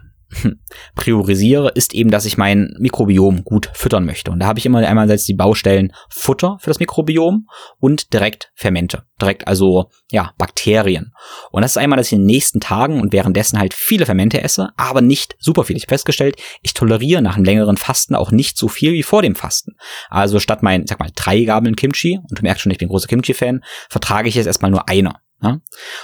priorisiere, 0.95 1.69
ist 1.69 1.93
eben, 1.93 2.11
dass 2.11 2.25
ich 2.25 2.37
mein 2.37 2.75
Mikrobiom 2.79 3.43
gut 3.43 3.69
füttern 3.73 4.05
möchte. 4.05 4.31
Und 4.31 4.39
da 4.39 4.47
habe 4.47 4.59
ich 4.59 4.65
immer 4.65 4.79
einmal 4.79 5.07
die 5.07 5.33
Baustellen 5.33 5.93
Futter 6.09 6.57
für 6.59 6.69
das 6.69 6.79
Mikrobiom 6.79 7.47
und 7.79 8.13
direkt 8.13 8.51
Fermente. 8.55 9.03
Direkt 9.21 9.47
also, 9.47 9.89
ja, 10.11 10.33
Bakterien. 10.37 11.13
Und 11.51 11.61
das 11.61 11.71
ist 11.71 11.77
einmal, 11.77 11.97
dass 11.97 12.07
ich 12.07 12.13
in 12.13 12.19
den 12.19 12.27
nächsten 12.27 12.59
Tagen 12.59 12.99
und 12.99 13.13
währenddessen 13.13 13.59
halt 13.59 13.73
viele 13.73 14.05
Fermente 14.05 14.41
esse, 14.41 14.69
aber 14.75 15.01
nicht 15.01 15.35
super 15.39 15.63
viel. 15.63 15.77
Ich 15.77 15.83
habe 15.83 15.89
festgestellt, 15.89 16.41
ich 16.61 16.73
toleriere 16.73 17.21
nach 17.21 17.35
einem 17.35 17.45
längeren 17.45 17.77
Fasten 17.77 18.15
auch 18.15 18.31
nicht 18.31 18.57
so 18.57 18.67
viel 18.67 18.93
wie 18.93 19.03
vor 19.03 19.21
dem 19.21 19.35
Fasten. 19.35 19.75
Also 20.09 20.39
statt 20.39 20.63
mein, 20.63 20.87
sag 20.87 20.99
mal, 20.99 21.11
drei 21.15 21.43
Gabeln 21.43 21.75
Kimchi, 21.75 22.19
und 22.29 22.39
du 22.39 22.41
merkst 22.41 22.63
schon, 22.63 22.71
ich 22.71 22.77
bin 22.77 22.89
großer 22.89 23.07
Kimchi-Fan, 23.07 23.63
vertrage 23.89 24.29
ich 24.29 24.35
jetzt 24.35 24.47
erstmal 24.47 24.71
nur 24.71 24.89
eine. 24.89 25.13
Ja? 25.43 25.59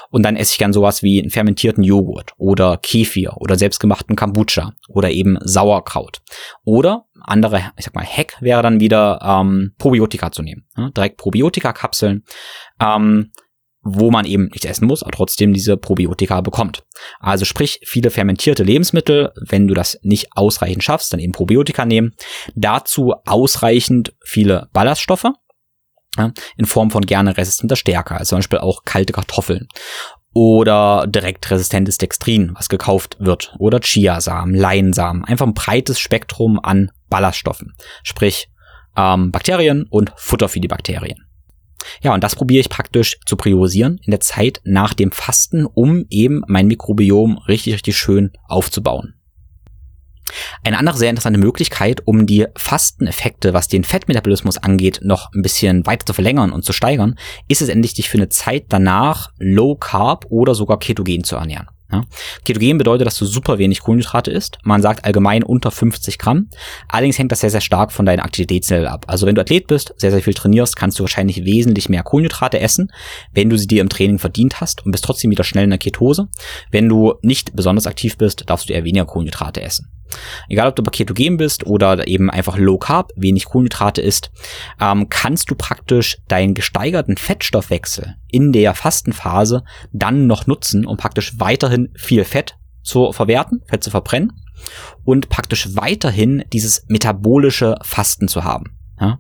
Und 0.10 0.24
dann 0.24 0.36
esse 0.36 0.52
ich 0.52 0.58
gern 0.58 0.74
sowas 0.74 1.02
wie 1.02 1.22
einen 1.22 1.32
fermentierten 1.32 1.84
Joghurt 1.84 2.34
oder 2.38 2.78
Kefir 2.78 3.38
oder 3.38 3.56
selbstgemachten 3.58 4.16
Kombucha 4.16 4.74
oder 4.90 5.10
eben 5.10 5.38
Sauerkraut. 5.42 6.22
Oder 6.66 7.06
andere, 7.22 7.72
ich 7.78 7.86
sag 7.86 7.96
mal, 7.96 8.06
Hack 8.06 8.36
wäre 8.42 8.62
dann 8.62 8.80
wieder 8.80 9.20
ähm, 9.24 9.74
Probiotika 9.78 10.32
zu 10.32 10.44
nehmen. 10.44 10.66
Ja? 10.78 10.90
Direkt 10.90 11.18
Probiotika-Kapseln. 11.18 12.24
Ähm, 12.82 13.32
wo 13.82 14.12
man 14.12 14.26
eben 14.26 14.48
nichts 14.48 14.66
essen 14.66 14.88
muss, 14.88 15.04
aber 15.04 15.12
trotzdem 15.12 15.54
diese 15.54 15.78
Probiotika 15.78 16.42
bekommt. 16.42 16.84
Also 17.20 17.46
sprich, 17.46 17.80
viele 17.86 18.10
fermentierte 18.10 18.64
Lebensmittel, 18.64 19.32
wenn 19.48 19.68
du 19.68 19.74
das 19.74 19.98
nicht 20.04 20.28
ausreichend 20.36 20.84
schaffst, 20.84 21.14
dann 21.14 21.22
eben 21.22 21.32
Probiotika 21.32 21.86
nehmen. 21.86 22.14
Dazu 22.56 23.14
ausreichend 23.26 24.14
viele 24.22 24.68
Ballaststoffe, 24.74 25.28
ja, 26.18 26.32
in 26.58 26.66
Form 26.66 26.92
von 26.92 27.06
gerne 27.06 27.38
resistenter 27.38 27.76
Stärke, 27.76 28.16
also 28.16 28.30
zum 28.30 28.40
Beispiel 28.40 28.60
auch 28.60 28.84
kalte 28.84 29.14
Kartoffeln 29.14 29.68
oder 30.34 31.08
direkt 31.08 31.50
resistentes 31.50 31.98
Dextrin, 31.98 32.52
was 32.56 32.70
gekauft 32.70 33.18
wird, 33.20 33.56
oder 33.58 33.80
Chiasamen, 33.80 34.56
Leinsamen, 34.56 35.26
einfach 35.26 35.48
ein 35.48 35.54
breites 35.54 36.00
Spektrum 36.00 36.60
an 36.62 36.92
Ballaststoffen, 37.10 37.74
sprich 38.04 38.50
ähm, 38.96 39.32
Bakterien 39.32 39.86
und 39.90 40.14
Futter 40.16 40.50
für 40.50 40.60
die 40.60 40.68
Bakterien. 40.68 41.26
Ja, 42.02 42.14
und 42.14 42.24
das 42.24 42.36
probiere 42.36 42.62
ich 42.62 42.70
praktisch 42.70 43.18
zu 43.26 43.38
priorisieren 43.38 44.00
in 44.04 44.12
der 44.12 44.20
Zeit 44.20 44.62
nach 44.64 44.94
dem 44.94 45.12
Fasten, 45.12 45.66
um 45.66 46.06
eben 46.10 46.44
mein 46.48 46.68
Mikrobiom 46.68 47.38
richtig, 47.48 47.74
richtig 47.74 47.98
schön 47.98 48.32
aufzubauen. 48.48 49.19
Eine 50.64 50.78
andere 50.78 50.98
sehr 50.98 51.10
interessante 51.10 51.40
Möglichkeit, 51.40 52.02
um 52.06 52.26
die 52.26 52.46
Fasteneffekte, 52.56 53.54
was 53.54 53.68
den 53.68 53.84
Fettmetabolismus 53.84 54.58
angeht, 54.58 55.00
noch 55.04 55.32
ein 55.34 55.42
bisschen 55.42 55.86
weiter 55.86 56.06
zu 56.06 56.14
verlängern 56.14 56.52
und 56.52 56.66
zu 56.66 56.74
steigern, 56.74 57.16
ist 57.48 57.62
es 57.62 57.70
endlich, 57.70 57.94
dich 57.94 58.10
für 58.10 58.18
eine 58.18 58.30
Zeit 58.30 58.66
danach 58.70 59.32
Low 59.38 59.76
Carb 59.76 60.26
oder 60.30 60.56
sogar 60.56 60.80
ketogen 60.80 61.24
zu 61.24 61.36
ernähren. 61.36 61.68
Ja. 61.92 62.06
Ketogen 62.46 62.78
bedeutet, 62.78 63.08
dass 63.08 63.18
du 63.18 63.26
super 63.26 63.58
wenig 63.58 63.80
Kohlenhydrate 63.82 64.30
isst. 64.30 64.60
Man 64.64 64.82
sagt 64.82 65.06
allgemein 65.06 65.42
unter 65.42 65.72
50 65.72 66.20
Gramm. 66.20 66.50
Allerdings 66.88 67.18
hängt 67.18 67.32
das 67.32 67.40
sehr, 67.40 67.50
sehr 67.50 67.62
stark 67.62 67.92
von 67.92 68.06
deiner 68.06 68.24
Aktivitätslevel 68.24 68.88
ab. 68.88 69.06
Also 69.08 69.26
wenn 69.26 69.34
du 69.34 69.42
Athlet 69.42 69.66
bist, 69.66 69.94
sehr, 69.98 70.12
sehr 70.12 70.22
viel 70.22 70.36
trainierst, 70.36 70.76
kannst 70.76 71.00
du 71.00 71.04
wahrscheinlich 71.04 71.46
wesentlich 71.46 71.90
mehr 71.90 72.04
Kohlenhydrate 72.04 72.60
essen, 72.60 72.92
wenn 73.34 73.50
du 73.50 73.58
sie 73.58 73.68
dir 73.68 73.82
im 73.82 73.90
Training 73.90 74.20
verdient 74.20 74.62
hast 74.62 74.86
und 74.86 74.92
bist 74.92 75.04
trotzdem 75.04 75.32
wieder 75.32 75.44
schnell 75.44 75.64
in 75.64 75.72
der 75.72 75.80
Ketose. 75.80 76.28
Wenn 76.70 76.88
du 76.88 77.16
nicht 77.24 77.56
besonders 77.56 77.88
aktiv 77.88 78.18
bist, 78.18 78.48
darfst 78.50 78.70
du 78.70 78.74
eher 78.74 78.84
weniger 78.84 79.06
Kohlenhydrate 79.06 79.62
essen. 79.62 79.90
Egal, 80.48 80.70
ob 80.70 80.76
du 80.76 80.84
Ketogen 80.84 81.38
bist 81.38 81.66
oder 81.66 82.08
eben 82.08 82.30
einfach 82.30 82.58
Low 82.58 82.78
Carb, 82.78 83.12
wenig 83.16 83.46
Kohlenhydrate 83.46 84.02
isst, 84.02 84.32
ähm, 84.80 85.10
kannst 85.10 85.50
du 85.50 85.56
praktisch 85.56 86.18
deinen 86.28 86.54
gesteigerten 86.54 87.18
Fettstoffwechsel 87.18 88.16
in 88.28 88.52
der 88.52 88.74
Fastenphase 88.76 89.64
dann 89.92 90.28
noch 90.28 90.48
nutzen, 90.48 90.86
um 90.86 90.98
praktisch 90.98 91.40
weiterhin 91.40 91.90
viel 91.96 92.24
Fett 92.24 92.58
zu 92.82 93.12
verwerten, 93.12 93.62
Fett 93.68 93.84
zu 93.84 93.92
verbrennen 93.92 94.34
und 95.04 95.30
praktisch 95.30 95.76
weiterhin 95.76 96.44
dieses 96.52 96.86
metabolische 96.88 97.78
Fasten 97.84 98.28
zu 98.28 98.44
haben. 98.44 98.78
Ja? 99.00 99.20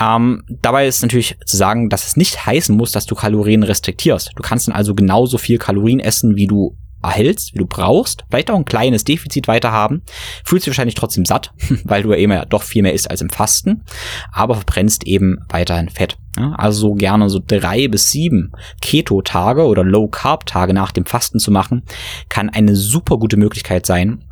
Ähm, 0.00 0.44
dabei 0.48 0.86
ist 0.86 1.02
natürlich 1.02 1.38
zu 1.46 1.56
sagen, 1.56 1.88
dass 1.88 2.06
es 2.06 2.16
nicht 2.16 2.44
heißen 2.44 2.76
muss, 2.76 2.92
dass 2.92 3.06
du 3.06 3.14
Kalorien 3.14 3.62
restriktierst. 3.62 4.32
Du 4.36 4.42
kannst 4.42 4.68
dann 4.68 4.74
also 4.74 4.94
genauso 4.94 5.38
viel 5.38 5.58
Kalorien 5.58 6.00
essen, 6.00 6.36
wie 6.36 6.46
du 6.46 6.76
erhältst, 7.02 7.54
wie 7.54 7.58
du 7.58 7.66
brauchst, 7.66 8.24
vielleicht 8.28 8.50
auch 8.50 8.56
ein 8.56 8.64
kleines 8.64 9.04
Defizit 9.04 9.48
weiter 9.48 9.72
haben, 9.72 10.02
fühlst 10.44 10.66
dich 10.66 10.72
wahrscheinlich 10.72 10.94
trotzdem 10.94 11.24
satt, 11.24 11.52
weil 11.84 12.02
du 12.02 12.10
ja 12.10 12.16
immer 12.16 12.46
doch 12.46 12.62
viel 12.62 12.82
mehr 12.82 12.94
isst 12.94 13.10
als 13.10 13.20
im 13.20 13.30
Fasten, 13.30 13.84
aber 14.32 14.54
verbrennst 14.54 15.06
eben 15.06 15.38
weiterhin 15.48 15.88
Fett. 15.88 16.18
Also 16.56 16.80
so 16.80 16.94
gerne 16.94 17.30
so 17.30 17.40
drei 17.44 17.88
bis 17.88 18.12
sieben 18.12 18.52
Keto-Tage 18.80 19.66
oder 19.66 19.82
Low-Carb-Tage 19.82 20.72
nach 20.72 20.92
dem 20.92 21.04
Fasten 21.04 21.40
zu 21.40 21.50
machen, 21.50 21.82
kann 22.28 22.48
eine 22.48 22.76
super 22.76 23.18
gute 23.18 23.36
Möglichkeit 23.36 23.86
sein, 23.86 24.24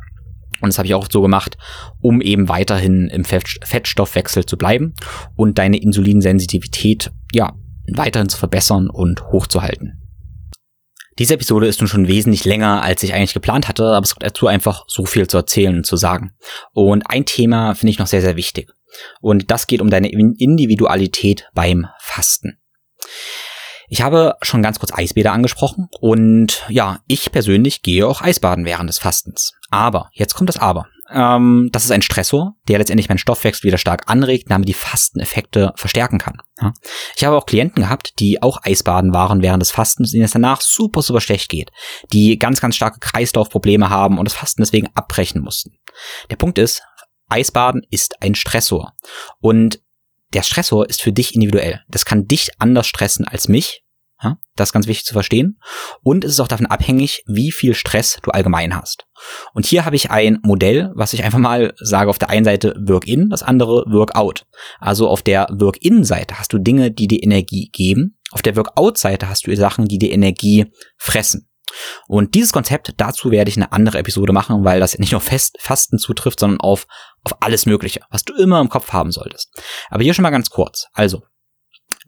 und 0.61 0.69
das 0.69 0.79
habe 0.79 0.87
ich 0.87 0.95
auch 0.95 1.07
so 1.11 1.21
gemacht, 1.21 1.57
um 2.01 2.21
eben 2.21 2.49
weiterhin 2.49 3.09
im 3.09 3.25
Fettstoffwechsel 3.25 4.45
zu 4.45 4.57
bleiben 4.57 4.93
und 5.35 5.59
deine 5.59 5.77
Insulinsensitivität, 5.77 7.11
ja, 7.31 7.53
weiterhin 7.93 8.29
zu 8.29 8.37
verbessern 8.37 8.89
und 8.89 9.23
hochzuhalten. 9.27 10.06
Diese 11.19 11.33
Episode 11.33 11.67
ist 11.67 11.81
nun 11.81 11.87
schon 11.87 12.07
wesentlich 12.07 12.45
länger, 12.45 12.83
als 12.83 13.01
ich 13.03 13.13
eigentlich 13.13 13.33
geplant 13.33 13.67
hatte, 13.67 13.85
aber 13.85 14.03
es 14.03 14.13
gibt 14.13 14.23
dazu 14.23 14.47
einfach 14.47 14.85
so 14.87 15.05
viel 15.05 15.27
zu 15.27 15.37
erzählen 15.37 15.77
und 15.77 15.85
zu 15.85 15.97
sagen. 15.97 16.35
Und 16.73 17.09
ein 17.09 17.25
Thema 17.25 17.73
finde 17.73 17.91
ich 17.91 17.99
noch 17.99 18.07
sehr, 18.07 18.21
sehr 18.21 18.35
wichtig. 18.35 18.71
Und 19.19 19.51
das 19.51 19.67
geht 19.67 19.81
um 19.81 19.89
deine 19.89 20.09
Individualität 20.09 21.49
beim 21.53 21.87
Fasten. 21.99 22.59
Ich 23.89 24.01
habe 24.01 24.35
schon 24.41 24.61
ganz 24.61 24.79
kurz 24.79 24.91
Eisbäder 24.93 25.31
angesprochen 25.31 25.87
und 26.01 26.65
ja, 26.67 26.99
ich 27.07 27.31
persönlich 27.31 27.83
gehe 27.83 28.05
auch 28.05 28.21
Eisbaden 28.21 28.65
während 28.65 28.89
des 28.89 28.99
Fastens. 28.99 29.53
Aber, 29.69 30.09
jetzt 30.13 30.35
kommt 30.35 30.49
das 30.49 30.57
Aber. 30.57 30.87
Ähm, 31.09 31.69
das 31.71 31.85
ist 31.85 31.91
ein 31.91 32.01
Stressor, 32.01 32.55
der 32.67 32.79
letztendlich 32.79 33.09
meinen 33.09 33.17
Stoffwechsel 33.17 33.63
wieder 33.63 33.77
stark 33.77 34.03
anregt, 34.07 34.49
damit 34.51 34.67
die 34.67 34.73
Fasteneffekte 34.73 35.73
verstärken 35.75 36.17
kann. 36.17 36.41
Ja. 36.61 36.73
Ich 37.15 37.23
habe 37.23 37.37
auch 37.37 37.45
Klienten 37.45 37.83
gehabt, 37.83 38.19
die 38.19 38.41
auch 38.41 38.59
Eisbaden 38.63 39.13
waren 39.13 39.41
während 39.41 39.61
des 39.61 39.71
Fastens, 39.71 40.11
denen 40.11 40.25
es 40.25 40.31
danach 40.31 40.61
super, 40.61 41.01
super 41.01 41.21
schlecht 41.21 41.49
geht, 41.49 41.71
die 42.11 42.37
ganz, 42.37 42.61
ganz 42.61 42.75
starke 42.75 42.99
Kreislaufprobleme 42.99 43.89
haben 43.89 44.17
und 44.17 44.25
das 44.25 44.33
Fasten 44.33 44.61
deswegen 44.61 44.89
abbrechen 44.95 45.41
mussten. 45.41 45.77
Der 46.29 46.35
Punkt 46.35 46.57
ist, 46.57 46.81
Eisbaden 47.29 47.81
ist 47.89 48.21
ein 48.21 48.35
Stressor. 48.35 48.93
Und 49.39 49.79
der 50.33 50.43
Stressor 50.43 50.89
ist 50.89 51.01
für 51.01 51.13
dich 51.13 51.35
individuell. 51.35 51.81
Das 51.87 52.05
kann 52.05 52.25
dich 52.25 52.49
anders 52.59 52.87
stressen 52.87 53.27
als 53.27 53.47
mich. 53.47 53.83
Das 54.55 54.69
ist 54.69 54.73
ganz 54.73 54.87
wichtig 54.87 55.05
zu 55.05 55.13
verstehen. 55.13 55.59
Und 56.01 56.23
es 56.23 56.31
ist 56.31 56.39
auch 56.39 56.47
davon 56.47 56.65
abhängig, 56.65 57.23
wie 57.27 57.51
viel 57.51 57.75
Stress 57.75 58.17
du 58.23 58.31
allgemein 58.31 58.75
hast. 58.75 59.05
Und 59.53 59.65
hier 59.65 59.85
habe 59.85 59.95
ich 59.95 60.09
ein 60.11 60.39
Modell, 60.43 60.91
was 60.95 61.13
ich 61.13 61.23
einfach 61.23 61.39
mal 61.39 61.73
sage, 61.77 62.09
auf 62.09 62.19
der 62.19 62.29
einen 62.29 62.45
Seite 62.45 62.75
Work-in, 62.79 63.29
das 63.29 63.43
andere 63.43 63.85
Work-out. 63.87 64.45
Also 64.79 65.07
auf 65.07 65.21
der 65.21 65.47
Work-in-Seite 65.51 66.39
hast 66.39 66.53
du 66.53 66.57
Dinge, 66.57 66.91
die 66.91 67.07
dir 67.07 67.21
Energie 67.21 67.69
geben. 67.71 68.17
Auf 68.31 68.41
der 68.41 68.55
Work-out-Seite 68.55 69.29
hast 69.29 69.47
du 69.47 69.55
Sachen, 69.55 69.87
die 69.87 69.99
dir 69.99 70.11
Energie 70.11 70.71
fressen. 70.97 71.47
Und 72.07 72.33
dieses 72.33 72.53
Konzept, 72.53 72.93
dazu 72.97 73.31
werde 73.31 73.49
ich 73.49 73.57
eine 73.57 73.71
andere 73.71 73.99
Episode 73.99 74.33
machen, 74.33 74.63
weil 74.63 74.79
das 74.79 74.97
nicht 74.97 75.11
nur 75.11 75.21
Fest, 75.21 75.57
Fasten 75.59 75.99
zutrifft, 75.99 76.39
sondern 76.39 76.61
auf, 76.61 76.87
auf 77.23 77.35
alles 77.41 77.65
Mögliche, 77.65 78.01
was 78.09 78.23
du 78.23 78.33
immer 78.35 78.61
im 78.61 78.69
Kopf 78.69 78.93
haben 78.93 79.11
solltest. 79.11 79.51
Aber 79.89 80.03
hier 80.03 80.13
schon 80.13 80.23
mal 80.23 80.29
ganz 80.29 80.49
kurz. 80.49 80.87
Also, 80.93 81.23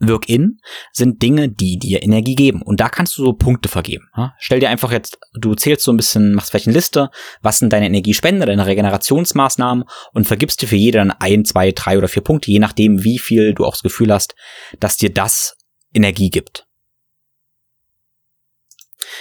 Work-in 0.00 0.58
sind 0.92 1.22
Dinge, 1.22 1.48
die 1.48 1.78
dir 1.78 2.02
Energie 2.02 2.34
geben. 2.34 2.62
Und 2.62 2.80
da 2.80 2.88
kannst 2.88 3.16
du 3.18 3.24
so 3.24 3.32
Punkte 3.34 3.68
vergeben. 3.68 4.08
Stell 4.38 4.60
dir 4.60 4.70
einfach 4.70 4.90
jetzt, 4.90 5.18
du 5.34 5.54
zählst 5.54 5.84
so 5.84 5.92
ein 5.92 5.96
bisschen, 5.96 6.32
machst 6.34 6.50
vielleicht 6.50 6.66
eine 6.66 6.74
Liste, 6.74 7.10
was 7.42 7.58
sind 7.58 7.72
deine 7.72 7.86
Energiespende, 7.86 8.46
deine 8.46 8.66
Regenerationsmaßnahmen 8.66 9.84
und 10.12 10.26
vergibst 10.26 10.62
dir 10.62 10.68
für 10.68 10.76
jede 10.76 10.98
dann 10.98 11.10
ein, 11.10 11.44
zwei, 11.44 11.72
drei 11.72 11.98
oder 11.98 12.08
vier 12.08 12.22
Punkte, 12.22 12.50
je 12.50 12.58
nachdem, 12.58 13.04
wie 13.04 13.18
viel 13.18 13.54
du 13.54 13.64
auch 13.64 13.72
das 13.72 13.82
Gefühl 13.82 14.12
hast, 14.12 14.34
dass 14.80 14.96
dir 14.96 15.12
das 15.12 15.56
Energie 15.92 16.30
gibt. 16.30 16.66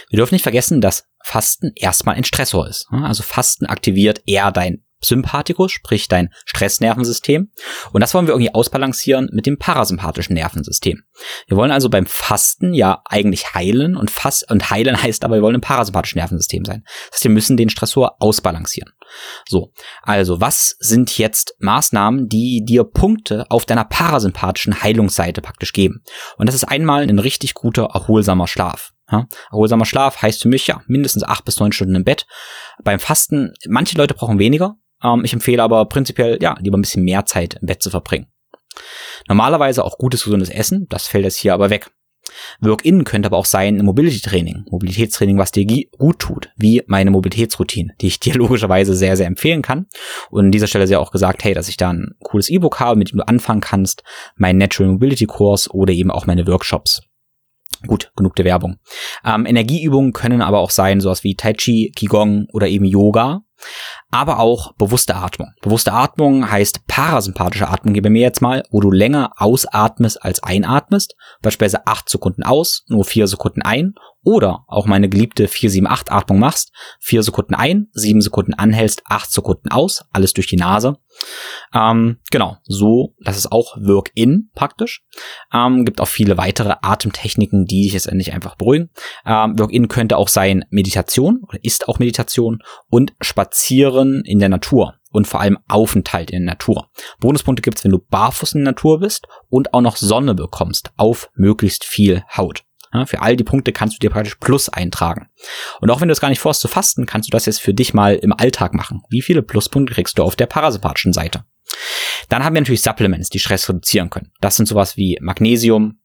Wir 0.10 0.18
dürfen 0.18 0.36
nicht 0.36 0.44
vergessen, 0.44 0.82
dass 0.82 1.06
Fasten 1.24 1.72
erstmal 1.76 2.16
ein 2.16 2.24
Stressor 2.24 2.68
ist. 2.68 2.88
Also 2.91 3.24
Fasten 3.24 3.66
aktiviert 3.66 4.22
eher 4.26 4.52
dein 4.52 4.84
Sympathikus, 5.02 5.72
sprich 5.72 6.08
dein 6.08 6.30
Stressnervensystem. 6.46 7.52
Und 7.92 8.02
das 8.02 8.14
wollen 8.14 8.28
wir 8.28 8.34
irgendwie 8.34 8.54
ausbalancieren 8.54 9.30
mit 9.32 9.46
dem 9.46 9.58
parasympathischen 9.58 10.34
Nervensystem. 10.34 11.04
Wir 11.48 11.58
wollen 11.58 11.72
also 11.72 11.90
beim 11.90 12.06
Fasten 12.06 12.74
ja 12.74 13.02
eigentlich 13.06 13.54
heilen 13.54 13.96
und 13.96 14.12
fast 14.12 14.50
und 14.52 14.70
heilen 14.70 15.02
heißt 15.02 15.24
aber, 15.24 15.36
wir 15.36 15.42
wollen 15.42 15.56
im 15.56 15.62
parasympathischen 15.62 16.20
Nervensystem 16.20 16.66
sein. 16.66 16.84
Das 16.86 17.18
heißt, 17.18 17.24
wir 17.26 17.32
müssen 17.32 17.58
den 17.58 17.70
Stressor 17.70 18.16
ausbalancieren. 18.20 18.92
So, 19.48 19.72
also 20.02 20.40
was 20.42 20.76
sind 20.80 21.18
jetzt 21.18 21.56
Maßnahmen, 21.60 22.28
die 22.28 22.64
dir 22.64 22.84
Punkte 22.84 23.46
auf 23.50 23.66
deiner 23.66 23.86
parasympathischen 23.86 24.84
Heilungsseite 24.84 25.42
praktisch 25.42 25.74
geben? 25.74 26.04
Und 26.38 26.48
das 26.48 26.56
ist 26.56 26.66
einmal 26.66 27.04
ein 27.04 27.20
richtig 27.20 27.54
guter, 27.54 27.90
erholsamer 27.94 28.48
Schlaf. 28.48 28.92
Ja, 29.12 29.28
erholsamer 29.50 29.86
Schlaf 29.86 30.22
heißt 30.22 30.44
für 30.44 30.50
mich 30.50 30.68
ja 30.68 30.82
mindestens 30.86 31.24
acht 31.24 31.44
bis 31.46 31.60
neun 31.60 31.72
Stunden 31.72 31.96
im 31.96 32.04
Bett. 32.04 32.28
Beim 32.84 33.00
Fasten, 33.00 33.54
manche 33.68 33.98
Leute 33.98 34.14
brauchen 34.14 34.38
weniger, 34.38 34.76
ähm, 35.04 35.24
ich 35.24 35.34
empfehle 35.34 35.64
aber 35.64 35.86
prinzipiell, 35.86 36.38
ja, 36.42 36.58
lieber 36.60 36.78
ein 36.78 36.82
bisschen 36.82 37.04
mehr 37.04 37.26
Zeit 37.26 37.56
im 37.62 37.68
Bett 37.68 37.82
zu 37.82 37.90
verbringen. 37.90 38.28
Normalerweise 39.28 39.84
auch 39.84 39.98
gutes, 39.98 40.24
gesundes 40.24 40.50
Essen, 40.50 40.88
das 40.90 41.08
fällt 41.08 41.26
jetzt 41.26 41.38
hier 41.38 41.54
aber 41.54 41.70
weg. 41.70 41.92
Work-in 42.62 43.04
könnte 43.04 43.28
aber 43.28 43.38
auch 43.38 43.46
sein 43.46 43.78
Mobility-Training, 43.84 44.66
Mobilitätstraining, 44.70 45.38
was 45.38 45.52
dir 45.52 45.66
gut 45.98 46.20
tut, 46.20 46.52
wie 46.58 46.84
meine 46.88 47.12
Mobilitätsroutine, 47.12 47.94
die 48.02 48.08
ich 48.08 48.20
dir 48.20 48.34
logischerweise 48.36 48.96
sehr, 48.96 49.18
sehr 49.18 49.28
empfehlen 49.28 49.62
kann. 49.62 49.88
Und 50.30 50.46
an 50.46 50.52
dieser 50.52 50.68
Stelle 50.68 50.88
sehr 50.88 51.00
auch 51.00 51.12
gesagt, 51.12 51.44
hey, 51.44 51.54
dass 51.54 51.70
ich 51.70 51.78
da 51.78 51.90
ein 51.90 52.16
cooles 52.24 52.50
E-Book 52.50 52.80
habe, 52.80 52.98
mit 52.98 53.12
dem 53.12 53.18
du 53.18 53.28
anfangen 53.28 53.62
kannst, 53.62 54.04
mein 54.36 54.58
Natural 54.58 54.92
Mobility 54.92 55.26
Kurs 55.26 55.70
oder 55.70 55.94
eben 55.94 56.12
auch 56.12 56.26
meine 56.26 56.46
Workshops. 56.48 57.02
Gut, 57.88 58.12
genug 58.16 58.36
der 58.36 58.46
Werbung. 58.46 58.78
Ähm, 59.26 59.46
Energieübungen 59.46 60.14
können 60.14 60.42
aber 60.42 60.60
auch 60.60 60.72
sein, 60.72 61.00
sowas 61.00 61.24
wie 61.24 61.36
Tai 61.36 61.54
Chi, 61.54 61.92
Qigong 61.96 62.48
oder 62.52 62.68
eben 62.68 62.86
Yoga 62.86 63.44
aber 64.12 64.40
auch 64.40 64.74
bewusste 64.74 65.16
Atmung. 65.16 65.54
Bewusste 65.62 65.94
Atmung 65.94 66.50
heißt 66.50 66.88
parasympathische 66.88 67.68
Atmung, 67.68 67.94
gebe 67.94 68.10
mir 68.10 68.22
jetzt 68.22 68.42
mal, 68.42 68.64
wo 68.72 68.80
du 68.80 68.92
länger 68.92 69.34
ausatmest 69.38 70.24
als 70.24 70.42
einatmest, 70.42 71.16
beispielsweise 71.42 71.86
acht 71.86 72.10
Sekunden 72.10 72.44
aus, 72.44 72.86
nur 72.88 73.06
vier 73.06 73.28
Sekunden 73.28 73.62
ein 73.62 73.94
oder 74.24 74.66
auch 74.68 74.86
meine 74.86 75.10
geliebte 75.10 75.48
478 75.48 76.12
Atmung 76.12 76.40
machst, 76.40 76.72
vier 77.00 77.24
Sekunden 77.24 77.56
ein, 77.56 77.88
sieben 77.94 78.22
Sekunden 78.22 78.54
anhältst, 78.54 79.04
acht 79.06 79.32
Sekunden 79.32 79.70
aus, 79.70 80.04
alles 80.12 80.34
durch 80.34 80.48
die 80.48 80.58
Nase. 80.58 80.98
Ähm, 81.74 82.18
genau, 82.32 82.58
so, 82.64 83.16
das 83.20 83.38
ist 83.38 83.52
auch 83.52 83.78
Work-in 83.78 84.50
praktisch. 84.56 85.04
Ähm, 85.54 85.86
gibt 85.86 86.02
auch 86.02 86.08
viele 86.08 86.38
weitere 86.38 86.76
Atemtechniken, 86.82 87.66
die 87.66 87.84
dich 87.84 87.94
jetzt 87.94 88.08
endlich 88.08 88.34
einfach 88.34 88.56
beruhigen. 88.56 88.90
Ähm, 89.26 89.58
Work-in 89.58 89.88
könnte 89.88 90.18
auch 90.18 90.28
sein 90.28 90.66
Meditation 90.70 91.41
oder 91.48 91.60
ist 91.64 91.88
auch 91.88 92.00
Meditation 92.00 92.60
und 92.90 93.14
Spazieren 93.22 94.24
in 94.26 94.40
der 94.40 94.50
Natur 94.50 94.96
und 95.12 95.28
vor 95.28 95.41
allem 95.41 95.58
Aufenthalt 95.68 96.32
in 96.32 96.46
der 96.46 96.54
Natur. 96.54 96.90
Bonuspunkte 97.20 97.62
gibt's, 97.62 97.84
wenn 97.84 97.91
du 97.91 98.00
barfuß 98.00 98.54
in 98.54 98.64
der 98.64 98.74
Natur 98.74 99.00
bist 99.00 99.28
und 99.50 99.74
auch 99.74 99.82
noch 99.82 99.98
Sonne 99.98 100.36
bekommst 100.36 100.91
auf 100.98 101.30
möglichst 101.36 101.84
viel 101.84 102.24
Haut. 102.36 102.64
Für 103.06 103.22
all 103.22 103.36
die 103.36 103.44
Punkte 103.44 103.72
kannst 103.72 103.95
du 103.95 103.99
dir 103.99 104.10
praktisch 104.10 104.36
Plus 104.36 104.68
eintragen. 104.70 105.28
Und 105.80 105.91
auch 105.91 106.02
wenn 106.02 106.07
du 106.07 106.11
es 106.11 106.22
gar 106.22 106.30
nicht 106.30 106.40
vorhast 106.40 106.61
zu 106.61 106.68
fasten, 106.68 107.06
kannst 107.06 107.30
du 107.30 107.32
das 107.32 107.45
jetzt 107.45 107.61
für 107.61 107.74
dich 107.74 107.94
mal 107.94 108.16
im 108.16 108.34
Alltag 108.34 108.74
machen. 108.74 109.03
Wie 109.10 109.22
viele 109.22 109.44
Pluspunkte 109.44 109.94
kriegst 109.94 110.18
du 110.18 110.24
auf 110.24 110.36
der 110.36 110.48
parasympathischen 110.48 111.14
Seite? 111.14 111.44
Dann 112.30 112.44
haben 112.44 112.56
wir 112.56 112.61
natürlich 112.61 112.82
Supplements, 112.82 113.30
die 113.30 113.40
Stress 113.40 113.70
reduzieren 113.70 114.10
können. 114.10 114.32
Das 114.41 114.56
sind 114.56 114.66
sowas 114.68 114.98
wie 114.98 115.18
Magnesium. 115.22 115.99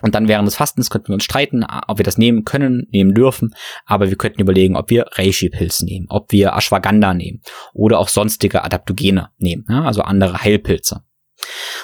Und 0.00 0.14
dann 0.14 0.28
während 0.28 0.46
des 0.46 0.54
Fastens 0.54 0.90
könnten 0.90 1.08
wir 1.08 1.14
uns 1.14 1.24
streiten, 1.24 1.64
ob 1.88 1.98
wir 1.98 2.04
das 2.04 2.18
nehmen 2.18 2.44
können, 2.44 2.86
nehmen 2.90 3.14
dürfen. 3.14 3.54
Aber 3.84 4.10
wir 4.10 4.16
könnten 4.16 4.40
überlegen, 4.40 4.76
ob 4.76 4.90
wir 4.90 5.06
Reishi-Pilze 5.12 5.84
nehmen, 5.84 6.06
ob 6.08 6.30
wir 6.30 6.52
Ashwagandha 6.52 7.14
nehmen 7.14 7.40
oder 7.72 7.98
auch 7.98 8.08
sonstige 8.08 8.62
Adaptogene 8.62 9.30
nehmen, 9.38 9.66
also 9.68 10.02
andere 10.02 10.42
Heilpilze. 10.42 11.02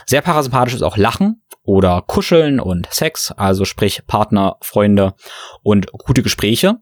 Sehr 0.07 0.21
parasympathisch 0.21 0.75
ist 0.75 0.83
auch 0.83 0.97
Lachen 0.97 1.43
oder 1.65 2.03
Kuscheln 2.07 2.61
und 2.61 2.87
Sex, 2.91 3.33
also 3.33 3.65
sprich 3.65 4.07
Partner, 4.07 4.57
Freunde 4.61 5.15
und 5.63 5.91
gute 5.93 6.23
Gespräche. 6.23 6.77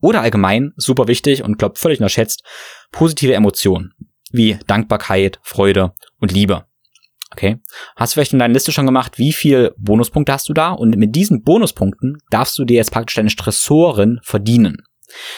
Oder 0.00 0.20
allgemein, 0.20 0.72
super 0.76 1.08
wichtig 1.08 1.42
und 1.44 1.58
glaube 1.58 1.76
völlig 1.78 2.00
unterschätzt, 2.00 2.42
positive 2.90 3.34
Emotionen 3.34 3.94
wie 4.32 4.58
Dankbarkeit, 4.66 5.38
Freude 5.42 5.92
und 6.20 6.32
Liebe. 6.32 6.66
Okay. 7.32 7.58
Hast 7.96 8.12
du 8.12 8.14
vielleicht 8.14 8.32
in 8.32 8.38
deiner 8.38 8.54
Liste 8.54 8.72
schon 8.72 8.86
gemacht, 8.86 9.18
wie 9.18 9.32
viel 9.32 9.74
Bonuspunkte 9.76 10.32
hast 10.32 10.48
du 10.48 10.52
da? 10.52 10.70
Und 10.70 10.96
mit 10.96 11.14
diesen 11.14 11.42
Bonuspunkten 11.42 12.18
darfst 12.30 12.58
du 12.58 12.64
dir 12.64 12.76
jetzt 12.76 12.92
praktisch 12.92 13.16
deine 13.16 13.30
Stressoren 13.30 14.20
verdienen. 14.22 14.82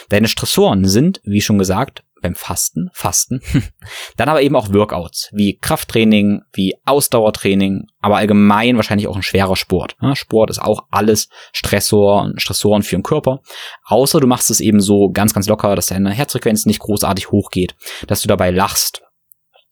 Deine 0.08 0.28
Stressoren 0.28 0.86
sind, 0.86 1.20
wie 1.24 1.40
schon 1.40 1.58
gesagt, 1.58 2.02
beim 2.20 2.34
Fasten, 2.34 2.90
Fasten, 2.92 3.40
dann 4.16 4.28
aber 4.28 4.42
eben 4.42 4.56
auch 4.56 4.72
Workouts, 4.72 5.30
wie 5.32 5.56
Krafttraining, 5.56 6.42
wie 6.52 6.74
Ausdauertraining, 6.84 7.86
aber 8.00 8.16
allgemein 8.16 8.76
wahrscheinlich 8.76 9.06
auch 9.06 9.16
ein 9.16 9.22
schwerer 9.22 9.56
Sport. 9.56 9.96
Sport 10.14 10.50
ist 10.50 10.60
auch 10.60 10.86
alles 10.90 11.28
Stressor, 11.52 12.32
Stressoren 12.36 12.82
für 12.82 12.96
den 12.96 13.02
Körper, 13.02 13.40
außer 13.84 14.20
du 14.20 14.26
machst 14.26 14.50
es 14.50 14.60
eben 14.60 14.80
so 14.80 15.10
ganz, 15.10 15.34
ganz 15.34 15.46
locker, 15.46 15.76
dass 15.76 15.86
deine 15.86 16.10
Herzfrequenz 16.10 16.66
nicht 16.66 16.80
großartig 16.80 17.30
hochgeht, 17.30 17.76
dass 18.06 18.22
du 18.22 18.28
dabei 18.28 18.50
lachst, 18.50 19.02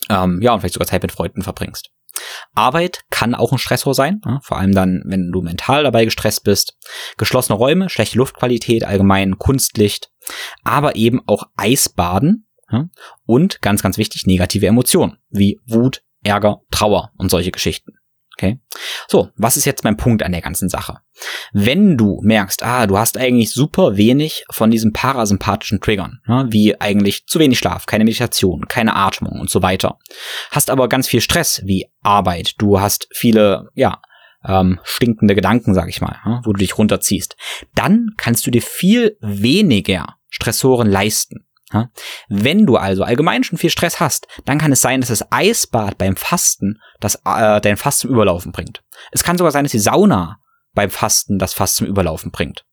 ähm, 0.08 0.40
ja, 0.40 0.52
und 0.52 0.60
vielleicht 0.60 0.74
sogar 0.74 0.86
Zeit 0.86 1.02
mit 1.02 1.12
Freunden 1.12 1.42
verbringst. 1.42 1.90
Arbeit 2.54 3.04
kann 3.10 3.34
auch 3.34 3.52
ein 3.52 3.58
Stressor 3.58 3.94
sein, 3.94 4.20
ja, 4.24 4.40
vor 4.42 4.58
allem 4.58 4.74
dann, 4.74 5.02
wenn 5.06 5.30
du 5.32 5.42
mental 5.42 5.84
dabei 5.84 6.04
gestresst 6.04 6.44
bist. 6.44 6.76
Geschlossene 7.16 7.56
Räume, 7.56 7.88
schlechte 7.88 8.18
Luftqualität, 8.18 8.84
allgemein 8.84 9.38
Kunstlicht, 9.38 10.10
aber 10.64 10.96
eben 10.96 11.20
auch 11.26 11.44
Eisbaden 11.56 12.48
ja, 12.70 12.86
und 13.24 13.62
ganz, 13.62 13.82
ganz 13.82 13.98
wichtig, 13.98 14.26
negative 14.26 14.66
Emotionen 14.66 15.18
wie 15.28 15.60
Wut, 15.66 16.02
Ärger, 16.22 16.60
Trauer 16.70 17.12
und 17.16 17.30
solche 17.30 17.52
Geschichten. 17.52 17.92
Okay. 18.36 18.60
So, 19.08 19.30
was 19.36 19.56
ist 19.56 19.64
jetzt 19.64 19.82
mein 19.82 19.96
Punkt 19.96 20.22
an 20.22 20.32
der 20.32 20.42
ganzen 20.42 20.68
Sache? 20.68 20.98
Wenn 21.52 21.96
du 21.96 22.20
merkst, 22.22 22.62
ah, 22.62 22.86
du 22.86 22.98
hast 22.98 23.16
eigentlich 23.16 23.50
super 23.50 23.96
wenig 23.96 24.44
von 24.50 24.70
diesen 24.70 24.92
parasympathischen 24.92 25.80
Triggern, 25.80 26.20
ja, 26.28 26.44
wie 26.50 26.78
eigentlich 26.78 27.24
zu 27.26 27.38
wenig 27.38 27.58
Schlaf, 27.58 27.86
keine 27.86 28.04
Meditation, 28.04 28.68
keine 28.68 28.94
Atmung 28.94 29.40
und 29.40 29.48
so 29.48 29.62
weiter, 29.62 29.98
hast 30.50 30.68
aber 30.68 30.90
ganz 30.90 31.08
viel 31.08 31.22
Stress 31.22 31.62
wie 31.64 31.86
Arbeit, 32.02 32.54
du 32.58 32.78
hast 32.78 33.08
viele, 33.10 33.70
ja, 33.74 34.02
ähm, 34.44 34.80
stinkende 34.84 35.34
Gedanken, 35.34 35.72
sag 35.72 35.88
ich 35.88 36.02
mal, 36.02 36.16
ja, 36.24 36.42
wo 36.44 36.52
du 36.52 36.58
dich 36.58 36.76
runterziehst, 36.76 37.36
dann 37.74 38.10
kannst 38.18 38.46
du 38.46 38.50
dir 38.50 38.62
viel 38.62 39.16
weniger 39.20 40.16
Stressoren 40.28 40.90
leisten. 40.90 41.45
Wenn 42.28 42.66
du 42.66 42.76
also 42.76 43.02
allgemein 43.02 43.44
schon 43.44 43.59
viel 43.59 43.70
Stress 43.70 43.98
hast, 43.98 44.28
dann 44.44 44.59
kann 44.59 44.72
es 44.72 44.80
sein, 44.80 45.01
dass 45.01 45.09
das 45.09 45.30
Eisbad 45.32 45.98
beim 45.98 46.16
Fasten 46.16 46.80
das, 47.01 47.16
äh, 47.24 47.60
dein 47.60 47.76
Fass 47.76 47.98
zum 47.98 48.10
Überlaufen 48.10 48.52
bringt. 48.52 48.82
Es 49.10 49.24
kann 49.24 49.36
sogar 49.36 49.51
sein, 49.51 49.64
dass 49.64 49.72
die 49.72 49.78
Sauna 49.78 50.38
beim 50.74 50.90
Fasten 50.90 51.38
das 51.38 51.55
Fass 51.55 51.74
zum 51.74 51.86
Überlaufen 51.86 52.30
bringt. 52.30 52.64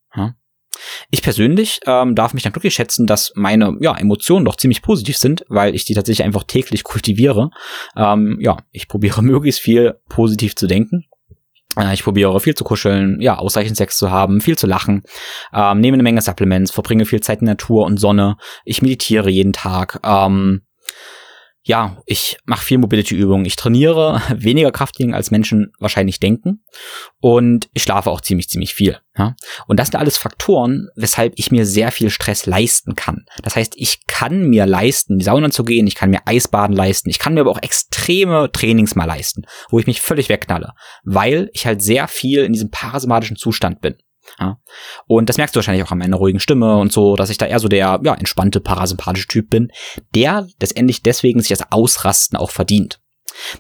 Ich 1.10 1.22
persönlich 1.22 1.80
ähm, 1.86 2.16
darf 2.16 2.34
mich 2.34 2.44
dann 2.44 2.52
glücklich 2.52 2.74
schätzen, 2.74 3.06
dass 3.06 3.32
meine 3.36 3.78
ja, 3.80 3.96
Emotionen 3.96 4.46
doch 4.46 4.58
ziemlich 4.58 4.82
positiv 4.82 5.18
sind, 5.18 5.46
weil 5.48 5.76
ich 5.76 5.86
die 5.86 5.94
tatsächlich 5.94 6.26
einfach 6.26 6.44
täglich 6.44 6.84
kultiviere. 6.84 7.50
Ähm, 7.96 8.38
ja, 8.42 8.58
ich 8.72 8.88
probiere 8.88 9.22
möglichst 9.24 9.62
viel 9.62 10.00
positiv 10.10 10.56
zu 10.56 10.68
denken 10.68 11.06
ich 11.94 12.04
probiere 12.04 12.40
viel 12.40 12.56
zu 12.56 12.64
kuscheln, 12.64 13.20
ja, 13.20 13.38
ausreichend 13.38 13.78
Sex 13.78 13.98
zu 13.98 14.12
haben, 14.12 14.42
viel 14.42 14.58
zu 14.58 14.68
lachen, 14.68 15.04
ähm, 15.54 15.80
nehme 15.80 15.96
eine 15.96 16.04
Menge 16.04 16.22
Supplements, 16.22 16.72
verbringe 16.72 17.06
viel 17.06 17.22
Zeit 17.22 17.42
in 17.42 17.48
Natur 17.48 17.86
und 17.86 18.00
Sonne, 18.00 18.38
ich 18.66 18.82
meditiere 18.82 19.30
jeden 19.30 19.54
Tag, 19.54 20.00
ähm, 20.04 20.62
ja, 21.66 21.98
ich 22.06 22.38
mache 22.46 22.66
viel 22.66 22.78
Mobility-Übungen. 22.78 23.46
Ich 23.46 23.56
trainiere 23.56 24.22
weniger 24.36 24.72
Krafttraining 24.72 25.16
als 25.16 25.32
Menschen 25.32 25.72
wahrscheinlich 25.80 26.20
denken. 26.20 26.64
Und 27.22 27.70
ich 27.74 27.84
schlafe 27.84 28.12
auch 28.12 28.20
ziemlich, 28.20 28.50
ziemlich 28.50 28.74
viel. 28.74 29.00
Ja? 29.18 29.36
Und 29.68 29.80
das 29.80 29.88
sind 29.88 30.00
alles 30.00 30.18
Faktoren, 30.18 30.90
weshalb 30.96 31.34
ich 31.38 31.52
mir 31.52 31.66
sehr 31.66 31.92
viel 31.92 32.10
Stress 32.10 32.46
leisten 32.46 32.96
kann. 32.96 33.26
Das 33.44 33.56
heißt, 33.56 33.76
ich 33.78 34.06
kann 34.08 34.50
mir 34.50 34.66
leisten, 34.66 35.18
die 35.18 35.26
Sauna 35.26 35.52
zu 35.52 35.64
gehen, 35.64 35.88
ich 35.88 35.96
kann 35.96 36.10
mir 36.10 36.22
Eisbaden 36.26 36.76
leisten, 36.76 37.10
ich 37.10 37.20
kann 37.20 37.34
mir 37.34 37.42
aber 37.42 37.52
auch 37.52 37.62
extreme 37.62 38.52
Trainings 38.52 38.96
mal 38.96 39.06
leisten, 39.06 39.44
wo 39.70 39.80
ich 39.80 39.88
mich 39.88 40.02
völlig 40.02 40.28
wegknalle, 40.28 40.74
weil 41.04 41.50
ich 41.54 41.66
halt 41.66 41.82
sehr 41.82 42.10
viel 42.10 42.44
in 42.44 42.52
diesem 42.52 42.72
parasympathischen 42.72 43.38
Zustand 43.38 43.80
bin. 43.80 43.96
Ja. 44.40 44.60
Und 45.06 45.30
das 45.30 45.38
merkst 45.38 45.56
du 45.56 45.58
wahrscheinlich 45.58 45.86
auch 45.86 45.92
an 45.92 45.98
meiner 45.98 46.18
ruhigen 46.18 46.40
Stimme 46.40 46.78
und 46.78 46.92
so, 46.92 47.16
dass 47.16 47.30
ich 47.30 47.38
da 47.38 47.46
eher 47.46 47.60
so 47.60 47.68
der 47.68 48.00
ja, 48.04 48.14
entspannte, 48.14 48.60
parasympathische 48.60 49.28
Typ 49.28 49.50
bin, 49.50 49.72
der 50.16 50.48
letztendlich 50.60 51.04
deswegen 51.04 51.42
sich 51.42 51.50
das 51.50 51.72
Ausrasten 51.72 52.38
auch 52.38 52.52
verdient. 52.52 53.00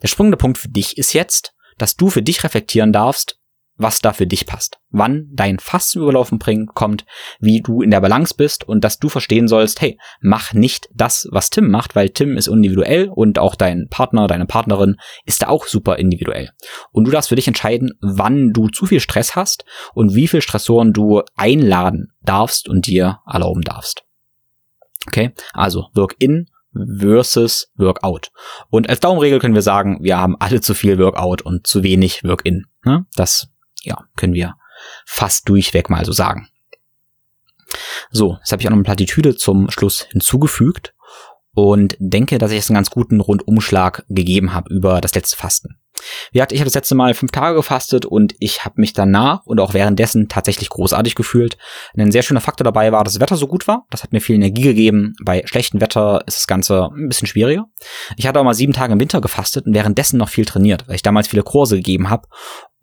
Der 0.01 0.07
springende 0.07 0.37
Punkt 0.37 0.57
für 0.57 0.69
dich 0.69 0.97
ist 0.97 1.13
jetzt, 1.13 1.53
dass 1.77 1.95
du 1.95 2.09
für 2.09 2.21
dich 2.21 2.43
reflektieren 2.43 2.93
darfst, 2.93 3.39
was 3.83 3.99
da 3.99 4.13
für 4.13 4.25
dich 4.25 4.47
passt. 4.47 4.79
Wann 4.89 5.27
dein 5.31 5.59
Fass 5.59 5.91
zum 5.91 6.01
Überlaufen 6.01 6.39
bringt, 6.39 6.73
kommt, 6.73 7.05
wie 7.39 7.61
du 7.61 7.83
in 7.83 7.91
der 7.91 8.01
Balance 8.01 8.33
bist 8.35 8.67
und 8.67 8.83
dass 8.83 8.97
du 8.97 9.09
verstehen 9.09 9.47
sollst, 9.47 9.81
hey, 9.81 9.99
mach 10.21 10.53
nicht 10.53 10.89
das, 10.95 11.27
was 11.31 11.51
Tim 11.51 11.69
macht, 11.69 11.95
weil 11.95 12.09
Tim 12.09 12.37
ist 12.37 12.47
individuell 12.47 13.09
und 13.09 13.37
auch 13.37 13.53
dein 13.53 13.87
Partner, 13.89 14.27
deine 14.27 14.47
Partnerin 14.47 14.97
ist 15.25 15.43
da 15.43 15.49
auch 15.49 15.67
super 15.67 15.97
individuell. 15.97 16.49
Und 16.91 17.05
du 17.05 17.11
darfst 17.11 17.29
für 17.29 17.35
dich 17.35 17.47
entscheiden, 17.47 17.91
wann 18.01 18.53
du 18.53 18.69
zu 18.69 18.87
viel 18.87 18.99
Stress 18.99 19.35
hast 19.35 19.65
und 19.93 20.15
wie 20.15 20.27
viel 20.27 20.41
Stressoren 20.41 20.93
du 20.93 21.21
einladen 21.35 22.13
darfst 22.21 22.67
und 22.67 22.87
dir 22.87 23.19
erlauben 23.31 23.61
darfst. 23.61 24.03
Okay, 25.07 25.33
also 25.53 25.89
work 25.93 26.15
in 26.17 26.47
versus 26.73 27.71
Workout. 27.75 28.31
Und 28.69 28.89
als 28.89 28.99
Daumenregel 28.99 29.39
können 29.39 29.55
wir 29.55 29.61
sagen, 29.61 29.99
wir 30.01 30.17
haben 30.17 30.35
alle 30.39 30.61
zu 30.61 30.73
viel 30.73 30.97
Workout 30.97 31.41
und 31.41 31.67
zu 31.67 31.83
wenig 31.83 32.23
Work-in. 32.23 32.65
Ne? 32.83 33.05
Das 33.15 33.49
ja, 33.83 34.03
können 34.15 34.33
wir 34.33 34.55
fast 35.05 35.47
durchweg 35.47 35.89
mal 35.89 36.05
so 36.05 36.11
sagen. 36.11 36.47
So, 38.11 38.37
jetzt 38.39 38.51
habe 38.51 38.61
ich 38.61 38.67
auch 38.67 38.71
noch 38.71 38.77
eine 38.77 38.83
Plattitüde 38.83 39.35
zum 39.35 39.69
Schluss 39.69 40.03
hinzugefügt 40.11 40.93
und 41.53 41.95
denke, 41.99 42.37
dass 42.37 42.51
ich 42.51 42.57
jetzt 42.57 42.69
einen 42.69 42.75
ganz 42.75 42.89
guten 42.89 43.19
Rundumschlag 43.19 44.05
gegeben 44.09 44.53
habe 44.53 44.73
über 44.73 45.01
das 45.01 45.15
letzte 45.15 45.37
Fasten. 45.37 45.77
Wie 46.31 46.39
gesagt, 46.39 46.51
ich 46.51 46.59
habe 46.59 46.65
das 46.65 46.73
letzte 46.73 46.95
Mal 46.95 47.13
fünf 47.13 47.31
Tage 47.31 47.55
gefastet 47.55 48.05
und 48.05 48.33
ich 48.39 48.65
habe 48.65 48.81
mich 48.81 48.93
danach 48.93 49.45
und 49.45 49.59
auch 49.59 49.73
währenddessen 49.73 50.27
tatsächlich 50.27 50.69
großartig 50.69 51.13
gefühlt. 51.13 51.57
Ein 51.95 52.11
sehr 52.11 52.23
schöner 52.23 52.41
Faktor 52.41 52.65
dabei 52.65 52.91
war, 52.91 53.03
dass 53.03 53.13
das 53.13 53.21
Wetter 53.21 53.37
so 53.37 53.47
gut 53.47 53.67
war. 53.67 53.85
Das 53.91 54.03
hat 54.03 54.11
mir 54.11 54.19
viel 54.19 54.35
Energie 54.35 54.63
gegeben. 54.63 55.13
Bei 55.23 55.43
schlechtem 55.45 55.81
Wetter 55.81 56.23
ist 56.25 56.37
das 56.37 56.47
Ganze 56.47 56.89
ein 56.95 57.07
bisschen 57.07 57.27
schwieriger. 57.27 57.65
Ich 58.17 58.27
hatte 58.27 58.39
auch 58.39 58.43
mal 58.43 58.55
sieben 58.55 58.73
Tage 58.73 58.93
im 58.93 58.99
Winter 58.99 59.21
gefastet 59.21 59.67
und 59.67 59.75
währenddessen 59.75 60.17
noch 60.17 60.29
viel 60.29 60.45
trainiert, 60.45 60.87
weil 60.87 60.95
ich 60.95 61.03
damals 61.03 61.27
viele 61.27 61.43
Kurse 61.43 61.75
gegeben 61.75 62.09
habe 62.09 62.27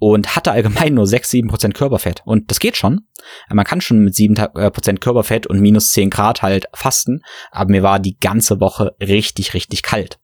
und 0.01 0.35
hatte 0.35 0.51
allgemein 0.51 0.95
nur 0.95 1.07
6, 1.07 1.31
7 1.31 1.49
Prozent 1.49 1.75
Körperfett. 1.75 2.23
Und 2.25 2.51
das 2.51 2.59
geht 2.59 2.77
schon. 2.77 3.03
Man 3.51 3.67
kann 3.67 3.83
schon 3.83 4.01
mit 4.01 4.17
7 4.17 4.37
äh, 4.37 4.71
Prozent 4.71 5.01
Körperfett 5.01 5.47
und 5.47 5.61
minus 5.61 5.91
10 5.91 6.11
Grad 6.11 6.43
halt 6.43 6.67
fasten, 6.75 7.21
aber 7.53 7.71
mir 7.71 7.83
war 7.83 8.01
die 8.01 8.19
ganze 8.19 8.61
Woche 8.61 8.97
richtig, 9.01 9.53
richtig 9.53 9.83
kalt. 9.83 10.19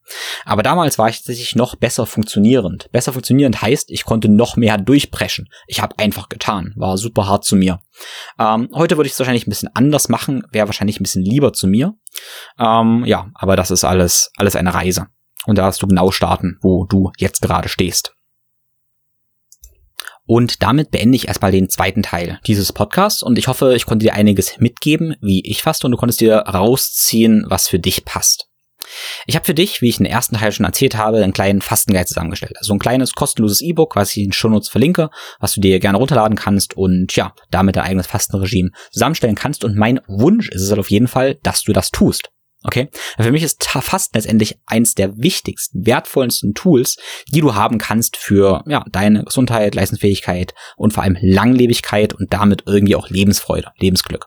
Aber 0.46 0.62
damals 0.62 0.98
war 0.98 1.08
ich 1.10 1.18
tatsächlich 1.18 1.54
noch 1.56 1.76
besser 1.76 2.06
funktionierend. 2.06 2.90
Besser 2.90 3.12
funktionierend 3.12 3.60
heißt, 3.60 3.90
ich 3.90 4.04
konnte 4.04 4.30
noch 4.30 4.56
mehr 4.56 4.78
durchpreschen. 4.78 5.48
Ich 5.66 5.82
habe 5.82 5.98
einfach 5.98 6.30
getan, 6.30 6.72
war 6.76 6.96
super 6.96 7.28
hart 7.28 7.44
zu 7.44 7.54
mir. 7.54 7.80
Ähm, 8.38 8.70
heute 8.74 8.96
würde 8.96 9.08
ich 9.08 9.12
es 9.12 9.18
wahrscheinlich 9.18 9.46
ein 9.46 9.50
bisschen 9.50 9.74
anders 9.74 10.08
machen, 10.08 10.42
wäre 10.52 10.68
wahrscheinlich 10.68 10.98
ein 10.98 11.02
bisschen 11.02 11.22
lieber 11.22 11.52
zu 11.52 11.66
mir. 11.66 11.94
Ähm, 12.58 13.04
ja, 13.04 13.30
aber 13.34 13.56
das 13.56 13.70
ist 13.70 13.84
alles, 13.84 14.30
alles 14.38 14.56
eine 14.56 14.72
Reise. 14.72 15.08
Und 15.44 15.58
da 15.58 15.62
darfst 15.62 15.82
du 15.82 15.86
genau 15.86 16.10
starten, 16.10 16.58
wo 16.62 16.86
du 16.86 17.12
jetzt 17.18 17.42
gerade 17.42 17.68
stehst. 17.68 18.15
Und 20.26 20.62
damit 20.62 20.90
beende 20.90 21.16
ich 21.16 21.28
erstmal 21.28 21.52
den 21.52 21.68
zweiten 21.68 22.02
Teil 22.02 22.40
dieses 22.46 22.72
Podcasts 22.72 23.22
und 23.22 23.38
ich 23.38 23.46
hoffe, 23.46 23.74
ich 23.76 23.86
konnte 23.86 24.04
dir 24.04 24.14
einiges 24.14 24.58
mitgeben, 24.58 25.14
wie 25.20 25.40
ich 25.48 25.62
faste 25.62 25.86
und 25.86 25.92
du 25.92 25.96
konntest 25.96 26.20
dir 26.20 26.38
rausziehen, 26.38 27.44
was 27.48 27.68
für 27.68 27.78
dich 27.78 28.04
passt. 28.04 28.48
Ich 29.26 29.34
habe 29.34 29.44
für 29.44 29.54
dich, 29.54 29.82
wie 29.82 29.88
ich 29.88 29.98
in 29.98 30.04
der 30.04 30.12
ersten 30.12 30.36
Teil 30.36 30.52
schon 30.52 30.66
erzählt 30.66 30.96
habe, 30.96 31.22
einen 31.22 31.32
kleinen 31.32 31.60
Fastenguide 31.60 32.06
zusammengestellt. 32.06 32.56
Also 32.58 32.72
ein 32.72 32.78
kleines 32.78 33.14
kostenloses 33.14 33.60
E-Book, 33.60 33.96
was 33.96 34.10
ich 34.10 34.18
in 34.18 34.28
den 34.28 34.32
Shownotes 34.32 34.68
verlinke, 34.68 35.10
was 35.40 35.54
du 35.54 35.60
dir 35.60 35.80
gerne 35.80 35.98
runterladen 35.98 36.36
kannst 36.36 36.76
und 36.76 37.14
ja, 37.16 37.34
damit 37.50 37.76
dein 37.76 37.84
eigenes 37.84 38.06
Fastenregime 38.06 38.70
zusammenstellen 38.90 39.34
kannst. 39.34 39.64
Und 39.64 39.76
mein 39.76 40.00
Wunsch 40.06 40.48
ist 40.50 40.62
es 40.62 40.70
halt 40.70 40.80
auf 40.80 40.90
jeden 40.90 41.08
Fall, 41.08 41.36
dass 41.42 41.62
du 41.62 41.72
das 41.72 41.90
tust. 41.90 42.30
Okay? 42.66 42.88
Für 43.16 43.30
mich 43.30 43.44
ist 43.44 43.64
Fasten 43.64 44.16
letztendlich 44.16 44.58
eins 44.66 44.94
der 44.94 45.16
wichtigsten, 45.16 45.86
wertvollsten 45.86 46.52
Tools, 46.54 46.96
die 47.32 47.40
du 47.40 47.54
haben 47.54 47.78
kannst 47.78 48.16
für 48.16 48.64
ja, 48.66 48.84
deine 48.90 49.24
Gesundheit, 49.24 49.74
Leistungsfähigkeit 49.74 50.52
und 50.76 50.92
vor 50.92 51.04
allem 51.04 51.16
Langlebigkeit 51.20 52.12
und 52.12 52.32
damit 52.32 52.64
irgendwie 52.66 52.96
auch 52.96 53.08
Lebensfreude, 53.08 53.70
Lebensglück. 53.78 54.26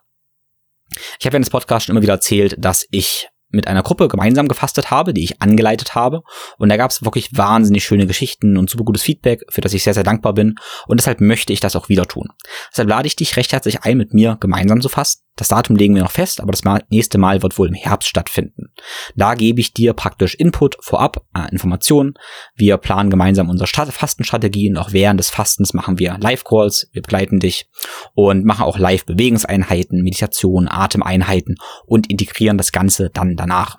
Ich 1.19 1.25
habe 1.25 1.33
ja 1.33 1.37
in 1.37 1.43
das 1.43 1.49
Podcast 1.49 1.85
schon 1.85 1.93
immer 1.95 2.01
wieder 2.01 2.13
erzählt, 2.13 2.55
dass 2.57 2.85
ich 2.91 3.27
mit 3.51 3.67
einer 3.67 3.83
Gruppe 3.83 4.07
gemeinsam 4.07 4.47
gefastet 4.47 4.91
habe, 4.91 5.13
die 5.13 5.23
ich 5.23 5.41
angeleitet 5.41 5.95
habe. 5.95 6.21
Und 6.57 6.69
da 6.69 6.77
gab 6.77 6.91
es 6.91 7.03
wirklich 7.03 7.35
wahnsinnig 7.35 7.83
schöne 7.83 8.07
Geschichten 8.07 8.57
und 8.57 8.69
super 8.69 8.83
gutes 8.83 9.01
Feedback, 9.01 9.43
für 9.49 9.61
das 9.61 9.73
ich 9.73 9.83
sehr, 9.83 9.93
sehr 9.93 10.03
dankbar 10.03 10.33
bin. 10.33 10.55
Und 10.87 10.99
deshalb 10.99 11.19
möchte 11.19 11.51
ich 11.51 11.59
das 11.59 11.75
auch 11.75 11.89
wieder 11.89 12.05
tun. 12.05 12.29
Deshalb 12.71 12.89
lade 12.89 13.07
ich 13.07 13.15
dich 13.15 13.35
recht 13.37 13.51
herzlich 13.51 13.81
ein, 13.81 13.97
mit 13.97 14.13
mir 14.13 14.37
gemeinsam 14.39 14.81
zu 14.81 14.89
fasten. 14.89 15.23
Das 15.39 15.47
Datum 15.47 15.77
legen 15.77 15.95
wir 15.95 16.03
noch 16.03 16.11
fest, 16.11 16.41
aber 16.41 16.51
das 16.51 16.63
nächste 16.89 17.17
Mal 17.17 17.41
wird 17.41 17.57
wohl 17.57 17.69
im 17.69 17.73
Herbst 17.73 18.09
stattfinden. 18.09 18.73
Da 19.15 19.35
gebe 19.35 19.61
ich 19.61 19.71
dir 19.71 19.93
praktisch 19.93 20.35
Input 20.35 20.75
vorab, 20.81 21.25
äh, 21.33 21.49
Informationen. 21.49 22.15
Wir 22.55 22.75
planen 22.75 23.09
gemeinsam 23.09 23.49
unsere 23.49 23.65
Fastenstrategie 23.69 24.69
und 24.69 24.77
auch 24.77 24.91
während 24.91 25.17
des 25.17 25.29
Fastens 25.29 25.73
machen 25.73 25.97
wir 25.97 26.17
Live-Calls, 26.19 26.89
wir 26.91 27.01
begleiten 27.01 27.39
dich 27.39 27.69
und 28.15 28.43
machen 28.43 28.65
auch 28.65 28.77
Live-Bewegungseinheiten, 28.77 30.03
Meditation, 30.03 30.67
Atemeinheiten 30.67 31.55
und 31.85 32.09
integrieren 32.09 32.57
das 32.57 32.73
Ganze 32.73 33.09
dann 33.09 33.37
danach. 33.37 33.77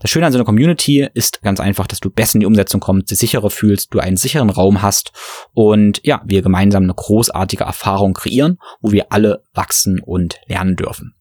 Das 0.00 0.10
Schöne 0.10 0.26
an 0.26 0.32
so 0.32 0.38
einer 0.38 0.44
Community 0.44 1.08
ist 1.14 1.42
ganz 1.42 1.60
einfach, 1.60 1.86
dass 1.86 2.00
du 2.00 2.10
besser 2.10 2.36
in 2.36 2.40
die 2.40 2.46
Umsetzung 2.46 2.80
kommst, 2.80 3.10
dich 3.10 3.18
sicherer 3.18 3.50
fühlst, 3.50 3.94
du 3.94 3.98
einen 3.98 4.16
sicheren 4.16 4.50
Raum 4.50 4.82
hast 4.82 5.12
und 5.54 6.00
ja, 6.04 6.22
wir 6.24 6.42
gemeinsam 6.42 6.84
eine 6.84 6.94
großartige 6.94 7.64
Erfahrung 7.64 8.14
kreieren, 8.14 8.58
wo 8.80 8.92
wir 8.92 9.12
alle 9.12 9.44
wachsen 9.54 10.00
und 10.00 10.40
lernen 10.46 10.76
dürfen. 10.76 11.14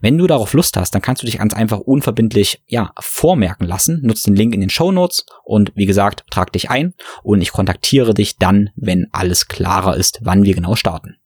Wenn 0.00 0.16
du 0.16 0.26
darauf 0.26 0.52
Lust 0.54 0.76
hast, 0.76 0.94
dann 0.94 1.02
kannst 1.02 1.22
du 1.22 1.26
dich 1.26 1.38
ganz 1.38 1.54
einfach 1.54 1.80
unverbindlich 1.80 2.62
ja 2.66 2.92
vormerken 2.98 3.66
lassen. 3.66 4.00
Nutz 4.02 4.22
den 4.22 4.34
Link 4.34 4.54
in 4.54 4.60
den 4.60 4.70
Show 4.70 4.92
Notes 4.92 5.26
und 5.44 5.72
wie 5.74 5.86
gesagt, 5.86 6.24
trag 6.30 6.52
dich 6.52 6.70
ein 6.70 6.94
und 7.22 7.42
ich 7.42 7.52
kontaktiere 7.52 8.14
dich 8.14 8.36
dann, 8.36 8.70
wenn 8.76 9.08
alles 9.12 9.48
klarer 9.48 9.96
ist, 9.96 10.20
wann 10.22 10.44
wir 10.44 10.54
genau 10.54 10.76
starten. 10.76 11.19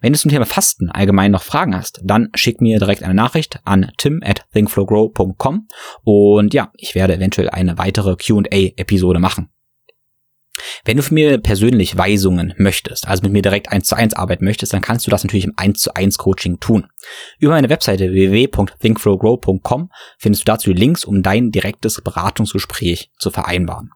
Wenn 0.00 0.12
du 0.12 0.18
zum 0.18 0.30
Thema 0.30 0.46
Fasten 0.46 0.90
allgemein 0.90 1.32
noch 1.32 1.42
Fragen 1.42 1.76
hast, 1.76 2.00
dann 2.04 2.28
schick 2.34 2.60
mir 2.60 2.78
direkt 2.78 3.02
eine 3.02 3.14
Nachricht 3.14 3.60
an 3.64 3.90
tim 3.96 4.20
at 4.24 4.44
thinkflowgrow.com 4.52 5.68
und 6.04 6.54
ja, 6.54 6.70
ich 6.76 6.94
werde 6.94 7.14
eventuell 7.14 7.50
eine 7.50 7.78
weitere 7.78 8.16
Q&A-Episode 8.16 9.18
machen. 9.18 9.48
Wenn 10.84 10.98
du 10.98 11.02
von 11.02 11.14
mir 11.14 11.38
persönlich 11.38 11.96
Weisungen 11.96 12.54
möchtest, 12.58 13.08
also 13.08 13.22
mit 13.22 13.32
mir 13.32 13.42
direkt 13.42 13.70
eins 13.70 13.88
zu 13.88 13.96
eins 13.96 14.14
arbeiten 14.14 14.44
möchtest, 14.44 14.72
dann 14.72 14.82
kannst 14.82 15.06
du 15.06 15.10
das 15.10 15.24
natürlich 15.24 15.44
im 15.44 15.54
eins 15.56 15.80
zu 15.80 15.94
eins 15.94 16.18
Coaching 16.18 16.60
tun. 16.60 16.86
Über 17.38 17.52
meine 17.52 17.70
Webseite 17.70 18.12
www.thinkflowgrow.com 18.12 19.90
findest 20.18 20.42
du 20.42 20.52
dazu 20.52 20.72
Links, 20.72 21.04
um 21.04 21.22
dein 21.22 21.50
direktes 21.50 22.00
Beratungsgespräch 22.02 23.10
zu 23.18 23.30
vereinbaren. 23.30 23.90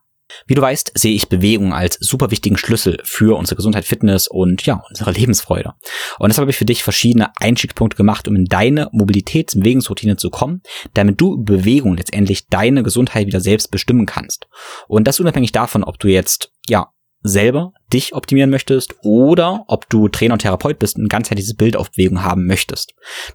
Wie 0.47 0.55
du 0.55 0.63
weißt, 0.63 0.93
sehe 0.95 1.15
ich 1.15 1.29
Bewegung 1.29 1.73
als 1.73 1.99
super 2.01 2.31
wichtigen 2.31 2.57
Schlüssel 2.57 2.99
für 3.05 3.37
unsere 3.37 3.57
Gesundheit, 3.57 3.85
Fitness 3.85 4.29
und 4.29 4.65
ja, 4.67 4.83
unsere 4.89 5.13
Lebensfreude. 5.13 5.75
Und 6.19 6.29
deshalb 6.29 6.45
habe 6.45 6.51
ich 6.51 6.57
für 6.57 6.65
dich 6.65 6.83
verschiedene 6.83 7.31
Einstiegspunkte 7.41 7.97
gemacht, 7.97 8.29
um 8.29 8.37
in 8.37 8.45
deine 8.45 8.91
Mobilitäts- 8.93 9.55
und 9.55 9.63
Bewegungsroutine 9.63 10.17
zu 10.17 10.31
kommen, 10.31 10.63
damit 10.95 11.21
du 11.21 11.43
Bewegung 11.43 11.97
letztendlich 11.97 12.49
deine 12.49 12.83
Gesundheit 12.83 13.27
wieder 13.27 13.41
selbst 13.41 13.71
bestimmen 13.71 14.07
kannst. 14.07 14.47
Und 14.89 15.07
das 15.07 15.21
unabhängig 15.21 15.53
davon, 15.53 15.85
ob 15.85 15.99
du 15.99 16.09
jetzt 16.09 16.51
ja 16.69 16.89
selber 17.23 17.73
dich 17.93 18.15
optimieren 18.15 18.51
möchtest 18.51 18.95
oder 19.03 19.65
ob 19.69 19.89
du 19.89 20.09
Trainer 20.09 20.35
und 20.35 20.43
Therapeut 20.43 20.79
bist 20.79 20.97
und 20.97 21.05
ein 21.05 21.09
ganzheitliches 21.09 21.55
Bild 21.55 21.77
auf 21.77 21.91
Bewegung 21.91 22.23
haben 22.23 22.47
möchtest. 22.47 22.95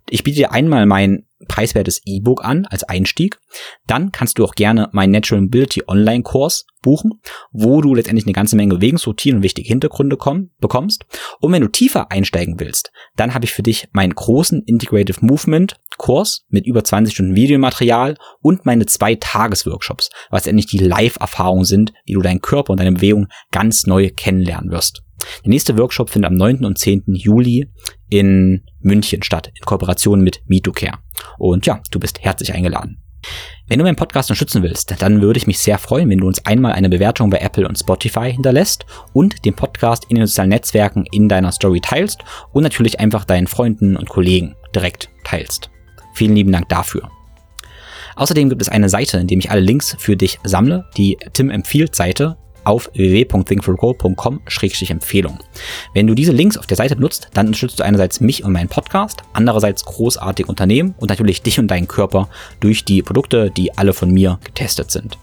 Ich 0.10 0.24
biete 0.24 0.38
dir 0.38 0.52
einmal 0.52 0.86
mein 0.86 1.26
preiswertes 1.48 2.02
E-Book 2.06 2.44
an 2.44 2.66
als 2.66 2.84
Einstieg. 2.84 3.40
Dann 3.88 4.12
kannst 4.12 4.38
du 4.38 4.46
auch 4.46 4.54
gerne 4.54 4.90
mein 4.92 5.12
Natural 5.12 5.42
Mobility 5.42 5.84
Online 5.88 6.24
Kurs 6.24 6.66
buchen, 6.82 7.22
wo 7.52 7.82
du 7.82 7.94
letztendlich 7.94 8.26
eine 8.26 8.34
ganze 8.34 8.56
Menge 8.56 8.76
Bewegungsroutinen 8.76 9.38
und 9.38 9.44
wichtige 9.44 9.68
Hintergründe 9.68 10.18
komm, 10.18 10.50
bekommst. 10.60 11.06
Und 11.40 11.52
wenn 11.52 11.62
du 11.62 11.68
tiefer 11.68 12.12
einsteigen 12.12 12.60
willst, 12.60 12.92
dann 13.16 13.34
habe 13.34 13.46
ich 13.46 13.54
für 13.54 13.64
dich 13.64 13.88
meinen 13.92 14.16
großen 14.16 14.64
Integrative 14.64 15.24
Movement 15.24 15.76
Kurs 15.98 16.46
mit 16.50 16.66
über 16.66 16.84
20 16.84 17.14
Stunden 17.14 17.36
Videomaterial 17.36 18.18
und 18.42 18.66
meine 18.66 18.88
zwei 18.88 19.16
Tagesworkshops, 19.16 20.10
was 20.32 20.48
endlich 20.48 20.66
die 20.66 20.80
Live-Erfahrungen 20.80 21.66
sind, 21.66 21.94
wie 22.06 22.14
du 22.14 22.22
deinen 22.22 22.42
Körper 22.42 22.72
und 22.72 22.80
deine 22.80 22.94
Bewegung 22.94 23.28
ganz 23.52 23.86
neu 23.86 24.10
kennenlernen 24.42 24.72
wirst. 24.72 25.04
Der 25.44 25.50
nächste 25.50 25.78
Workshop 25.78 26.10
findet 26.10 26.32
am 26.32 26.38
9. 26.38 26.66
und 26.66 26.78
10. 26.78 27.04
Juli 27.14 27.70
in 28.10 28.64
München 28.80 29.22
statt, 29.24 29.48
in 29.48 29.66
Kooperation 29.66 30.22
mit 30.22 30.42
MeToCare. 30.48 30.98
Und 31.38 31.66
ja, 31.66 31.82
du 31.92 32.00
bist 32.00 32.22
herzlich 32.22 32.54
eingeladen. 32.54 33.04
Wenn 33.68 33.78
du 33.78 33.86
meinen 33.86 33.96
Podcast 33.96 34.32
unterstützen 34.32 34.64
willst, 34.64 35.00
dann 35.00 35.22
würde 35.22 35.38
ich 35.38 35.46
mich 35.46 35.60
sehr 35.60 35.78
freuen, 35.78 36.10
wenn 36.10 36.18
du 36.18 36.28
uns 36.28 36.44
einmal 36.46 36.74
eine 36.74 36.90
Bewertung 36.90 37.30
bei 37.30 37.38
Apple 37.38 37.68
und 37.68 37.78
Spotify 37.78 38.32
hinterlässt 38.32 38.86
und 39.14 39.46
den 39.46 39.54
Podcast 39.54 40.08
in 40.10 40.16
den 40.16 40.26
sozialen 40.26 40.50
Netzwerken 40.50 41.06
in 41.12 41.30
deiner 41.30 41.52
Story 41.52 41.80
teilst 41.80 42.22
und 42.52 42.64
natürlich 42.64 43.00
einfach 43.00 43.24
deinen 43.24 43.48
Freunden 43.48 43.96
und 43.96 44.10
Kollegen 44.10 44.56
direkt 44.74 45.10
teilst. 45.24 45.70
Vielen 46.16 46.36
lieben 46.36 46.52
Dank 46.52 46.68
dafür. 46.70 47.12
Außerdem 48.16 48.50
gibt 48.50 48.62
es 48.62 48.70
eine 48.70 48.90
Seite, 48.90 49.20
in 49.20 49.28
der 49.28 49.38
ich 49.38 49.52
alle 49.52 49.62
Links 49.62 49.96
für 50.00 50.18
dich 50.18 50.40
sammle, 50.44 50.86
die 50.98 51.18
Tim 51.34 51.50
empfiehlt 51.52 51.96
Seite 51.96 52.38
auf 52.64 52.90
www.thinkforgrow.com-empfehlung. 52.94 55.40
Wenn 55.94 56.08
du 56.08 56.16
diese 56.16 56.32
Links 56.32 56.58
auf 56.58 56.68
der 56.68 56.78
Seite 56.78 56.96
benutzt, 56.96 57.28
dann 57.34 57.48
unterstützt 57.48 57.80
du 57.80 57.84
einerseits 57.84 58.22
mich 58.22 58.44
und 58.44 58.54
meinen 58.54 58.70
Podcast, 58.70 59.22
andererseits 59.34 59.86
großartige 59.86 60.50
Unternehmen 60.50 60.96
und 60.98 61.10
natürlich 61.10 61.42
dich 61.42 61.60
und 61.60 61.68
deinen 61.68 61.88
Körper 61.88 62.30
durch 62.60 62.86
die 62.86 63.02
Produkte, 63.02 63.52
die 63.52 63.78
alle 63.78 63.94
von 63.94 64.12
mir 64.12 64.40
getestet 64.44 64.92
sind. 64.92 65.18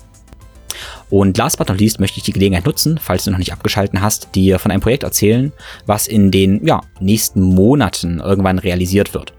Und 1.11 1.39
last 1.39 1.59
but 1.59 1.69
not 1.69 1.81
least 1.81 2.01
möchte 2.01 2.19
ich 2.19 2.25
die 2.25 2.33
Gelegenheit 2.33 2.67
nutzen, 2.67 3.01
falls 3.03 3.25
du 3.25 3.31
noch 3.31 3.39
nicht 3.39 3.53
abgeschalten 3.53 4.03
hast, 4.03 4.35
dir 4.35 4.59
von 4.59 4.71
einem 4.71 4.81
Projekt 4.81 5.03
erzählen, 5.03 5.53
was 5.87 6.07
in 6.07 6.31
den 6.31 6.67
ja, 6.67 6.83
nächsten 7.01 7.41
Monaten 7.41 8.21
irgendwann 8.21 8.59
realisiert 8.59 9.15
wird. 9.15 9.33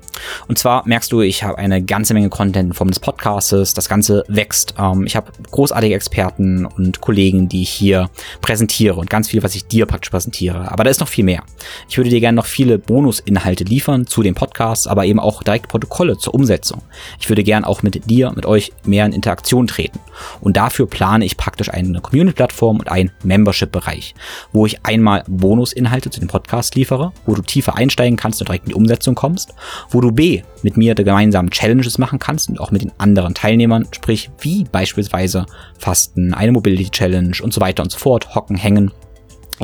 Und 0.47 0.57
zwar 0.57 0.87
merkst 0.87 1.11
du, 1.11 1.21
ich 1.21 1.43
habe 1.43 1.57
eine 1.57 1.81
ganze 1.83 2.13
Menge 2.13 2.29
Content 2.29 2.69
in 2.69 2.73
Form 2.73 2.89
des 2.89 2.99
Podcasts. 2.99 3.73
Das 3.73 3.89
Ganze 3.89 4.23
wächst. 4.27 4.75
Ähm, 4.77 5.05
ich 5.05 5.15
habe 5.15 5.31
großartige 5.51 5.95
Experten 5.95 6.65
und 6.65 7.01
Kollegen, 7.01 7.49
die 7.49 7.63
ich 7.63 7.69
hier 7.69 8.09
präsentiere 8.41 8.95
und 8.95 9.09
ganz 9.09 9.29
viel, 9.29 9.43
was 9.43 9.55
ich 9.55 9.67
dir 9.67 9.85
praktisch 9.85 10.09
präsentiere. 10.09 10.71
Aber 10.71 10.83
da 10.83 10.89
ist 10.89 10.99
noch 10.99 11.07
viel 11.07 11.23
mehr. 11.23 11.43
Ich 11.87 11.97
würde 11.97 12.09
dir 12.09 12.19
gerne 12.19 12.35
noch 12.35 12.45
viele 12.45 12.77
Bonusinhalte 12.77 13.63
liefern 13.63 14.07
zu 14.07 14.23
den 14.23 14.35
Podcasts, 14.35 14.87
aber 14.87 15.05
eben 15.05 15.19
auch 15.19 15.43
direkt 15.43 15.67
Protokolle 15.67 16.17
zur 16.17 16.33
Umsetzung. 16.33 16.81
Ich 17.19 17.29
würde 17.29 17.43
gerne 17.43 17.67
auch 17.67 17.83
mit 17.83 18.09
dir, 18.09 18.31
mit 18.35 18.45
euch 18.45 18.71
mehr 18.85 19.05
in 19.05 19.13
Interaktion 19.13 19.67
treten. 19.67 19.99
Und 20.41 20.57
dafür 20.57 20.87
plane 20.87 21.25
ich 21.25 21.37
praktisch 21.37 21.69
eine 21.69 22.01
Community-Plattform 22.01 22.79
und 22.79 22.89
einen 22.89 23.11
Membership-Bereich, 23.23 24.15
wo 24.51 24.65
ich 24.65 24.85
einmal 24.85 25.23
Bonusinhalte 25.27 26.09
zu 26.09 26.19
den 26.19 26.27
Podcasts 26.27 26.75
liefere, 26.75 27.11
wo 27.25 27.35
du 27.35 27.41
tiefer 27.41 27.75
einsteigen 27.75 28.17
kannst 28.17 28.41
und 28.41 28.47
direkt 28.47 28.65
in 28.65 28.69
die 28.69 28.75
Umsetzung 28.75 29.15
kommst, 29.15 29.53
wo 29.89 29.98
du 30.01 30.09
du 30.09 30.15
B 30.15 30.41
mit 30.63 30.77
mir 30.77 30.95
gemeinsam 30.95 31.49
Challenges 31.49 31.97
machen 31.97 32.19
kannst 32.19 32.49
und 32.49 32.59
auch 32.59 32.71
mit 32.71 32.81
den 32.81 32.91
anderen 32.97 33.33
Teilnehmern, 33.33 33.87
sprich 33.91 34.29
wie 34.39 34.63
beispielsweise 34.63 35.45
Fasten, 35.77 36.33
eine 36.33 36.51
Mobility 36.51 36.89
Challenge 36.89 37.35
und 37.41 37.53
so 37.53 37.61
weiter 37.61 37.83
und 37.83 37.91
so 37.91 37.97
fort, 37.97 38.35
Hocken, 38.35 38.57
Hängen. 38.57 38.91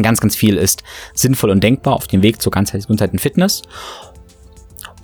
Ganz, 0.01 0.19
ganz 0.19 0.35
viel 0.35 0.57
ist 0.57 0.83
sinnvoll 1.13 1.51
und 1.51 1.63
denkbar 1.63 1.93
auf 1.93 2.07
dem 2.07 2.21
Weg 2.21 2.41
zur 2.41 2.51
ganzheitlichen 2.51 2.87
Gesundheit 2.87 3.13
und 3.13 3.21
Fitness 3.21 3.61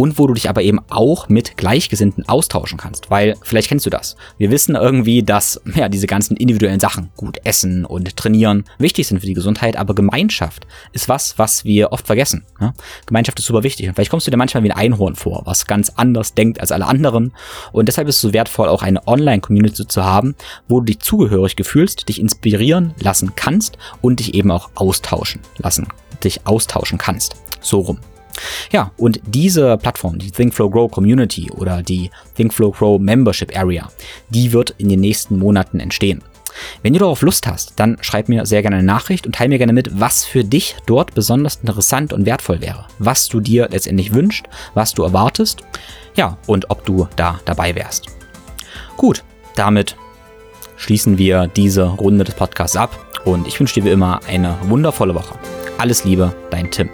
und 0.02 0.18
wo 0.18 0.26
du 0.26 0.34
dich 0.34 0.49
aber 0.49 0.64
eben 0.64 0.80
auch 0.90 1.30
mit 1.30 1.57
Gleichgesinnten 1.57 2.28
austauschen 2.28 2.80
kannst, 2.80 3.11
weil 3.11 3.36
vielleicht 3.44 3.68
kennst 3.68 3.86
du 3.86 3.91
das. 3.91 4.15
Wir 4.40 4.49
wissen 4.49 4.73
irgendwie, 4.73 5.22
dass 5.22 5.61
ja 5.76 5.90
diese 5.90 6.07
ganzen 6.07 6.36
individuellen 6.38 6.80
Sachen, 6.80 7.11
gut 7.15 7.38
essen 7.44 7.86
und 7.86 8.18
trainieren, 8.18 8.64
wichtig 8.80 9.06
sind 9.06 9.19
für 9.19 9.28
die 9.28 9.36
Gesundheit, 9.36 9.78
aber 9.78 9.94
Gemeinschaft 9.94 10.65
ist 10.91 11.07
was, 11.07 11.38
was 11.38 11.65
wir 11.65 11.91
oft 11.91 12.07
vergessen. 12.07 12.45
Ja? 12.60 12.73
Gemeinschaft 13.06 13.38
ist 13.38 13.45
super 13.45 13.61
wichtig 13.61 13.88
und 13.88 13.94
vielleicht 13.94 14.10
kommst 14.10 14.26
du 14.26 14.32
dir 14.32 14.38
manchmal 14.38 14.64
wie 14.64 14.72
ein 14.72 14.78
Einhorn 14.78 15.14
vor, 15.14 15.44
was 15.45 15.68
ganz 15.68 15.91
anders 15.95 16.34
denkt 16.34 16.60
als 16.60 16.72
alle 16.72 16.88
anderen 16.88 17.34
und 17.72 17.88
deshalb 17.88 18.07
ist 18.07 18.15
es 18.15 18.22
so 18.22 18.34
wertvoll, 18.34 18.69
auch 18.69 18.82
eine 18.82 19.07
Online-Community 19.07 19.88
zu 19.88 20.03
haben, 20.03 20.34
wo 20.68 20.80
du 20.80 20.88
dich 20.88 20.99
zugehörig 21.02 21.56
gefühlst, 21.56 22.10
dich 22.10 22.19
inspirieren 22.19 22.95
lassen 22.99 23.34
kannst 23.36 23.78
und 24.02 24.19
dich 24.19 24.34
eben 24.34 24.49
auch 24.49 24.72
austauschen 24.73 25.41
lassen, 25.60 25.90
dich 26.23 26.48
austauschen 26.48 26.98
kannst. 26.98 27.36
So 27.61 27.82
rum. 27.82 27.99
Ja, 28.72 28.91
und 28.98 29.20
diese 29.26 29.78
Plattform, 29.78 30.18
die 30.18 30.32
ThinkFlow 30.32 30.70
Grow 30.70 30.90
Community 30.90 31.52
oder 31.52 31.82
die 31.82 32.10
ThinkFlow 32.36 32.72
Grow 32.72 32.99
Membership 32.99 33.56
Area, 33.58 33.90
die 34.30 34.52
wird 34.53 34.76
in 34.78 34.90
den 34.90 34.99
nächsten 34.99 35.38
Monaten 35.38 35.80
entstehen. 35.80 36.24
Wenn 36.84 36.94
du 36.94 36.99
darauf 36.99 37.22
Lust 37.22 37.48
hast, 37.48 37.74
dann 37.78 37.98
schreib 38.02 38.30
mir 38.30 38.45
sehr 38.45 38.62
gerne 38.62 38.78
eine 38.78 38.86
Nachricht 38.86 39.26
und 39.26 39.36
teile 39.36 39.49
mir 39.49 39.58
gerne 39.58 39.74
mit, 39.74 39.99
was 39.99 40.26
für 40.26 40.44
dich 40.44 40.76
dort 40.86 41.14
besonders 41.14 41.58
interessant 41.58 42.14
und 42.14 42.26
wertvoll 42.26 42.62
wäre. 42.62 42.88
Was 42.99 43.28
du 43.28 43.40
dir 43.40 43.70
letztendlich 43.72 44.14
wünschst, 44.14 44.45
was 44.74 44.94
du 44.94 45.03
erwartest, 45.03 45.62
ja, 46.16 46.38
und 46.48 46.70
ob 46.70 46.86
du 46.86 47.08
da 47.16 47.40
dabei 47.45 47.76
wärst. 47.76 48.08
Gut, 48.98 49.24
damit 49.56 49.95
schließen 50.76 51.18
wir 51.18 51.48
diese 51.48 51.86
Runde 51.86 52.24
des 52.24 52.36
Podcasts 52.36 52.76
ab 52.76 53.22
und 53.26 53.48
ich 53.48 53.60
wünsche 53.60 53.76
dir 53.76 53.86
wie 53.86 53.91
immer 53.91 54.20
eine 54.28 54.58
wundervolle 54.64 55.16
Woche. 55.16 55.36
Alles 55.78 56.03
Liebe, 56.03 56.36
dein 56.49 56.70
Tim. 56.70 56.90